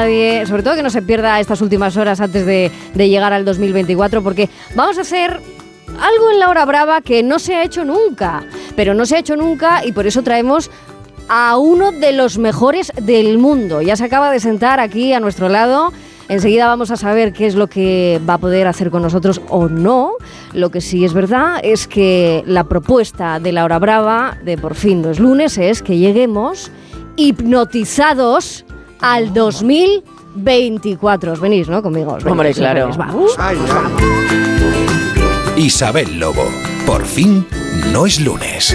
[0.47, 4.23] sobre todo que no se pierda estas últimas horas antes de, de llegar al 2024,
[4.23, 5.41] porque vamos a hacer
[6.01, 8.45] algo en la hora brava que no se ha hecho nunca,
[8.75, 10.71] pero no se ha hecho nunca y por eso traemos
[11.29, 13.83] a uno de los mejores del mundo.
[13.83, 15.93] Ya se acaba de sentar aquí a nuestro lado.
[16.29, 19.69] Enseguida vamos a saber qué es lo que va a poder hacer con nosotros o
[19.69, 20.13] no.
[20.53, 24.75] Lo que sí es verdad es que la propuesta de la hora brava de por
[24.75, 26.71] fin no es lunes es que lleguemos
[27.17, 28.66] hipnotizados
[29.07, 31.33] al 2024.
[31.33, 31.83] Os venís, ¿no?
[31.83, 32.15] Conmigo.
[32.15, 32.81] os venís, Hombre, os claro.
[32.83, 33.37] venís, vamos.
[35.57, 36.45] Isabel Lobo.
[36.87, 37.47] Por fin
[37.93, 38.75] no es lunes.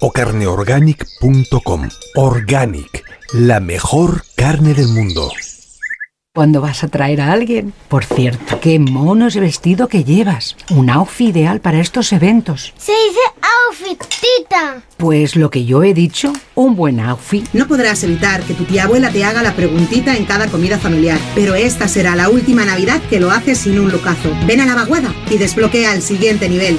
[0.00, 1.88] o carneorganic.com.
[2.14, 5.30] Organic, la mejor carne del mundo.
[6.36, 7.72] Cuando vas a traer a alguien.
[7.88, 10.54] Por cierto, qué mono es el vestido que llevas.
[10.68, 12.74] Un outfit ideal para estos eventos.
[12.76, 13.20] Se dice
[13.66, 14.82] outfit, tita.
[14.98, 17.48] Pues lo que yo he dicho, un buen outfit.
[17.54, 21.18] No podrás evitar que tu tía abuela te haga la preguntita en cada comida familiar,
[21.34, 24.30] pero esta será la última Navidad que lo haces sin un lucazo.
[24.46, 26.78] Ven a la vaguada y desbloquea el siguiente nivel.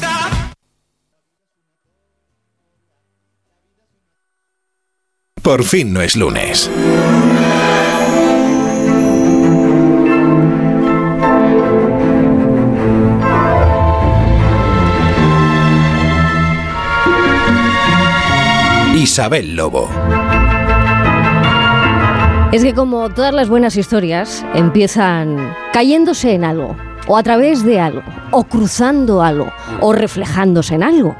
[5.41, 6.69] Por fin no es lunes.
[18.95, 19.89] Isabel Lobo.
[22.51, 26.75] Es que como todas las buenas historias empiezan cayéndose en algo,
[27.07, 31.15] o a través de algo, o cruzando algo, o reflejándose en algo.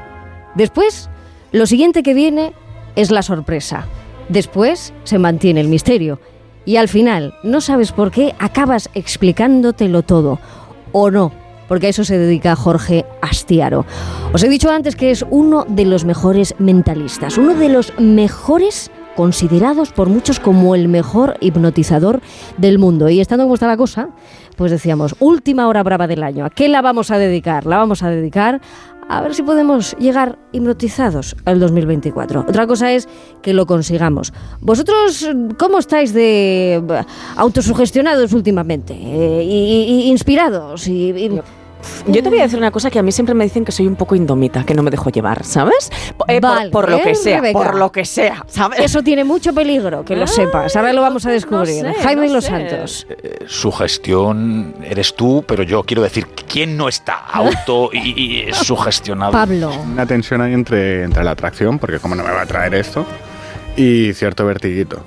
[0.54, 1.10] Después,
[1.50, 2.52] lo siguiente que viene
[2.94, 3.88] es la sorpresa.
[4.28, 6.18] Después se mantiene el misterio.
[6.64, 10.38] Y al final, no sabes por qué, acabas explicándotelo todo.
[10.92, 11.32] O no,
[11.68, 13.84] porque a eso se dedica Jorge Astiaro.
[14.32, 18.90] Os he dicho antes que es uno de los mejores mentalistas, uno de los mejores
[19.16, 22.20] considerados por muchos como el mejor hipnotizador
[22.56, 23.08] del mundo.
[23.08, 24.10] Y estando como está la cosa,
[24.56, 26.44] pues decíamos, última hora brava del año.
[26.44, 27.66] ¿A qué la vamos a dedicar?
[27.66, 28.60] La vamos a dedicar
[29.08, 32.40] a ver si podemos llegar hipnotizados al 2024.
[32.48, 33.08] Otra cosa es
[33.42, 34.32] que lo consigamos.
[34.60, 37.04] ¿Vosotros cómo estáis de eh,
[37.36, 38.94] autosugestionados últimamente?
[38.94, 40.86] Eh, y, inspirados?
[40.88, 41.40] Y-
[42.06, 43.86] Yo te voy a decir una cosa que a mí siempre me dicen que soy
[43.86, 45.90] un poco indomita, que no me dejo llevar, ¿sabes?
[46.28, 47.58] Eh, por- Vale, por, lo que sea, Rebeca.
[47.58, 48.80] por lo que sea, ¿sabes?
[48.80, 50.74] Eso tiene mucho peligro, que lo Ah, sepas.
[50.76, 51.82] Ahora lo vamos a descubrir.
[51.84, 52.50] sé, Jaime no Los sé.
[52.50, 53.06] Santos.
[53.46, 59.32] Su gestión eres tú, pero yo quiero decir, ¿quién no está auto y, y sugestionado?
[59.32, 59.70] Pablo.
[59.92, 63.04] Una tensión ahí entre, entre la atracción, porque cómo no me va a traer esto,
[63.76, 65.02] y cierto vertiguito.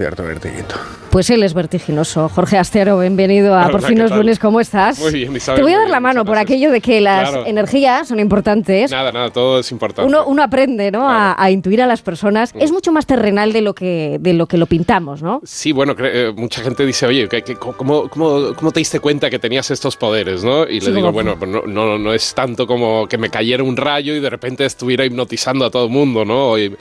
[0.00, 0.76] Cierto vertiguito.
[1.10, 2.28] Pues él es vertiginoso.
[2.30, 4.20] Jorge Astero, bienvenido a Hola, Por ¿qué fin los tal?
[4.20, 4.38] lunes.
[4.38, 4.98] ¿Cómo estás?
[4.98, 7.46] Muy bien, Isabel, Te voy a dar la mano por aquello de que las Claro.
[7.46, 8.90] energías son importantes.
[8.92, 10.08] Nada, nada, todo es importante.
[10.08, 11.10] Uno, uno aprende ¿no?
[11.10, 12.54] a, a intuir a las personas.
[12.58, 15.42] Es mucho más terrenal de lo que, de lo, que lo pintamos, ¿no?
[15.44, 19.28] Sí, bueno, eh, mucha gente dice, oye, ¿qué- qué- cómo, cómo, cómo te diste cuenta
[19.28, 20.42] que tenías estos poderes?
[20.44, 20.66] ¿no?
[20.66, 23.62] Y Sí, le digo, bueno, pues no, no, no es tanto como que me cayera
[23.64, 26.56] un rayo y de repente estuviera hipnotizando a todo el mundo, ¿no?
[26.56, 26.74] Y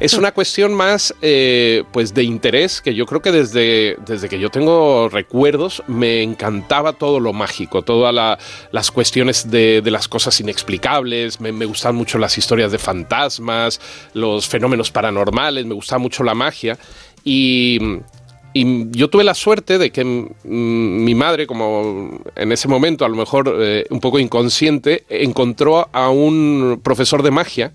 [0.00, 4.38] es una cuestión más, eh, pues, de interés, que yo creo que desde, desde que
[4.38, 8.38] yo tengo recuerdos me encantaba todo lo mágico, todas la-
[8.72, 13.80] las cuestiones de, las cosas inexplicables, me, me gustan mucho las historias de fantasmas,
[14.14, 16.78] los fenómenos paranormales, me gustaba mucho la magia.
[17.24, 17.78] Y...
[18.58, 23.54] Yo tuve la suerte de que mi madre, como en ese momento a lo mejor
[23.60, 27.72] eh, un poco inconsciente, encontró a un profesor de magia,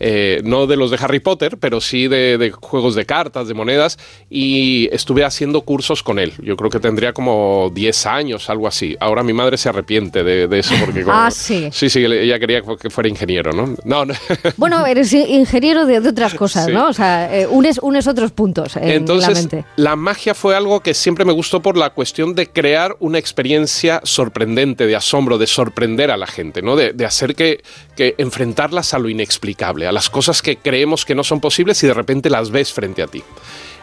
[0.00, 3.54] eh, no de los de Harry Potter, pero sí de, de juegos de cartas, de
[3.54, 3.98] monedas,
[4.30, 6.32] y estuve haciendo cursos con él.
[6.42, 8.96] Yo creo que tendría como 10 años, algo así.
[9.00, 11.02] Ahora mi madre se arrepiente de, de eso porque...
[11.04, 11.68] como- Ah, sí.
[11.72, 13.74] Sí, sí, ella quería que fuera ingeniero, ¿no?
[13.84, 14.14] No, no.
[14.56, 16.72] Bueno, eres ingeniero de, de otras cosas, Sí.
[16.72, 16.88] ¿no?
[16.88, 19.64] O sea, eh, unes, unes otros puntos en Entonces, la mente.
[19.76, 24.00] la magia fue algo que siempre me gustó por la cuestión de crear una experiencia
[24.04, 26.76] sorprendente, de asombro, de sorprender a la gente, ¿no?
[26.76, 27.62] De, de hacer que,
[27.96, 31.86] que enfrentarlas a lo inexplicable, a las cosas que creemos que no son posibles y
[31.86, 33.22] de repente las ves frente a ti.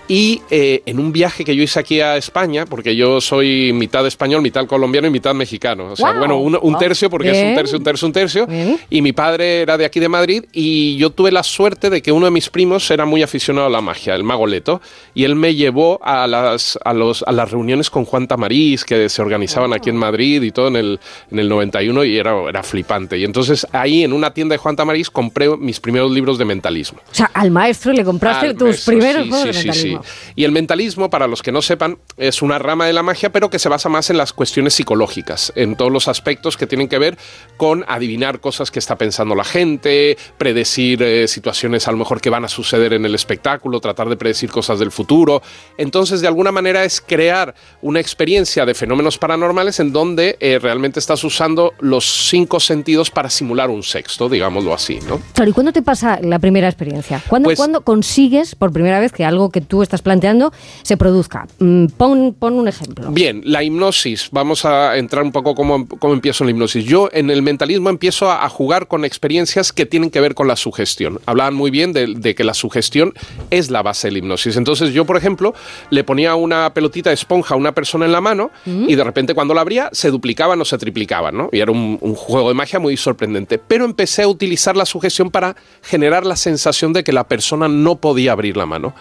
[0.10, 4.06] Y eh, en un viaje que yo hice aquí a España, porque yo soy mitad
[4.08, 5.92] español, mitad colombiano y mitad mexicano.
[5.92, 6.20] O sea, Guau.
[6.20, 7.50] bueno, un, un tercio porque es Bien.
[7.50, 8.48] un tercio, un tercio, un tercio.
[8.90, 12.12] Y mi padre era de aquí de Madrid y yo tuve la suerte de que
[12.12, 14.82] uno de mis primos era muy aficionado a la magia, el mago Leto,
[15.14, 19.10] y él me llevó a las, a los, a las reuniones con Juan Tamariz que
[19.10, 21.00] se organizaban aquí en Madrid y todo en el,
[21.32, 23.16] en el 91 y era, era flipante.
[23.16, 27.00] Y entonces ahí en una tienda de Juan Tamariz compré mis primeros libros de mentalismo.
[27.12, 29.99] O sea, al maestro le compraste Al tus maestro, primeros sí, juegos sí, de mentalismo.
[29.99, 29.99] sí.
[30.36, 33.50] Y el mentalismo, para los que no sepan, es una rama de la magia, pero
[33.50, 36.98] que se basa más en las cuestiones psicológicas, en todos los aspectos que tienen que
[37.00, 37.18] ver
[37.58, 42.30] con adivinar cosas que está pensando la gente, predecir eh, situaciones a lo mejor que
[42.30, 45.42] van a suceder en el espectáculo, tratar de predecir cosas del futuro.
[45.78, 51.00] Entonces, de alguna manera es crear una experiencia de fenómenos paranormales en donde eh, realmente
[51.00, 55.20] estás usando los cinco sentidos para simular un sexto, digámoslo así, ¿no?
[55.34, 57.22] Claro, ¿y cuándo te pasa la primera experiencia?
[57.28, 60.54] ¿Cuándo, Pues- cuándo consigues por primera vez que algo que tú estás planteando
[60.84, 61.48] se produzca?
[61.60, 63.12] Mm, Pon, pon un ejemplo.
[63.12, 64.30] Bien, la hipnosis.
[64.32, 66.86] Vamos a entrar un poco cómo, cómo empiezo en la hipnosis.
[66.86, 70.48] Yo en el mentalismo empiezo a, a jugar con experiencias que tienen que ver con
[70.48, 71.20] la sugestión.
[71.26, 73.14] Hablaban muy bien de, de que la sugestión
[73.50, 74.56] es la base de la hipnosis.
[74.56, 75.54] Entonces yo, por ejemplo,
[75.90, 79.34] le ponía una pelotita de esponja a una persona en la mano y de repente
[79.34, 81.50] cuando la abría se duplicaban o se triplicaban, ¿no?
[81.52, 83.58] Y era un, un juego de magia muy sorprendente.
[83.58, 87.96] Pero empecé a utilizar la sugestión para generar la sensación de que la persona no
[87.96, 88.94] podía abrir la mano.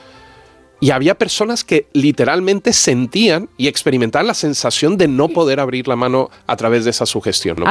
[0.80, 5.96] Y había personas que literalmente sentían y experimentaban la sensación de no poder abrir la
[5.96, 7.56] mano a través de esa sugestión.
[7.58, 7.66] ¿no?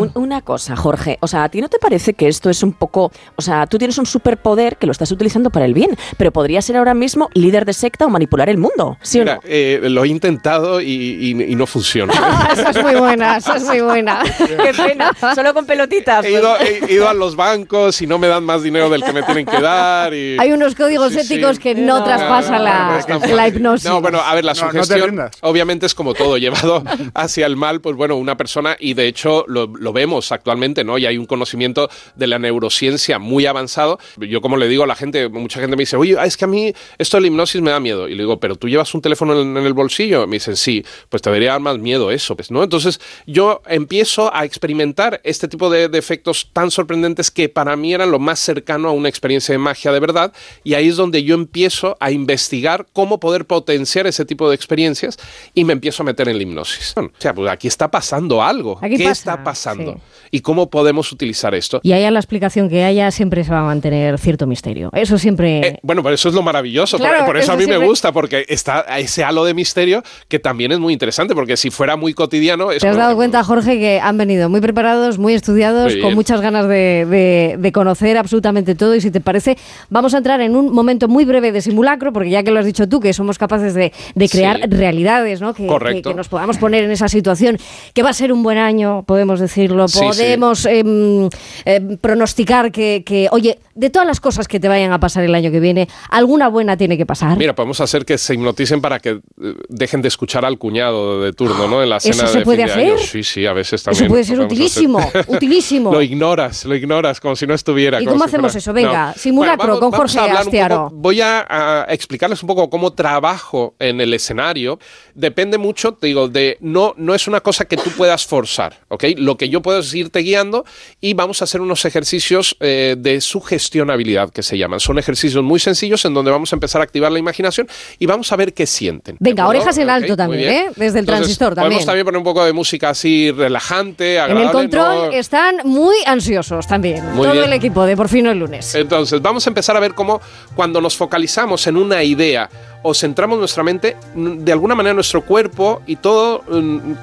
[0.00, 1.18] Un- una cosa, Jorge.
[1.20, 3.10] O sea, ¿a ti no te parece que esto es un poco.
[3.36, 6.62] O sea, tú tienes un superpoder que lo estás utilizando para el bien, pero podría
[6.62, 8.96] ser ahora mismo líder de secta o manipular el mundo?
[9.02, 9.40] ¿Sí o no?
[9.44, 12.12] eh, lo he intentado y, y- y no funciona.
[12.52, 14.22] esa es muy buena, esa es muy buena.
[14.38, 16.24] Qué pena, solo con pelotitas.
[16.24, 19.12] He ido, he ido a los bancos y no me dan más dinero del que
[19.12, 20.14] me tienen que dar.
[20.14, 20.36] Y...
[20.38, 21.34] Hay unos códigos Sí, sí.
[21.34, 22.58] éticos que no traspasan No,
[22.90, 23.88] no es la, la hipnosis.
[23.88, 25.36] No, bueno, a ver, la No, no te sugestión rindas.
[25.40, 26.82] obviamente es como todo, llevado
[27.14, 30.98] hacia el mal, pues bueno, una persona, y de hecho lo, lo vemos actualmente, ¿no?
[30.98, 33.98] Y hay un conocimiento de la neurociencia muy avanzado.
[34.18, 36.48] Yo como le digo a la gente, mucha gente me dice, oye, es que a
[36.48, 38.08] mí esto de la hipnosis me da miedo.
[38.08, 40.26] Y le digo, pero tú llevas un teléfono en, en el bolsillo.
[40.26, 42.62] Me dicen, sí, pues te debería dar más miedo eso, pues, ¿no?
[42.62, 47.94] Entonces yo empiezo a experimentar este tipo de, de efectos tan sorprendentes que para mí
[47.94, 50.32] eran lo más cercano a una experiencia de magia de verdad.
[50.62, 54.54] Y ahí es donde yo empiezo a investigar investigar cómo poder potenciar ese tipo de
[54.54, 55.16] experiencias
[55.54, 56.94] y me empiezo a meter en la hipnosis.
[56.96, 58.78] O sea, pues aquí está pasando algo.
[58.82, 59.92] Aquí ¿Qué pasa, está pasando?
[59.94, 59.98] sí.
[60.32, 61.78] ¿Y cómo podemos utilizar esto?
[61.84, 64.90] Y haya la explicación que haya, siempre se va a mantener cierto misterio.
[64.92, 65.58] Eso siempre...
[65.66, 66.98] Eh, bueno, pero eso es lo maravilloso.
[66.98, 69.54] por- Claro, por, eso eso a mí siempre- me gusta, porque está ese halo de
[69.54, 72.72] misterio que también es muy interesante, porque si fuera muy cotidiano...
[72.72, 76.14] Es ¿Te has dado cuenta, Jorge, que han venido muy preparados, muy estudiados, Muy con
[76.14, 78.96] muchas ganas de, de- de conocer absolutamente todo?
[78.96, 79.56] Y si te parece,
[79.88, 82.66] vamos a entrar en un momento muy breve de simulacro, porque ya que lo has
[82.66, 84.62] dicho tú, que somos capaces de, de crear Sí.
[84.68, 85.54] realidades, ¿no?
[85.54, 86.08] Que, Correcto.
[86.10, 87.58] que- que nos podamos poner en esa situación,
[87.92, 90.04] que va a ser un buen año, podemos decirlo, Sí, sí.
[90.04, 91.28] podemos em,
[91.64, 95.34] em, pronosticar que, que, oye, de todas las cosas que te vayan a pasar el
[95.34, 97.36] año que viene, alguna buena tiene que pasar.
[97.36, 99.20] Mira, podemos hacer que se hipnoticen para que eh,
[99.68, 101.82] dejen de escuchar al cuñado de turno, ¿no?
[101.82, 102.94] En la ¿Eso cena se de puede fin de año.
[102.94, 103.06] hacer?
[103.06, 104.04] Sí, sí, a veces también.
[104.04, 105.24] Eso puede ser utilísimo, hacer.
[105.28, 105.92] utilísimo.
[105.92, 108.00] Lo ignoras, lo ignoras, como si no estuviera.
[108.00, 108.72] ¿Y cómo si hacemos fuera- eso?
[108.72, 109.14] Venga, No.
[109.14, 110.84] simulacro Bueno, con Jorge Astiaro.
[110.90, 114.78] poco- voy a, a explicarles un poco cómo trabajo en el escenario.
[115.14, 119.04] Depende mucho, te digo, de no, no es una cosa que tú puedas forzar, ¿ok?
[119.16, 120.64] Lo que yo puedo es irte guiando
[121.00, 124.78] y vamos a hacer unos ejercicios eh, de sugestionabilidad que se llaman.
[124.80, 127.66] Son ejercicios muy sencillos en donde vamos a empezar a activar la imaginación
[127.98, 129.16] y vamos a ver qué sienten.
[129.18, 130.48] ¿de Venga, orejas en alto también.
[130.50, 130.66] ¿eh?
[130.76, 131.64] Desde el Entonces, transistor también.
[131.64, 134.46] Podemos también poner un poco de música así relajante, En agradable.
[134.46, 137.04] el control no- están muy ansiosos también.
[137.14, 137.44] Muy Todo bien.
[137.46, 138.74] el equipo de Por fin el lunes.
[138.76, 140.20] Entonces, vamos a empezar a ver cómo
[140.54, 142.48] cuando nos focalizamos en una idea
[142.86, 146.44] o centramos nuestra mente, de alguna manera nuestro cuerpo y todo,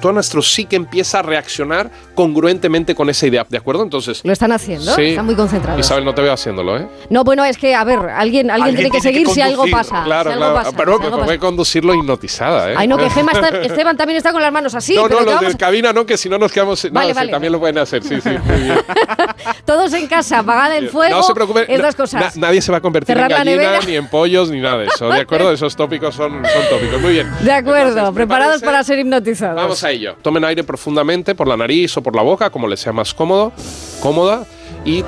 [0.00, 3.82] todo nuestro psique empieza a reaccionar congruentemente con esa idea, ¿de acuerdo?
[3.82, 4.20] Entonces...
[4.24, 5.02] Lo están haciendo, Sí.
[5.06, 5.80] están muy concentrados.
[5.80, 6.86] Isabel, no te veo haciéndolo, ¿eh?
[7.10, 10.04] No, bueno, es que, a ver, alguien, alguien, tiene que seguir si algo pasa.
[10.04, 10.54] Claro, si algo claro.
[10.64, 11.38] pasa, Pero si algo pasa.
[11.38, 12.74] conducirlo hipnotizada, ¿eh?
[12.78, 14.94] Ay, no, que Gema está, Esteban también está con las manos así.
[14.94, 16.84] no, pero no, que los vamos- de cabina no, que si no nos quedamos...
[16.84, 17.30] No, Vale, sí, vale.
[17.32, 18.28] también lo pueden hacer, sí, sí.
[18.44, 18.78] muy bien.
[19.64, 21.16] Todos en casa, apagad el fuego.
[21.16, 22.36] No se preocupen, Estas cosas.
[22.36, 24.86] na- nadie se va a convertir Cerrar en gallina, ni en pollos, ni nada de
[24.86, 25.08] eso.
[25.08, 25.50] ¿De acuerdo?
[25.76, 27.00] Tópicos son, son tópicos.
[27.00, 27.30] Muy bien.
[27.42, 29.56] De acuerdo, Entonces, preparados para ser hipnotizados.
[29.56, 30.16] Vamos a ello.
[30.22, 33.52] Tomen aire profundamente por la nariz o por la boca, como les sea más cómodo,
[34.00, 34.46] cómoda,
[34.84, 35.04] y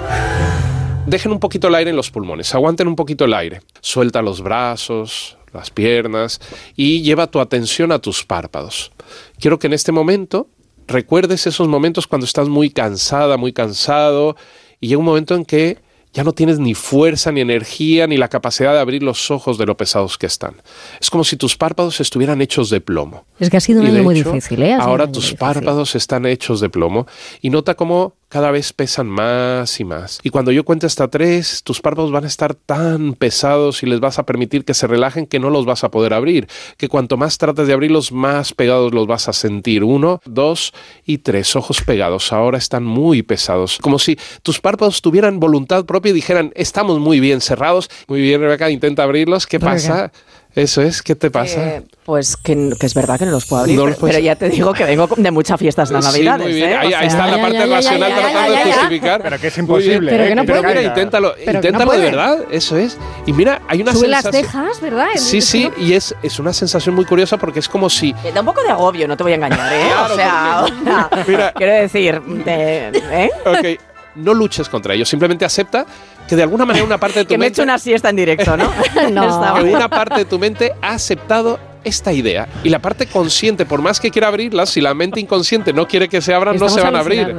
[1.07, 2.55] dejen un poquito el aire en los pulmones.
[2.55, 3.61] Aguanten un poquito el aire.
[3.81, 6.41] Suelta los brazos, las piernas
[6.77, 8.93] y lleva tu atención a tus párpados.
[9.39, 10.49] Quiero que en este momento
[10.87, 14.37] recuerdes esos momentos cuando estás muy cansada, muy cansado,
[14.81, 15.79] y llega un momento en que
[16.15, 19.67] ya no tienes ni fuerza, ni energía, ni la capacidad de abrir los ojos de
[19.67, 20.63] lo pesados que están.
[21.01, 23.27] Es como si tus párpados estuvieran hechos de plomo.
[23.41, 24.75] Es que ha sido un año muy hecho, difícil, ¿eh?
[24.75, 25.39] Ahora tus difícil.
[25.39, 27.09] párpados están hechos de plomo
[27.43, 30.19] y nota cómo cada vez pesan más y más.
[30.25, 34.01] Y cuando yo cuente hasta tres, tus párpados van a estar tan pesados y les
[34.01, 36.49] vas a permitir que se relajen que no los vas a poder abrir.
[36.77, 39.85] Que cuanto más trates de abrirlos, más pegados los vas a sentir.
[39.85, 40.73] Uno, dos
[41.07, 41.55] y tres.
[41.55, 42.33] Ojos pegados.
[42.33, 43.79] Ahora están muy pesados.
[43.81, 47.89] Como si tus párpados tuvieran voluntad propia y dijeran, estamos muy bien cerrados.
[48.09, 49.47] Muy bien, Rebeca, intenta abrirlos.
[49.47, 49.75] ¿Qué Rebeca.
[49.75, 50.13] pasa?
[50.55, 51.67] Eso es, ¿qué te pasa?
[51.67, 54.17] Eh, pues que, que es verdad que no los puedo abrir, No los pero, puedes-
[54.17, 56.47] pero ya te digo que vengo de muchas fiestas de Sí, Navidades.
[56.47, 56.71] muy bien.
[56.71, 56.77] ¿eh?
[56.77, 59.23] Ahí, O ahí está la parte racional tratando de justificar.
[59.23, 60.11] Pero que es imposible.
[60.13, 60.29] Pero ¿eh?
[60.29, 60.45] que no.
[60.45, 62.97] Pero mira, inténtalo, Pero que no inténtalo de verdad, eso es.
[63.27, 64.53] Y mira, hay una Sube las sensación.
[64.53, 65.07] cejas, ¿verdad?
[65.17, 68.15] Sí, sí, y es, es una sensación muy curiosa porque es como si.
[68.23, 69.81] Me da un poco de agobio, no te voy a engañar, ¿eh?
[69.89, 70.85] Claro, o sea, porque- o
[71.15, 71.53] sea, Mira.
[71.57, 73.31] quiero decir, de- ¿eh?
[73.45, 73.81] Ok,
[74.17, 75.87] no luches contra ello, simplemente acepta
[76.29, 77.61] que de alguna manera una parte de tu que me he mente.
[77.61, 78.71] hecho una siesta en directo, ¿no?
[79.11, 79.55] No.
[79.63, 83.83] Que una parte de tu mente ha aceptado esta idea y la parte consciente, por
[83.83, 86.81] más que quiera abrirlas, si la mente inconsciente no quiere que se abran, no se
[86.81, 87.37] van a abrir.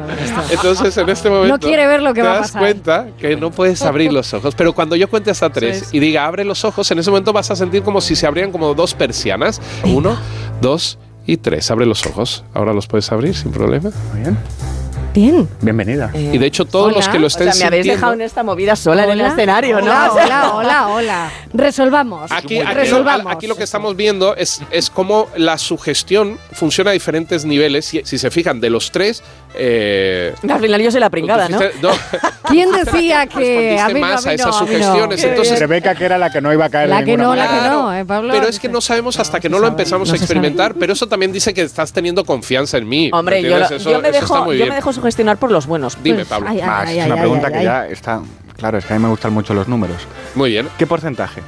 [0.51, 1.57] Entonces, en este momento.
[1.57, 2.61] No quiere ver lo que te va a das pasar.
[2.61, 4.53] cuenta que no puedes abrir los ojos.
[4.53, 5.93] Pero cuando yo cuente hasta tres es.
[5.95, 8.51] y diga abre los ojos, en ese momento vas a sentir como si se abrieran
[8.51, 9.59] como dos persianas.
[9.83, 10.15] Uno,
[10.61, 11.71] dos y tres.
[11.71, 12.43] Abre los ojos.
[12.53, 13.89] Ahora los puedes abrir sin problema.
[14.13, 14.37] Muy bien.
[15.15, 15.47] Bien.
[15.61, 16.11] Bienvenida.
[16.13, 16.97] Y de hecho, todos Hola.
[16.97, 19.11] los que lo O estén sea, me habéis sintiendo- dejado en esta movida sola en
[19.11, 19.29] el Hola.
[19.29, 19.85] escenario, ¿no?
[19.85, 21.31] Hola, O sea, hola, hola, hola.
[21.53, 22.31] Resolvamos.
[22.33, 23.31] Aquí, aquí, lo, Resolvamos.
[23.33, 27.85] aquí lo que estamos viendo es, es cómo la sugestión funciona a diferentes niveles.
[27.85, 29.23] Si, si se fijan, de los tres.
[29.57, 31.59] Eh, Al final yo soy la pringada, ¿no?
[31.81, 31.91] no,
[32.49, 34.67] ¿Quién decía que a mí no, más a mí no, esas a no?
[34.67, 35.21] sugestiones.
[35.21, 37.47] Qué Entonces, Rebeca, que era la que no iba a caer La que no, la
[37.47, 38.33] que no, ¿eh, Pablo?
[38.33, 40.75] Pero es que no sabemos hasta que no lo empezamos no a experimentar.
[40.77, 43.09] Pero eso también dice que estás teniendo confianza en mí.
[43.13, 43.57] Hombre, ¿me yo?
[43.59, 45.97] Eso- yo me dejo, yo me dejo sugestionar por los buenos.
[46.01, 46.49] Dime, Pablo.
[46.49, 47.65] Ay, ay, Ah, ay, es una ay, pregunta ay, que ay.
[47.65, 48.21] ya está.
[48.57, 49.97] Claro, es que a mí me gustan mucho los números.
[50.33, 50.67] Muy bien.
[50.79, 51.41] ¿Qué porcentaje?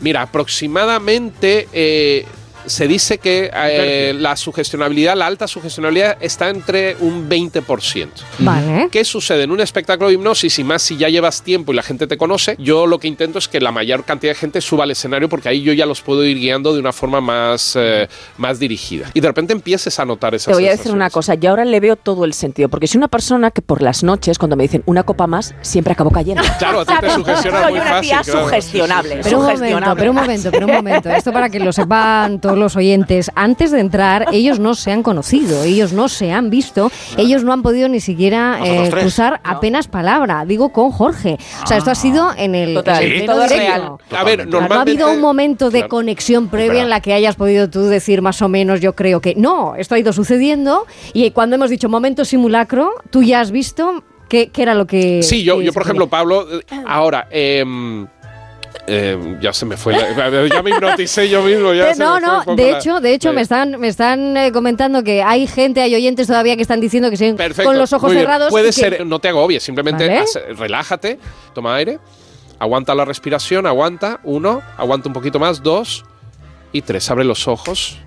[0.00, 2.24] Mira, aproximadamente eh,
[2.66, 8.08] se dice que eh, la sugestionabilidad, la alta sugestionabilidad está entre un 20%.
[8.38, 8.88] Vale.
[8.90, 11.82] ¿Qué sucede en un espectáculo de hipnosis y más si ya llevas tiempo y la
[11.82, 12.56] gente te conoce?
[12.58, 15.48] Yo lo que intento es que la mayor cantidad de gente suba al escenario porque
[15.48, 18.08] ahí yo ya los puedo ir guiando de una forma más, eh,
[18.38, 19.10] más dirigida.
[19.14, 21.64] Y de repente empieces a notar esas Te voy a decir una cosa, yo ahora
[21.64, 24.64] le veo todo el sentido, porque soy una persona que por las noches, cuando me
[24.64, 26.42] dicen una copa más, siempre acabo cayendo.
[26.62, 28.44] Claro, a ti te sugestiona Soy muy una fácil, tía claro.
[28.44, 29.20] sugestionable.
[29.22, 29.98] Pero un momento, sugestionable.
[29.98, 31.10] pero un momento, pero un momento.
[31.10, 33.30] Esto para que lo sepan todos los oyentes.
[33.34, 37.52] Antes de entrar, ellos no se han conocido, ellos no se han visto, ellos no
[37.52, 40.44] han podido ni siquiera eh, cruzar apenas palabra.
[40.44, 41.38] Digo con Jorge.
[41.62, 43.24] O sea, esto ha sido en el, Total, en el sí.
[43.24, 43.98] pleno todo es directo.
[44.08, 44.20] real.
[44.20, 45.88] A ver, no ha habido un momento de Claro.
[45.90, 49.34] conexión previa en la que hayas podido tú decir más o menos, yo creo que
[49.36, 54.04] no, esto ha ido sucediendo y cuando hemos dicho momento simulacro, tú ya has visto
[54.28, 55.22] qué, qué era lo que...
[55.22, 56.08] Sí, yo, yo por ejemplo.
[56.08, 58.06] Pablo, eh, ahora, em,
[58.86, 61.72] em, ya se me fue, la- ya me hipnoticé yo mismo.
[61.72, 65.02] Ya Eh, no, no, de la- hecho, de hecho me están, me están eh, comentando
[65.02, 68.12] que hay gente, hay oyentes todavía que están diciendo que siguen Perfecto, con los ojos
[68.12, 68.50] cerrados.
[68.50, 70.18] Puede que- no te agobies, simplemente Vale.
[70.20, 71.18] hace- relájate,
[71.54, 71.98] toma aire,
[72.58, 76.04] aguanta la respiración, aguanta, uno, aguanta un poquito más, dos
[76.72, 77.98] y tres, abre los ojos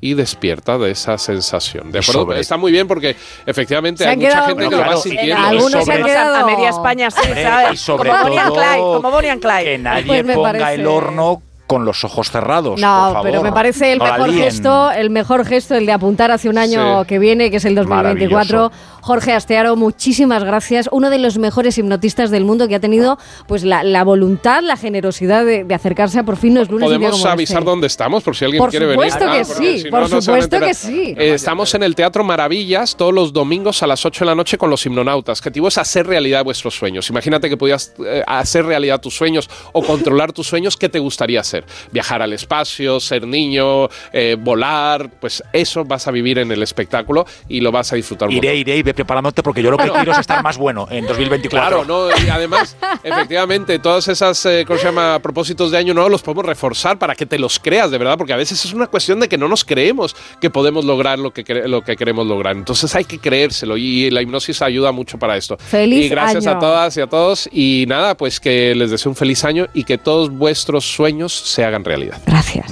[0.00, 1.90] y despierta de esa sensación.
[1.90, 5.36] ¿De sobre- Está muy bien porque efectivamente hay mucha gente que lo va sintiendo.
[5.42, 7.72] algunos Y se han sobre- quedado- A media España sí, ¿sabes?
[7.72, 9.64] y sobre como Bonnie and todo Clyde, como Bonnie and Clyde.
[9.64, 12.80] Que nadie Pues ponga parece- el horno con los ojos cerrados.
[12.80, 13.22] No, por favor.
[13.22, 16.58] pero me parece el No mejor gesto, el mejor gesto, el de apuntar hacia un
[16.58, 17.06] año Sí.
[17.06, 18.72] que viene, que es el 2024.
[19.02, 20.88] Jorge Astearo, muchísimas gracias.
[20.92, 24.76] Uno de los mejores hipnotistas del mundo que ha tenido pues la, la voluntad, la
[24.76, 26.88] generosidad de, de acercarse a por fin los lunes.
[26.88, 27.70] Podemos como avisar este.
[27.70, 29.10] dónde estamos por si alguien Por quiere venir.
[29.10, 31.14] supuesto que sí, si por no, supuesto que sí.
[31.16, 34.58] Eh, estamos en el Teatro Maravillas todos los domingos a las 8 de la noche
[34.58, 35.40] con los hipnonautas.
[35.40, 37.08] Que es hacer realidad vuestros sueños.
[37.10, 40.76] Imagínate que podías eh, hacer realidad tus sueños o controlar tus sueños.
[40.76, 41.57] ¿Qué te gustaría hacer?
[41.90, 45.10] Viajar al espacio, ser niño, eh, volar.
[45.20, 48.30] Pues eso vas a vivir en el espectáculo y lo vas a disfrutar.
[48.30, 51.06] Iré, iré y ve preparándote porque yo lo que quiero es estar más bueno en
[51.06, 51.48] 2024.
[51.50, 52.08] Claro, ¿no?
[52.24, 55.18] Y además, efectivamente, todas esas, eh, ¿cómo se llama?
[55.20, 58.32] Propósitos de año nuevo los podemos reforzar para que te los creas, de verdad, porque
[58.32, 61.44] a veces es una cuestión de que no nos creemos que podemos lograr lo que,
[61.66, 62.56] lo que queremos lograr.
[62.56, 65.56] Entonces hay que creérselo y la hipnosis ayuda mucho para esto.
[65.58, 66.56] Feliz Y gracias año.
[66.56, 67.48] a todas y a todos.
[67.52, 71.64] Y nada, pues que les deseo un feliz año y que todos vuestros sueños se
[71.64, 72.20] hagan realidad.
[72.26, 72.66] Gracias.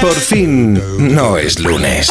[0.00, 2.08] Por fin, no es lunes.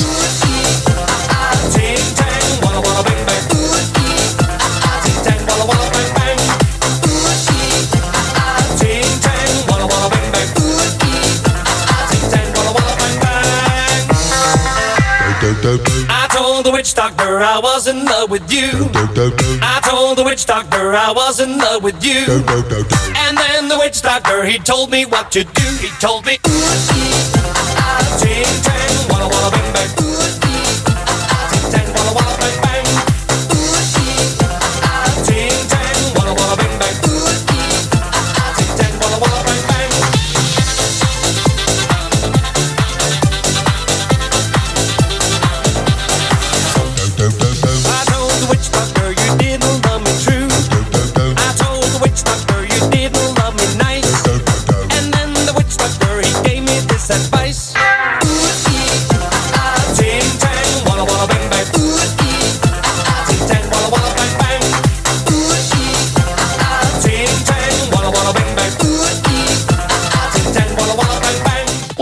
[16.81, 18.71] Witch doctor I was in love with you.
[19.61, 22.25] I told the witch doctor I was in love with you.
[22.25, 25.67] And then the witch doctor he told me what to do.
[25.79, 30.10] He told me, ooh, ee, ah, ah, ting, tang, walla walla bang bang.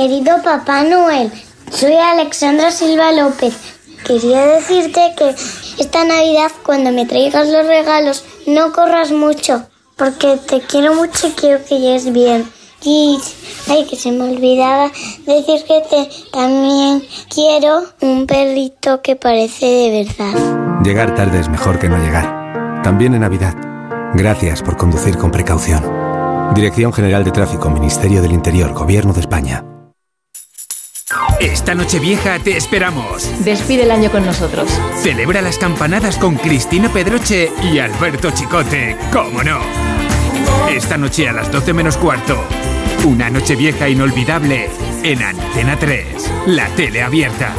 [0.10, 1.32] Querido Papá Noel,
[1.72, 3.56] soy Alexandra Silva López.
[4.04, 5.36] Quería decirte que
[5.78, 11.32] esta Navidad cuando me traigas los regalos no corras mucho, porque te quiero mucho y
[11.34, 12.50] quiero que llegues bien.
[12.82, 13.20] Y,
[13.68, 14.92] ay, que se me olvidaba
[15.28, 20.82] decir que te, también quiero un perrito que parece de verdad.
[20.84, 22.82] Llegar tarde es mejor que no llegar.
[22.82, 23.54] También en Navidad.
[24.16, 25.84] Gracias por conducir con precaución.
[26.56, 29.69] Dirección General de Tráfico, Ministerio del Interior, Gobierno de España.
[31.40, 33.32] Esta noche vieja te esperamos.
[33.46, 34.70] Despide el año con nosotros.
[35.02, 39.60] Celebra las campanadas con Cristina Pedroche y Alberto Chicote, ¿cómo no?
[40.70, 42.44] Esta noche a las 12 menos cuarto.
[43.06, 44.70] Una noche vieja inolvidable
[45.04, 47.54] en Antena 3, la tele abierta.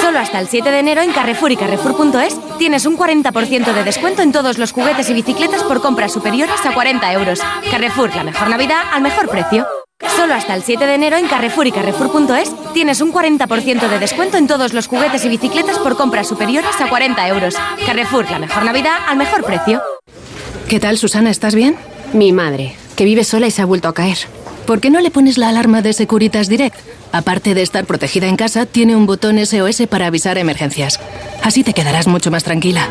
[0.00, 4.22] Solo hasta el 7 de enero en Carrefour y Carrefour.es tienes un 40% de descuento
[4.22, 7.40] en todos los juguetes y bicicletas por compras superiores a 40 euros.
[7.70, 9.66] Carrefour, la mejor Navidad al mejor precio.
[10.16, 14.36] Solo hasta el 7 de enero en Carrefour y Carrefour.es tienes un 40% de descuento
[14.36, 17.54] en todos los juguetes y bicicletas por compras superiores a 40 euros.
[17.86, 19.82] Carrefour, la mejor Navidad al mejor precio.
[20.68, 21.30] ¿Qué tal, Susana?
[21.30, 21.76] ¿Estás bien?
[22.12, 24.18] Mi madre, que vive sola y se ha vuelto a caer.
[24.66, 26.76] ¿Por qué no le pones la alarma de Securitas Direct?
[27.12, 30.98] Aparte de estar protegida en casa, tiene un botón SOS para avisar emergencias.
[31.42, 32.88] Así te quedarás mucho más tranquila.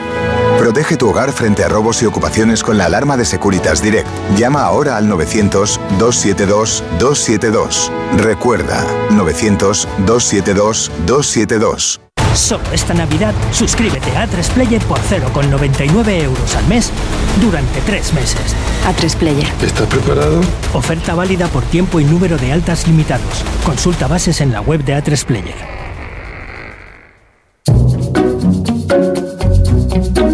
[0.62, 4.08] Protege tu hogar frente a robos y ocupaciones con la alarma de Securitas Direct.
[4.38, 7.90] Llama ahora al 900-272-272.
[8.18, 12.00] Recuerda, 900-272-272.
[12.36, 16.92] Solo esta Navidad, suscríbete a Player por 0,99 euros al mes
[17.42, 18.56] durante tres meses.
[18.86, 19.52] A Player.
[19.64, 20.42] ¿Estás preparado?
[20.74, 23.44] Oferta válida por tiempo y número de altas limitados.
[23.66, 25.72] Consulta bases en la web de A3 Player.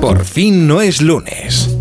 [0.02, 1.76] Por fin no es lunes.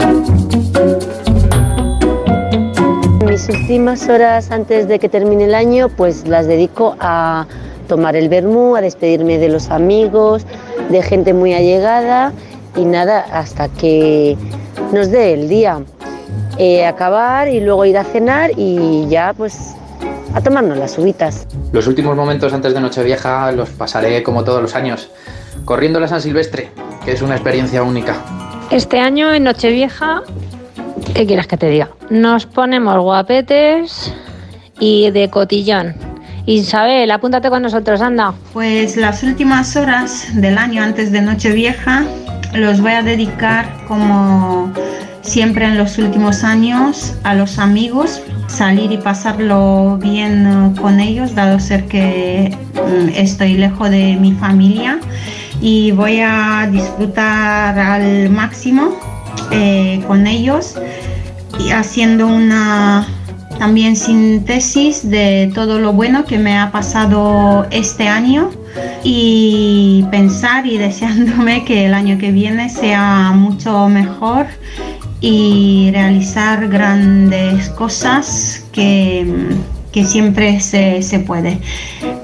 [3.24, 7.46] Mis últimas horas antes de que termine el año, pues las dedico a
[7.88, 10.46] tomar el vermú, a despedirme de los amigos,
[10.90, 12.32] de gente muy allegada
[12.74, 14.36] y nada, hasta que
[14.92, 15.80] nos dé el día.
[16.58, 19.74] Eh, acabar y luego ir a cenar y ya pues
[20.34, 21.46] a tomarnos las uvitas.
[21.72, 25.10] Los últimos momentos antes de Nochevieja los pasaré como todos los años,
[25.66, 26.70] corriendo la San Silvestre,
[27.04, 28.16] que es una experiencia única.
[28.70, 30.22] Este año en Nochevieja,
[31.12, 31.90] ¿qué quieres que te diga?
[32.08, 34.14] Nos ponemos guapetes
[34.80, 35.94] y de cotillón.
[36.46, 38.32] Isabel, apúntate con nosotros, anda.
[38.52, 42.04] Pues las últimas horas del año antes de Nochevieja
[42.54, 44.72] los voy a dedicar como
[45.22, 51.34] siempre en los últimos años a los amigos, salir y pasarlo bien eh, con ellos,
[51.34, 55.00] dado ser que mm, estoy lejos de mi familia
[55.60, 58.98] y voy a disfrutar al máximo
[59.50, 60.74] eh, con ellos
[61.58, 63.06] y haciendo una
[63.58, 68.50] también síntesis de todo lo bueno que me ha pasado este año
[69.02, 74.46] y pensar y deseándome que el año que viene sea mucho mejor
[75.20, 79.26] y realizar grandes cosas que,
[79.96, 81.58] que siempre se, se puede.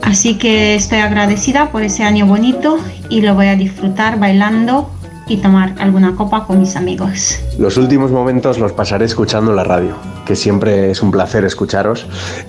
[0.02, 2.76] Así que estoy agradecida por ese año bonito
[3.08, 4.90] y lo voy a disfrutar bailando
[5.26, 7.38] y tomar alguna copa con mis amigos.
[7.58, 12.04] Los últimos momentos los pasaré escuchando la radio, que siempre es un placer escucharos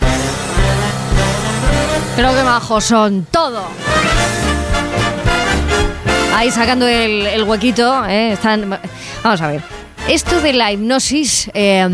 [2.21, 3.63] Pero qué majos son, todo.
[6.37, 8.33] Ahí sacando el, el huequito, ¿eh?
[8.33, 8.79] están...
[9.25, 9.80] Vamos a ver.
[10.11, 11.89] Esto de la hipnosis, eh,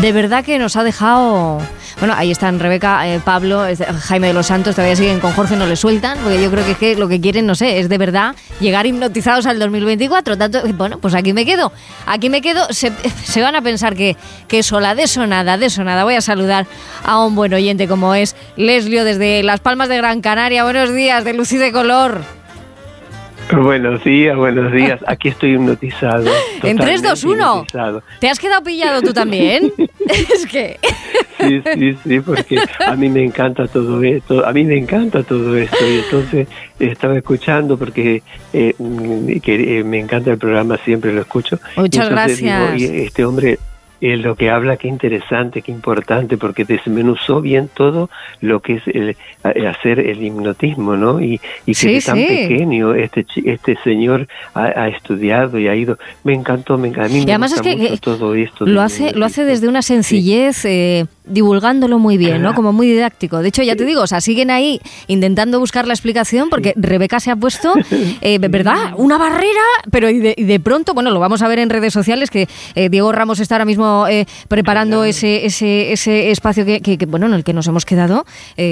[0.00, 1.58] de verdad que nos ha dejado...
[1.98, 5.54] Bueno, ahí están Rebeca, eh, Pablo, eh, Jaime de los Santos, todavía siguen con Jorge,
[5.54, 7.90] no le sueltan, porque yo creo que, es que lo que quieren, no sé, es
[7.90, 10.38] de verdad llegar hipnotizados al 2024.
[10.38, 11.70] Tanto, bueno, pues aquí me quedo,
[12.06, 12.90] aquí me quedo, se,
[13.24, 14.16] se van a pensar que,
[14.48, 16.04] que sola, de eso nada, de eso nada.
[16.04, 16.66] Voy a saludar
[17.04, 20.64] a un buen oyente como es Leslio desde Las Palmas de Gran Canaria.
[20.64, 22.41] Buenos días, de luz y de color.
[23.50, 25.00] Buenos días, buenos días.
[25.06, 26.30] Aquí estoy hipnotizado.
[26.62, 27.34] En 3, 2, 1.
[27.34, 28.02] hipnotizado.
[28.20, 29.72] ¿Te has quedado pillado tú también?
[30.08, 30.78] es que...
[31.38, 35.56] Sí, sí, sí, porque a mí me encanta todo esto, a mí me encanta todo
[35.56, 36.46] esto y entonces
[36.78, 38.22] estaba escuchando porque
[38.52, 41.58] eh, mm, que, eh, me encanta el programa, siempre lo escucho.
[41.76, 42.80] Muchas digo, gracias.
[42.80, 43.58] este hombre
[44.02, 48.82] eh, lo que habla, qué interesante, qué importante, porque desmenuzó bien todo lo que es
[48.88, 51.20] el, a- hacer el hipnotismo, ¿no?
[51.20, 52.26] Y, y que de tan sí.
[52.26, 55.98] pequeño este este señor ha, ha estudiado y ha ido.
[56.24, 57.06] Me encantó, me encantó.
[57.06, 58.66] A mí Y me además gusta es que- mucho que todo esto.
[58.66, 62.54] Lo hace, lo hace desde una sencillez, eh, divulgándolo muy bien, ¿no?
[62.54, 63.38] Como muy didáctico.
[63.42, 67.20] De hecho, ya te digo, o sea, siguen ahí intentando buscar la explicación porque Rebeca
[67.20, 67.74] se ha puesto,
[68.20, 68.94] eh, ¿verdad?
[68.96, 69.60] Una barrera,
[69.90, 72.48] pero y de, y de pronto, bueno, lo vamos a ver en redes sociales, que
[72.74, 77.06] eh, Diego Ramos está ahora mismo eh, preparando ese, ese, ese espacio que, que- que,
[77.06, 78.24] bueno, en el que nos hemos quedado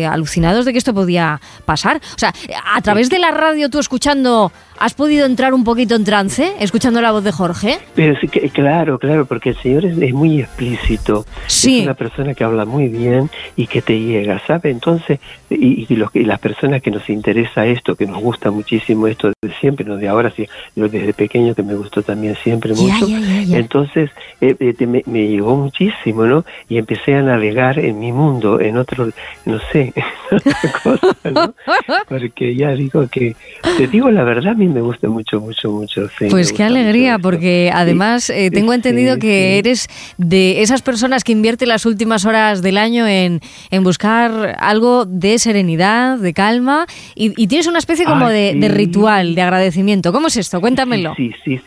[0.09, 1.97] alucinados de que esto podía pasar.
[2.15, 2.33] O sea,
[2.75, 7.01] a través de la radio, tú escuchando, ¿has podido entrar un poquito en trance, escuchando
[7.01, 7.79] la voz de Jorge?
[7.95, 11.25] Pero sí que, claro, claro, porque el señor es, es muy explícito.
[11.47, 11.79] Sí.
[11.79, 14.71] Es una persona que habla muy bien y que te llega, ¿sabe?
[14.71, 19.07] Entonces, y, y los, y las personas que nos interesa esto, que nos gusta muchísimo
[19.07, 20.47] esto de siempre, no de ahora, sí,
[20.77, 23.07] yo desde pequeño que me gustó también siempre mucho.
[23.09, 23.59] ya, ya, ya.
[23.59, 24.11] Entonces,
[24.41, 26.45] eh, eh, me, me llegó muchísimo, ¿no?
[26.69, 29.11] Y empecé a navegar en mi mundo, en otro,
[29.45, 29.93] no sé,
[30.31, 31.55] en otra cosa, ¿no?
[32.09, 33.37] Porque ya digo que,
[33.77, 36.09] te digo la verdad, a mí me gusta mucho, mucho, mucho.
[36.19, 39.59] sí, Pues qué alegría, porque además eh, tengo sí, entendido que sí.
[39.59, 39.89] eres
[40.19, 45.39] de esas personas que invierte las últimas horas del año en, en buscar algo de
[45.39, 50.13] serenidad, de calma, y, y tienes una especie como Ay, de, ritual, de agradecimiento.
[50.13, 50.61] ¿Cómo es esto?
[50.61, 51.15] Cuéntamelo.
[51.17, 51.61] Sí, sí.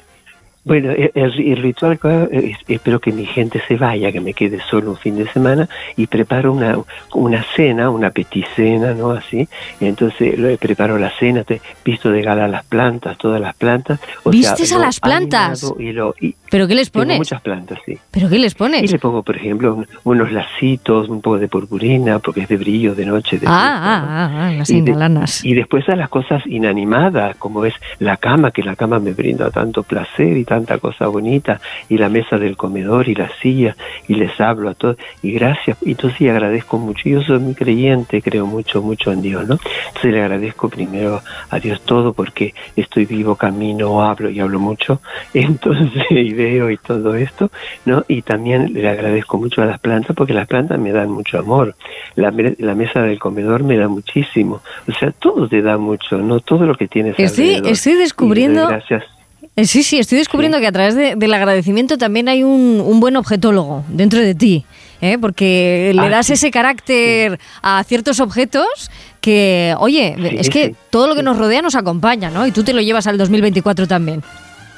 [0.66, 4.60] Bueno, el, el ritual, claro, es- espero que mi gente se vaya, que me quede
[4.70, 5.68] solo un fin de semana
[5.98, 6.78] y preparo una,
[7.14, 9.12] una cena, una peticena, ¿no?
[9.12, 9.48] Así.
[9.82, 14.00] Entonces lo- preparo la cena, te, visto de gala las plantas, todas las plantas.
[14.24, 15.64] O ¿Vistes a las plantas?
[15.64, 17.18] animado Y lo, y ¿Pero qué les pones?
[17.18, 17.98] muchas plantas, sí.
[18.12, 18.84] ¿Pero qué les pones?
[18.84, 22.58] Y le pongo, por ejemplo, un- unos lacitos, un poco de purpurina, porque es de
[22.58, 23.40] brillo de noche.
[23.40, 24.92] De Ah, ah, ah, ah, las y, de-
[25.44, 29.50] y después a las cosas inanimadas, como es la cama, que la cama me brinda
[29.52, 31.60] tanto placer y tanta cosa bonita,
[31.90, 33.76] y la mesa del comedor y la silla,
[34.08, 37.56] y les hablo a todos, y gracias, y entonces sí agradezco mucho, yo soy muy
[37.56, 39.58] creyente, creo mucho, mucho en Dios, ¿no?
[39.88, 45.02] Entonces le agradezco primero a Dios todo, porque estoy vivo, camino, hablo y hablo mucho,
[45.34, 47.50] entonces, y veo y todo esto,
[47.86, 48.06] ¿no?
[48.08, 51.76] Y también le agradezco mucho a las plantas, porque las plantas me dan mucho amor,
[52.14, 56.42] la, la mesa del comedor me da muchísimo, o sea, todo te da mucho, ¿no?
[56.42, 57.72] Todo lo que tienes Estoy, alrededor.
[57.72, 58.68] estoy descubriendo...
[58.68, 59.13] Gracias.
[59.56, 63.00] Eh, Sí, sí, estoy descubriendo que a través de- del agradecimiento también hay un, un
[63.00, 64.66] buen objetólogo dentro de ti,
[65.02, 65.18] ¿eh?
[65.20, 66.34] porque le Ah, das sí.
[66.34, 68.66] ese carácter a ciertos objetos
[69.22, 72.48] que, oye, Sí, es que todo lo que nos rodea nos acompaña, ¿no?
[72.48, 74.24] Y tú te lo llevas al 2024 también.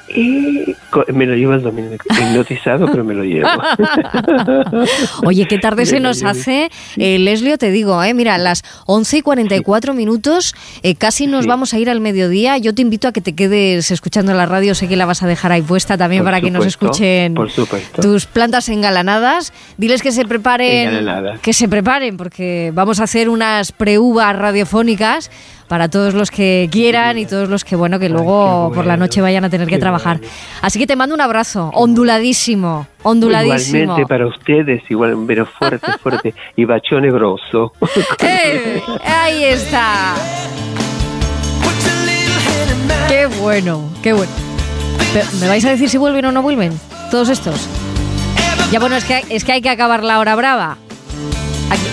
[0.08, 0.74] Y
[1.12, 3.48] me lo llevo el domingo hipnotizado, pero me lo llevo.
[5.24, 9.22] Oye, qué tarde se nos hace, eh, Leslio, te digo, eh, mira, las 11 y
[9.22, 11.48] 44 minutos, eh, casi nos Sí.
[11.48, 12.56] vamos a ir al mediodía.
[12.58, 15.26] Yo te invito a que te quedes escuchando la radio, sé que la vas a
[15.26, 17.50] dejar ahí puesta también Por para que nos escuchen Por
[18.00, 19.52] tus plantas engalanadas.
[19.76, 21.06] Diles que se preparen,
[21.42, 25.30] que se preparen, porque vamos a hacer unas preuvas radiofónicas
[25.68, 29.20] para todos los que quieran y todos los que, bueno, que luego por la noche
[29.20, 30.20] vayan a tener que trabajar.
[30.62, 33.82] Así que te mando un abrazo, onduladísimo, onduladísimo.
[33.82, 36.34] Igualmente para ustedes, igual, pero fuerte, fuerte.
[36.56, 37.72] Y bacione grosso.
[38.20, 38.82] ¡Eh!
[39.04, 40.14] Ahí está.
[43.08, 44.32] Qué bueno, qué bueno.
[45.12, 46.72] Pero, ¿Me vais a decir si vuelven o no vuelven?
[47.10, 47.68] Todos estos.
[48.70, 50.78] Ya bueno, es que, es que hay que acabar la hora brava.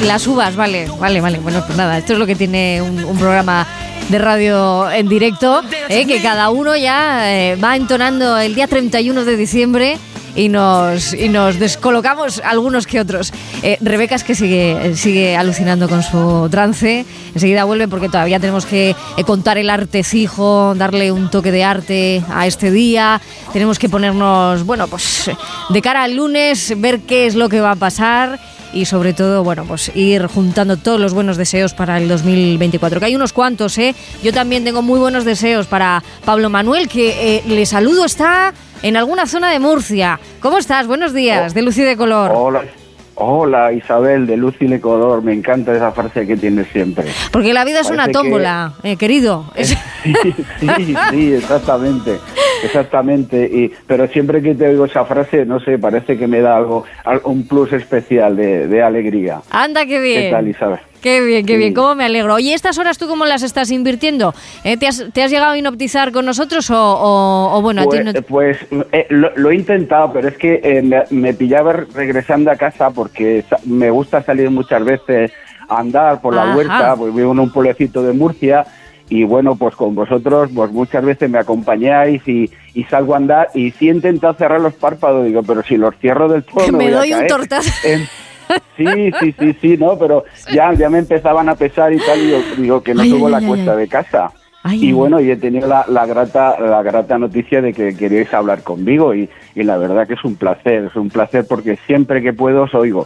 [0.05, 1.39] Las uvas, vale, vale, vale.
[1.39, 3.65] Bueno, pues nada, esto es lo que tiene un, programa
[4.09, 6.05] de radio en directo, ¿eh?
[6.05, 9.97] que cada uno ya eh, va entonando el día 31 de diciembre
[10.35, 13.31] y nos, y nos descolocamos algunos que otros.
[13.61, 17.05] Eh, Rebeca es que sigue, sigue alucinando con su trance.
[17.33, 18.95] Enseguida vuelve porque todavía tenemos que
[19.25, 23.21] contar el artecijo, darle un toque de arte a este día.
[23.53, 25.31] Tenemos que ponernos, bueno, pues
[25.69, 28.39] de cara al lunes, ver qué es lo que va a pasar
[28.73, 33.05] y sobre todo, bueno, pues ir juntando todos los buenos deseos para el 2024, que
[33.05, 33.95] hay unos cuantos, ¿eh?
[34.23, 38.97] Yo también tengo muy buenos deseos para Pablo Manuel, que eh, le saludo, está en
[38.97, 40.19] alguna zona de Murcia.
[40.39, 40.87] ¿Cómo estás?
[40.87, 42.31] Buenos días, de luz y de color.
[42.33, 42.63] Hola,
[43.15, 47.05] hola Isabel de Luz y de Color, me encanta esa frase que tienes siempre.
[47.31, 49.45] Porque la vida es una que- tómbola, eh, querido.
[49.55, 49.77] Es-
[50.59, 52.17] Sí, sí, exactamente,
[52.63, 53.43] exactamente.
[53.51, 56.83] Y, pero siempre que te oigo esa frase, no sé, parece que me da algo,
[57.05, 59.41] al- un plus especial de, de alegría.
[59.49, 60.23] Anda, qué bien.
[60.23, 60.79] ¿Qué tal, Isabel?
[61.03, 62.33] Qué bien, qué bien, cómo me alegro.
[62.35, 64.33] Oye, ¿estas horas tú cómo las estás invirtiendo?
[64.63, 64.77] ¿Eh?
[64.77, 67.89] ¿Te, has, te has llegado a inoptizar con nosotros o, o- o bueno, a ti
[67.89, 68.57] Pues, no te- pues,
[68.93, 72.89] eh, lo, lo he intentado, pero es que eh, me, me pillaba regresando a casa
[72.91, 75.31] porque me gusta salir muchas veces
[75.67, 76.55] a andar por la Ajá.
[76.55, 78.65] huerta, pues vivo en un pueblecito de Murcia
[79.09, 83.49] y bueno, pues con vosotros pues muchas veces me acompañáis y, y salgo a andar
[83.53, 86.87] y sí he intentado cerrar los párpados, digo, pero si los cierro del todo me
[86.87, 87.69] a doy un tortazo.
[88.77, 92.31] Sí, sí, sí, sí, no, pero ya, ya me empezaban a pesar y tal, y
[92.31, 94.31] yo digo que no Ay, subo ay, la ay, cuesta de casa.
[94.71, 98.63] Y bueno, y he tenido la, la grata la grata noticia de que queríais hablar
[98.63, 102.31] conmigo y, y la verdad que es un placer, es un placer porque siempre que
[102.31, 103.05] puedo os oigo.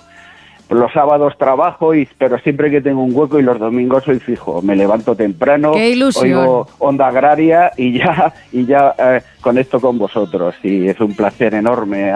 [0.69, 4.61] Los sábados trabajo, y, pero siempre que tengo un hueco y los domingos soy fijo.
[4.61, 10.55] Me levanto temprano, oigo onda agraria y ya, y ya eh, conecto con vosotros.
[10.61, 12.11] Y es un placer enorme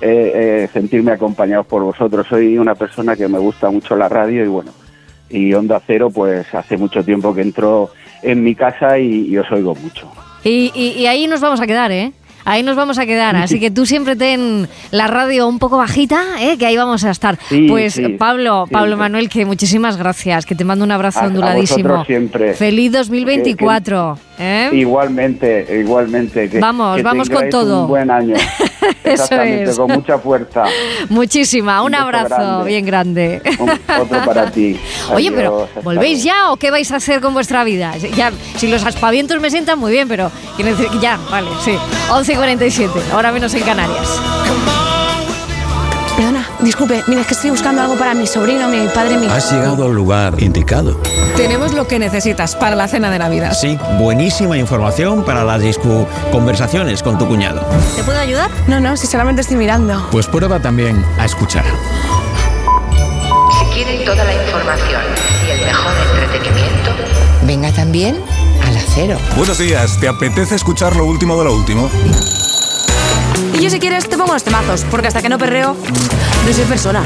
[0.00, 2.26] eh, sentirme acompañado por vosotros.
[2.28, 4.70] Soy una persona que me gusta mucho la radio y bueno,
[5.30, 7.90] y Onda Cero pues hace mucho tiempo que entró
[8.22, 10.10] en mi casa y, y os oigo mucho.
[10.44, 12.12] Y, y- y ahí nos vamos a quedar, ¿eh?
[12.44, 13.36] Ahí nos vamos a quedar.
[13.36, 16.56] Así que tú siempre ten la radio un poco bajita, ¿eh?
[16.56, 17.38] Que ahí vamos a estar.
[17.46, 18.72] Sí, pues sí, Pablo, siempre.
[18.72, 20.46] Pablo Manuel, que muchísimas gracias.
[20.46, 21.82] Que te mando un abrazo A- a onduladísimo.
[21.90, 22.54] vosotros siempre.
[22.54, 24.18] Feliz 2024.
[24.38, 24.70] ¿eh?
[24.72, 26.48] Igualmente, igualmente.
[26.48, 27.82] Que, Vamos, que vamos con todo.
[27.82, 28.34] Un buen año.
[29.04, 29.76] Exactamente, es.
[29.78, 30.64] con mucha fuerza.
[31.08, 31.82] Muchísima.
[31.82, 32.64] Un abrazo grande.
[32.68, 33.42] bien grande.
[33.58, 34.78] Un- otro para ti.
[35.12, 37.96] Oye, pero Adiós, ¿volvéis ya o qué vais a hacer con vuestra vida?
[37.96, 41.76] Ya, si los aspavientos me sientan muy bien, pero quiero decir que ya, vale, sí.
[42.10, 44.20] 11 y 47, ahora menos en Canarias.
[46.68, 49.26] Disculpe, mire, es que estoy buscando algo para mi sobrino, mi padre, mi...
[49.26, 51.00] Has llegado al lugar indicado.
[51.34, 53.54] Tenemos lo que necesitas para la cena de Navidad.
[53.58, 57.66] Sí, buenísima información para las discu conversaciones con tu cuñado.
[57.96, 58.50] ¿Te puedo ayudar?
[58.66, 60.08] No, no, si solamente estoy mirando.
[60.10, 61.64] Pues prueba también a escuchar.
[63.58, 65.00] Si quieren toda la información
[65.46, 66.90] y el mejor entretenimiento,
[67.46, 68.20] venga también
[68.66, 69.16] al acero.
[69.38, 71.88] Buenos días, ¿te apetece escuchar lo último de lo último?
[73.54, 75.74] Y yo si quieres te pongo los temazos, porque hasta que no perreo,
[76.46, 77.02] no soy persona.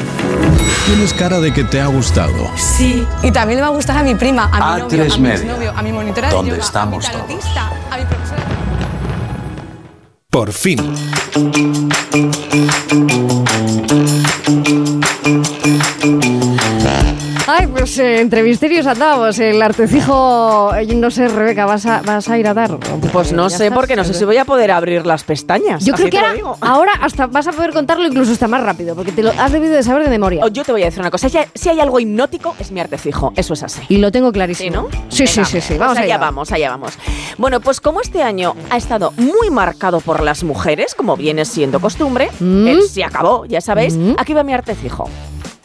[0.87, 2.51] Tienes cara de que te ha gustado.
[2.57, 5.13] Sí, y también le va a gustar a mi prima, a mi A novio, tres
[5.13, 5.37] a mi media.
[5.37, 8.43] exnovio, a mi monitora de yoga, estamos a mi tarotista, a mi profesora.
[10.31, 10.79] Por fin.
[17.49, 19.37] Ay, pues eh, entre misterios andamos.
[19.41, 22.79] El artecijo, eh, no sé, Rebeca, ¿vas a, vas a ir a dar?
[23.13, 25.85] Pues no sé, porque no sé si voy a poder abrir las pestañas.
[25.85, 26.21] Yo creo que
[26.61, 29.75] ahora, hasta vas a poder contarlo incluso hasta más rápido, porque te lo has debido
[29.75, 30.45] de saber de memoria.
[30.45, 32.71] O Yo te voy a decir una cosa, si hay- si hay algo hipnótico es
[32.71, 33.83] mi artecijo, eso es así.
[33.89, 34.63] Y lo tengo clarísimo.
[34.63, 34.89] ¿Sí, no?
[35.09, 35.67] Sí, sí, Venga, sí, sí.
[35.69, 36.19] pues Vamos allá, allá.
[36.19, 36.93] vamos, allá vamos.
[37.39, 41.81] Bueno, pues como este año ha estado muy marcado por las mujeres, como viene siendo
[41.81, 42.69] costumbre, Mm.
[42.69, 45.09] él se acabó, ya sabéis, aquí va mi artecijo.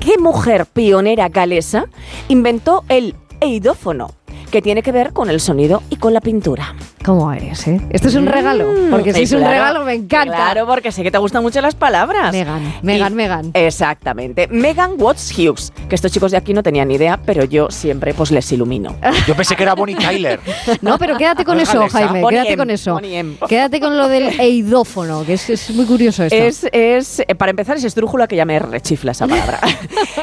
[0.08, 1.90] ¿Qué mujer pionera galesa
[2.30, 4.17] inventó el eidófono?
[4.52, 6.74] Que tiene que ver con el sonido y con la pintura.
[7.04, 7.80] ¿Cómo eres, eh?
[7.90, 8.68] Esto es un regalo.
[8.92, 10.36] Porque si es un regalo, me encanta.
[10.36, 12.34] Claro, porque sé que te gustan mucho las palabras.
[12.34, 13.52] Megan, Megan, Megan.
[13.54, 14.48] Exactamente.
[14.48, 18.14] Megan Watts Hughes, que estos chicos de aquí no tenían ni idea, pero yo siempre
[18.14, 18.96] pues les ilumino.
[19.26, 20.40] Yo pensé que era Bonnie Tyler.
[20.82, 21.88] No, pero quédate con eso.
[21.90, 22.22] Jaime.
[22.22, 23.00] Bonnie Quédate M, con eso.
[23.48, 26.36] Quédate con lo del eidófono, que es, es muy curioso esto.
[26.36, 29.60] Es, es, eh, para empezar, es estrújula que ya me rechifla esa palabra.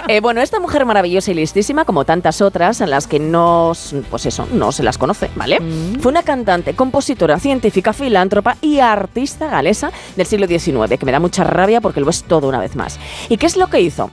[0.07, 3.73] Eh, bueno, esta mujer maravillosa y listísima, como tantas otras, en las que no,
[4.15, 5.59] pues eso, no se las conoce, ¿vale?
[5.99, 11.19] Fue una cantante, compositora, científica, filántropa y artista galesa del siglo XIX, que me da
[11.19, 13.01] mucha rabia porque lo es todo una vez más.
[13.29, 14.13] ¿Y qué es lo que hizo?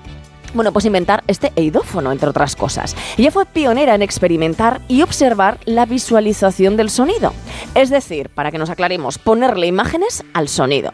[0.55, 2.95] Bueno, pues inventar este eidófono, entre otras cosas.
[3.15, 7.31] Ella fue pionera en experimentar y observar la visualización del sonido.
[7.75, 10.93] Es decir, para que nos aclaremos, ponerle imágenes al sonido.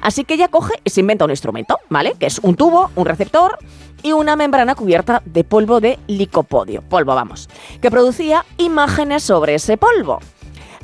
[0.00, 2.14] Así que ella coge y se inventa un instrumento, ¿vale?
[2.18, 3.58] Que es un tubo, un receptor
[4.02, 7.48] y una membrana cubierta de polvo de licopodio, polvo vamos,
[7.80, 10.20] que producía imágenes sobre ese polvo.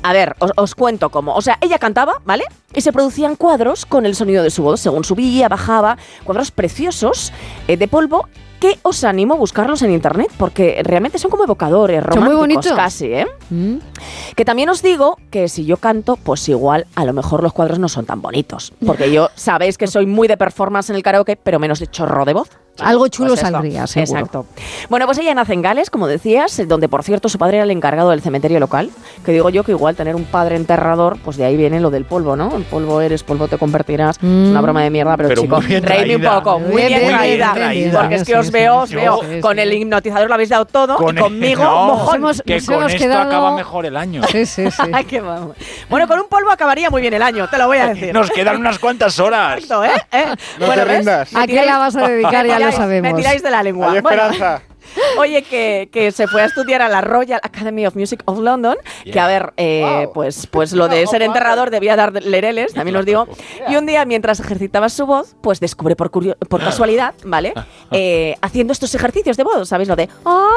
[0.03, 1.33] A ver, os, cuento cómo.
[1.33, 2.43] O sea, ella cantaba, ¿vale?
[2.73, 7.31] Y se producían cuadros con el sonido de su voz, según subía, bajaba, cuadros preciosos
[7.69, 8.27] eh, de polvo
[8.63, 12.63] que os animo a buscarlos en internet porque realmente son como evocadores, Son muy románticos
[12.63, 12.71] bonitos.
[12.71, 13.27] casi, ¿eh?
[13.49, 13.75] Mm.
[14.37, 17.77] Que también os digo que si yo canto, pues igual a lo mejor los cuadros
[17.77, 18.71] no son tan bonitos.
[18.85, 22.23] Porque yo sabéis que soy muy de performance en el karaoke, pero menos de chorro
[22.23, 22.51] de voz.
[22.79, 24.19] Algo chulo Pues saldría, seguro.
[24.19, 24.45] Exacto.
[24.89, 27.69] Bueno, pues ella nace en Gales, como decías, donde por cierto su padre era el
[27.71, 28.89] encargado del cementerio local.
[29.23, 32.05] Que digo yo que igual tener un padre enterrador, pues de ahí viene lo del
[32.05, 32.55] polvo, ¿no?
[32.55, 34.17] El polvo eres, polvo te convertirás.
[34.17, 36.59] Es una broma de mierda, pero, Pero chicos, muy reíme un poco.
[36.61, 37.53] Muy Bien, bien, bien, traída.
[37.53, 39.19] bien, Porque es que os veo, os veo.
[39.21, 42.15] sí, con el hipnotizador lo habéis dado todo Con y conmigo, No, mojón.
[42.17, 44.21] Hemos- que nos con hemos esto quedado- acaba mejor el año.
[44.31, 44.81] Sí, sí, sí.
[44.93, 45.57] Ay, qué vamos.
[45.89, 48.13] Bueno, con un polvo acabaría muy bien el año, te lo voy a decir.
[48.13, 49.55] Nos quedan unas cuantas horas.
[49.63, 49.91] Exacto, ¿eh?
[50.11, 50.25] ¿Eh?
[50.59, 51.35] No Bueno, te rindas.
[51.35, 52.45] ¿A qué la vas a dedicar?
[52.47, 53.11] Ya lo sabemos.
[53.11, 53.91] Me tiráis de la lengua.
[53.91, 54.61] Hay Bueno, esperanza.
[55.17, 58.75] Oye, que, que se fue a estudiar a la Royal Academy of Music of London,
[59.03, 63.05] que a ver, eh, pues, pues lo de ser enterrador debía dar lereles, también os
[63.05, 63.27] digo.
[63.69, 67.53] Y un día, mientras ejercitaba su voz, pues descubre por, curio- por casualidad, ¿vale?
[67.91, 69.89] Eh, haciendo estos ejercicios de voz, ¿sabéis?
[69.89, 70.09] Lo de...
[70.25, 70.47] "Ah".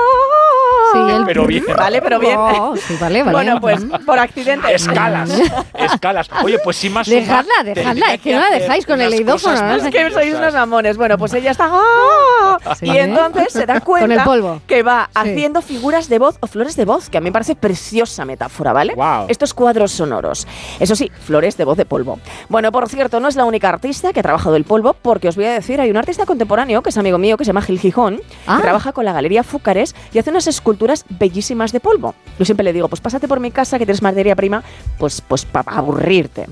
[0.93, 1.65] Sí, el- Pero bien.
[1.77, 2.37] Vale, pero bien.
[2.39, 3.33] Oh, sí, vale, vale.
[3.33, 4.73] Bueno, pues por accidente.
[4.75, 5.31] Escalas,
[5.75, 6.29] escalas.
[6.45, 7.09] Oye, pues sí más.
[7.09, 9.77] Dejadla, dejadla, es que no la dejáis con el unas eidófono, cosas ¿no?
[9.77, 10.97] más Es que sois unos mamones.
[10.97, 11.69] Bueno, pues ella está.
[11.73, 12.59] ¡ah!
[12.79, 12.87] Sí.
[12.87, 14.61] Y entonces se da cuenta Con el polvo.
[14.67, 15.21] que va Sí.
[15.21, 18.73] haciendo figuras de voz o flores de voz, que a mí me parece preciosa metáfora,
[18.73, 18.95] ¿vale?
[18.95, 19.27] Guau.
[19.29, 20.47] Estos cuadros sonoros.
[20.81, 22.19] Eso sí, flores de voz de polvo.
[22.49, 25.37] Bueno, por cierto, no es la única artista que ha trabajado el polvo, porque os
[25.37, 27.79] voy a decir, hay un artista contemporáneo que es amigo mío, que se llama Gil
[27.79, 28.57] Gijón, Ah.
[28.57, 32.15] que trabaja con la Galería Fúcares y hace unas esculturas bellísimas de polvo.
[32.39, 34.63] Yo siempre le digo, pues pásate por mi casa, que tienes materia prima,
[34.99, 36.47] pues, pues para aburrirte.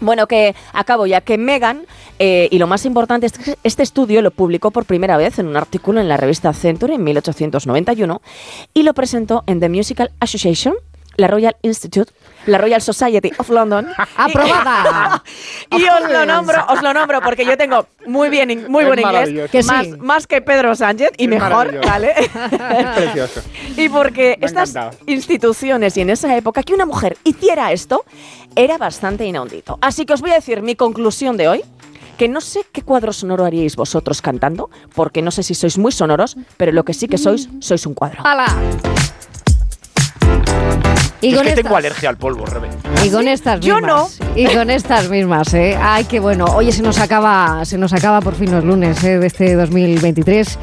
[0.00, 1.86] Bueno, que acabo ya que Megan,
[2.18, 5.46] eh, y lo más importante es que este estudio lo publicó por primera vez en
[5.46, 8.20] un artículo en la revista Century en 1891
[8.74, 10.74] y lo presentó en The Musical Association,
[11.16, 12.12] la Royal Institute,
[12.46, 13.88] la Royal Society of London.
[14.16, 15.22] ¡Aprobada!
[15.70, 18.98] Y os lo nombro, os lo nombro porque yo tengo muy bien, muy Es buen
[19.00, 19.50] inglés, maravilloso.
[19.50, 19.68] Que sí.
[19.68, 21.80] más, más que Pedro Sánchez y Es mejor.
[21.84, 22.14] ¿vale?
[22.16, 23.42] Es precioso.
[23.76, 25.02] Y porque Me estas encantado.
[25.06, 28.04] instituciones y en esa época que una mujer hiciera esto
[28.54, 29.78] era bastante inaudito.
[29.82, 31.64] Así que os voy a decir mi conclusión de hoy.
[32.16, 35.92] Que no sé qué cuadro sonoro haríais vosotros cantando, porque no sé si sois muy
[35.92, 38.22] sonoros, pero lo que sí que sois, sois un cuadro.
[38.24, 38.46] ¡Hala!
[40.56, 42.68] Thank Y Yo con es que estas- tengo alergia al polvo, Rebe.
[43.04, 44.18] Y con estas Yo mismas.
[44.34, 45.76] Y con estas mismas, ¿eh?
[45.80, 46.44] Ay, qué bueno.
[46.54, 49.18] Oye, se nos acaba, se nos acaba por fin los lunes ¿eh?
[49.18, 50.58] de este 2023.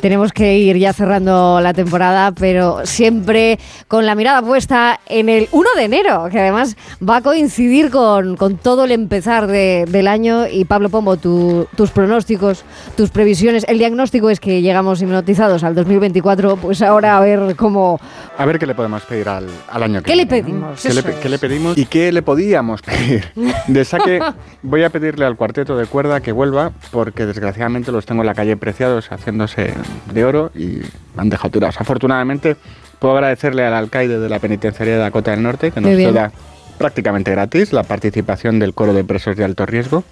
[0.00, 5.48] Tenemos que ir ya cerrando la temporada, pero siempre con la mirada puesta en el
[5.50, 6.76] 1 de enero, que además
[7.06, 10.46] va a coincidir con, con todo el empezar de- del año.
[10.46, 12.64] Y Pablo Pombo, tu- tus pronósticos,
[12.96, 13.64] tus previsiones.
[13.68, 17.98] El diagnóstico es que llegamos hipnotizados al 2024, pues ahora a ver cómo...
[18.38, 20.80] A ver qué le podemos pedir al, al año que ¿Qué le pedimos?
[20.80, 23.24] ¿Qué le, qué pedimos y qué le podíamos pedir?
[23.66, 24.20] De saque
[24.62, 28.34] voy a pedirle al cuarteto de cuerda que vuelva porque desgraciadamente los tengo en la
[28.34, 29.74] calle preciados haciéndose
[30.12, 30.80] de oro y
[31.16, 31.80] han dejado tirados.
[31.80, 32.56] Afortunadamente
[33.00, 36.30] puedo agradecerle al alcaide de la penitenciaría de Dakota del Norte que nos da
[36.78, 40.04] prácticamente gratis la participación del coro de presos de alto riesgo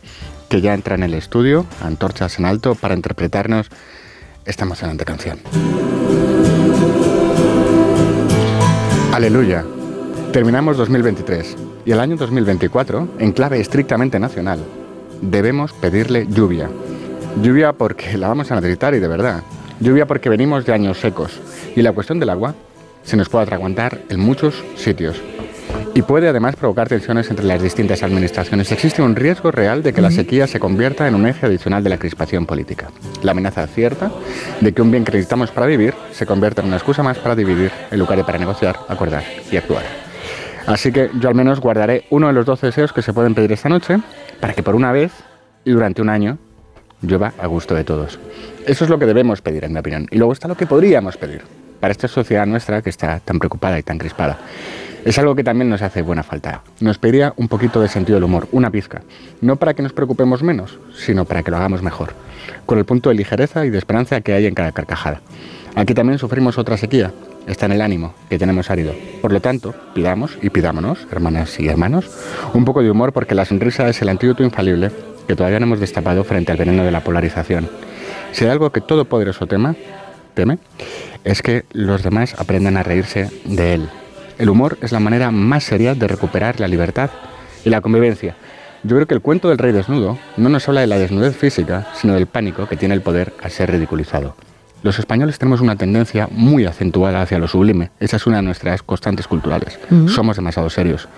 [0.48, 3.68] que ya entra en el estudio, antorchas en alto, para interpretarnos
[4.44, 5.38] esta emocionante canción.
[9.12, 9.64] Aleluya.
[10.34, 11.56] Terminamos 2023
[11.86, 14.58] y el año 2024, en clave estrictamente nacional,
[15.20, 16.68] debemos pedirle lluvia.
[17.40, 19.44] Lluvia porque la vamos a necesitar y de verdad.
[19.78, 21.38] Lluvia porque venimos de años secos
[21.76, 22.56] y la cuestión del agua
[23.04, 25.22] se nos puede atragantar en muchos sitios.
[25.94, 28.72] Y puede además provocar tensiones entre las distintas administraciones.
[28.72, 31.90] Existe un riesgo real de que la sequía se convierta en un eje adicional de
[31.90, 32.90] la crispación política.
[33.22, 34.10] La amenaza cierta
[34.60, 37.36] de que un bien que necesitamos para vivir se convierta en una excusa más para
[37.36, 39.22] dividir en lugar de para negociar, acordar
[39.52, 40.03] y actuar.
[40.66, 43.52] Así que yo al menos guardaré uno de los 12 deseos que se pueden pedir
[43.52, 43.98] esta noche
[44.40, 45.12] para que por una vez
[45.64, 46.38] y durante un año
[47.02, 48.18] llueva a gusto de todos.
[48.66, 50.06] Eso es lo que debemos pedir, en mi opinión.
[50.10, 51.42] Y luego está lo que podríamos pedir
[51.80, 54.38] para esta sociedad nuestra que está tan preocupada y tan crispada.
[55.04, 56.62] Es algo que también nos hace buena falta.
[56.80, 59.02] Nos pediría un poquito de sentido del humor, una pizca.
[59.42, 62.14] No para que nos preocupemos menos, sino para que lo hagamos mejor.
[62.64, 65.20] Con el punto de ligereza y de esperanza que hay en cada carcajada.
[65.76, 67.12] Aquí también sufrimos otra sequía.
[67.46, 68.94] Está en el ánimo que tenemos árido.
[69.20, 72.08] Por lo tanto, pidamos y pidámonos, hermanas y hermanos,
[72.54, 74.90] un poco de humor porque la sonrisa es el antídoto infalible
[75.26, 77.68] que todavía no hemos destapado frente al veneno de la polarización.
[78.32, 79.74] Si hay algo que todo poderoso tema,
[80.34, 80.58] teme,
[81.24, 83.88] es que los demás aprendan a reírse de él.
[84.38, 87.10] El humor es la manera más seria de recuperar la libertad
[87.64, 88.36] y la convivencia.
[88.84, 91.88] Yo creo que el cuento del rey desnudo no nos habla de la desnudez física,
[91.94, 94.36] sino del pánico que tiene el poder al ser ridiculizado.
[94.84, 97.90] Los españoles tenemos una tendencia muy acentuada hacia lo sublime.
[98.00, 99.80] Esa es una de nuestras constantes culturales.
[100.08, 101.08] Somos demasiado serios.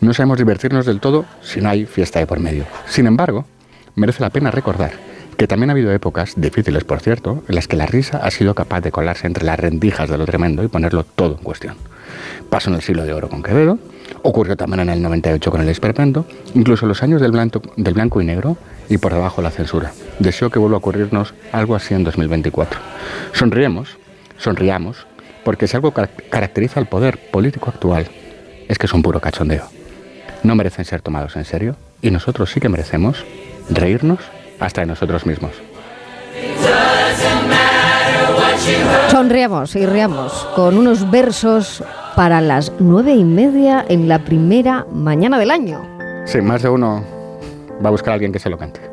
[0.00, 2.64] No sabemos divertirnos del todo si no hay fiesta de por medio.
[2.88, 3.46] Sin embargo,
[3.94, 4.94] merece la pena recordar
[5.36, 8.52] que también ha habido épocas, difíciles por cierto, en las que la risa ha sido
[8.54, 11.76] capaz de colarse entre las rendijas de lo tremendo y ponerlo todo en cuestión.
[12.50, 13.78] Pasó en el siglo de oro con Quevedo,
[14.22, 17.94] ocurrió también en el 98 con el esperpento, incluso en los años del blanco, del
[17.94, 18.56] blanco y negro
[18.88, 19.92] y por debajo la censura.
[20.18, 22.78] Deseo que vuelva a ocurrirnos algo así en 2024.
[23.32, 23.96] Sonriemos,
[24.38, 25.06] sonriamos,
[25.44, 28.06] porque si algo car- caracteriza al poder político actual
[28.68, 29.64] es que es un puro cachondeo.
[30.42, 33.24] No merecen ser tomados en serio y nosotros sí que merecemos
[33.70, 34.18] reírnos
[34.60, 35.52] hasta de nosotros mismos.
[39.10, 41.82] Sonriamos y riamos con unos versos
[42.16, 45.82] para las nueve y media en la primera mañana del año.
[46.26, 47.04] Sí, más de uno
[47.82, 48.80] va a buscar a alguien que se lo cante.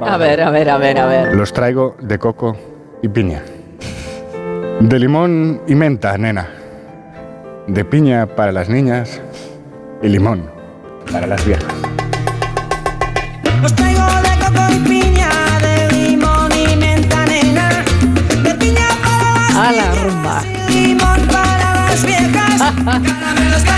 [0.00, 1.34] A ver, a ver, a ver, a ver.
[1.34, 2.56] Los traigo de coco
[3.02, 3.42] y piña.
[4.80, 6.48] De limón y menta, nena.
[7.66, 9.20] De piña para las niñas
[10.02, 10.48] y limón
[11.10, 11.72] para las viejas.
[13.62, 15.28] Los traigo de coco y piña,
[15.60, 17.68] de limón y menta, nena.
[18.44, 20.42] De piña para las A la rumba.
[20.42, 22.62] niñas y limón para las viejas.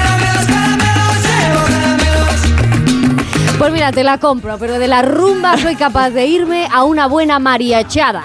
[3.79, 7.39] mira, te la compro, pero de la rumba soy capaz de irme a una buena
[7.39, 8.25] mariachada.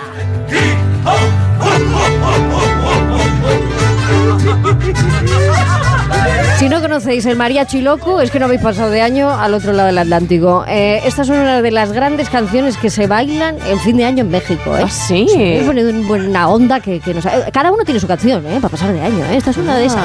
[6.57, 9.73] Si no conocéis el mariachi loco, es que no habéis pasado de año al otro
[9.73, 10.65] lado del Atlántico.
[10.67, 14.21] Eh, esta es una de las grandes canciones que se bailan en fin de año
[14.21, 14.75] en México.
[14.75, 14.81] ¿eh?
[14.83, 15.27] ¿Ah, sí?
[15.37, 17.27] Es una buena onda que, que nos...
[17.53, 18.57] Cada uno tiene su canción, ¿eh?
[18.59, 19.37] Para pasar de año, ¿eh?
[19.37, 20.03] Esta es una de esas.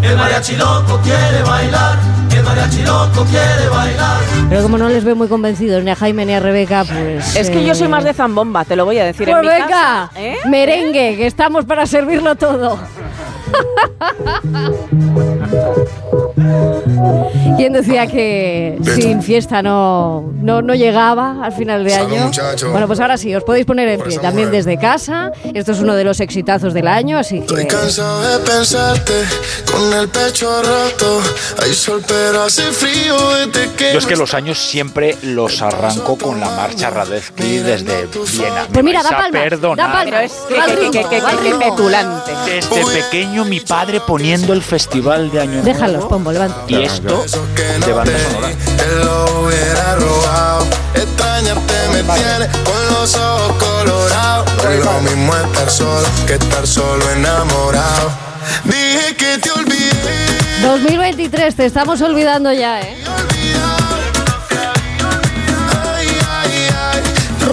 [0.00, 1.98] El mariachi loco quiere bailar,
[2.48, 4.20] mariachi loco quiere bailar.
[4.48, 7.36] Pero como no les veo muy convencidos ni a Jaime ni a Rebeca, pues...
[7.36, 9.26] Es que yo soy eh, más de zambomba, te lo voy a decir.
[9.26, 10.36] Pues en mi venga, casa, ¿eh?
[10.48, 12.78] merengue, que estamos para servirlo todo.
[17.56, 22.24] ¿Quién decía que sin fiesta no, no, no llegaba al final de Salud, año?
[22.26, 22.70] muchacho.
[22.70, 25.32] Bueno, pues ahora sí, os podéis poner en pie también desde casa.
[25.54, 27.68] Esto es uno de los exitazos del año, así Estoy que...
[27.68, 29.12] cansado de pensarte
[29.70, 31.20] con el pecho roto.
[31.62, 33.16] Hay sol, pero hace frío
[33.46, 33.92] desde que.
[33.92, 38.66] Yo es que los años siempre los arranco con la marcha Radetzky desde Viena.
[38.72, 39.86] Pues mira, da Vais a palmas, perdonar.
[39.88, 40.32] da palmas.
[40.48, 42.32] Pero es que, que- que- que- petulante.
[42.46, 45.64] Desde pequeño mi padre poniendo el festival de Año Nuevo.
[45.64, 46.64] Déjalos, Pombo, levanta.
[46.68, 48.48] Y esto de banda sonora.
[48.76, 50.66] Te lo hubiera robado.
[50.94, 54.50] Extrañarte me tiene con los ojos colorados.
[54.70, 58.10] Es lo mismo estar solo que estar solo enamorado.
[58.64, 60.62] Dije que te olvidé.
[60.62, 62.98] 2023, te estamos olvidando ya, ¿eh?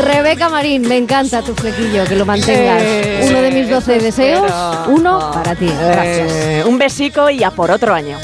[0.06, 2.80] Rebeca Marín, me encanta tu flequillo, que lo mantengas.
[2.82, 4.86] Eh, Uno de mis 12 eso deseos, espero.
[4.90, 5.66] uno para ti.
[5.68, 6.32] Gracias.
[6.32, 8.20] Eh, un besico y a por otro año.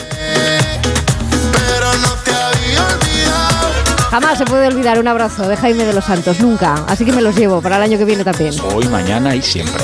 [4.12, 6.76] Jamás se puede olvidar un abrazo de Jaime de los Santos, nunca.
[6.88, 8.54] Así que me los llevo para el año que viene también.
[8.74, 9.82] Hoy, mañana y siempre.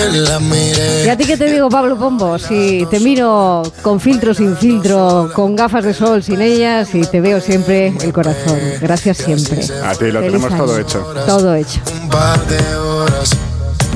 [0.00, 1.04] Y a la disco, la miré, la miré, la miré.
[1.04, 2.38] ¿Y a ti qué te digo, Pablo Pombo?
[2.38, 7.20] Si te miro con filtro, sin filtro, con gafas de sol, sin ellas, y te
[7.20, 8.58] veo siempre el corazón.
[8.80, 9.60] Gracias siempre.
[9.84, 11.00] A ti lo Feliz tenemos todo hecho.
[11.26, 11.80] Todo hecho.
[12.02, 13.30] un par de horas.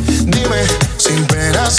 [0.07, 0.63] Dime,
[0.97, 1.71] sin pena,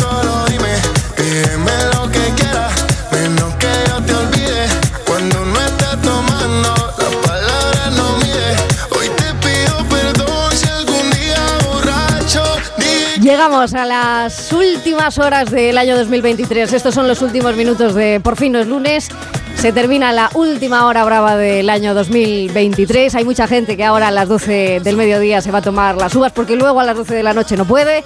[13.36, 16.72] Llegamos a las últimas horas del año 2023.
[16.72, 19.10] Estos son los últimos minutos de Por fin no es lunes.
[19.56, 23.14] Se termina la última hora brava del año 2023.
[23.14, 26.16] Hay mucha gente que ahora a las 12 del mediodía se va a tomar las
[26.16, 28.06] uvas porque luego a las 12 de la noche no puede.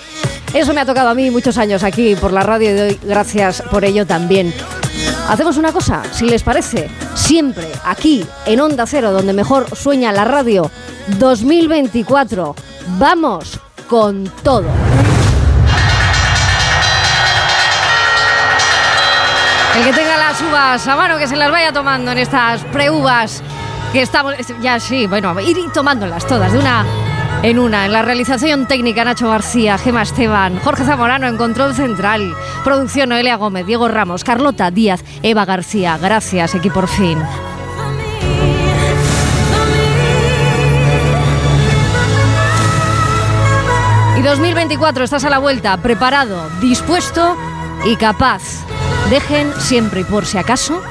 [0.55, 3.61] Eso me ha tocado a mí muchos años aquí por la radio y doy gracias
[3.69, 4.51] por ello también.
[5.27, 10.25] Hacemos una cosa, si les parece, siempre aquí en Onda Cero, donde mejor sueña la
[10.25, 10.71] radio,
[11.19, 12.55] 2024.
[12.97, 14.65] Vamos con todo.
[19.79, 23.41] El que tenga las uvas a mano, que se las vaya tomando en estas preuvas
[23.93, 24.35] que estamos.
[24.61, 26.85] Ya sí, bueno, ir tomándolas todas de una
[27.43, 27.85] en una.
[27.85, 32.35] En la realización técnica, Nacho García, Gema Esteban, Jorge Zamorano en control central,
[32.65, 35.97] producción Noelia Gómez, Diego Ramos, Carlota Díaz, Eva García.
[35.97, 37.17] Gracias, aquí por fin.
[44.17, 47.37] Y 2024, estás a la vuelta, preparado, dispuesto
[47.85, 48.68] y capaz.
[49.09, 50.83] Dejen siempre y por si acaso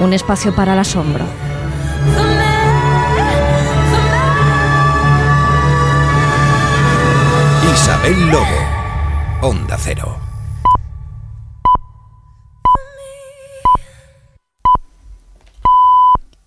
[0.00, 1.26] un espacio para el asombro.
[7.74, 8.46] Isabel Lobo,
[9.42, 10.25] Onda Cero.